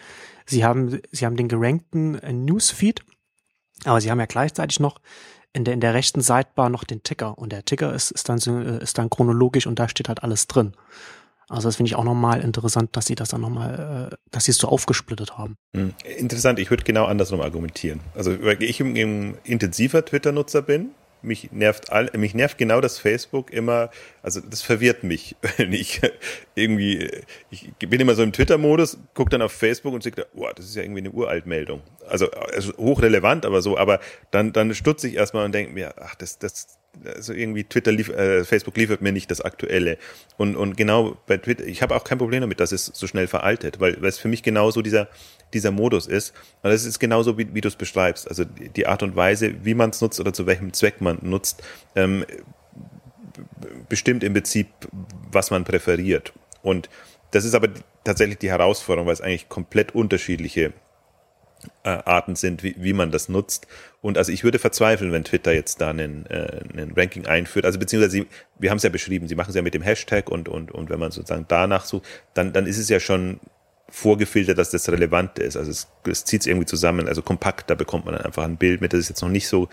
Sie 0.46 0.64
haben, 0.64 1.02
sie 1.12 1.26
haben 1.26 1.38
den 1.38 1.48
gerankten 1.48 2.16
äh, 2.16 2.34
Newsfeed, 2.34 3.04
aber 3.86 4.02
sie 4.02 4.12
haben 4.12 4.20
ja 4.20 4.26
gleichzeitig 4.26 4.80
noch 4.80 5.00
in 5.54 5.64
der, 5.64 5.74
in 5.74 5.80
der 5.82 5.94
rechten 5.94 6.22
Sidebar 6.22 6.70
noch 6.70 6.84
den 6.84 7.04
Ticker 7.04 7.38
und 7.38 7.52
der 7.52 7.64
Ticker 7.64 7.94
ist, 7.94 8.12
ist 8.12 8.28
dann, 8.28 8.40
äh, 8.40 8.84
ist 8.84 8.98
dann 8.98 9.10
chronologisch 9.10 9.68
und 9.68 9.80
da 9.80 9.88
steht 9.88 10.10
halt 10.10 10.22
alles 10.22 10.48
drin. 10.48 10.74
Also 11.50 11.68
das 11.68 11.76
finde 11.76 11.90
ich 11.90 11.96
auch 11.96 12.04
nochmal 12.04 12.42
interessant, 12.42 12.96
dass 12.96 13.06
sie 13.06 13.16
das 13.16 13.30
dann 13.30 13.42
nochmal, 13.42 14.10
äh, 14.12 14.16
dass 14.32 14.46
sie 14.46 14.52
es 14.52 14.58
so 14.58 14.68
aufgesplittet 14.68 15.38
haben. 15.38 15.58
Hm. 15.76 15.94
Interessant, 16.18 16.60
ich 16.60 16.70
würde 16.70 16.84
genau 16.84 17.06
andersrum 17.06 17.42
argumentieren. 17.42 18.00
Also 18.16 18.44
weil 18.44 18.62
ich 18.64 18.80
ein, 18.80 18.96
ein 18.96 19.38
intensiver 19.44 20.04
Twitter-Nutzer 20.04 20.62
bin, 20.62 20.92
mich 21.26 21.52
nervt 21.52 21.92
all, 21.92 22.10
mich 22.16 22.34
nervt 22.34 22.58
genau 22.58 22.82
das 22.82 22.98
Facebook 23.00 23.52
immer, 23.52 23.90
also 24.22 24.40
das 24.42 24.62
verwirrt 24.62 25.04
mich, 25.04 25.36
wenn 25.58 25.74
ich 25.74 26.02
irgendwie, 26.56 27.10
ich 27.50 27.74
bin 27.78 28.00
immer 28.00 28.16
so 28.16 28.24
im 28.24 28.32
Twitter-Modus, 28.32 28.98
gucke 29.14 29.30
dann 29.30 29.42
auf 29.42 29.52
Facebook 29.52 29.94
und 29.94 30.06
denke, 30.06 30.28
wow, 30.34 30.54
das 30.54 30.66
ist 30.66 30.76
ja 30.76 30.84
irgendwie 30.84 31.02
eine 31.02 31.12
Uraltmeldung. 31.12 31.82
Also, 32.08 32.30
also 32.32 32.74
hochrelevant, 32.78 33.46
aber 33.46 33.62
so, 33.62 33.78
aber 33.78 34.00
dann, 34.32 34.54
dann 34.54 34.74
stutze 34.74 35.08
ich 35.08 35.16
erstmal 35.16 35.46
und 35.46 35.54
denke 35.54 35.74
mir, 35.74 35.96
ach, 36.00 36.16
das, 36.16 36.40
das, 36.40 36.80
also 37.04 37.34
irgendwie 37.34 37.64
Twitter, 37.64 37.92
lief, 37.92 38.10
äh, 38.10 38.44
Facebook 38.44 38.78
liefert 38.78 39.02
mir 39.02 39.12
nicht 39.12 39.30
das 39.32 39.42
Aktuelle. 39.42 39.98
Und, 40.38 40.56
und 40.56 40.78
genau 40.78 41.18
bei 41.28 41.38
Twitter, 41.38 41.66
ich 41.66 41.82
habe 41.82 41.96
auch 41.96 42.04
kein 42.04 42.18
Problem 42.18 42.42
damit, 42.42 42.60
dass 42.60 42.72
es 42.72 42.86
so 42.86 43.08
schnell 43.08 43.28
veraltet, 43.28 43.80
weil, 43.80 44.02
weil 44.02 44.10
es 44.10 44.18
für 44.18 44.28
mich 44.28 44.44
genauso 44.44 44.82
dieser, 44.82 45.08
dieser 45.54 45.72
Modus 45.72 46.08
ist. 46.08 46.34
Und 46.64 46.72
das 46.72 46.86
ist 46.86 47.00
genauso, 47.00 47.38
wie, 47.38 47.54
wie 47.54 47.62
du 47.62 47.68
es 47.68 47.76
beschreibst. 47.76 48.28
Also 48.28 48.46
die 48.46 48.88
Art 48.88 49.04
und 49.04 49.16
Weise, 49.16 49.54
wie 49.64 49.74
man 49.74 49.90
es 49.90 50.02
nutzt 50.02 50.20
oder 50.20 50.34
zu 50.34 50.46
welchem 50.46 50.74
Zweck 50.74 51.02
man 51.02 51.20
nutzt, 51.22 51.64
ähm, 51.96 52.26
bestimmt 53.90 54.24
im 54.24 54.34
Prinzip, 54.34 54.68
was 55.32 55.52
man 55.52 55.64
präferiert. 55.64 56.34
Und 56.62 56.90
das 57.32 57.46
ist 57.46 57.54
aber 57.54 57.70
tatsächlich 58.04 58.38
die 58.38 58.50
Herausforderung, 58.50 59.08
weil 59.08 59.14
es 59.14 59.22
eigentlich 59.22 59.50
komplett 59.50 59.94
unterschiedliche 59.94 60.74
äh, 61.84 61.90
Arten 61.90 62.36
sind, 62.36 62.64
wie, 62.64 62.76
wie 62.78 62.94
man 62.94 63.12
das 63.12 63.30
nutzt. 63.30 63.68
Und 64.02 64.18
also 64.18 64.32
ich 64.32 64.44
würde 64.44 64.60
verzweifeln, 64.60 65.12
wenn 65.12 65.24
Twitter 65.24 65.54
jetzt 65.54 65.82
da 65.82 65.90
einen, 65.90 66.26
äh, 66.28 66.62
einen 66.74 66.94
Ranking 66.96 67.26
einführt. 67.26 67.66
Also 67.66 67.80
beziehungsweise 67.80 68.12
sie, 68.12 68.28
wir 68.60 68.70
haben 68.70 68.78
es 68.78 68.84
ja 68.84 68.90
beschrieben, 68.90 69.28
sie 69.28 69.36
machen 69.36 69.50
es 69.50 69.56
ja 69.56 69.62
mit 69.62 69.74
dem 69.74 69.82
Hashtag 69.82 70.30
und, 70.30 70.48
und, 70.50 70.72
und 70.72 70.90
wenn 70.90 71.00
man 71.00 71.12
sozusagen 71.12 71.46
danach 71.48 71.86
sucht, 71.86 72.06
dann, 72.34 72.54
dann 72.54 72.68
ist 72.68 72.78
es 72.78 72.90
ja 72.90 73.00
schon 73.00 73.40
vorgefiltert, 73.90 74.58
dass 74.58 74.72
das 74.72 74.90
relevant 74.90 75.40
ist. 75.40 75.56
Also 75.56 75.72
es, 75.72 75.88
es 76.08 76.26
zieht 76.26 76.42
es 76.42 76.48
irgendwie 76.48 76.66
zusammen. 76.66 77.08
Also 77.08 77.22
kompakt, 77.22 77.70
da 77.70 77.76
bekommt 77.76 78.06
man 78.06 78.16
dann 78.16 78.26
einfach 78.26 78.44
ein 78.44 78.58
Bild 78.58 78.82
mit. 78.82 78.94
Das 78.94 79.00
ist 79.00 79.10
jetzt 79.10 79.22
noch 79.22 79.30
nicht 79.30 79.48
so 79.48 79.70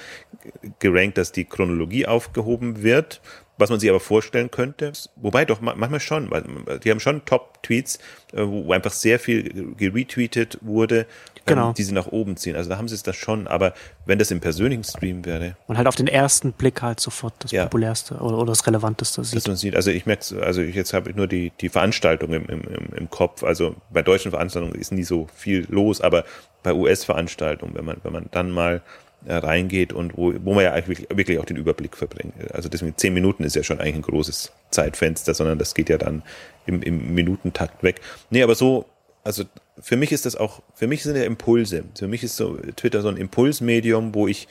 gerankt, 0.79 1.19
dass 1.19 1.33
die 1.33 1.45
Chronologie 1.45 2.07
aufgehoben 2.07 2.83
wird, 2.83 3.21
was 3.59 3.71
man 3.71 3.79
sich 3.79 3.91
aber 3.91 4.01
vorstellen 4.01 4.51
könnte. 4.51 4.93
Wobei 5.17 5.45
doch 5.45 5.61
manchmal 5.61 6.01
schon, 6.01 6.31
weil 6.31 6.45
die 6.83 6.91
haben 6.91 7.01
schon 7.01 7.25
Top-Tweets, 7.25 7.99
äh, 8.33 8.43
wo 8.45 8.73
einfach 8.73 8.93
sehr 8.93 9.19
viel 9.19 9.75
geretweetet 9.77 10.59
wurde, 10.63 11.07
genau. 11.47 11.73
die 11.73 11.83
sie 11.83 11.93
nach 11.93 12.07
oben 12.07 12.37
ziehen. 12.37 12.57
Also 12.57 12.71
da 12.71 12.79
haben 12.79 12.89
sie 12.89 12.95
es 12.95 13.03
da 13.03 13.13
schon, 13.13 13.47
aber 13.47 13.75
wenn 14.07 14.19
das 14.19 14.31
im 14.31 14.41
persönlichen 14.41 14.85
Stream 14.85 15.25
wäre. 15.25 15.57
Und 15.67 15.77
halt 15.77 15.87
auf 15.87 15.97
den 15.97 16.09
ersten 16.09 16.53
Blick 16.53 16.83
halt 16.83 17.01
sofort 17.01 17.35
das 17.41 17.51
ja. 17.51 17.65
populärste 17.65 18.17
oder, 18.17 18.39
oder, 18.39 18.47
das 18.47 18.67
relevanteste 18.67 19.23
sieht. 19.25 19.37
Dass 19.37 19.47
man 19.47 19.57
sieht. 19.57 19.77
Also 19.77 19.91
ich 19.91 20.07
merke 20.07 20.43
also 20.43 20.63
ich 20.63 20.75
jetzt 20.75 20.93
habe 20.93 21.11
ich 21.11 21.17
nur 21.17 21.27
die, 21.27 21.53
die 21.61 21.69
Veranstaltung 21.69 22.33
im, 22.33 22.47
im, 22.47 22.63
im 22.97 23.11
Kopf. 23.11 23.45
Also 23.45 23.77
bei 23.91 24.03
deutschen 24.03 24.31
Veranstaltungen 24.31 24.75
ist 24.75 24.93
nie 24.93 25.05
so 25.05 25.29
viel 25.35 25.67
los, 25.69 26.01
aber 26.01 26.25
bei 26.63 26.73
US-Veranstaltungen, 26.73 27.75
wenn 27.75 27.85
man, 27.85 27.97
wenn 28.03 28.13
man 28.13 28.27
dann 28.31 28.51
mal 28.51 28.83
reingeht 29.27 29.93
und 29.93 30.17
wo, 30.17 30.33
wo 30.43 30.55
man 30.55 30.65
ja 30.65 30.73
eigentlich 30.73 31.09
wirklich 31.11 31.39
auch 31.39 31.45
den 31.45 31.57
Überblick 31.57 31.97
verbringt. 31.97 32.35
Also 32.53 32.69
deswegen 32.69 32.97
zehn 32.97 33.15
Minuten 33.15 33.45
ist 33.45 33.57
ja 33.57 33.63
schon 33.63 33.81
eigentlich 33.81 33.97
ein 33.97 34.03
großes 34.03 34.53
Zeitfenster, 34.71 35.35
sondern 35.35 35.59
das 35.59 35.75
geht 35.75 35.89
ja 35.89 35.99
dann 35.99 36.23
im, 36.67 36.83
im 36.83 37.15
Minutentakt 37.15 37.83
weg. 37.83 38.01
Nee, 38.31 38.43
aber 38.43 38.55
so 38.55 38.87
also 39.25 39.45
für 39.81 39.97
mich 39.97 40.13
ist 40.13 40.27
das 40.27 40.37
auch, 40.37 40.63
für 40.75 40.87
mich 40.87 41.03
sind 41.03 41.17
ja 41.17 41.25
Impulse. 41.25 41.85
Für 41.97 42.09
mich 42.09 42.23
ist 42.23 42.37
so 42.37 42.57
Twitter 42.77 43.03
so 43.03 43.09
ein 43.09 43.17
Impulsmedium, 43.17 44.15
wo 44.15 44.27
ich, 44.27 44.49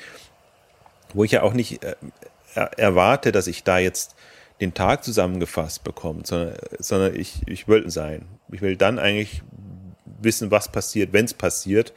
wo 1.14 1.24
ich 1.24 1.32
ja 1.32 1.44
auch 1.44 1.54
nicht 1.54 1.84
äh, 1.84 1.96
erwarte, 2.78 3.32
dass 3.32 3.48
ich 3.48 3.64
da 3.64 3.80
jetzt 3.80 4.16
den 4.62 4.74
Tag 4.74 5.04
zusammengefasst 5.04 5.84
bekomme, 5.84 6.22
sondern, 6.24 6.56
sondern 6.80 7.16
ich, 7.16 7.42
ich 7.48 7.68
will 7.68 7.90
sein. 7.90 8.26
Ich 8.52 8.62
will 8.62 8.78
dann 8.78 9.00
eigentlich 9.00 9.42
wissen, 10.22 10.52
was 10.52 10.72
passiert, 10.72 11.14
wenn 11.14 11.26
es 11.26 11.34
passiert. 11.34 11.94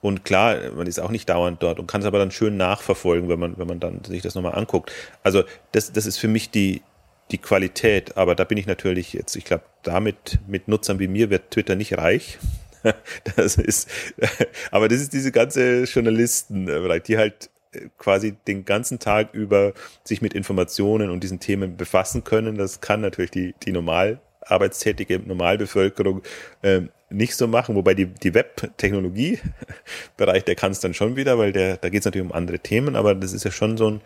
Und 0.00 0.24
klar, 0.24 0.56
man 0.76 0.86
ist 0.86 1.00
auch 1.00 1.10
nicht 1.10 1.28
dauernd 1.28 1.62
dort 1.62 1.78
und 1.78 1.86
kann 1.86 2.00
es 2.00 2.06
aber 2.06 2.18
dann 2.18 2.30
schön 2.30 2.56
nachverfolgen, 2.56 3.28
wenn 3.28 3.38
man, 3.38 3.58
wenn 3.58 3.66
man 3.66 3.80
dann 3.80 4.04
sich 4.04 4.22
das 4.22 4.34
nochmal 4.34 4.54
anguckt. 4.54 4.92
Also 5.22 5.42
das, 5.72 5.92
das 5.92 6.06
ist 6.06 6.18
für 6.18 6.28
mich 6.28 6.50
die, 6.50 6.82
die 7.30 7.38
Qualität. 7.38 8.16
Aber 8.16 8.34
da 8.34 8.44
bin 8.44 8.58
ich 8.58 8.66
natürlich 8.66 9.12
jetzt, 9.12 9.34
ich 9.36 9.44
glaube, 9.44 9.64
damit 9.82 10.38
mit 10.46 10.68
Nutzern 10.68 10.98
wie 10.98 11.08
mir 11.08 11.30
wird 11.30 11.50
Twitter 11.50 11.74
nicht 11.74 11.98
reich. 11.98 12.38
Das 13.36 13.56
ist, 13.56 13.90
aber 14.70 14.86
das 14.88 15.00
ist 15.00 15.12
diese 15.12 15.32
ganze 15.32 15.82
Journalisten, 15.82 16.66
die 17.06 17.18
halt 17.18 17.50
äh, 17.72 17.88
quasi 17.98 18.36
den 18.46 18.64
ganzen 18.64 19.00
Tag 19.00 19.34
über 19.34 19.74
sich 20.04 20.22
mit 20.22 20.32
Informationen 20.32 21.10
und 21.10 21.24
diesen 21.24 21.40
Themen 21.40 21.76
befassen 21.76 22.22
können. 22.22 22.56
Das 22.56 22.80
kann 22.80 23.00
natürlich 23.00 23.32
die, 23.32 23.54
die 23.64 23.72
normal 23.72 24.20
arbeitstätige 24.40 25.18
Normalbevölkerung 25.18 26.22
äh, 26.62 26.82
nicht 27.10 27.36
so 27.36 27.46
machen, 27.46 27.74
wobei 27.74 27.94
die, 27.94 28.06
die 28.06 28.34
Web-Technologie-Bereich, 28.34 30.44
der 30.46 30.54
kann 30.54 30.72
es 30.72 30.80
dann 30.80 30.94
schon 30.94 31.16
wieder, 31.16 31.38
weil 31.38 31.52
der, 31.52 31.76
da 31.76 31.88
geht 31.88 32.00
es 32.00 32.04
natürlich 32.04 32.26
um 32.26 32.32
andere 32.32 32.58
Themen, 32.58 32.96
aber 32.96 33.14
das 33.14 33.32
ist 33.32 33.44
ja 33.44 33.50
schon 33.50 33.76
so 33.76 33.90
ein, 33.90 34.00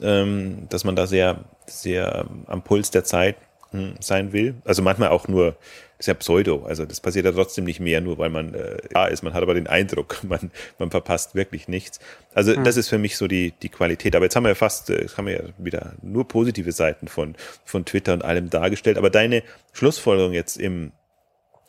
ähm, 0.00 0.66
dass 0.68 0.84
man 0.84 0.96
da 0.96 1.06
sehr, 1.06 1.44
sehr 1.66 2.26
am 2.46 2.62
Puls 2.62 2.90
der 2.90 3.04
Zeit 3.04 3.36
hm, 3.70 3.94
sein 4.00 4.32
will. 4.32 4.54
Also 4.64 4.82
manchmal 4.82 5.10
auch 5.10 5.28
nur 5.28 5.56
das 5.98 6.04
ist 6.04 6.08
ja 6.08 6.14
Pseudo. 6.14 6.64
Also 6.66 6.84
das 6.84 7.00
passiert 7.00 7.24
ja 7.24 7.32
trotzdem 7.32 7.64
nicht 7.64 7.80
mehr, 7.80 8.02
nur 8.02 8.18
weil 8.18 8.28
man 8.28 8.52
äh, 8.52 8.76
da 8.90 9.06
ist. 9.06 9.22
Man 9.22 9.32
hat 9.32 9.42
aber 9.42 9.54
den 9.54 9.66
Eindruck, 9.66 10.22
man, 10.24 10.50
man 10.78 10.90
verpasst 10.90 11.34
wirklich 11.34 11.68
nichts. 11.68 12.00
Also 12.34 12.54
mhm. 12.54 12.64
das 12.64 12.76
ist 12.76 12.88
für 12.88 12.98
mich 12.98 13.16
so 13.16 13.26
die, 13.26 13.52
die 13.62 13.70
Qualität. 13.70 14.14
Aber 14.14 14.26
jetzt 14.26 14.36
haben 14.36 14.44
wir 14.44 14.50
ja 14.50 14.54
fast, 14.54 14.90
äh, 14.90 15.06
haben 15.16 15.26
wir 15.26 15.34
ja 15.34 15.42
wieder 15.56 15.94
nur 16.02 16.28
positive 16.28 16.72
Seiten 16.72 17.08
von, 17.08 17.34
von 17.64 17.86
Twitter 17.86 18.12
und 18.12 18.24
allem 18.24 18.50
dargestellt. 18.50 18.98
Aber 18.98 19.08
deine 19.08 19.42
Schlussfolgerung 19.72 20.34
jetzt 20.34 20.58
im 20.58 20.92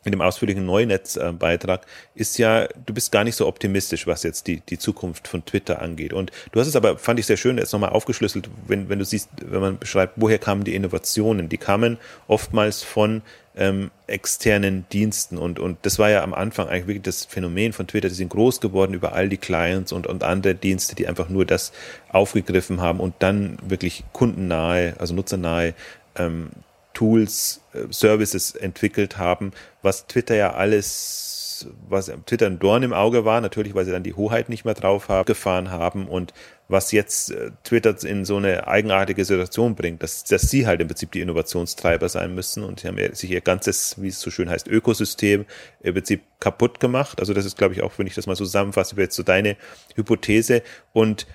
in 0.04 0.12
dem 0.12 0.20
ausführlichen 0.20 0.64
Neunetzbeitrag 0.64 1.86
ist 2.14 2.38
ja, 2.38 2.68
du 2.86 2.94
bist 2.94 3.12
gar 3.12 3.24
nicht 3.24 3.36
so 3.36 3.46
optimistisch, 3.46 4.06
was 4.06 4.22
jetzt 4.22 4.46
die, 4.46 4.60
die 4.60 4.78
Zukunft 4.78 5.28
von 5.28 5.44
Twitter 5.44 5.82
angeht. 5.82 6.12
Und 6.12 6.30
du 6.52 6.60
hast 6.60 6.68
es 6.68 6.76
aber, 6.76 6.98
fand 6.98 7.18
ich 7.18 7.26
sehr 7.26 7.36
schön, 7.36 7.58
jetzt 7.58 7.72
nochmal 7.72 7.90
aufgeschlüsselt, 7.90 8.48
wenn, 8.66 8.88
wenn 8.88 8.98
du 8.98 9.04
siehst, 9.04 9.28
wenn 9.44 9.60
man 9.60 9.78
beschreibt, 9.78 10.14
woher 10.16 10.38
kamen 10.38 10.64
die 10.64 10.74
Innovationen. 10.74 11.48
Die 11.48 11.58
kamen 11.58 11.98
oftmals 12.26 12.82
von 12.82 13.22
ähm, 13.56 13.90
externen 14.06 14.86
Diensten. 14.92 15.36
Und, 15.36 15.58
und 15.58 15.78
das 15.82 15.98
war 15.98 16.08
ja 16.10 16.22
am 16.22 16.32
Anfang 16.32 16.68
eigentlich 16.68 16.86
wirklich 16.86 17.02
das 17.02 17.24
Phänomen 17.24 17.72
von 17.72 17.88
Twitter. 17.88 18.08
Die 18.08 18.14
sind 18.14 18.30
groß 18.30 18.60
geworden 18.60 18.94
über 18.94 19.12
all 19.12 19.28
die 19.28 19.36
Clients 19.36 19.92
und, 19.92 20.06
und 20.06 20.22
andere 20.22 20.54
Dienste, 20.54 20.94
die 20.94 21.08
einfach 21.08 21.28
nur 21.28 21.44
das 21.44 21.72
aufgegriffen 22.08 22.80
haben 22.80 23.00
und 23.00 23.14
dann 23.18 23.58
wirklich 23.62 24.04
kundennahe, 24.12 24.94
also 24.98 25.12
nutzernahe 25.12 25.74
ähm, 26.16 26.50
Tools, 26.98 27.60
äh, 27.74 27.92
Services 27.92 28.56
entwickelt 28.56 29.18
haben, 29.18 29.52
was 29.82 30.08
Twitter 30.08 30.34
ja 30.34 30.54
alles 30.54 31.68
was 31.88 32.12
Twitter 32.26 32.46
ein 32.46 32.60
Dorn 32.60 32.84
im 32.84 32.92
Auge 32.92 33.24
war, 33.24 33.40
natürlich, 33.40 33.74
weil 33.74 33.84
sie 33.84 33.90
dann 33.90 34.04
die 34.04 34.14
Hoheit 34.14 34.48
nicht 34.48 34.64
mehr 34.64 34.74
drauf 34.74 35.08
haben, 35.08 35.26
gefahren 35.26 35.70
haben 35.70 36.06
und 36.06 36.32
was 36.68 36.92
jetzt 36.92 37.32
äh, 37.32 37.50
Twitter 37.64 37.96
in 38.04 38.24
so 38.24 38.36
eine 38.36 38.68
eigenartige 38.68 39.24
Situation 39.24 39.74
bringt, 39.74 40.02
dass, 40.02 40.22
dass 40.22 40.42
sie 40.42 40.68
halt 40.68 40.80
im 40.80 40.86
Prinzip 40.86 41.10
die 41.10 41.20
Innovationstreiber 41.20 42.08
sein 42.08 42.32
müssen 42.34 42.62
und 42.62 42.80
sie 42.80 42.88
haben 42.88 43.14
sich 43.14 43.30
ihr 43.30 43.40
ganzes, 43.40 44.00
wie 44.00 44.08
es 44.08 44.20
so 44.20 44.30
schön 44.30 44.48
heißt, 44.48 44.68
Ökosystem 44.68 45.46
im 45.80 45.94
Prinzip 45.94 46.22
kaputt 46.38 46.78
gemacht. 46.78 47.18
Also 47.18 47.34
das 47.34 47.44
ist, 47.44 47.56
glaube 47.56 47.74
ich, 47.74 47.82
auch, 47.82 47.92
wenn 47.96 48.06
ich 48.06 48.14
das 48.14 48.28
mal 48.28 48.36
zusammenfasse, 48.36 48.94
jetzt 48.96 49.16
so 49.16 49.24
deine 49.24 49.56
Hypothese. 49.96 50.62
Und 50.92 51.26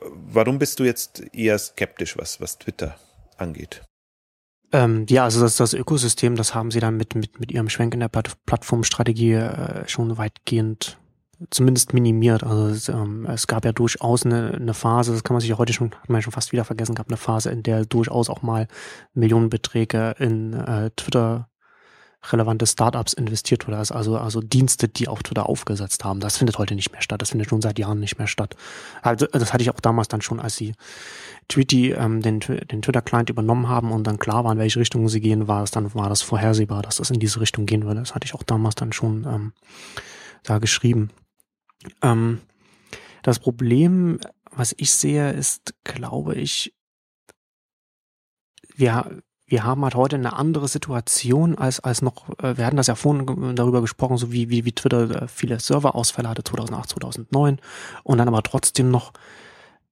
warum 0.00 0.58
bist 0.58 0.80
du 0.80 0.84
jetzt 0.84 1.22
eher 1.34 1.58
skeptisch, 1.58 2.16
was, 2.16 2.40
was 2.40 2.58
Twitter 2.58 2.96
angeht? 3.36 3.82
Ähm, 4.72 5.06
ja, 5.08 5.24
also 5.24 5.40
das, 5.40 5.56
das 5.56 5.72
Ökosystem, 5.72 6.36
das 6.36 6.54
haben 6.54 6.70
sie 6.70 6.80
dann 6.80 6.96
mit, 6.96 7.14
mit, 7.14 7.40
mit 7.40 7.50
ihrem 7.50 7.68
Schwenk 7.68 7.94
in 7.94 8.00
der 8.00 8.08
Plattformstrategie 8.08 9.32
äh, 9.32 9.88
schon 9.88 10.18
weitgehend 10.18 10.98
zumindest 11.50 11.94
minimiert. 11.94 12.42
Also 12.42 12.66
es, 12.66 12.88
ähm, 12.88 13.26
es 13.26 13.46
gab 13.46 13.64
ja 13.64 13.72
durchaus 13.72 14.26
eine, 14.26 14.52
eine 14.54 14.74
Phase, 14.74 15.12
das 15.12 15.24
kann 15.24 15.34
man 15.34 15.40
sich 15.40 15.50
ja 15.50 15.58
heute 15.58 15.72
schon, 15.72 15.92
hat 15.92 16.08
man 16.08 16.18
ja 16.18 16.22
schon 16.22 16.32
fast 16.32 16.52
wieder 16.52 16.64
vergessen, 16.64 16.94
gab 16.94 17.08
eine 17.08 17.16
Phase, 17.16 17.50
in 17.50 17.62
der 17.62 17.84
durchaus 17.84 18.28
auch 18.28 18.42
mal 18.42 18.66
Millionenbeträge 19.14 20.16
in 20.18 20.52
äh, 20.52 20.90
Twitter 20.96 21.48
relevante 22.32 22.66
Startups 22.66 23.12
investiert 23.12 23.66
wurde, 23.66 23.78
also, 23.78 23.94
also, 23.94 24.18
also 24.18 24.40
Dienste, 24.40 24.88
die 24.88 25.08
auf 25.08 25.22
Twitter 25.22 25.48
aufgesetzt 25.48 26.04
haben. 26.04 26.20
Das 26.20 26.36
findet 26.36 26.58
heute 26.58 26.74
nicht 26.74 26.92
mehr 26.92 27.02
statt. 27.02 27.22
Das 27.22 27.30
findet 27.30 27.48
schon 27.48 27.62
seit 27.62 27.78
Jahren 27.78 28.00
nicht 28.00 28.18
mehr 28.18 28.26
statt. 28.26 28.56
Also 29.02 29.26
das 29.26 29.52
hatte 29.52 29.62
ich 29.62 29.70
auch 29.70 29.80
damals 29.80 30.08
dann 30.08 30.22
schon, 30.22 30.40
als 30.40 30.56
sie 30.56 30.74
Tweety 31.48 31.92
ähm, 31.92 32.20
den, 32.22 32.40
den 32.40 32.82
Twitter-Client 32.82 33.30
übernommen 33.30 33.68
haben 33.68 33.92
und 33.92 34.04
dann 34.06 34.18
klar 34.18 34.44
war, 34.44 34.52
in 34.52 34.58
welche 34.58 34.80
Richtung 34.80 35.08
sie 35.08 35.20
gehen, 35.20 35.48
war 35.48 35.62
es 35.62 35.70
dann 35.70 35.94
war 35.94 36.08
das 36.08 36.22
vorhersehbar, 36.22 36.82
dass 36.82 36.96
das 36.96 37.10
in 37.10 37.20
diese 37.20 37.40
Richtung 37.40 37.66
gehen 37.66 37.84
würde. 37.84 38.00
Das 38.00 38.14
hatte 38.14 38.26
ich 38.26 38.34
auch 38.34 38.42
damals 38.42 38.74
dann 38.74 38.92
schon 38.92 39.24
ähm, 39.24 39.52
da 40.42 40.58
geschrieben. 40.58 41.10
Ähm, 42.02 42.40
das 43.22 43.38
Problem, 43.38 44.20
was 44.50 44.74
ich 44.78 44.90
sehe, 44.90 45.32
ist, 45.32 45.74
glaube 45.84 46.34
ich, 46.34 46.74
wir, 48.76 49.22
wir 49.48 49.64
haben 49.64 49.82
halt 49.82 49.94
heute 49.94 50.16
eine 50.16 50.34
andere 50.34 50.68
Situation 50.68 51.56
als, 51.56 51.80
als 51.80 52.02
noch, 52.02 52.28
äh, 52.42 52.56
wir 52.56 52.66
hatten 52.66 52.76
das 52.76 52.86
ja 52.86 52.94
vorhin 52.94 53.56
darüber 53.56 53.80
gesprochen, 53.80 54.18
so 54.18 54.30
wie, 54.30 54.50
wie, 54.50 54.64
wie 54.64 54.72
Twitter 54.72 55.22
äh, 55.22 55.28
viele 55.28 55.58
Serverausfälle 55.58 56.28
hatte 56.28 56.44
2008, 56.44 56.90
2009 56.90 57.58
und 58.04 58.18
dann 58.18 58.28
aber 58.28 58.42
trotzdem 58.42 58.90
noch 58.90 59.12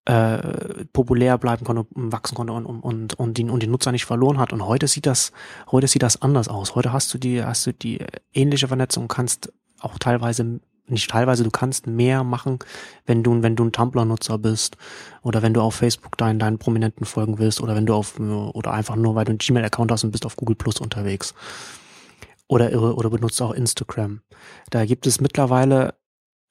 äh, 0.05 0.85
populär 0.93 1.39
bleiben 1.39 1.65
konnte, 1.65 1.87
wachsen 1.91 2.37
konnte 2.37 2.53
und, 2.53 2.67
und, 2.67 3.19
und, 3.19 3.39
die, 3.39 3.45
und 3.45 3.63
die 3.63 3.67
Nutzer 3.67 3.93
nicht 3.93 4.05
verloren 4.05 4.39
hat. 4.39 4.53
Und 4.53 4.65
heute 4.65 4.87
sieht 4.87 5.07
das, 5.07 5.33
heute 5.73 5.89
sieht 5.89 6.03
das 6.03 6.23
anders 6.23 6.49
aus. 6.49 6.75
Heute 6.75 6.93
hast 6.93 7.13
du 7.13 7.19
die, 7.19 7.43
hast 7.43 7.67
du 7.67 7.73
die 7.73 8.05
ähnliche 8.33 8.69
Vernetzung, 8.69 9.09
kannst 9.09 9.53
auch 9.81 9.99
teilweise 9.99 10.61
nicht 10.89 11.11
teilweise, 11.11 11.45
du 11.45 11.51
kannst 11.51 11.87
mehr 11.87 12.24
machen, 12.24 12.59
wenn 13.05 13.22
du, 13.22 13.43
wenn 13.43 13.57
du 13.57 13.64
ein 13.64 13.72
Tumblr-Nutzer 13.72 14.39
bist 14.39 14.76
oder 15.22 15.43
wenn 15.43 15.55
du 15.55 15.61
auf 15.61 15.74
Facebook 15.74 16.16
deinen, 16.18 16.39
deinen 16.39 16.59
Prominenten 16.59 17.05
folgen 17.05 17.39
willst 17.39 17.61
oder 17.61 17.74
wenn 17.74 17.87
du 17.87 17.95
auf, 17.95 18.18
oder 18.18 18.72
einfach 18.72 18.97
nur, 18.97 19.14
weil 19.14 19.24
du 19.24 19.30
einen 19.30 19.39
Gmail-Account 19.39 19.93
hast 19.93 20.05
und 20.05 20.12
bist 20.12 20.26
auf 20.26 20.37
Google 20.37 20.57
Plus 20.57 20.80
unterwegs. 20.80 21.34
Oder, 22.49 22.97
oder 22.97 23.11
benutzt 23.11 23.43
auch 23.43 23.53
Instagram. 23.53 24.20
Da 24.70 24.84
gibt 24.87 25.07
es 25.07 25.20
mittlerweile 25.20 25.95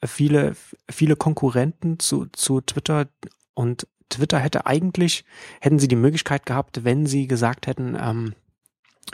viele, 0.03 0.55
viele 0.89 1.15
Konkurrenten 1.15 1.99
zu, 1.99 2.25
zu 2.33 2.61
Twitter 2.61 3.07
und 3.53 3.87
Twitter 4.09 4.39
hätte 4.39 4.65
eigentlich, 4.65 5.25
hätten 5.61 5.79
sie 5.79 5.87
die 5.87 5.95
Möglichkeit 5.95 6.45
gehabt, 6.45 6.83
wenn 6.83 7.05
sie 7.05 7.27
gesagt 7.27 7.67
hätten, 7.67 7.97
ähm, 7.99 8.35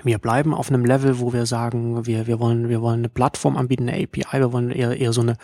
wir 0.03 0.17
bleiben 0.19 0.53
auf 0.53 0.69
einem 0.69 0.85
Level, 0.85 1.19
wo 1.19 1.33
wir 1.33 1.45
sagen, 1.45 2.05
wir, 2.05 2.27
wir 2.27 2.39
wollen, 2.39 2.69
wir 2.69 2.81
wollen 2.81 2.99
eine 2.99 3.09
Plattform 3.09 3.57
anbieten, 3.57 3.89
eine 3.89 4.03
API, 4.03 4.39
wir 4.39 4.53
wollen 4.53 4.71
eher, 4.71 4.97
eher 4.97 5.13
so 5.13 5.21
eine, 5.21 5.37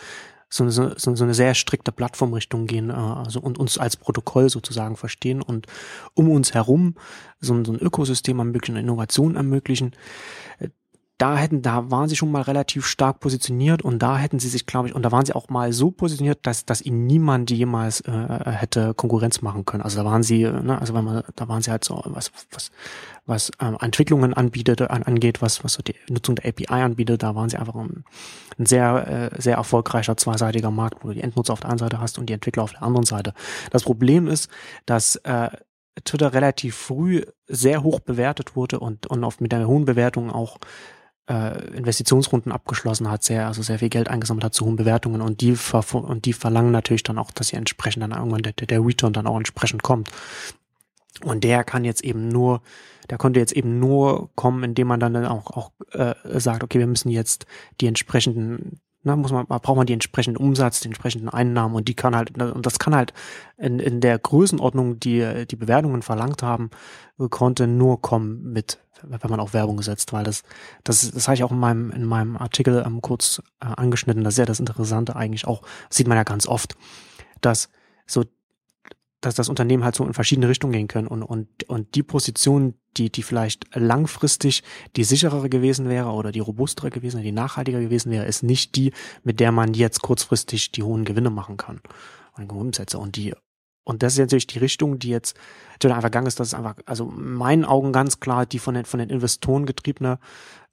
so, 0.50 0.70
so, 0.70 0.96
so 0.96 1.24
eine 1.24 1.34
sehr 1.34 1.54
strikte 1.54 1.92
Plattformrichtung 1.92 2.68
gehen, 2.68 2.90
äh, 2.90 2.94
also 2.94 3.40
und 3.40 3.58
uns 3.58 3.78
als 3.78 3.98
Protokoll 3.98 4.50
sozusagen 4.50 4.96
verstehen 4.96 5.42
und 5.42 5.68
um 6.14 6.30
uns 6.30 6.54
herum 6.54 6.96
so, 7.40 7.62
so 7.64 7.74
ein 7.74 7.80
Ökosystem 7.80 8.40
ermöglichen, 8.40 8.78
Innovation 8.78 9.36
ermöglichen. 9.36 9.92
Da 11.18 11.36
hätten, 11.36 11.64
da 11.64 11.90
waren 11.90 12.08
sie 12.08 12.16
schon 12.16 12.32
mal 12.32 12.44
relativ 12.44 12.86
stark 12.86 13.20
positioniert 13.20 13.82
und 13.82 14.00
da 14.00 14.18
hätten 14.18 14.38
sie 14.38 14.50
sich, 14.50 14.68
glaube 14.68 14.88
ich, 14.88 14.94
und 14.94 15.02
da 15.02 15.12
waren 15.12 15.26
sie 15.26 15.34
auch 15.34 15.50
mal 15.50 15.74
so 15.74 15.90
positioniert, 15.90 16.40
dass, 16.44 16.66
dass 16.66 16.82
ihnen 16.82 17.08
niemand 17.08 17.50
jemals 17.50 18.02
äh, 18.02 18.12
hätte 18.12 18.94
Konkurrenz 18.94 19.42
machen 19.42 19.66
können. 19.66 19.82
Also 19.82 19.98
da 19.98 20.06
waren 20.06 20.22
sie, 20.22 20.44
ne, 20.44 20.80
also 20.80 20.94
wenn 20.94 21.04
man, 21.04 21.24
da 21.36 21.48
waren 21.48 21.64
sie 21.64 21.72
halt 21.72 21.84
so, 21.84 22.02
was, 22.06 22.32
was, 22.52 22.70
was 23.26 23.52
ähm, 23.60 23.78
Entwicklungen 23.82 24.36
anbietet, 24.36 24.82
an, 24.82 25.02
angeht, 25.04 25.42
was, 25.42 25.64
was 25.64 25.74
so 25.74 25.82
die 25.82 25.96
Nutzung 26.08 26.36
der 26.36 26.50
API 26.50 26.84
anbietet, 26.84 27.24
da 27.24 27.34
waren 27.34 27.50
sie 27.50 27.58
einfach 27.58 27.76
ein, 27.76 28.04
ein 28.60 28.68
sehr, 28.68 29.32
äh, 29.34 29.42
sehr 29.42 29.56
erfolgreicher 29.56 30.18
zweiseitiger 30.18 30.70
Markt, 30.70 31.04
wo 31.04 31.08
du 31.08 31.16
die 31.16 31.22
Endnutzer 31.22 31.54
auf 31.54 31.62
der 31.62 31.72
einen 31.72 31.80
Seite 31.80 32.00
hast 32.00 32.20
und 32.20 32.28
die 32.28 32.34
Entwickler 32.34 32.62
auf 32.62 32.74
der 32.74 32.84
anderen 32.84 33.06
Seite. 33.06 33.34
Das 33.72 33.84
Problem 33.84 34.28
ist, 34.28 34.50
dass 34.86 35.16
äh, 35.18 35.50
Twitter 36.06 36.34
relativ 36.34 36.76
früh 36.76 37.24
sehr 37.48 37.84
hoch 37.84 38.00
bewertet 38.00 38.56
wurde 38.56 38.80
und, 38.80 39.08
und 39.08 39.24
oft 39.24 39.42
mit 39.42 39.52
der 39.52 39.68
hohen 39.68 39.86
Bewertung 39.86 40.32
auch 40.32 40.58
äh, 41.30 41.76
Investitionsrunden 41.76 42.52
abgeschlossen 42.52 43.10
hat, 43.10 43.24
sehr, 43.24 43.48
also 43.48 43.62
sehr 43.62 43.80
viel 43.80 43.90
Geld 43.90 44.08
eingesammelt 44.08 44.44
hat 44.44 44.54
zu 44.54 44.66
hohen 44.66 44.76
Bewertungen 44.76 45.22
und 45.22 45.42
die, 45.42 45.58
und 45.92 46.26
die 46.26 46.34
verlangen 46.34 46.72
natürlich 46.72 47.04
dann 47.04 47.18
auch, 47.18 47.32
dass 47.32 47.50
sie 47.50 47.58
entsprechend 47.58 48.04
dann 48.04 48.12
irgendwann 48.12 48.44
der, 48.44 48.54
der 48.54 48.86
Return 48.86 49.14
dann 49.14 49.28
auch 49.28 49.38
entsprechend 49.38 49.84
kommt. 49.84 50.10
Und 51.24 51.44
der 51.44 51.64
kann 51.64 51.84
jetzt 51.84 52.04
eben 52.04 52.28
nur, 52.28 52.62
der 53.10 53.18
konnte 53.18 53.40
jetzt 53.40 53.54
eben 53.54 53.80
nur 53.80 54.30
kommen, 54.36 54.64
indem 54.64 54.88
man 54.88 55.00
dann 55.00 55.26
auch, 55.26 55.50
auch 55.52 55.72
äh, 55.92 56.14
sagt, 56.40 56.64
okay, 56.64 56.80
wir 56.80 56.88
müssen 56.88 57.10
jetzt 57.10 57.46
die 57.82 57.88
entsprechenden, 57.88 58.80
na, 59.04 59.16
muss 59.16 59.32
man, 59.32 59.46
braucht 59.46 59.76
man 59.76 59.86
die 59.86 59.94
entsprechenden 59.94 60.38
Umsatz, 60.38 60.82
die 60.82 60.88
entsprechenden 60.88 61.30
Einnahmen 61.30 61.76
und 61.76 61.88
die 61.88 61.96
kann 61.96 62.16
halt, 62.16 62.42
und 62.42 62.66
das 62.66 62.80
kann 62.80 62.96
halt 62.96 63.14
in, 63.58 63.80
in 63.80 64.02
der 64.02 64.20
Größenordnung, 64.20 65.00
die 65.00 65.46
die 65.50 65.56
Bewertungen 65.56 66.02
verlangt 66.02 66.44
haben, 66.44 66.70
konnte 67.30 67.68
nur 67.68 68.02
kommen 68.02 68.52
mit, 68.52 68.80
wenn 69.04 69.30
man 69.30 69.40
auf 69.40 69.54
Werbung 69.54 69.82
setzt, 69.82 70.14
weil 70.14 70.24
das, 70.24 70.44
das, 70.84 71.12
das 71.12 71.28
habe 71.28 71.36
ich 71.36 71.44
auch 71.44 71.52
in 71.52 71.60
meinem, 71.60 71.92
in 71.92 72.06
meinem 72.06 72.38
Artikel 72.38 72.84
ähm, 72.86 73.02
kurz 73.02 73.42
äh, 73.62 73.66
angeschnitten, 73.66 74.24
das 74.24 74.34
ist 74.34 74.40
ja 74.40 74.46
das 74.46 74.60
Interessante 74.60 75.16
eigentlich 75.16 75.48
auch, 75.48 75.62
sieht 75.90 76.08
man 76.08 76.18
ja 76.18 76.24
ganz 76.24 76.48
oft, 76.48 76.76
dass 77.42 77.70
so 78.06 78.24
dass 79.22 79.36
das 79.36 79.50
Unternehmen 79.50 79.84
halt 79.84 79.96
so 79.96 80.06
in 80.06 80.14
verschiedene 80.14 80.48
Richtungen 80.48 80.74
gehen 80.74 80.88
können 80.88 81.08
und, 81.08 81.24
und, 81.24 81.64
und 81.68 81.96
die 81.96 82.04
Position, 82.04 82.76
die, 82.98 83.12
die 83.12 83.24
vielleicht 83.24 83.66
langfristig 83.76 84.64
die 84.96 85.04
sicherere 85.04 85.50
gewesen 85.50 85.90
wäre 85.90 86.10
oder 86.10 86.32
die 86.32 86.40
robustere 86.40 86.90
gewesen, 86.90 87.22
die 87.24 87.32
nachhaltiger 87.32 87.80
gewesen 87.80 88.12
wäre, 88.12 88.26
ist 88.26 88.44
nicht 88.44 88.76
die, 88.76 88.94
mit 89.24 89.40
der 89.40 89.52
man 89.52 89.74
jetzt 89.74 90.02
kurzfristig 90.02 90.72
die 90.72 90.84
hohen 90.84 91.06
Gewinne 91.06 91.30
machen 91.30 91.58
kann 91.58 91.82
und 92.38 92.52
Umsätze. 92.52 93.00
Und 93.00 93.16
die 93.16 93.34
und 93.84 94.04
das 94.04 94.14
ist 94.14 94.20
natürlich 94.20 94.48
die 94.48 94.60
Richtung, 94.60 95.00
die 95.00 95.08
jetzt 95.08 95.38
einfach 95.82 96.04
gegangen 96.04 96.28
ist, 96.28 96.42
das 96.42 96.50
ist 96.50 96.54
einfach, 96.56 96.76
also 96.86 97.10
in 97.10 97.36
meinen 97.36 97.64
Augen 97.64 97.94
ganz 97.94 98.20
klar 98.20 98.46
die 98.46 98.60
von 98.60 98.74
den, 98.74 98.84
von 98.84 99.00
den 99.00 99.10
Investoren 99.10 99.66
getriebene 99.66 100.20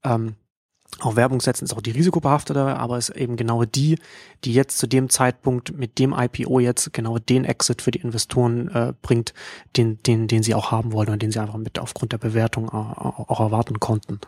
ähm, 0.03 0.35
Auch 1.01 1.17
Werbung 1.17 1.41
setzen 1.41 1.65
ist 1.65 1.75
auch 1.75 1.81
die 1.81 1.91
risikobehaftetere, 1.91 2.77
aber 2.77 2.99
ist 2.99 3.11
eben 3.11 3.37
genau 3.37 3.65
die, 3.65 3.99
die 4.45 4.55
jetzt 4.55 4.79
zu 4.79 4.87
dem 4.87 5.11
Zeitpunkt 5.11 5.77
mit 5.77 5.99
dem 5.99 6.15
IPO 6.17 6.61
jetzt 6.61 6.93
genau 6.93 7.19
den 7.19 7.45
Exit 7.45 7.83
für 7.83 7.91
die 7.91 8.01
Investoren 8.01 8.69
äh, 8.69 8.93
bringt, 9.03 9.35
den, 9.77 10.03
den, 10.03 10.29
den 10.29 10.43
sie 10.43 10.55
auch 10.55 10.71
haben 10.71 10.93
wollen 10.93 11.11
und 11.11 11.23
den 11.23 11.33
sie 11.33 11.41
einfach 11.41 11.57
mit 11.57 11.79
aufgrund 11.79 12.13
der 12.13 12.19
Bewertung 12.19 12.69
auch, 12.69 13.29
auch 13.29 13.41
erwarten 13.41 13.81
konnten. 13.81 14.21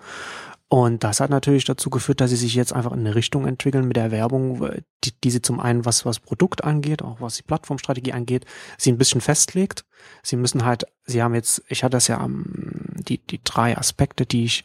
Und 0.68 1.04
das 1.04 1.20
hat 1.20 1.30
natürlich 1.30 1.64
dazu 1.64 1.90
geführt, 1.90 2.20
dass 2.20 2.30
sie 2.30 2.36
sich 2.36 2.56
jetzt 2.56 2.72
einfach 2.72 2.90
in 2.90 3.00
eine 3.00 3.14
Richtung 3.14 3.46
entwickeln 3.46 3.86
mit 3.86 3.96
der 3.96 4.10
Werbung, 4.10 4.68
die, 5.04 5.12
die 5.22 5.30
sie 5.30 5.40
zum 5.40 5.60
einen, 5.60 5.84
was, 5.84 6.04
was 6.04 6.18
Produkt 6.18 6.64
angeht, 6.64 7.02
auch 7.02 7.20
was 7.20 7.36
die 7.36 7.44
Plattformstrategie 7.44 8.12
angeht, 8.12 8.46
sie 8.76 8.90
ein 8.90 8.98
bisschen 8.98 9.20
festlegt. 9.20 9.84
Sie 10.24 10.34
müssen 10.34 10.64
halt, 10.64 10.84
sie 11.04 11.22
haben 11.22 11.34
jetzt, 11.36 11.62
ich 11.68 11.84
hatte 11.84 11.96
das 11.96 12.08
ja, 12.08 12.26
die, 12.28 13.18
die 13.18 13.40
drei 13.44 13.78
Aspekte, 13.78 14.26
die 14.26 14.44
ich, 14.44 14.64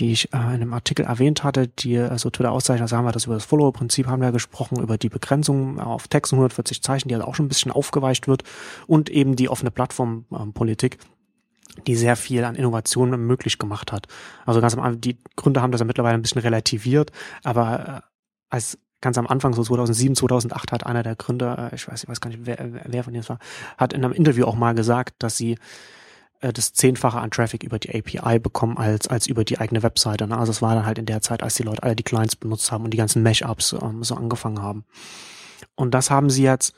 die 0.00 0.12
ich 0.12 0.32
äh, 0.32 0.36
in 0.38 0.42
einem 0.42 0.72
Artikel 0.72 1.04
erwähnt 1.04 1.44
hatte, 1.44 1.68
die 1.68 1.98
also 1.98 2.30
Twitter 2.30 2.52
auszeichnen, 2.52 2.82
also 2.82 2.96
haben 2.96 3.04
wir 3.04 3.12
das 3.12 3.26
über 3.26 3.34
das 3.34 3.44
Follower-Prinzip 3.44 4.06
haben 4.06 4.22
wir 4.22 4.32
gesprochen, 4.32 4.80
über 4.80 4.98
die 4.98 5.08
Begrenzung 5.08 5.78
auf 5.78 6.08
Text 6.08 6.32
140 6.32 6.82
Zeichen, 6.82 7.08
die 7.08 7.14
halt 7.14 7.24
auch 7.24 7.34
schon 7.34 7.46
ein 7.46 7.50
bisschen 7.50 7.70
aufgeweicht 7.70 8.26
wird 8.26 8.42
und 8.86 9.10
eben 9.10 9.36
die 9.36 9.48
offene 9.48 9.70
Plattformpolitik. 9.70 10.98
Ähm, 11.00 11.10
die 11.86 11.94
sehr 11.94 12.16
viel 12.16 12.42
an 12.44 12.56
Innovationen 12.56 13.24
möglich 13.26 13.56
gemacht 13.56 13.92
hat. 13.92 14.06
Also 14.44 14.60
ganz 14.60 14.74
am 14.74 14.80
Anfang, 14.80 15.00
die 15.00 15.18
Gründer 15.36 15.62
haben 15.62 15.70
das 15.70 15.80
ja 15.80 15.84
mittlerweile 15.86 16.14
ein 16.14 16.22
bisschen 16.22 16.42
relativiert, 16.42 17.12
aber 17.44 17.88
äh, 17.88 18.00
als 18.50 18.76
ganz 19.00 19.16
am 19.18 19.26
Anfang, 19.26 19.54
so 19.54 19.62
2007, 19.62 20.16
2008, 20.16 20.72
hat 20.72 20.84
einer 20.84 21.02
der 21.02 21.16
Gründer, 21.16 21.70
äh, 21.72 21.74
ich 21.74 21.88
weiß, 21.88 22.02
ich 22.02 22.08
weiß 22.08 22.20
gar 22.20 22.30
nicht, 22.30 22.40
wer, 22.44 22.58
wer 22.86 23.04
von 23.04 23.12
denen 23.12 23.22
es 23.22 23.28
war, 23.28 23.38
hat 23.78 23.92
in 23.92 24.04
einem 24.04 24.12
Interview 24.12 24.44
auch 24.44 24.56
mal 24.56 24.74
gesagt, 24.74 25.14
dass 25.20 25.36
sie 25.36 25.56
äh, 26.40 26.52
das 26.52 26.72
Zehnfache 26.72 27.18
an 27.18 27.30
Traffic 27.30 27.62
über 27.62 27.78
die 27.78 27.94
API 27.94 28.38
bekommen 28.38 28.76
als, 28.76 29.08
als 29.08 29.26
über 29.26 29.44
die 29.44 29.58
eigene 29.58 29.82
Webseite. 29.82 30.26
Ne? 30.26 30.36
Also 30.36 30.50
es 30.50 30.62
war 30.62 30.74
dann 30.74 30.86
halt 30.86 30.98
in 30.98 31.06
der 31.06 31.20
Zeit, 31.22 31.42
als 31.42 31.54
die 31.54 31.62
Leute 31.62 31.82
alle 31.82 31.96
die 31.96 32.02
Clients 32.02 32.36
benutzt 32.36 32.70
haben 32.72 32.84
und 32.84 32.90
die 32.90 32.98
ganzen 32.98 33.22
Mesh-Ups 33.22 33.74
ähm, 33.80 34.02
so 34.02 34.14
angefangen 34.14 34.62
haben. 34.62 34.84
Und 35.74 35.92
das 35.92 36.10
haben 36.10 36.30
sie 36.30 36.42
jetzt 36.42 36.74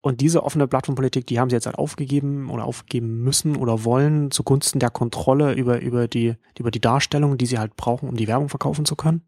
und 0.00 0.20
diese 0.20 0.44
offene 0.44 0.68
Plattformpolitik, 0.68 1.26
die 1.26 1.40
haben 1.40 1.50
sie 1.50 1.56
jetzt 1.56 1.66
halt 1.66 1.76
aufgegeben 1.76 2.50
oder 2.50 2.64
aufgeben 2.64 3.22
müssen 3.22 3.56
oder 3.56 3.84
wollen 3.84 4.30
zugunsten 4.30 4.78
der 4.78 4.90
Kontrolle 4.90 5.54
über, 5.54 5.80
über 5.80 6.06
die, 6.06 6.36
über 6.56 6.70
die 6.70 6.80
Darstellung, 6.80 7.36
die 7.36 7.46
sie 7.46 7.58
halt 7.58 7.76
brauchen, 7.76 8.08
um 8.08 8.16
die 8.16 8.28
Werbung 8.28 8.48
verkaufen 8.48 8.84
zu 8.84 8.94
können. 8.94 9.22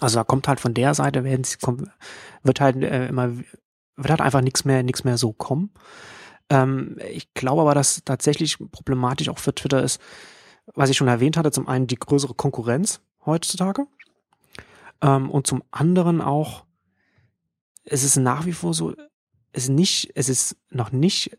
Also 0.00 0.16
da 0.16 0.24
kommt 0.24 0.48
halt 0.48 0.60
von 0.60 0.72
der 0.72 0.94
Seite 0.94 1.24
werden 1.24 1.44
sie, 1.44 1.58
kommt, 1.58 1.88
wird 2.42 2.60
halt 2.60 2.76
äh, 2.82 3.08
immer, 3.08 3.36
wird 3.36 4.10
halt 4.10 4.22
einfach 4.22 4.40
nichts 4.40 4.64
mehr, 4.64 4.82
nichts 4.82 5.04
mehr 5.04 5.18
so 5.18 5.32
kommen. 5.34 5.70
Ähm, 6.52 6.98
ich 7.10 7.32
glaube 7.32 7.62
aber, 7.62 7.74
dass 7.74 8.02
tatsächlich 8.04 8.58
problematisch 8.70 9.30
auch 9.30 9.38
für 9.38 9.54
Twitter 9.54 9.82
ist, 9.82 10.00
was 10.74 10.90
ich 10.90 10.96
schon 10.98 11.08
erwähnt 11.08 11.36
hatte, 11.38 11.50
zum 11.50 11.66
einen 11.66 11.86
die 11.86 11.96
größere 11.96 12.34
Konkurrenz 12.34 13.00
heutzutage 13.24 13.86
ähm, 15.00 15.30
und 15.30 15.46
zum 15.46 15.62
anderen 15.70 16.20
auch, 16.20 16.64
es 17.84 18.04
ist 18.04 18.16
nach 18.16 18.44
wie 18.44 18.52
vor 18.52 18.74
so, 18.74 18.94
es 19.52 19.70
nicht, 19.70 20.12
es 20.14 20.28
ist 20.28 20.56
noch 20.70 20.92
nicht 20.92 21.38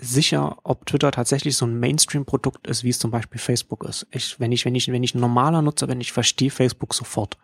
sicher, 0.00 0.56
ob 0.62 0.86
Twitter 0.86 1.10
tatsächlich 1.10 1.56
so 1.56 1.66
ein 1.66 1.78
Mainstream-Produkt 1.78 2.66
ist, 2.66 2.82
wie 2.82 2.90
es 2.90 2.98
zum 2.98 3.10
Beispiel 3.10 3.40
Facebook 3.40 3.84
ist. 3.84 4.06
Ich, 4.10 4.40
wenn 4.40 4.52
ich, 4.52 4.64
wenn 4.64 4.74
ich, 4.74 4.90
wenn 4.90 5.04
ich 5.04 5.14
ein 5.14 5.20
normaler 5.20 5.62
Nutzer 5.62 5.86
bin, 5.86 6.00
ich 6.00 6.12
verstehe 6.12 6.50
Facebook 6.50 6.94
sofort. 6.94 7.38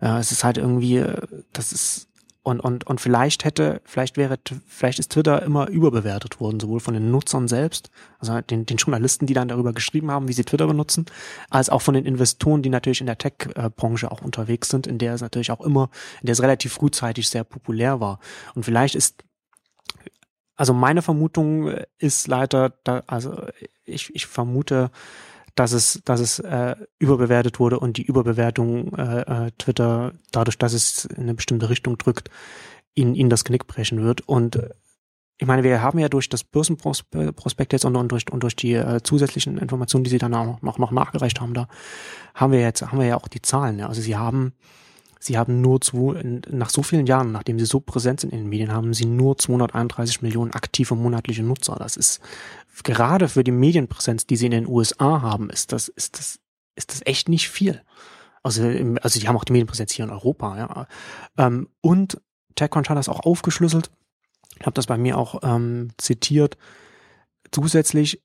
Ja, 0.00 0.18
es 0.18 0.32
ist 0.32 0.44
halt 0.44 0.58
irgendwie, 0.58 1.04
das 1.52 1.72
ist 1.72 2.08
und, 2.44 2.58
und, 2.58 2.86
und 2.86 3.00
vielleicht 3.00 3.44
hätte, 3.44 3.80
vielleicht 3.84 4.16
wäre, 4.16 4.36
vielleicht 4.66 4.98
ist 4.98 5.12
Twitter 5.12 5.42
immer 5.42 5.68
überbewertet 5.68 6.40
worden, 6.40 6.58
sowohl 6.58 6.80
von 6.80 6.94
den 6.94 7.10
Nutzern 7.10 7.46
selbst, 7.46 7.90
also 8.18 8.40
den, 8.40 8.66
den 8.66 8.78
Journalisten, 8.78 9.26
die 9.26 9.34
dann 9.34 9.48
darüber 9.48 9.72
geschrieben 9.72 10.10
haben, 10.10 10.26
wie 10.26 10.32
sie 10.32 10.44
Twitter 10.44 10.66
benutzen, 10.66 11.06
als 11.50 11.70
auch 11.70 11.82
von 11.82 11.94
den 11.94 12.04
Investoren, 12.04 12.62
die 12.62 12.68
natürlich 12.68 13.00
in 13.00 13.06
der 13.06 13.18
Tech-Branche 13.18 14.10
auch 14.10 14.22
unterwegs 14.22 14.68
sind, 14.68 14.88
in 14.88 14.98
der 14.98 15.14
es 15.14 15.20
natürlich 15.20 15.52
auch 15.52 15.60
immer, 15.60 15.88
in 16.20 16.26
der 16.26 16.32
es 16.32 16.42
relativ 16.42 16.72
frühzeitig 16.72 17.28
sehr 17.28 17.44
populär 17.44 18.00
war. 18.00 18.18
Und 18.54 18.64
vielleicht 18.64 18.96
ist 18.96 19.24
also 20.54 20.74
meine 20.74 21.02
Vermutung 21.02 21.74
ist 21.98 22.28
leider, 22.28 22.70
da, 22.84 23.02
also 23.06 23.36
ich, 23.84 24.14
ich 24.14 24.26
vermute, 24.26 24.90
dass 25.54 25.72
es, 25.72 26.00
dass 26.04 26.20
es 26.20 26.38
äh, 26.38 26.76
überbewertet 26.98 27.60
wurde 27.60 27.78
und 27.78 27.96
die 27.96 28.04
Überbewertung 28.04 28.94
äh, 28.94 29.20
äh, 29.20 29.50
Twitter, 29.58 30.14
dadurch, 30.30 30.58
dass 30.58 30.72
es 30.72 31.04
in 31.04 31.24
eine 31.24 31.34
bestimmte 31.34 31.68
Richtung 31.68 31.98
drückt, 31.98 32.30
ihnen, 32.94 33.14
ihnen 33.14 33.30
das 33.30 33.44
Knick 33.44 33.66
brechen 33.66 34.02
wird. 34.02 34.22
Und 34.22 34.56
äh, 34.56 34.70
ich 35.38 35.46
meine, 35.46 35.62
wir 35.62 35.82
haben 35.82 35.98
ja 35.98 36.08
durch 36.08 36.28
das 36.28 36.44
Börsenprospekt 36.44 37.72
jetzt 37.72 37.84
und, 37.84 37.96
und 37.96 38.12
durch, 38.12 38.30
und 38.30 38.42
durch 38.42 38.56
die 38.56 38.74
äh, 38.74 39.02
zusätzlichen 39.02 39.58
Informationen, 39.58 40.04
die 40.04 40.10
sie 40.10 40.18
dann 40.18 40.34
auch 40.34 40.62
noch, 40.62 40.78
noch 40.78 40.90
nachgereicht 40.90 41.40
haben, 41.40 41.54
da 41.54 41.68
haben 42.34 42.52
wir 42.52 42.60
jetzt, 42.60 42.82
haben 42.82 43.00
wir 43.00 43.06
ja 43.06 43.16
auch 43.16 43.28
die 43.28 43.42
Zahlen. 43.42 43.78
Ja. 43.78 43.88
Also 43.88 44.00
sie 44.00 44.16
haben 44.16 44.52
Sie 45.22 45.38
haben 45.38 45.60
nur 45.60 45.80
zwei, 45.80 46.40
nach 46.50 46.70
so 46.70 46.82
vielen 46.82 47.06
Jahren, 47.06 47.30
nachdem 47.30 47.56
sie 47.60 47.64
so 47.64 47.78
präsent 47.78 48.20
sind 48.20 48.32
in 48.32 48.40
den 48.40 48.48
Medien, 48.48 48.72
haben 48.72 48.92
sie 48.92 49.04
nur 49.04 49.38
231 49.38 50.20
Millionen 50.20 50.52
aktive 50.52 50.96
monatliche 50.96 51.44
Nutzer. 51.44 51.76
Das 51.78 51.96
ist 51.96 52.20
gerade 52.82 53.28
für 53.28 53.44
die 53.44 53.52
Medienpräsenz, 53.52 54.26
die 54.26 54.36
sie 54.36 54.46
in 54.46 54.50
den 54.50 54.66
USA 54.66 55.22
haben, 55.22 55.48
ist 55.48 55.70
das, 55.70 55.86
ist 55.86 56.18
das, 56.18 56.40
ist 56.74 56.90
das 56.90 57.02
echt 57.06 57.28
nicht 57.28 57.48
viel. 57.48 57.82
Also, 58.42 58.64
also 59.00 59.20
die 59.20 59.28
haben 59.28 59.36
auch 59.36 59.44
die 59.44 59.52
Medienpräsenz 59.52 59.92
hier 59.92 60.06
in 60.06 60.10
Europa, 60.10 60.58
ja. 60.58 60.86
Ähm, 61.38 61.68
und 61.80 62.20
TechCrunch 62.56 62.90
hat 62.90 62.98
das 62.98 63.08
auch 63.08 63.20
aufgeschlüsselt. 63.20 63.92
Ich 64.58 64.66
habe 64.66 64.74
das 64.74 64.86
bei 64.86 64.98
mir 64.98 65.18
auch 65.18 65.38
ähm, 65.44 65.90
zitiert. 65.98 66.56
Zusätzlich 67.52 68.20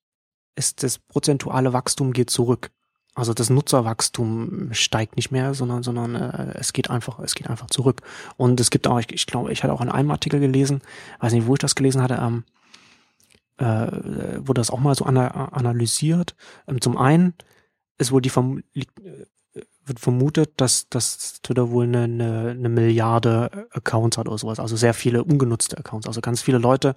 ist 0.56 0.82
das 0.82 0.98
prozentuale 0.98 1.74
Wachstum 1.74 2.12
geht 2.12 2.32
zurück. 2.32 2.72
Also 3.18 3.34
das 3.34 3.49
Nutzerwachstum 3.49 4.70
steigt 4.74 5.15
nicht 5.15 5.32
mehr, 5.32 5.55
sondern, 5.55 5.82
sondern 5.82 6.13
äh, 6.13 6.53
es 6.53 6.72
geht 6.72 6.91
einfach, 6.91 7.18
es 7.20 7.34
geht 7.34 7.49
einfach 7.49 7.68
zurück. 7.68 8.01
Und 8.38 8.59
es 8.59 8.70
gibt 8.70 8.88
auch, 8.88 8.99
ich, 8.99 9.11
ich 9.11 9.26
glaube, 9.26 9.51
ich 9.51 9.63
hatte 9.63 9.74
auch 9.74 9.82
in 9.82 9.89
einem 9.89 10.11
Artikel 10.11 10.39
gelesen, 10.39 10.82
weiß 11.20 11.34
nicht, 11.34 11.47
wo 11.47 11.55
ich 11.55 11.59
das 11.59 11.74
gelesen 11.74 12.03
hatte, 12.03 12.20
ähm, 12.22 12.43
äh, 13.57 14.38
wurde 14.47 14.61
das 14.61 14.70
auch 14.70 14.80
mal 14.80 14.93
so 14.93 15.05
ana 15.05 15.30
analysiert. 15.47 16.36
Ähm, 16.68 16.80
zum 16.80 16.95
einen 16.95 17.34
ist 17.97 18.11
wohl 18.11 18.22
die 18.22 18.30
Verm 18.30 18.61
äh, 18.76 18.86
wird 19.84 19.99
vermutet, 19.99 20.51
dass, 20.57 20.89
dass 20.89 21.41
Twitter 21.41 21.72
wohl 21.72 21.86
eine, 21.86 22.03
eine, 22.03 22.49
eine 22.51 22.70
Milliarde 22.70 23.68
Accounts 23.72 24.18
hat 24.18 24.28
oder 24.28 24.38
sowas, 24.38 24.59
also 24.59 24.76
sehr 24.76 24.93
viele 24.93 25.24
ungenutzte 25.24 25.78
Accounts. 25.78 26.07
Also 26.07 26.22
ganz 26.22 26.41
viele 26.41 26.57
Leute 26.57 26.95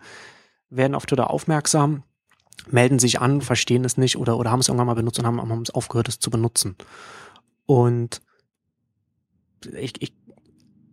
werden 0.68 0.94
auf 0.94 1.06
Twitter 1.06 1.30
aufmerksam, 1.30 2.02
melden 2.70 2.98
sich 2.98 3.20
an, 3.20 3.40
verstehen 3.40 3.84
es 3.84 3.96
nicht 3.96 4.16
oder, 4.16 4.38
oder 4.38 4.50
haben 4.50 4.60
es 4.60 4.68
irgendwann 4.68 4.86
mal 4.86 4.94
benutzt 4.94 5.18
und 5.18 5.26
haben, 5.26 5.40
haben 5.40 5.62
es 5.62 5.70
aufgehört, 5.70 6.08
es 6.08 6.18
zu 6.18 6.30
benutzen. 6.30 6.76
Und 7.66 8.20
ich, 9.76 10.00
ich 10.00 10.12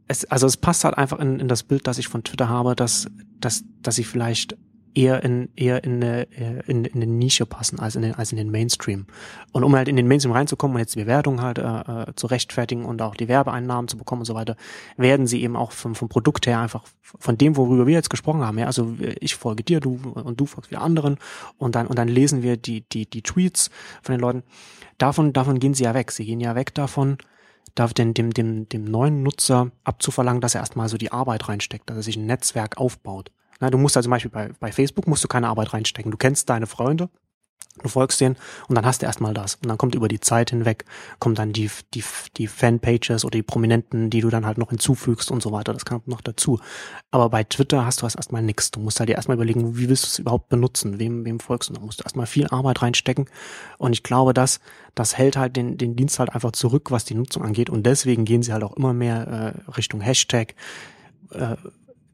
es, 0.07 0.25
also 0.25 0.47
es 0.47 0.57
passt 0.57 0.83
halt 0.83 0.97
einfach 0.97 1.19
in, 1.19 1.39
in 1.39 1.47
das 1.47 1.63
Bild, 1.63 1.87
das 1.87 1.97
ich 1.97 2.07
von 2.07 2.23
Twitter 2.23 2.49
habe, 2.49 2.75
dass, 2.75 3.07
dass, 3.39 3.63
dass 3.81 3.97
ich 3.97 4.07
vielleicht 4.07 4.57
eher 4.97 5.23
in 5.23 5.49
eher 5.55 5.83
in 5.83 6.03
eine, 6.03 6.23
in, 6.65 6.83
in 6.85 6.95
eine 6.95 7.05
Nische 7.05 7.45
passen 7.45 7.79
als 7.79 7.95
in 7.95 8.01
den 8.01 8.15
als 8.15 8.31
in 8.31 8.37
den 8.37 8.49
Mainstream. 8.49 9.05
Und 9.51 9.63
um 9.63 9.75
halt 9.75 9.87
in 9.87 9.95
den 9.95 10.07
Mainstream 10.07 10.33
reinzukommen 10.33 10.75
und 10.75 10.79
jetzt 10.79 10.95
die 10.95 11.01
Bewertung 11.01 11.41
halt 11.41 11.59
äh, 11.59 11.61
äh, 11.61 12.15
zu 12.15 12.27
rechtfertigen 12.27 12.83
und 12.83 13.01
auch 13.01 13.15
die 13.15 13.27
Werbeeinnahmen 13.27 13.87
zu 13.87 13.97
bekommen 13.97 14.21
und 14.21 14.25
so 14.25 14.33
weiter, 14.33 14.55
werden 14.97 15.27
sie 15.27 15.41
eben 15.43 15.55
auch 15.55 15.71
vom, 15.71 15.93
vom 15.93 16.09
Produkt 16.09 16.47
her 16.47 16.59
einfach 16.59 16.83
von 17.01 17.37
dem, 17.37 17.55
worüber 17.55 17.85
wir 17.85 17.93
jetzt 17.93 18.09
gesprochen 18.09 18.41
haben. 18.41 18.57
Ja, 18.57 18.65
also 18.65 18.95
ich 19.19 19.35
folge 19.35 19.63
dir, 19.63 19.79
du 19.79 19.99
und 20.15 20.39
du 20.39 20.45
folgst 20.45 20.71
wieder 20.71 20.81
anderen 20.81 21.17
und 21.57 21.75
dann 21.75 21.87
und 21.87 21.97
dann 21.97 22.07
lesen 22.07 22.41
wir 22.41 22.57
die 22.57 22.81
die 22.81 23.05
die 23.05 23.21
Tweets 23.21 23.69
von 24.01 24.13
den 24.13 24.21
Leuten. 24.21 24.43
Davon 24.97 25.31
davon 25.31 25.59
gehen 25.59 25.75
sie 25.75 25.83
ja 25.83 25.93
weg. 25.93 26.11
Sie 26.11 26.25
gehen 26.25 26.39
ja 26.39 26.55
weg 26.55 26.73
davon 26.73 27.17
darf 27.75 27.93
dem, 27.93 28.15
dem, 28.15 28.33
dem, 28.33 28.67
dem 28.69 28.85
neuen 28.85 29.21
Nutzer 29.21 29.69
abzuverlangen, 29.83 30.41
dass 30.41 30.55
er 30.55 30.61
erstmal 30.61 30.89
so 30.89 30.97
die 30.97 31.11
Arbeit 31.11 31.47
reinsteckt, 31.47 31.87
dass 31.87 31.97
er 31.97 32.01
sich 32.01 32.15
ein 32.15 32.25
Netzwerk 32.25 32.77
aufbaut. 32.77 33.29
Na, 33.59 33.69
du 33.69 33.77
musst 33.77 33.97
also 33.97 34.07
zum 34.07 34.11
Beispiel 34.11 34.31
bei, 34.31 34.49
bei 34.59 34.71
Facebook 34.71 35.07
musst 35.07 35.23
du 35.23 35.27
keine 35.27 35.47
Arbeit 35.47 35.73
reinstecken. 35.73 36.11
Du 36.11 36.17
kennst 36.17 36.49
deine 36.49 36.67
Freunde, 36.67 37.09
du 37.81 37.89
folgst 37.89 38.19
denen 38.21 38.35
und 38.67 38.75
dann 38.75 38.85
hast 38.85 39.01
du 39.01 39.05
erstmal 39.05 39.33
das. 39.33 39.55
Und 39.55 39.67
dann 39.67 39.77
kommt 39.77 39.95
über 39.95 40.07
die 40.07 40.19
Zeit 40.19 40.49
hinweg, 40.49 40.85
kommen 41.19 41.35
dann 41.35 41.53
die, 41.53 41.69
die, 41.93 42.03
die 42.37 42.47
Fanpages 42.47 43.25
oder 43.25 43.37
die 43.37 43.43
Prominenten, 43.43 44.09
die 44.09 44.21
du 44.21 44.29
dann 44.29 44.45
halt 44.45 44.57
noch 44.57 44.69
hinzufügst 44.69 45.31
und 45.31 45.41
so 45.41 45.51
weiter. 45.51 45.73
Das 45.73 45.85
kommt 45.85 46.07
noch 46.07 46.21
dazu. 46.21 46.59
Aber 47.11 47.29
bei 47.29 47.43
Twitter 47.43 47.85
hast 47.85 48.01
du 48.01 48.05
das 48.05 48.15
erstmal 48.15 48.41
nichts. 48.41 48.71
Du 48.71 48.79
musst 48.79 48.99
halt 48.99 49.09
dir 49.09 49.15
erstmal 49.15 49.35
überlegen, 49.35 49.77
wie 49.77 49.89
willst 49.89 50.03
du 50.03 50.07
es 50.07 50.19
überhaupt 50.19 50.49
benutzen? 50.49 50.99
Wem, 50.99 51.25
wem 51.25 51.39
folgst 51.39 51.69
du? 51.69 51.73
Da 51.73 51.81
musst 51.81 51.99
du 51.99 52.03
erstmal 52.03 52.27
viel 52.27 52.47
Arbeit 52.47 52.81
reinstecken. 52.81 53.29
Und 53.77 53.93
ich 53.93 54.03
glaube, 54.03 54.33
dass 54.33 54.59
das 54.95 55.17
hält 55.17 55.37
halt 55.37 55.55
den, 55.55 55.77
den 55.77 55.95
Dienst 55.95 56.19
halt 56.19 56.33
einfach 56.33 56.51
zurück, 56.51 56.91
was 56.91 57.05
die 57.05 57.15
Nutzung 57.15 57.43
angeht. 57.43 57.69
Und 57.69 57.85
deswegen 57.85 58.25
gehen 58.25 58.43
sie 58.43 58.53
halt 58.53 58.63
auch 58.63 58.75
immer 58.75 58.93
mehr 58.93 59.55
äh, 59.67 59.71
Richtung 59.71 60.01
Hashtag. 60.01 60.55
Äh, 61.31 61.55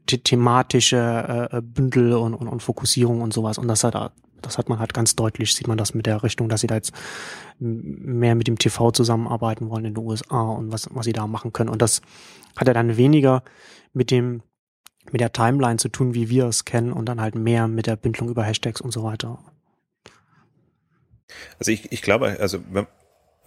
the 0.08 0.18
thematische 0.18 1.48
äh, 1.52 1.60
Bündel 1.62 2.14
und, 2.14 2.34
und, 2.34 2.48
und 2.48 2.62
Fokussierung 2.62 3.20
und 3.20 3.32
sowas. 3.32 3.58
Und 3.58 3.68
das 3.68 3.84
hat, 3.84 4.12
das 4.42 4.58
hat 4.58 4.68
man 4.68 4.78
halt 4.78 4.94
ganz 4.94 5.16
deutlich, 5.16 5.54
sieht 5.54 5.68
man 5.68 5.78
das 5.78 5.94
mit 5.94 6.06
der 6.06 6.22
Richtung, 6.22 6.48
dass 6.48 6.60
sie 6.60 6.66
da 6.66 6.74
jetzt 6.74 6.92
mehr 7.58 8.34
mit 8.34 8.46
dem 8.46 8.58
TV 8.58 8.90
zusammenarbeiten 8.90 9.70
wollen 9.70 9.86
in 9.86 9.94
den 9.94 10.04
USA 10.04 10.42
und 10.42 10.72
was, 10.72 10.88
was 10.92 11.06
sie 11.06 11.12
da 11.12 11.26
machen 11.26 11.52
können. 11.52 11.70
Und 11.70 11.80
das 11.80 12.02
hat 12.56 12.68
ja 12.68 12.74
dann 12.74 12.96
weniger 12.96 13.42
mit 13.92 14.10
dem, 14.10 14.42
mit 15.10 15.20
der 15.20 15.32
Timeline 15.32 15.78
zu 15.78 15.88
tun, 15.88 16.14
wie 16.14 16.28
wir 16.28 16.46
es 16.46 16.64
kennen 16.64 16.92
und 16.92 17.06
dann 17.06 17.20
halt 17.20 17.34
mehr 17.34 17.68
mit 17.68 17.86
der 17.86 17.96
Bündelung 17.96 18.28
über 18.28 18.44
Hashtags 18.44 18.80
und 18.80 18.92
so 18.92 19.02
weiter. 19.02 19.38
Also 21.58 21.72
ich, 21.72 21.90
ich 21.92 22.02
glaube, 22.02 22.36
also 22.40 22.58
wenn 22.70 22.86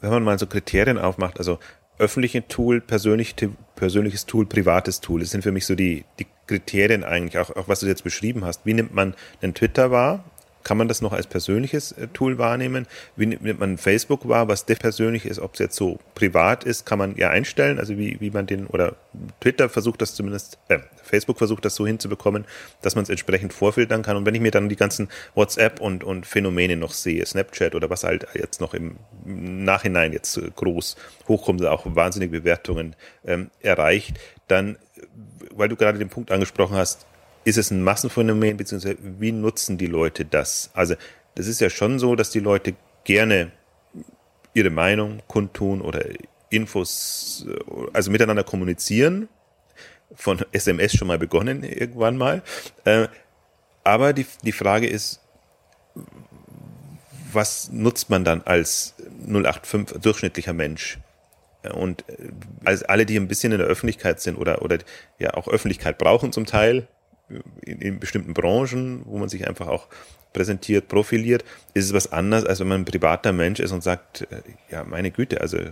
man 0.09 0.23
mal 0.23 0.39
so 0.39 0.47
Kriterien 0.47 0.97
aufmacht, 0.97 1.39
also 1.39 1.59
öffentliche 1.97 2.47
Tool, 2.47 2.81
persönlich, 2.81 3.35
persönliches 3.77 4.25
Tool, 4.25 4.45
privates 4.45 4.99
Tool, 4.99 5.21
das 5.21 5.29
sind 5.29 5.43
für 5.43 5.53
mich 5.53 5.65
so 5.65 5.75
die, 5.75 6.03
die 6.19 6.27
Kriterien 6.47 7.05
eigentlich, 7.05 7.37
auch, 7.37 7.55
auch 7.55 7.69
was 7.69 7.79
du 7.79 7.87
jetzt 7.87 8.03
beschrieben 8.03 8.43
hast. 8.43 8.65
Wie 8.65 8.73
nimmt 8.73 8.93
man 8.93 9.15
einen 9.41 9.53
Twitter 9.53 9.89
wahr? 9.91 10.25
Kann 10.67 10.77
man 10.77 10.89
das 10.89 11.01
noch 11.01 11.13
als 11.13 11.27
persönliches 11.27 11.93
äh, 11.93 12.09
Tool 12.09 12.37
wahrnehmen? 12.37 12.87
Wie 13.15 13.27
nimmt 13.27 13.57
man 13.57 13.77
Facebook 13.77 14.27
wahr, 14.27 14.49
was 14.49 14.65
das 14.65 14.77
persönlich 14.79 15.25
ist, 15.25 15.39
ob 15.39 15.53
es 15.53 15.59
jetzt 15.59 15.77
so 15.77 15.97
privat 16.13 16.65
ist, 16.65 16.85
kann 16.85 16.99
man 16.99 17.15
ja 17.15 17.29
einstellen, 17.29 17.79
also 17.79 17.97
wie, 17.97 18.17
wie 18.19 18.31
man 18.31 18.47
den, 18.47 18.67
oder 18.67 18.97
Twitter 19.39 19.69
versucht 19.69 20.01
das 20.01 20.13
zumindest, 20.13 20.57
äh, 20.67 20.79
Facebook 21.03 21.37
versucht 21.37 21.63
das 21.63 21.75
so 21.75 21.87
hinzubekommen, 21.87 22.43
dass 22.81 22.95
man 22.95 23.03
es 23.03 23.09
entsprechend 23.09 23.53
vorfiltern 23.53 24.01
kann. 24.01 24.17
Und 24.17 24.25
wenn 24.25 24.35
ich 24.35 24.41
mir 24.41 24.51
dann 24.51 24.67
die 24.67 24.75
ganzen 24.75 25.07
WhatsApp 25.35 25.79
und, 25.79 26.03
und 26.03 26.25
Phänomene 26.25 26.75
noch 26.75 26.91
sehe, 26.91 27.25
Snapchat 27.25 27.73
oder 27.73 27.89
was 27.89 28.03
halt 28.03 28.27
jetzt 28.33 28.59
noch 28.59 28.73
im 28.73 28.97
Nachhinein 29.23 30.11
jetzt 30.11 30.37
groß 30.57 30.97
hochkommt, 31.29 31.65
auch 31.65 31.85
wahnsinnige 31.85 32.41
Bewertungen 32.41 32.97
ähm, 33.25 33.51
erreicht, 33.61 34.19
dann, 34.49 34.77
weil 35.55 35.69
du 35.69 35.77
gerade 35.77 35.97
den 35.97 36.09
Punkt 36.09 36.29
angesprochen 36.29 36.75
hast, 36.75 37.05
ist 37.47 37.57
es 37.57 37.71
ein 37.71 37.81
Massenphänomen, 37.81 38.57
beziehungsweise 38.57 38.97
wie 38.99 39.31
nutzen 39.31 39.77
die 39.77 39.85
Leute 39.85 40.25
das? 40.25 40.69
Also 40.73 40.95
das 41.35 41.47
ist 41.47 41.61
ja 41.61 41.69
schon 41.69 41.97
so, 41.97 42.17
dass 42.17 42.29
die 42.29 42.41
Leute 42.41 42.75
gerne 43.05 43.53
ihre 44.53 44.69
Meinung 44.69 45.21
kundtun 45.27 45.79
oder 45.79 46.03
Infos, 46.49 47.47
also 47.93 48.11
miteinander 48.11 48.43
kommunizieren. 48.43 49.29
Von 50.13 50.43
SMS 50.51 50.93
schon 50.93 51.07
mal 51.07 51.17
begonnen, 51.17 51.63
irgendwann 51.63 52.17
mal. 52.17 52.43
Äh, 52.83 53.07
aber 53.85 54.11
die, 54.11 54.25
die 54.43 54.51
Frage 54.51 54.87
ist, 54.87 55.21
was 57.31 57.69
nutzt 57.71 58.09
man 58.09 58.25
dann 58.25 58.41
als 58.41 58.93
085 59.25 60.01
durchschnittlicher 60.01 60.53
Mensch? 60.53 60.97
Und 61.73 62.03
als 62.65 62.83
alle, 62.83 63.05
die 63.05 63.17
ein 63.17 63.29
bisschen 63.29 63.53
in 63.53 63.59
der 63.59 63.67
Öffentlichkeit 63.67 64.19
sind 64.19 64.37
oder, 64.37 64.61
oder 64.61 64.79
ja 65.17 65.33
auch 65.33 65.47
Öffentlichkeit 65.47 65.97
brauchen 65.97 66.33
zum 66.33 66.45
Teil, 66.45 66.87
in, 67.61 67.79
in 67.79 67.99
bestimmten 67.99 68.33
Branchen, 68.33 69.01
wo 69.05 69.17
man 69.17 69.29
sich 69.29 69.47
einfach 69.47 69.67
auch 69.67 69.87
präsentiert, 70.33 70.87
profiliert, 70.87 71.43
ist 71.73 71.85
es 71.85 71.93
was 71.93 72.11
anderes, 72.11 72.45
als 72.45 72.59
wenn 72.59 72.67
man 72.67 72.81
ein 72.81 72.85
privater 72.85 73.31
Mensch 73.33 73.59
ist 73.59 73.71
und 73.71 73.83
sagt, 73.83 74.27
äh, 74.31 74.41
ja, 74.69 74.83
meine 74.83 75.09
Güte, 75.09 75.41
also 75.41 75.57
äh, 75.57 75.71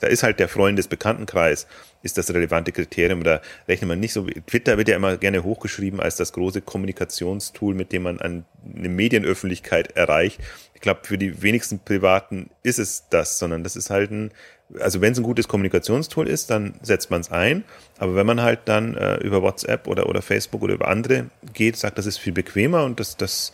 da 0.00 0.06
ist 0.06 0.22
halt 0.22 0.40
der 0.40 0.48
Freundesbekanntenkreis, 0.48 1.66
ist 2.02 2.16
das 2.16 2.32
relevante 2.32 2.72
Kriterium, 2.72 3.22
da 3.24 3.42
rechnet 3.68 3.88
man 3.88 4.00
nicht 4.00 4.14
so, 4.14 4.26
Twitter 4.46 4.78
wird 4.78 4.88
ja 4.88 4.96
immer 4.96 5.16
gerne 5.18 5.44
hochgeschrieben 5.44 6.00
als 6.00 6.16
das 6.16 6.32
große 6.32 6.62
Kommunikationstool, 6.62 7.74
mit 7.74 7.92
dem 7.92 8.04
man 8.04 8.20
eine 8.20 8.44
Medienöffentlichkeit 8.64 9.96
erreicht. 9.96 10.40
Ich 10.74 10.80
glaube, 10.80 11.00
für 11.02 11.18
die 11.18 11.42
wenigsten 11.42 11.80
Privaten 11.80 12.48
ist 12.62 12.78
es 12.78 13.04
das, 13.10 13.38
sondern 13.38 13.64
das 13.64 13.76
ist 13.76 13.90
halt 13.90 14.10
ein, 14.10 14.30
also 14.78 15.00
wenn 15.00 15.12
es 15.12 15.18
ein 15.18 15.24
gutes 15.24 15.48
Kommunikationstool 15.48 16.28
ist, 16.28 16.50
dann 16.50 16.74
setzt 16.82 17.10
man 17.10 17.20
es 17.20 17.30
ein. 17.30 17.64
Aber 17.98 18.14
wenn 18.14 18.26
man 18.26 18.40
halt 18.40 18.60
dann 18.66 18.94
äh, 18.94 19.16
über 19.16 19.42
WhatsApp 19.42 19.86
oder, 19.86 20.08
oder 20.08 20.22
Facebook 20.22 20.62
oder 20.62 20.74
über 20.74 20.88
andere 20.88 21.26
geht, 21.52 21.76
sagt, 21.76 21.98
das 21.98 22.06
ist 22.06 22.18
viel 22.18 22.32
bequemer 22.32 22.84
und 22.84 23.00
das, 23.00 23.16
das 23.16 23.52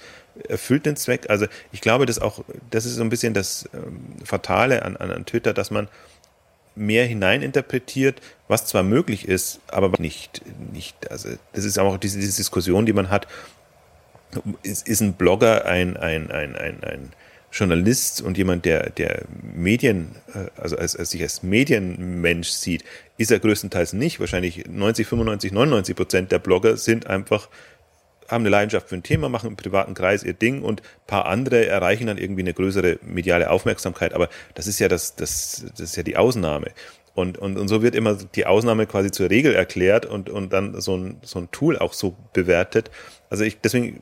erfüllt 0.48 0.84
den 0.86 0.96
Zweck. 0.96 1.30
Also 1.30 1.46
ich 1.72 1.80
glaube, 1.80 2.06
das 2.06 2.18
auch, 2.18 2.44
das 2.70 2.84
ist 2.84 2.96
so 2.96 3.02
ein 3.02 3.08
bisschen 3.08 3.34
das 3.34 3.68
ähm, 3.72 4.24
Fatale 4.24 4.84
an, 4.84 4.96
an, 4.96 5.10
an 5.10 5.24
Twitter, 5.24 5.54
dass 5.54 5.70
man 5.70 5.88
mehr 6.74 7.06
hineininterpretiert, 7.06 8.20
was 8.48 8.66
zwar 8.66 8.82
möglich 8.82 9.26
ist, 9.26 9.60
aber 9.68 9.90
nicht, 9.98 10.42
nicht, 10.72 11.10
also 11.10 11.30
das 11.54 11.64
ist 11.64 11.78
auch 11.78 11.96
diese, 11.96 12.20
diese 12.20 12.36
Diskussion, 12.36 12.84
die 12.84 12.92
man 12.92 13.08
hat, 13.08 13.26
ist, 14.62 14.86
ist 14.86 15.00
ein 15.00 15.14
Blogger 15.14 15.64
ein, 15.64 15.96
ein, 15.96 16.30
ein, 16.30 16.54
ein, 16.54 16.84
ein 16.84 17.12
Journalist 17.56 18.20
und 18.20 18.36
jemand, 18.36 18.64
der, 18.64 18.90
der 18.90 19.24
Medien, 19.54 20.14
äh, 20.34 20.50
also 20.60 20.76
als, 20.76 20.94
als 20.94 21.10
sich 21.10 21.22
als 21.22 21.42
Medienmensch 21.42 22.48
sieht, 22.48 22.84
ist 23.16 23.30
er 23.30 23.38
größtenteils 23.38 23.94
nicht. 23.94 24.20
Wahrscheinlich 24.20 24.66
90, 24.68 25.06
95, 25.06 25.52
99 25.52 25.96
Prozent 25.96 26.32
der 26.32 26.38
Blogger 26.38 26.76
sind 26.76 27.06
einfach, 27.06 27.48
haben 28.28 28.42
eine 28.42 28.50
Leidenschaft 28.50 28.90
für 28.90 28.96
ein 28.96 29.02
Thema, 29.02 29.28
machen 29.28 29.48
im 29.48 29.56
privaten 29.56 29.94
Kreis 29.94 30.22
ihr 30.22 30.34
Ding 30.34 30.62
und 30.62 30.82
paar 31.06 31.26
andere 31.26 31.66
erreichen 31.66 32.08
dann 32.08 32.18
irgendwie 32.18 32.42
eine 32.42 32.52
größere 32.52 32.98
mediale 33.02 33.50
Aufmerksamkeit. 33.50 34.12
Aber 34.12 34.28
das 34.54 34.66
ist 34.66 34.78
ja 34.78 34.88
das, 34.88 35.16
das, 35.16 35.64
das 35.70 35.80
ist 35.80 35.96
ja 35.96 36.02
die 36.02 36.16
Ausnahme. 36.16 36.72
Und, 37.14 37.38
und, 37.38 37.56
und 37.56 37.68
so 37.68 37.82
wird 37.82 37.94
immer 37.94 38.14
die 38.14 38.44
Ausnahme 38.44 38.86
quasi 38.86 39.10
zur 39.10 39.30
Regel 39.30 39.54
erklärt 39.54 40.04
und, 40.04 40.28
und 40.28 40.52
dann 40.52 40.78
so 40.82 40.98
ein, 40.98 41.16
so 41.22 41.38
ein 41.38 41.50
Tool 41.50 41.78
auch 41.78 41.94
so 41.94 42.14
bewertet. 42.34 42.90
Also 43.28 43.44
ich, 43.44 43.60
deswegen 43.60 44.00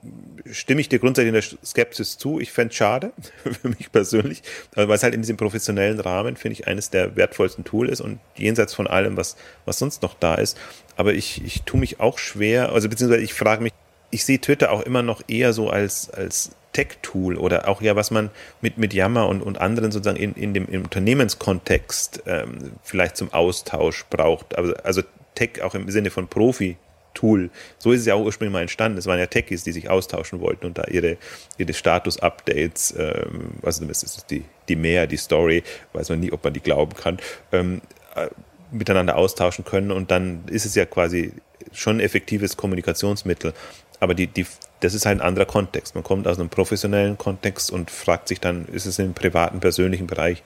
stimme 0.50 0.80
ich 0.80 0.88
dir 0.88 0.98
grundsätzlich 0.98 1.28
in 1.28 1.34
der 1.34 1.66
Skepsis 1.66 2.18
zu. 2.18 2.40
Ich 2.40 2.52
fände 2.52 2.70
es 2.70 2.76
schade, 2.76 3.12
für 3.62 3.68
mich 3.68 3.90
persönlich, 3.90 4.42
weil 4.74 4.90
es 4.90 5.02
halt 5.02 5.14
in 5.14 5.22
diesem 5.22 5.36
professionellen 5.36 6.00
Rahmen, 6.00 6.36
finde 6.36 6.54
ich, 6.54 6.66
eines 6.66 6.90
der 6.90 7.16
wertvollsten 7.16 7.64
Tools 7.64 7.92
ist 7.92 8.00
und 8.00 8.20
jenseits 8.36 8.74
von 8.74 8.86
allem, 8.86 9.16
was, 9.16 9.36
was 9.64 9.78
sonst 9.78 10.02
noch 10.02 10.14
da 10.14 10.34
ist. 10.34 10.58
Aber 10.96 11.14
ich, 11.14 11.44
ich 11.44 11.62
tue 11.62 11.80
mich 11.80 12.00
auch 12.00 12.18
schwer, 12.18 12.72
also 12.72 12.88
beziehungsweise 12.88 13.22
ich 13.22 13.34
frage 13.34 13.62
mich, 13.62 13.72
ich 14.10 14.24
sehe 14.24 14.40
Twitter 14.40 14.70
auch 14.70 14.82
immer 14.82 15.02
noch 15.02 15.22
eher 15.26 15.52
so 15.52 15.70
als, 15.70 16.10
als 16.10 16.52
Tech-Tool 16.72 17.36
oder 17.36 17.68
auch 17.68 17.80
ja, 17.80 17.96
was 17.96 18.10
man 18.10 18.30
mit, 18.60 18.76
mit 18.78 18.92
Yammer 18.92 19.26
und, 19.28 19.42
und 19.42 19.58
anderen 19.58 19.90
sozusagen 19.90 20.18
in, 20.18 20.34
in 20.34 20.54
dem 20.54 20.66
im 20.68 20.82
Unternehmenskontext 20.82 22.22
ähm, 22.26 22.72
vielleicht 22.82 23.16
zum 23.16 23.32
Austausch 23.32 24.04
braucht. 24.10 24.58
Also, 24.58 24.74
also 24.76 25.02
Tech 25.34 25.62
auch 25.62 25.74
im 25.74 25.90
Sinne 25.90 26.10
von 26.10 26.28
Profi. 26.28 26.76
Tool. 27.14 27.50
So 27.78 27.92
ist 27.92 28.00
es 28.00 28.06
ja 28.06 28.14
auch 28.14 28.24
ursprünglich 28.24 28.52
mal 28.52 28.62
entstanden. 28.62 28.98
Es 28.98 29.06
waren 29.06 29.18
ja 29.18 29.26
Techies, 29.26 29.64
die 29.64 29.72
sich 29.72 29.88
austauschen 29.88 30.40
wollten 30.40 30.66
und 30.66 30.78
da 30.78 30.84
ihre, 30.84 31.16
ihre 31.58 31.72
Status-Updates, 31.72 32.94
ähm, 32.98 33.52
also 33.62 33.84
das 33.84 34.26
die, 34.26 34.44
die 34.68 34.76
mehr, 34.76 35.06
die 35.06 35.16
Story, 35.16 35.62
weiß 35.92 36.10
man 36.10 36.20
nie, 36.20 36.32
ob 36.32 36.44
man 36.44 36.52
die 36.52 36.60
glauben 36.60 36.94
kann, 36.94 37.18
ähm, 37.52 37.80
äh, 38.14 38.28
miteinander 38.70 39.16
austauschen 39.16 39.64
können 39.64 39.92
und 39.92 40.10
dann 40.10 40.42
ist 40.48 40.66
es 40.66 40.74
ja 40.74 40.84
quasi 40.84 41.32
schon 41.72 41.96
ein 41.96 42.00
effektives 42.00 42.56
Kommunikationsmittel. 42.56 43.54
Aber 44.00 44.14
die, 44.14 44.26
die, 44.26 44.46
das 44.80 44.94
ist 44.94 45.06
halt 45.06 45.20
ein 45.20 45.26
anderer 45.26 45.46
Kontext. 45.46 45.94
Man 45.94 46.04
kommt 46.04 46.26
aus 46.26 46.38
einem 46.38 46.48
professionellen 46.48 47.16
Kontext 47.16 47.70
und 47.70 47.90
fragt 47.90 48.28
sich 48.28 48.40
dann, 48.40 48.66
ist 48.66 48.86
es 48.86 48.98
im 48.98 49.14
privaten, 49.14 49.60
persönlichen 49.60 50.06
Bereich 50.06 50.42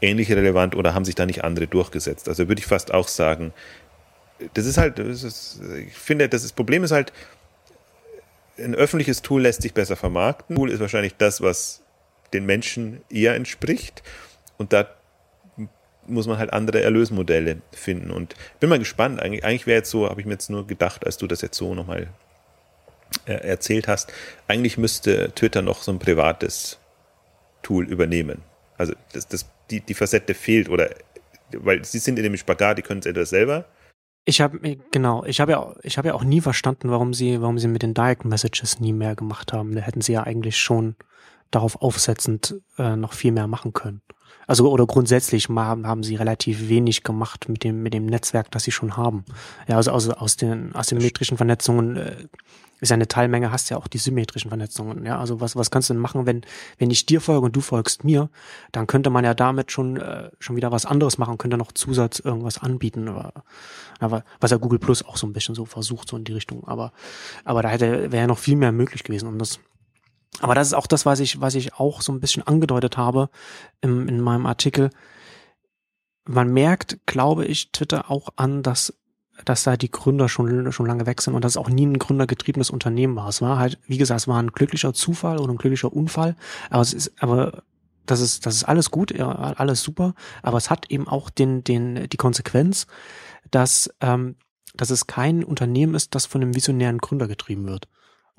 ähnlich 0.00 0.30
relevant 0.30 0.76
oder 0.76 0.94
haben 0.94 1.04
sich 1.04 1.14
da 1.14 1.26
nicht 1.26 1.44
andere 1.44 1.66
durchgesetzt? 1.66 2.28
Also 2.28 2.48
würde 2.48 2.60
ich 2.60 2.66
fast 2.66 2.92
auch 2.92 3.08
sagen, 3.08 3.52
das 4.54 4.66
ist 4.66 4.78
halt, 4.78 4.98
das 4.98 5.22
ist, 5.22 5.60
ich 5.86 5.94
finde, 5.94 6.28
das, 6.28 6.42
ist, 6.42 6.50
das 6.50 6.56
Problem 6.56 6.84
ist 6.84 6.90
halt, 6.90 7.12
ein 8.58 8.74
öffentliches 8.74 9.22
Tool 9.22 9.42
lässt 9.42 9.62
sich 9.62 9.74
besser 9.74 9.96
vermarkten. 9.96 10.56
Tool 10.56 10.70
ist 10.70 10.80
wahrscheinlich 10.80 11.16
das, 11.16 11.40
was 11.40 11.82
den 12.32 12.46
Menschen 12.46 13.00
eher 13.10 13.34
entspricht. 13.34 14.02
Und 14.58 14.72
da 14.72 14.88
muss 16.06 16.26
man 16.26 16.38
halt 16.38 16.52
andere 16.52 16.82
Erlösmodelle 16.82 17.62
finden. 17.72 18.10
Und 18.10 18.34
bin 18.58 18.68
mal 18.68 18.78
gespannt. 18.78 19.20
Eigentlich, 19.20 19.44
eigentlich 19.44 19.66
wäre 19.66 19.78
jetzt 19.78 19.90
so, 19.90 20.08
habe 20.08 20.20
ich 20.20 20.26
mir 20.26 20.34
jetzt 20.34 20.50
nur 20.50 20.66
gedacht, 20.66 21.06
als 21.06 21.16
du 21.16 21.26
das 21.26 21.40
jetzt 21.40 21.56
so 21.56 21.74
nochmal 21.74 22.08
äh, 23.26 23.32
erzählt 23.32 23.88
hast, 23.88 24.12
eigentlich 24.46 24.78
müsste 24.78 25.32
Twitter 25.34 25.62
noch 25.62 25.82
so 25.82 25.92
ein 25.92 25.98
privates 25.98 26.78
Tool 27.62 27.88
übernehmen. 27.88 28.42
Also 28.76 28.94
das, 29.12 29.28
das, 29.28 29.46
die, 29.70 29.80
die 29.80 29.94
Facette 29.94 30.34
fehlt 30.34 30.68
oder 30.68 30.90
weil 31.52 31.84
sie 31.84 31.98
sind 31.98 32.18
in 32.18 32.22
dem 32.22 32.36
Spagat, 32.36 32.78
die 32.78 32.82
können 32.82 33.00
es 33.00 33.06
etwas 33.06 33.30
selber. 33.30 33.64
Ich 34.24 34.40
habe 34.40 34.76
genau, 34.90 35.24
ich 35.24 35.40
habe 35.40 35.52
ja, 35.52 35.74
ich 35.82 35.98
habe 35.98 36.08
ja 36.08 36.14
auch 36.14 36.24
nie 36.24 36.40
verstanden, 36.40 36.90
warum 36.90 37.14
sie, 37.14 37.40
warum 37.40 37.58
sie 37.58 37.68
mit 37.68 37.82
den 37.82 37.94
Direct 37.94 38.24
Messages 38.24 38.78
nie 38.80 38.92
mehr 38.92 39.16
gemacht 39.16 39.52
haben. 39.52 39.74
Da 39.74 39.80
hätten 39.80 40.02
sie 40.02 40.12
ja 40.12 40.22
eigentlich 40.22 40.58
schon 40.58 40.96
darauf 41.50 41.80
aufsetzend 41.82 42.56
äh, 42.78 42.96
noch 42.96 43.12
viel 43.12 43.32
mehr 43.32 43.46
machen 43.46 43.72
können. 43.72 44.02
Also 44.46 44.70
oder 44.70 44.86
grundsätzlich 44.86 45.48
haben, 45.48 45.86
haben 45.86 46.02
sie 46.02 46.16
relativ 46.16 46.68
wenig 46.68 47.02
gemacht 47.02 47.48
mit 47.48 47.64
dem 47.64 47.82
mit 47.82 47.94
dem 47.94 48.06
Netzwerk, 48.06 48.50
das 48.50 48.64
sie 48.64 48.72
schon 48.72 48.96
haben. 48.96 49.24
Ja, 49.68 49.76
also 49.76 49.92
aus, 49.92 50.08
aus 50.08 50.36
den 50.36 50.74
asymmetrischen 50.74 51.36
Vernetzungen 51.36 51.96
äh, 51.96 52.16
ist 52.80 52.90
ja 52.90 52.94
eine 52.94 53.08
Teilmenge, 53.08 53.52
hast 53.52 53.70
ja 53.70 53.76
auch 53.76 53.88
die 53.88 53.98
symmetrischen 53.98 54.48
Vernetzungen. 54.48 55.04
Ja, 55.04 55.18
also 55.18 55.40
was, 55.40 55.56
was 55.56 55.70
kannst 55.70 55.90
du 55.90 55.94
denn 55.94 56.00
machen, 56.00 56.26
wenn, 56.26 56.42
wenn 56.78 56.90
ich 56.90 57.06
dir 57.06 57.20
folge 57.20 57.46
und 57.46 57.56
du 57.56 57.60
folgst 57.60 58.04
mir, 58.04 58.30
dann 58.72 58.86
könnte 58.86 59.10
man 59.10 59.24
ja 59.24 59.34
damit 59.34 59.70
schon, 59.70 59.96
äh, 59.98 60.30
schon 60.38 60.56
wieder 60.56 60.72
was 60.72 60.86
anderes 60.86 61.18
machen, 61.18 61.38
könnte 61.38 61.56
noch 61.56 61.72
Zusatz 61.72 62.18
irgendwas 62.18 62.58
anbieten. 62.58 63.08
Aber, 63.08 63.32
aber 63.98 64.24
was 64.40 64.50
ja 64.50 64.56
Google 64.56 64.78
Plus 64.78 65.04
auch 65.04 65.16
so 65.16 65.26
ein 65.26 65.32
bisschen 65.32 65.54
so 65.54 65.64
versucht, 65.64 66.08
so 66.08 66.16
in 66.16 66.24
die 66.24 66.32
Richtung. 66.32 66.66
Aber, 66.66 66.92
aber 67.44 67.62
da 67.62 67.68
hätte, 67.68 68.12
wäre 68.12 68.22
ja 68.22 68.26
noch 68.26 68.38
viel 68.38 68.56
mehr 68.56 68.72
möglich 68.72 69.04
gewesen. 69.04 69.28
Und 69.28 69.38
das, 69.38 69.60
aber 70.40 70.54
das 70.54 70.68
ist 70.68 70.74
auch 70.74 70.86
das, 70.86 71.04
was 71.04 71.20
ich, 71.20 71.40
was 71.40 71.54
ich 71.54 71.74
auch 71.74 72.00
so 72.00 72.12
ein 72.12 72.20
bisschen 72.20 72.46
angedeutet 72.46 72.96
habe 72.96 73.28
im, 73.80 74.08
in 74.08 74.20
meinem 74.20 74.46
Artikel. 74.46 74.90
Man 76.24 76.52
merkt, 76.52 76.98
glaube 77.06 77.44
ich, 77.44 77.72
Twitter 77.72 78.10
auch 78.10 78.28
an, 78.36 78.62
dass 78.62 78.94
dass 79.44 79.62
da 79.62 79.76
die 79.76 79.90
Gründer 79.90 80.28
schon, 80.28 80.72
schon 80.72 80.86
lange 80.86 81.06
weg 81.06 81.22
sind 81.22 81.34
und 81.34 81.44
dass 81.44 81.52
es 81.52 81.56
auch 81.56 81.68
nie 81.68 81.86
ein 81.86 81.98
gründergetriebenes 81.98 82.70
Unternehmen 82.70 83.16
war. 83.16 83.28
Es 83.28 83.42
war 83.42 83.58
halt, 83.58 83.78
wie 83.86 83.98
gesagt, 83.98 84.20
es 84.20 84.28
war 84.28 84.40
ein 84.42 84.52
glücklicher 84.52 84.92
Zufall 84.92 85.38
oder 85.38 85.52
ein 85.52 85.58
glücklicher 85.58 85.92
Unfall, 85.92 86.36
aber 86.70 86.82
es 86.82 86.92
ist, 86.92 87.12
aber 87.22 87.62
das 88.06 88.20
ist, 88.20 88.46
das 88.46 88.56
ist 88.56 88.64
alles 88.64 88.90
gut, 88.90 89.18
alles 89.20 89.82
super, 89.82 90.14
aber 90.42 90.58
es 90.58 90.70
hat 90.70 90.90
eben 90.90 91.06
auch 91.06 91.30
den, 91.30 91.62
den, 91.62 92.08
die 92.08 92.16
Konsequenz, 92.16 92.86
dass, 93.50 93.90
ähm, 94.00 94.36
dass 94.74 94.90
es 94.90 95.06
kein 95.06 95.44
Unternehmen 95.44 95.94
ist, 95.94 96.14
das 96.14 96.26
von 96.26 96.42
einem 96.42 96.54
visionären 96.54 96.98
Gründer 96.98 97.28
getrieben 97.28 97.66
wird. 97.66 97.88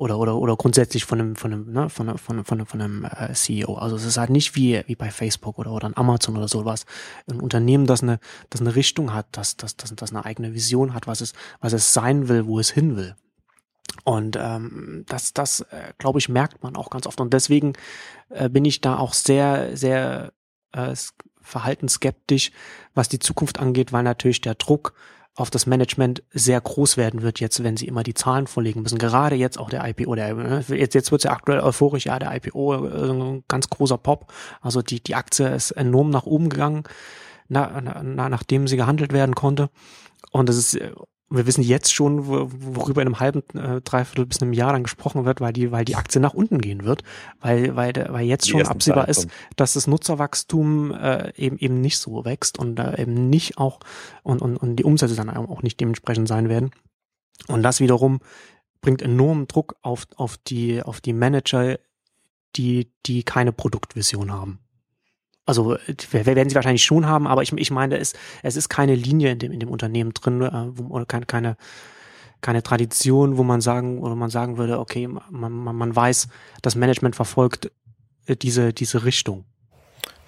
Oder 0.01 0.17
oder 0.17 0.35
oder 0.35 0.55
grundsätzlich 0.57 1.05
von 1.05 1.19
einem 1.19 1.35
von 1.35 1.53
einem 1.53 1.71
ne, 1.71 1.89
von 1.89 2.09
einem, 2.09 2.17
von 2.17 2.37
einem, 2.37 2.45
von 2.45 2.57
einem, 2.57 2.65
von 2.65 2.81
einem 2.81 3.05
äh, 3.05 3.33
CEO. 3.33 3.75
Also 3.75 3.95
es 3.97 4.03
ist 4.03 4.17
halt 4.17 4.31
nicht 4.31 4.55
wie 4.55 4.81
wie 4.87 4.95
bei 4.95 5.11
Facebook 5.11 5.59
oder 5.59 5.71
oder 5.71 5.91
Amazon 5.95 6.35
oder 6.35 6.47
sowas. 6.47 6.87
Ein 7.29 7.39
Unternehmen, 7.39 7.85
das 7.85 8.01
eine 8.01 8.19
das 8.49 8.61
eine 8.61 8.75
Richtung 8.75 9.13
hat, 9.13 9.27
das 9.33 9.57
das 9.57 9.77
das, 9.77 9.93
das 9.95 10.09
eine 10.09 10.25
eigene 10.25 10.55
Vision 10.55 10.95
hat, 10.95 11.05
was 11.05 11.21
es 11.21 11.33
was 11.59 11.73
es 11.73 11.93
sein 11.93 12.27
will, 12.29 12.47
wo 12.47 12.59
es 12.59 12.71
hin 12.71 12.95
will. 12.95 13.15
Und 14.03 14.37
ähm, 14.41 15.05
das 15.07 15.33
das 15.33 15.61
äh, 15.69 15.93
glaube 15.99 16.17
ich 16.17 16.29
merkt 16.29 16.63
man 16.63 16.75
auch 16.75 16.89
ganz 16.89 17.05
oft 17.05 17.21
und 17.21 17.31
deswegen 17.31 17.73
äh, 18.29 18.49
bin 18.49 18.65
ich 18.65 18.81
da 18.81 18.97
auch 18.97 19.13
sehr 19.13 19.77
sehr 19.77 20.33
äh, 20.71 20.95
verhaltensskeptisch, 21.41 22.51
was 22.95 23.07
die 23.07 23.19
Zukunft 23.19 23.59
angeht, 23.59 23.93
weil 23.93 24.03
natürlich 24.03 24.41
der 24.41 24.55
Druck 24.55 24.95
auf 25.35 25.49
das 25.49 25.65
Management 25.65 26.23
sehr 26.31 26.59
groß 26.59 26.97
werden 26.97 27.21
wird 27.21 27.39
jetzt, 27.39 27.63
wenn 27.63 27.77
sie 27.77 27.87
immer 27.87 28.03
die 28.03 28.13
Zahlen 28.13 28.47
vorlegen 28.47 28.81
müssen. 28.81 28.97
Gerade 28.97 29.35
jetzt 29.35 29.57
auch 29.57 29.69
der 29.69 29.87
IPO, 29.87 30.15
der, 30.15 30.33
ne, 30.33 30.65
jetzt, 30.67 30.93
jetzt 30.93 31.11
wird 31.11 31.21
es 31.21 31.23
ja 31.23 31.31
aktuell 31.31 31.61
euphorisch, 31.61 32.05
ja, 32.05 32.19
der 32.19 32.35
IPO, 32.35 33.37
äh, 33.37 33.41
ganz 33.47 33.69
großer 33.69 33.97
Pop. 33.97 34.31
Also 34.61 34.81
die, 34.81 35.01
die 35.01 35.15
Aktie 35.15 35.47
ist 35.47 35.71
enorm 35.71 36.09
nach 36.09 36.25
oben 36.25 36.49
gegangen, 36.49 36.83
na, 37.47 37.81
na, 37.81 38.29
nachdem 38.29 38.67
sie 38.67 38.77
gehandelt 38.77 39.13
werden 39.13 39.35
konnte. 39.35 39.69
Und 40.31 40.49
es 40.49 40.57
ist 40.57 40.75
äh, 40.75 40.91
wir 41.31 41.47
wissen 41.47 41.63
jetzt 41.63 41.93
schon, 41.93 42.27
worüber 42.27 43.01
in 43.01 43.07
einem 43.07 43.19
halben, 43.19 43.41
äh, 43.57 43.81
dreiviertel 43.81 44.25
bis 44.25 44.41
einem 44.41 44.53
Jahr 44.53 44.73
dann 44.73 44.83
gesprochen 44.83 45.25
wird, 45.25 45.39
weil 45.39 45.53
die, 45.53 45.71
weil 45.71 45.85
die 45.85 45.95
Aktie 45.95 46.19
nach 46.19 46.33
unten 46.33 46.59
gehen 46.59 46.83
wird, 46.83 47.03
weil, 47.39 47.75
weil, 47.75 47.93
weil 48.09 48.25
jetzt 48.25 48.49
schon 48.49 48.65
absehbar 48.65 49.07
ist, 49.07 49.27
dass 49.55 49.73
das 49.73 49.87
Nutzerwachstum 49.87 50.93
äh, 50.93 51.33
eben 51.37 51.57
eben 51.57 51.81
nicht 51.81 51.97
so 51.97 52.25
wächst 52.25 52.59
und 52.59 52.79
äh, 52.79 53.01
eben 53.01 53.29
nicht 53.29 53.57
auch 53.57 53.79
und, 54.23 54.41
und, 54.41 54.57
und 54.57 54.75
die 54.75 54.83
Umsätze 54.83 55.15
dann 55.15 55.29
auch 55.29 55.63
nicht 55.63 55.79
dementsprechend 55.79 56.27
sein 56.27 56.49
werden. 56.49 56.71
Und 57.47 57.63
das 57.63 57.79
wiederum 57.79 58.19
bringt 58.81 59.01
enormen 59.01 59.47
Druck 59.47 59.75
auf, 59.81 60.07
auf 60.17 60.37
die, 60.37 60.83
auf 60.83 61.01
die 61.01 61.13
Manager, 61.13 61.79
die, 62.55 62.91
die 63.05 63.23
keine 63.23 63.53
Produktvision 63.53 64.31
haben. 64.31 64.59
Also 65.45 65.77
werden 66.11 66.49
sie 66.49 66.55
wahrscheinlich 66.55 66.83
schon 66.83 67.07
haben, 67.07 67.27
aber 67.27 67.41
ich, 67.41 67.51
ich 67.53 67.71
meine, 67.71 67.97
es, 67.97 68.13
es 68.43 68.55
ist 68.55 68.69
keine 68.69 68.95
Linie 68.95 69.31
in 69.31 69.39
dem, 69.39 69.51
in 69.51 69.59
dem 69.59 69.69
Unternehmen 69.69 70.13
drin, 70.13 70.41
äh, 70.41 70.81
oder 70.83 71.05
keine, 71.05 71.25
keine, 71.25 71.57
keine 72.41 72.63
Tradition, 72.63 73.37
wo 73.37 73.43
man 73.43 73.59
sagen, 73.59 73.99
oder 73.99 74.15
man 74.15 74.29
sagen 74.29 74.57
würde, 74.57 74.79
okay, 74.79 75.07
man, 75.07 75.51
man, 75.51 75.75
man 75.75 75.95
weiß, 75.95 76.27
das 76.61 76.75
Management 76.75 77.15
verfolgt 77.15 77.71
äh, 78.27 78.35
diese, 78.35 78.71
diese 78.71 79.03
Richtung. 79.03 79.45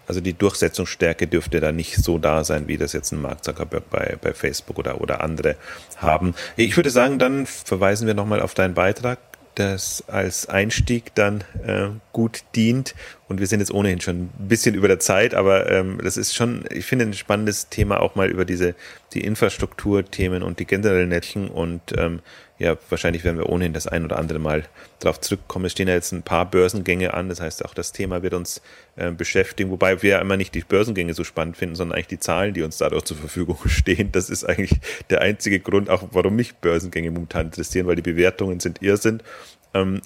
Also 0.06 0.20
die 0.20 0.34
Durchsetzungsstärke 0.34 1.28
dürfte 1.28 1.60
da 1.60 1.72
nicht 1.72 1.96
so 1.96 2.18
da 2.18 2.44
sein, 2.44 2.68
wie 2.68 2.78
das 2.78 2.92
jetzt 2.94 3.12
ein 3.14 3.22
Mark 3.22 3.44
Zuckerberg 3.44 3.90
bei, 3.90 4.18
bei 4.22 4.34
Facebook 4.34 4.78
oder, 4.78 5.00
oder 5.00 5.24
andere 5.24 5.56
haben. 5.98 6.36
Ich 6.58 6.76
würde 6.76 6.90
sagen, 6.90 7.20
dann 7.20 7.46
verweisen 7.46 8.06
wir 8.06 8.14
nochmal 8.14 8.42
auf 8.42 8.54
deinen 8.54 8.74
Beitrag 8.74 9.20
das 9.56 10.04
als 10.08 10.48
Einstieg 10.48 11.14
dann 11.16 11.44
äh, 11.66 11.90
gut 12.12 12.44
dient. 12.56 12.96
Und 13.28 13.40
wir 13.40 13.48
sind 13.48 13.60
jetzt 13.60 13.74
ohnehin 13.74 14.02
schon 14.02 14.24
ein 14.24 14.48
bisschen 14.48 14.76
über 14.76 14.88
der 14.88 15.00
Zeit, 15.00 15.34
aber 15.34 15.70
ähm, 15.72 16.00
das 16.04 16.18
ist 16.18 16.36
schon, 16.36 16.66
ich 16.72 16.86
finde, 16.86 17.06
ein 17.06 17.14
spannendes 17.14 17.70
Thema 17.70 18.00
auch 18.00 18.16
mal 18.16 18.30
über 18.30 18.46
diese 18.46 18.76
die 19.14 19.22
Infrastrukturthemen 19.22 20.44
und 20.44 20.60
die 20.60 20.66
generellen 20.66 21.10
Netzen. 21.10 21.48
Und 21.50 21.82
ähm, 21.98 22.20
ja, 22.60 22.78
wahrscheinlich 22.90 23.24
werden 23.24 23.38
wir 23.38 23.50
ohnehin 23.50 23.74
das 23.74 23.88
ein 23.88 24.06
oder 24.06 24.18
andere 24.20 24.40
Mal 24.40 24.64
darauf 25.00 25.20
zurückkommen. 25.20 25.66
Es 25.66 25.72
stehen 25.72 25.88
ja 25.88 25.96
jetzt 25.96 26.12
ein 26.12 26.24
paar 26.24 26.50
Börsengänge 26.50 27.14
an, 27.14 27.28
das 27.28 27.42
heißt 27.42 27.66
auch 27.66 27.74
das 27.74 27.92
Thema 27.92 28.22
wird 28.22 28.36
uns 28.36 28.62
äh, 28.96 29.12
beschäftigen, 29.12 29.72
wobei 29.72 30.02
wir 30.02 30.12
ja 30.12 30.20
immer 30.20 30.38
nicht 30.38 30.54
die 30.54 30.62
Börsengänge 30.62 31.14
so 31.14 31.24
spannend 31.24 31.58
finden, 31.58 31.76
sondern 31.76 31.96
eigentlich 31.96 32.08
die 32.08 32.20
Zahlen, 32.20 32.54
die 32.54 32.62
uns 32.62 32.78
dadurch 32.78 33.06
zur 33.06 33.18
Verfügung 33.18 33.58
stehen. 33.66 34.12
Das 34.12 34.30
ist 34.30 34.44
eigentlich 34.44 34.80
der 35.10 35.22
einzige 35.22 35.60
Grund, 35.60 35.90
auch 35.90 36.04
warum 36.12 36.36
mich 36.36 36.56
Börsengänge 36.56 37.12
momentan 37.12 37.48
interessieren, 37.48 37.88
weil 37.88 37.96
die 37.96 38.02
Bewertungen 38.02 38.60
sind 38.60 38.82
Irrsinn 38.82 39.22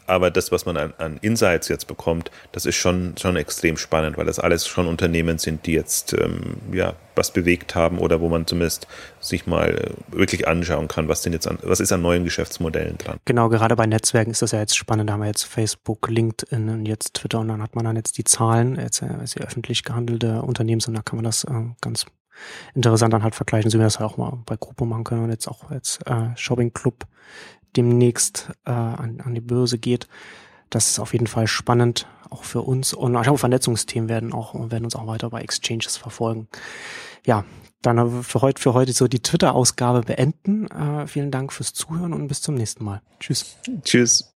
aber 0.05 0.31
das, 0.31 0.51
was 0.51 0.65
man 0.65 0.77
an, 0.77 0.93
an, 0.97 1.17
Insights 1.21 1.67
jetzt 1.67 1.87
bekommt, 1.87 2.31
das 2.53 2.65
ist 2.65 2.75
schon, 2.75 3.15
schon 3.19 3.35
extrem 3.35 3.75
spannend, 3.75 4.17
weil 4.17 4.25
das 4.25 4.39
alles 4.39 4.65
schon 4.65 4.87
Unternehmen 4.87 5.39
sind, 5.39 5.65
die 5.65 5.73
jetzt 5.73 6.13
ähm, 6.13 6.57
ja, 6.71 6.93
was 7.15 7.31
bewegt 7.31 7.75
haben 7.75 7.99
oder 7.99 8.21
wo 8.21 8.29
man 8.29 8.47
zumindest 8.47 8.87
sich 9.19 9.45
mal 9.45 9.69
äh, 9.69 10.17
wirklich 10.17 10.47
anschauen 10.47 10.87
kann, 10.87 11.09
was 11.09 11.21
denn 11.21 11.33
jetzt 11.33 11.47
an, 11.47 11.59
was 11.63 11.81
ist 11.81 11.91
an 11.91 12.01
neuen 12.01 12.23
Geschäftsmodellen 12.23 12.97
dran. 12.97 13.17
Genau, 13.25 13.49
gerade 13.49 13.75
bei 13.75 13.85
Netzwerken 13.85 14.31
ist 14.31 14.41
das 14.41 14.51
ja 14.51 14.59
jetzt 14.59 14.77
spannend. 14.77 15.09
Da 15.09 15.13
haben 15.13 15.21
wir 15.21 15.27
jetzt 15.27 15.43
Facebook, 15.43 16.07
LinkedIn 16.09 16.69
und 16.69 16.85
jetzt 16.85 17.15
Twitter 17.15 17.39
und 17.39 17.49
dann 17.49 17.61
hat 17.61 17.75
man 17.75 17.83
dann 17.83 17.97
jetzt 17.97 18.17
die 18.17 18.23
Zahlen, 18.23 18.77
jetzt 18.79 19.01
äh, 19.01 19.23
ist 19.23 19.37
ja 19.37 19.45
öffentlich 19.45 19.83
gehandelte 19.83 20.41
Unternehmen 20.43 20.81
und 20.87 20.93
da 20.93 21.01
kann 21.01 21.17
man 21.17 21.25
das 21.25 21.43
äh, 21.43 21.51
ganz 21.81 22.05
interessant 22.73 23.13
dann 23.13 23.23
halt 23.23 23.35
vergleichen, 23.35 23.69
so 23.69 23.77
wie 23.77 23.81
wir 23.81 23.85
das 23.85 23.99
halt 23.99 24.11
auch 24.11 24.17
mal 24.17 24.39
bei 24.45 24.55
Gruppe 24.55 24.85
machen 24.85 25.03
können 25.03 25.23
und 25.23 25.31
jetzt 25.31 25.47
auch 25.47 25.71
jetzt 25.71 26.05
äh, 26.07 26.29
Shopping 26.35 26.71
Club 26.71 27.05
demnächst 27.77 28.49
äh, 28.65 28.71
an, 28.71 29.21
an 29.23 29.35
die 29.35 29.41
Börse 29.41 29.77
geht. 29.77 30.07
Das 30.69 30.89
ist 30.89 30.99
auf 30.99 31.13
jeden 31.13 31.27
Fall 31.27 31.47
spannend, 31.47 32.07
auch 32.29 32.43
für 32.43 32.61
uns. 32.61 32.93
Und 32.93 33.15
ich 33.15 33.21
glaube, 33.21 33.37
Vernetzungsthemen 33.37 34.09
werden 34.09 34.33
auch, 34.33 34.53
werden 34.69 34.83
uns 34.83 34.95
auch 34.95 35.07
weiter 35.07 35.29
bei 35.29 35.41
Exchanges 35.41 35.95
verfolgen. 35.95 36.47
Ja, 37.25 37.45
dann 37.81 38.23
für 38.23 38.41
heute, 38.41 38.61
für 38.61 38.73
heute 38.73 38.91
so 38.91 39.07
die 39.07 39.21
Twitter-Ausgabe 39.21 40.01
beenden. 40.01 40.67
Äh, 40.67 41.07
vielen 41.07 41.31
Dank 41.31 41.53
fürs 41.53 41.73
Zuhören 41.73 42.13
und 42.13 42.27
bis 42.27 42.41
zum 42.41 42.55
nächsten 42.55 42.83
Mal. 42.83 43.01
Tschüss. 43.19 43.57
Tschüss. 43.83 44.25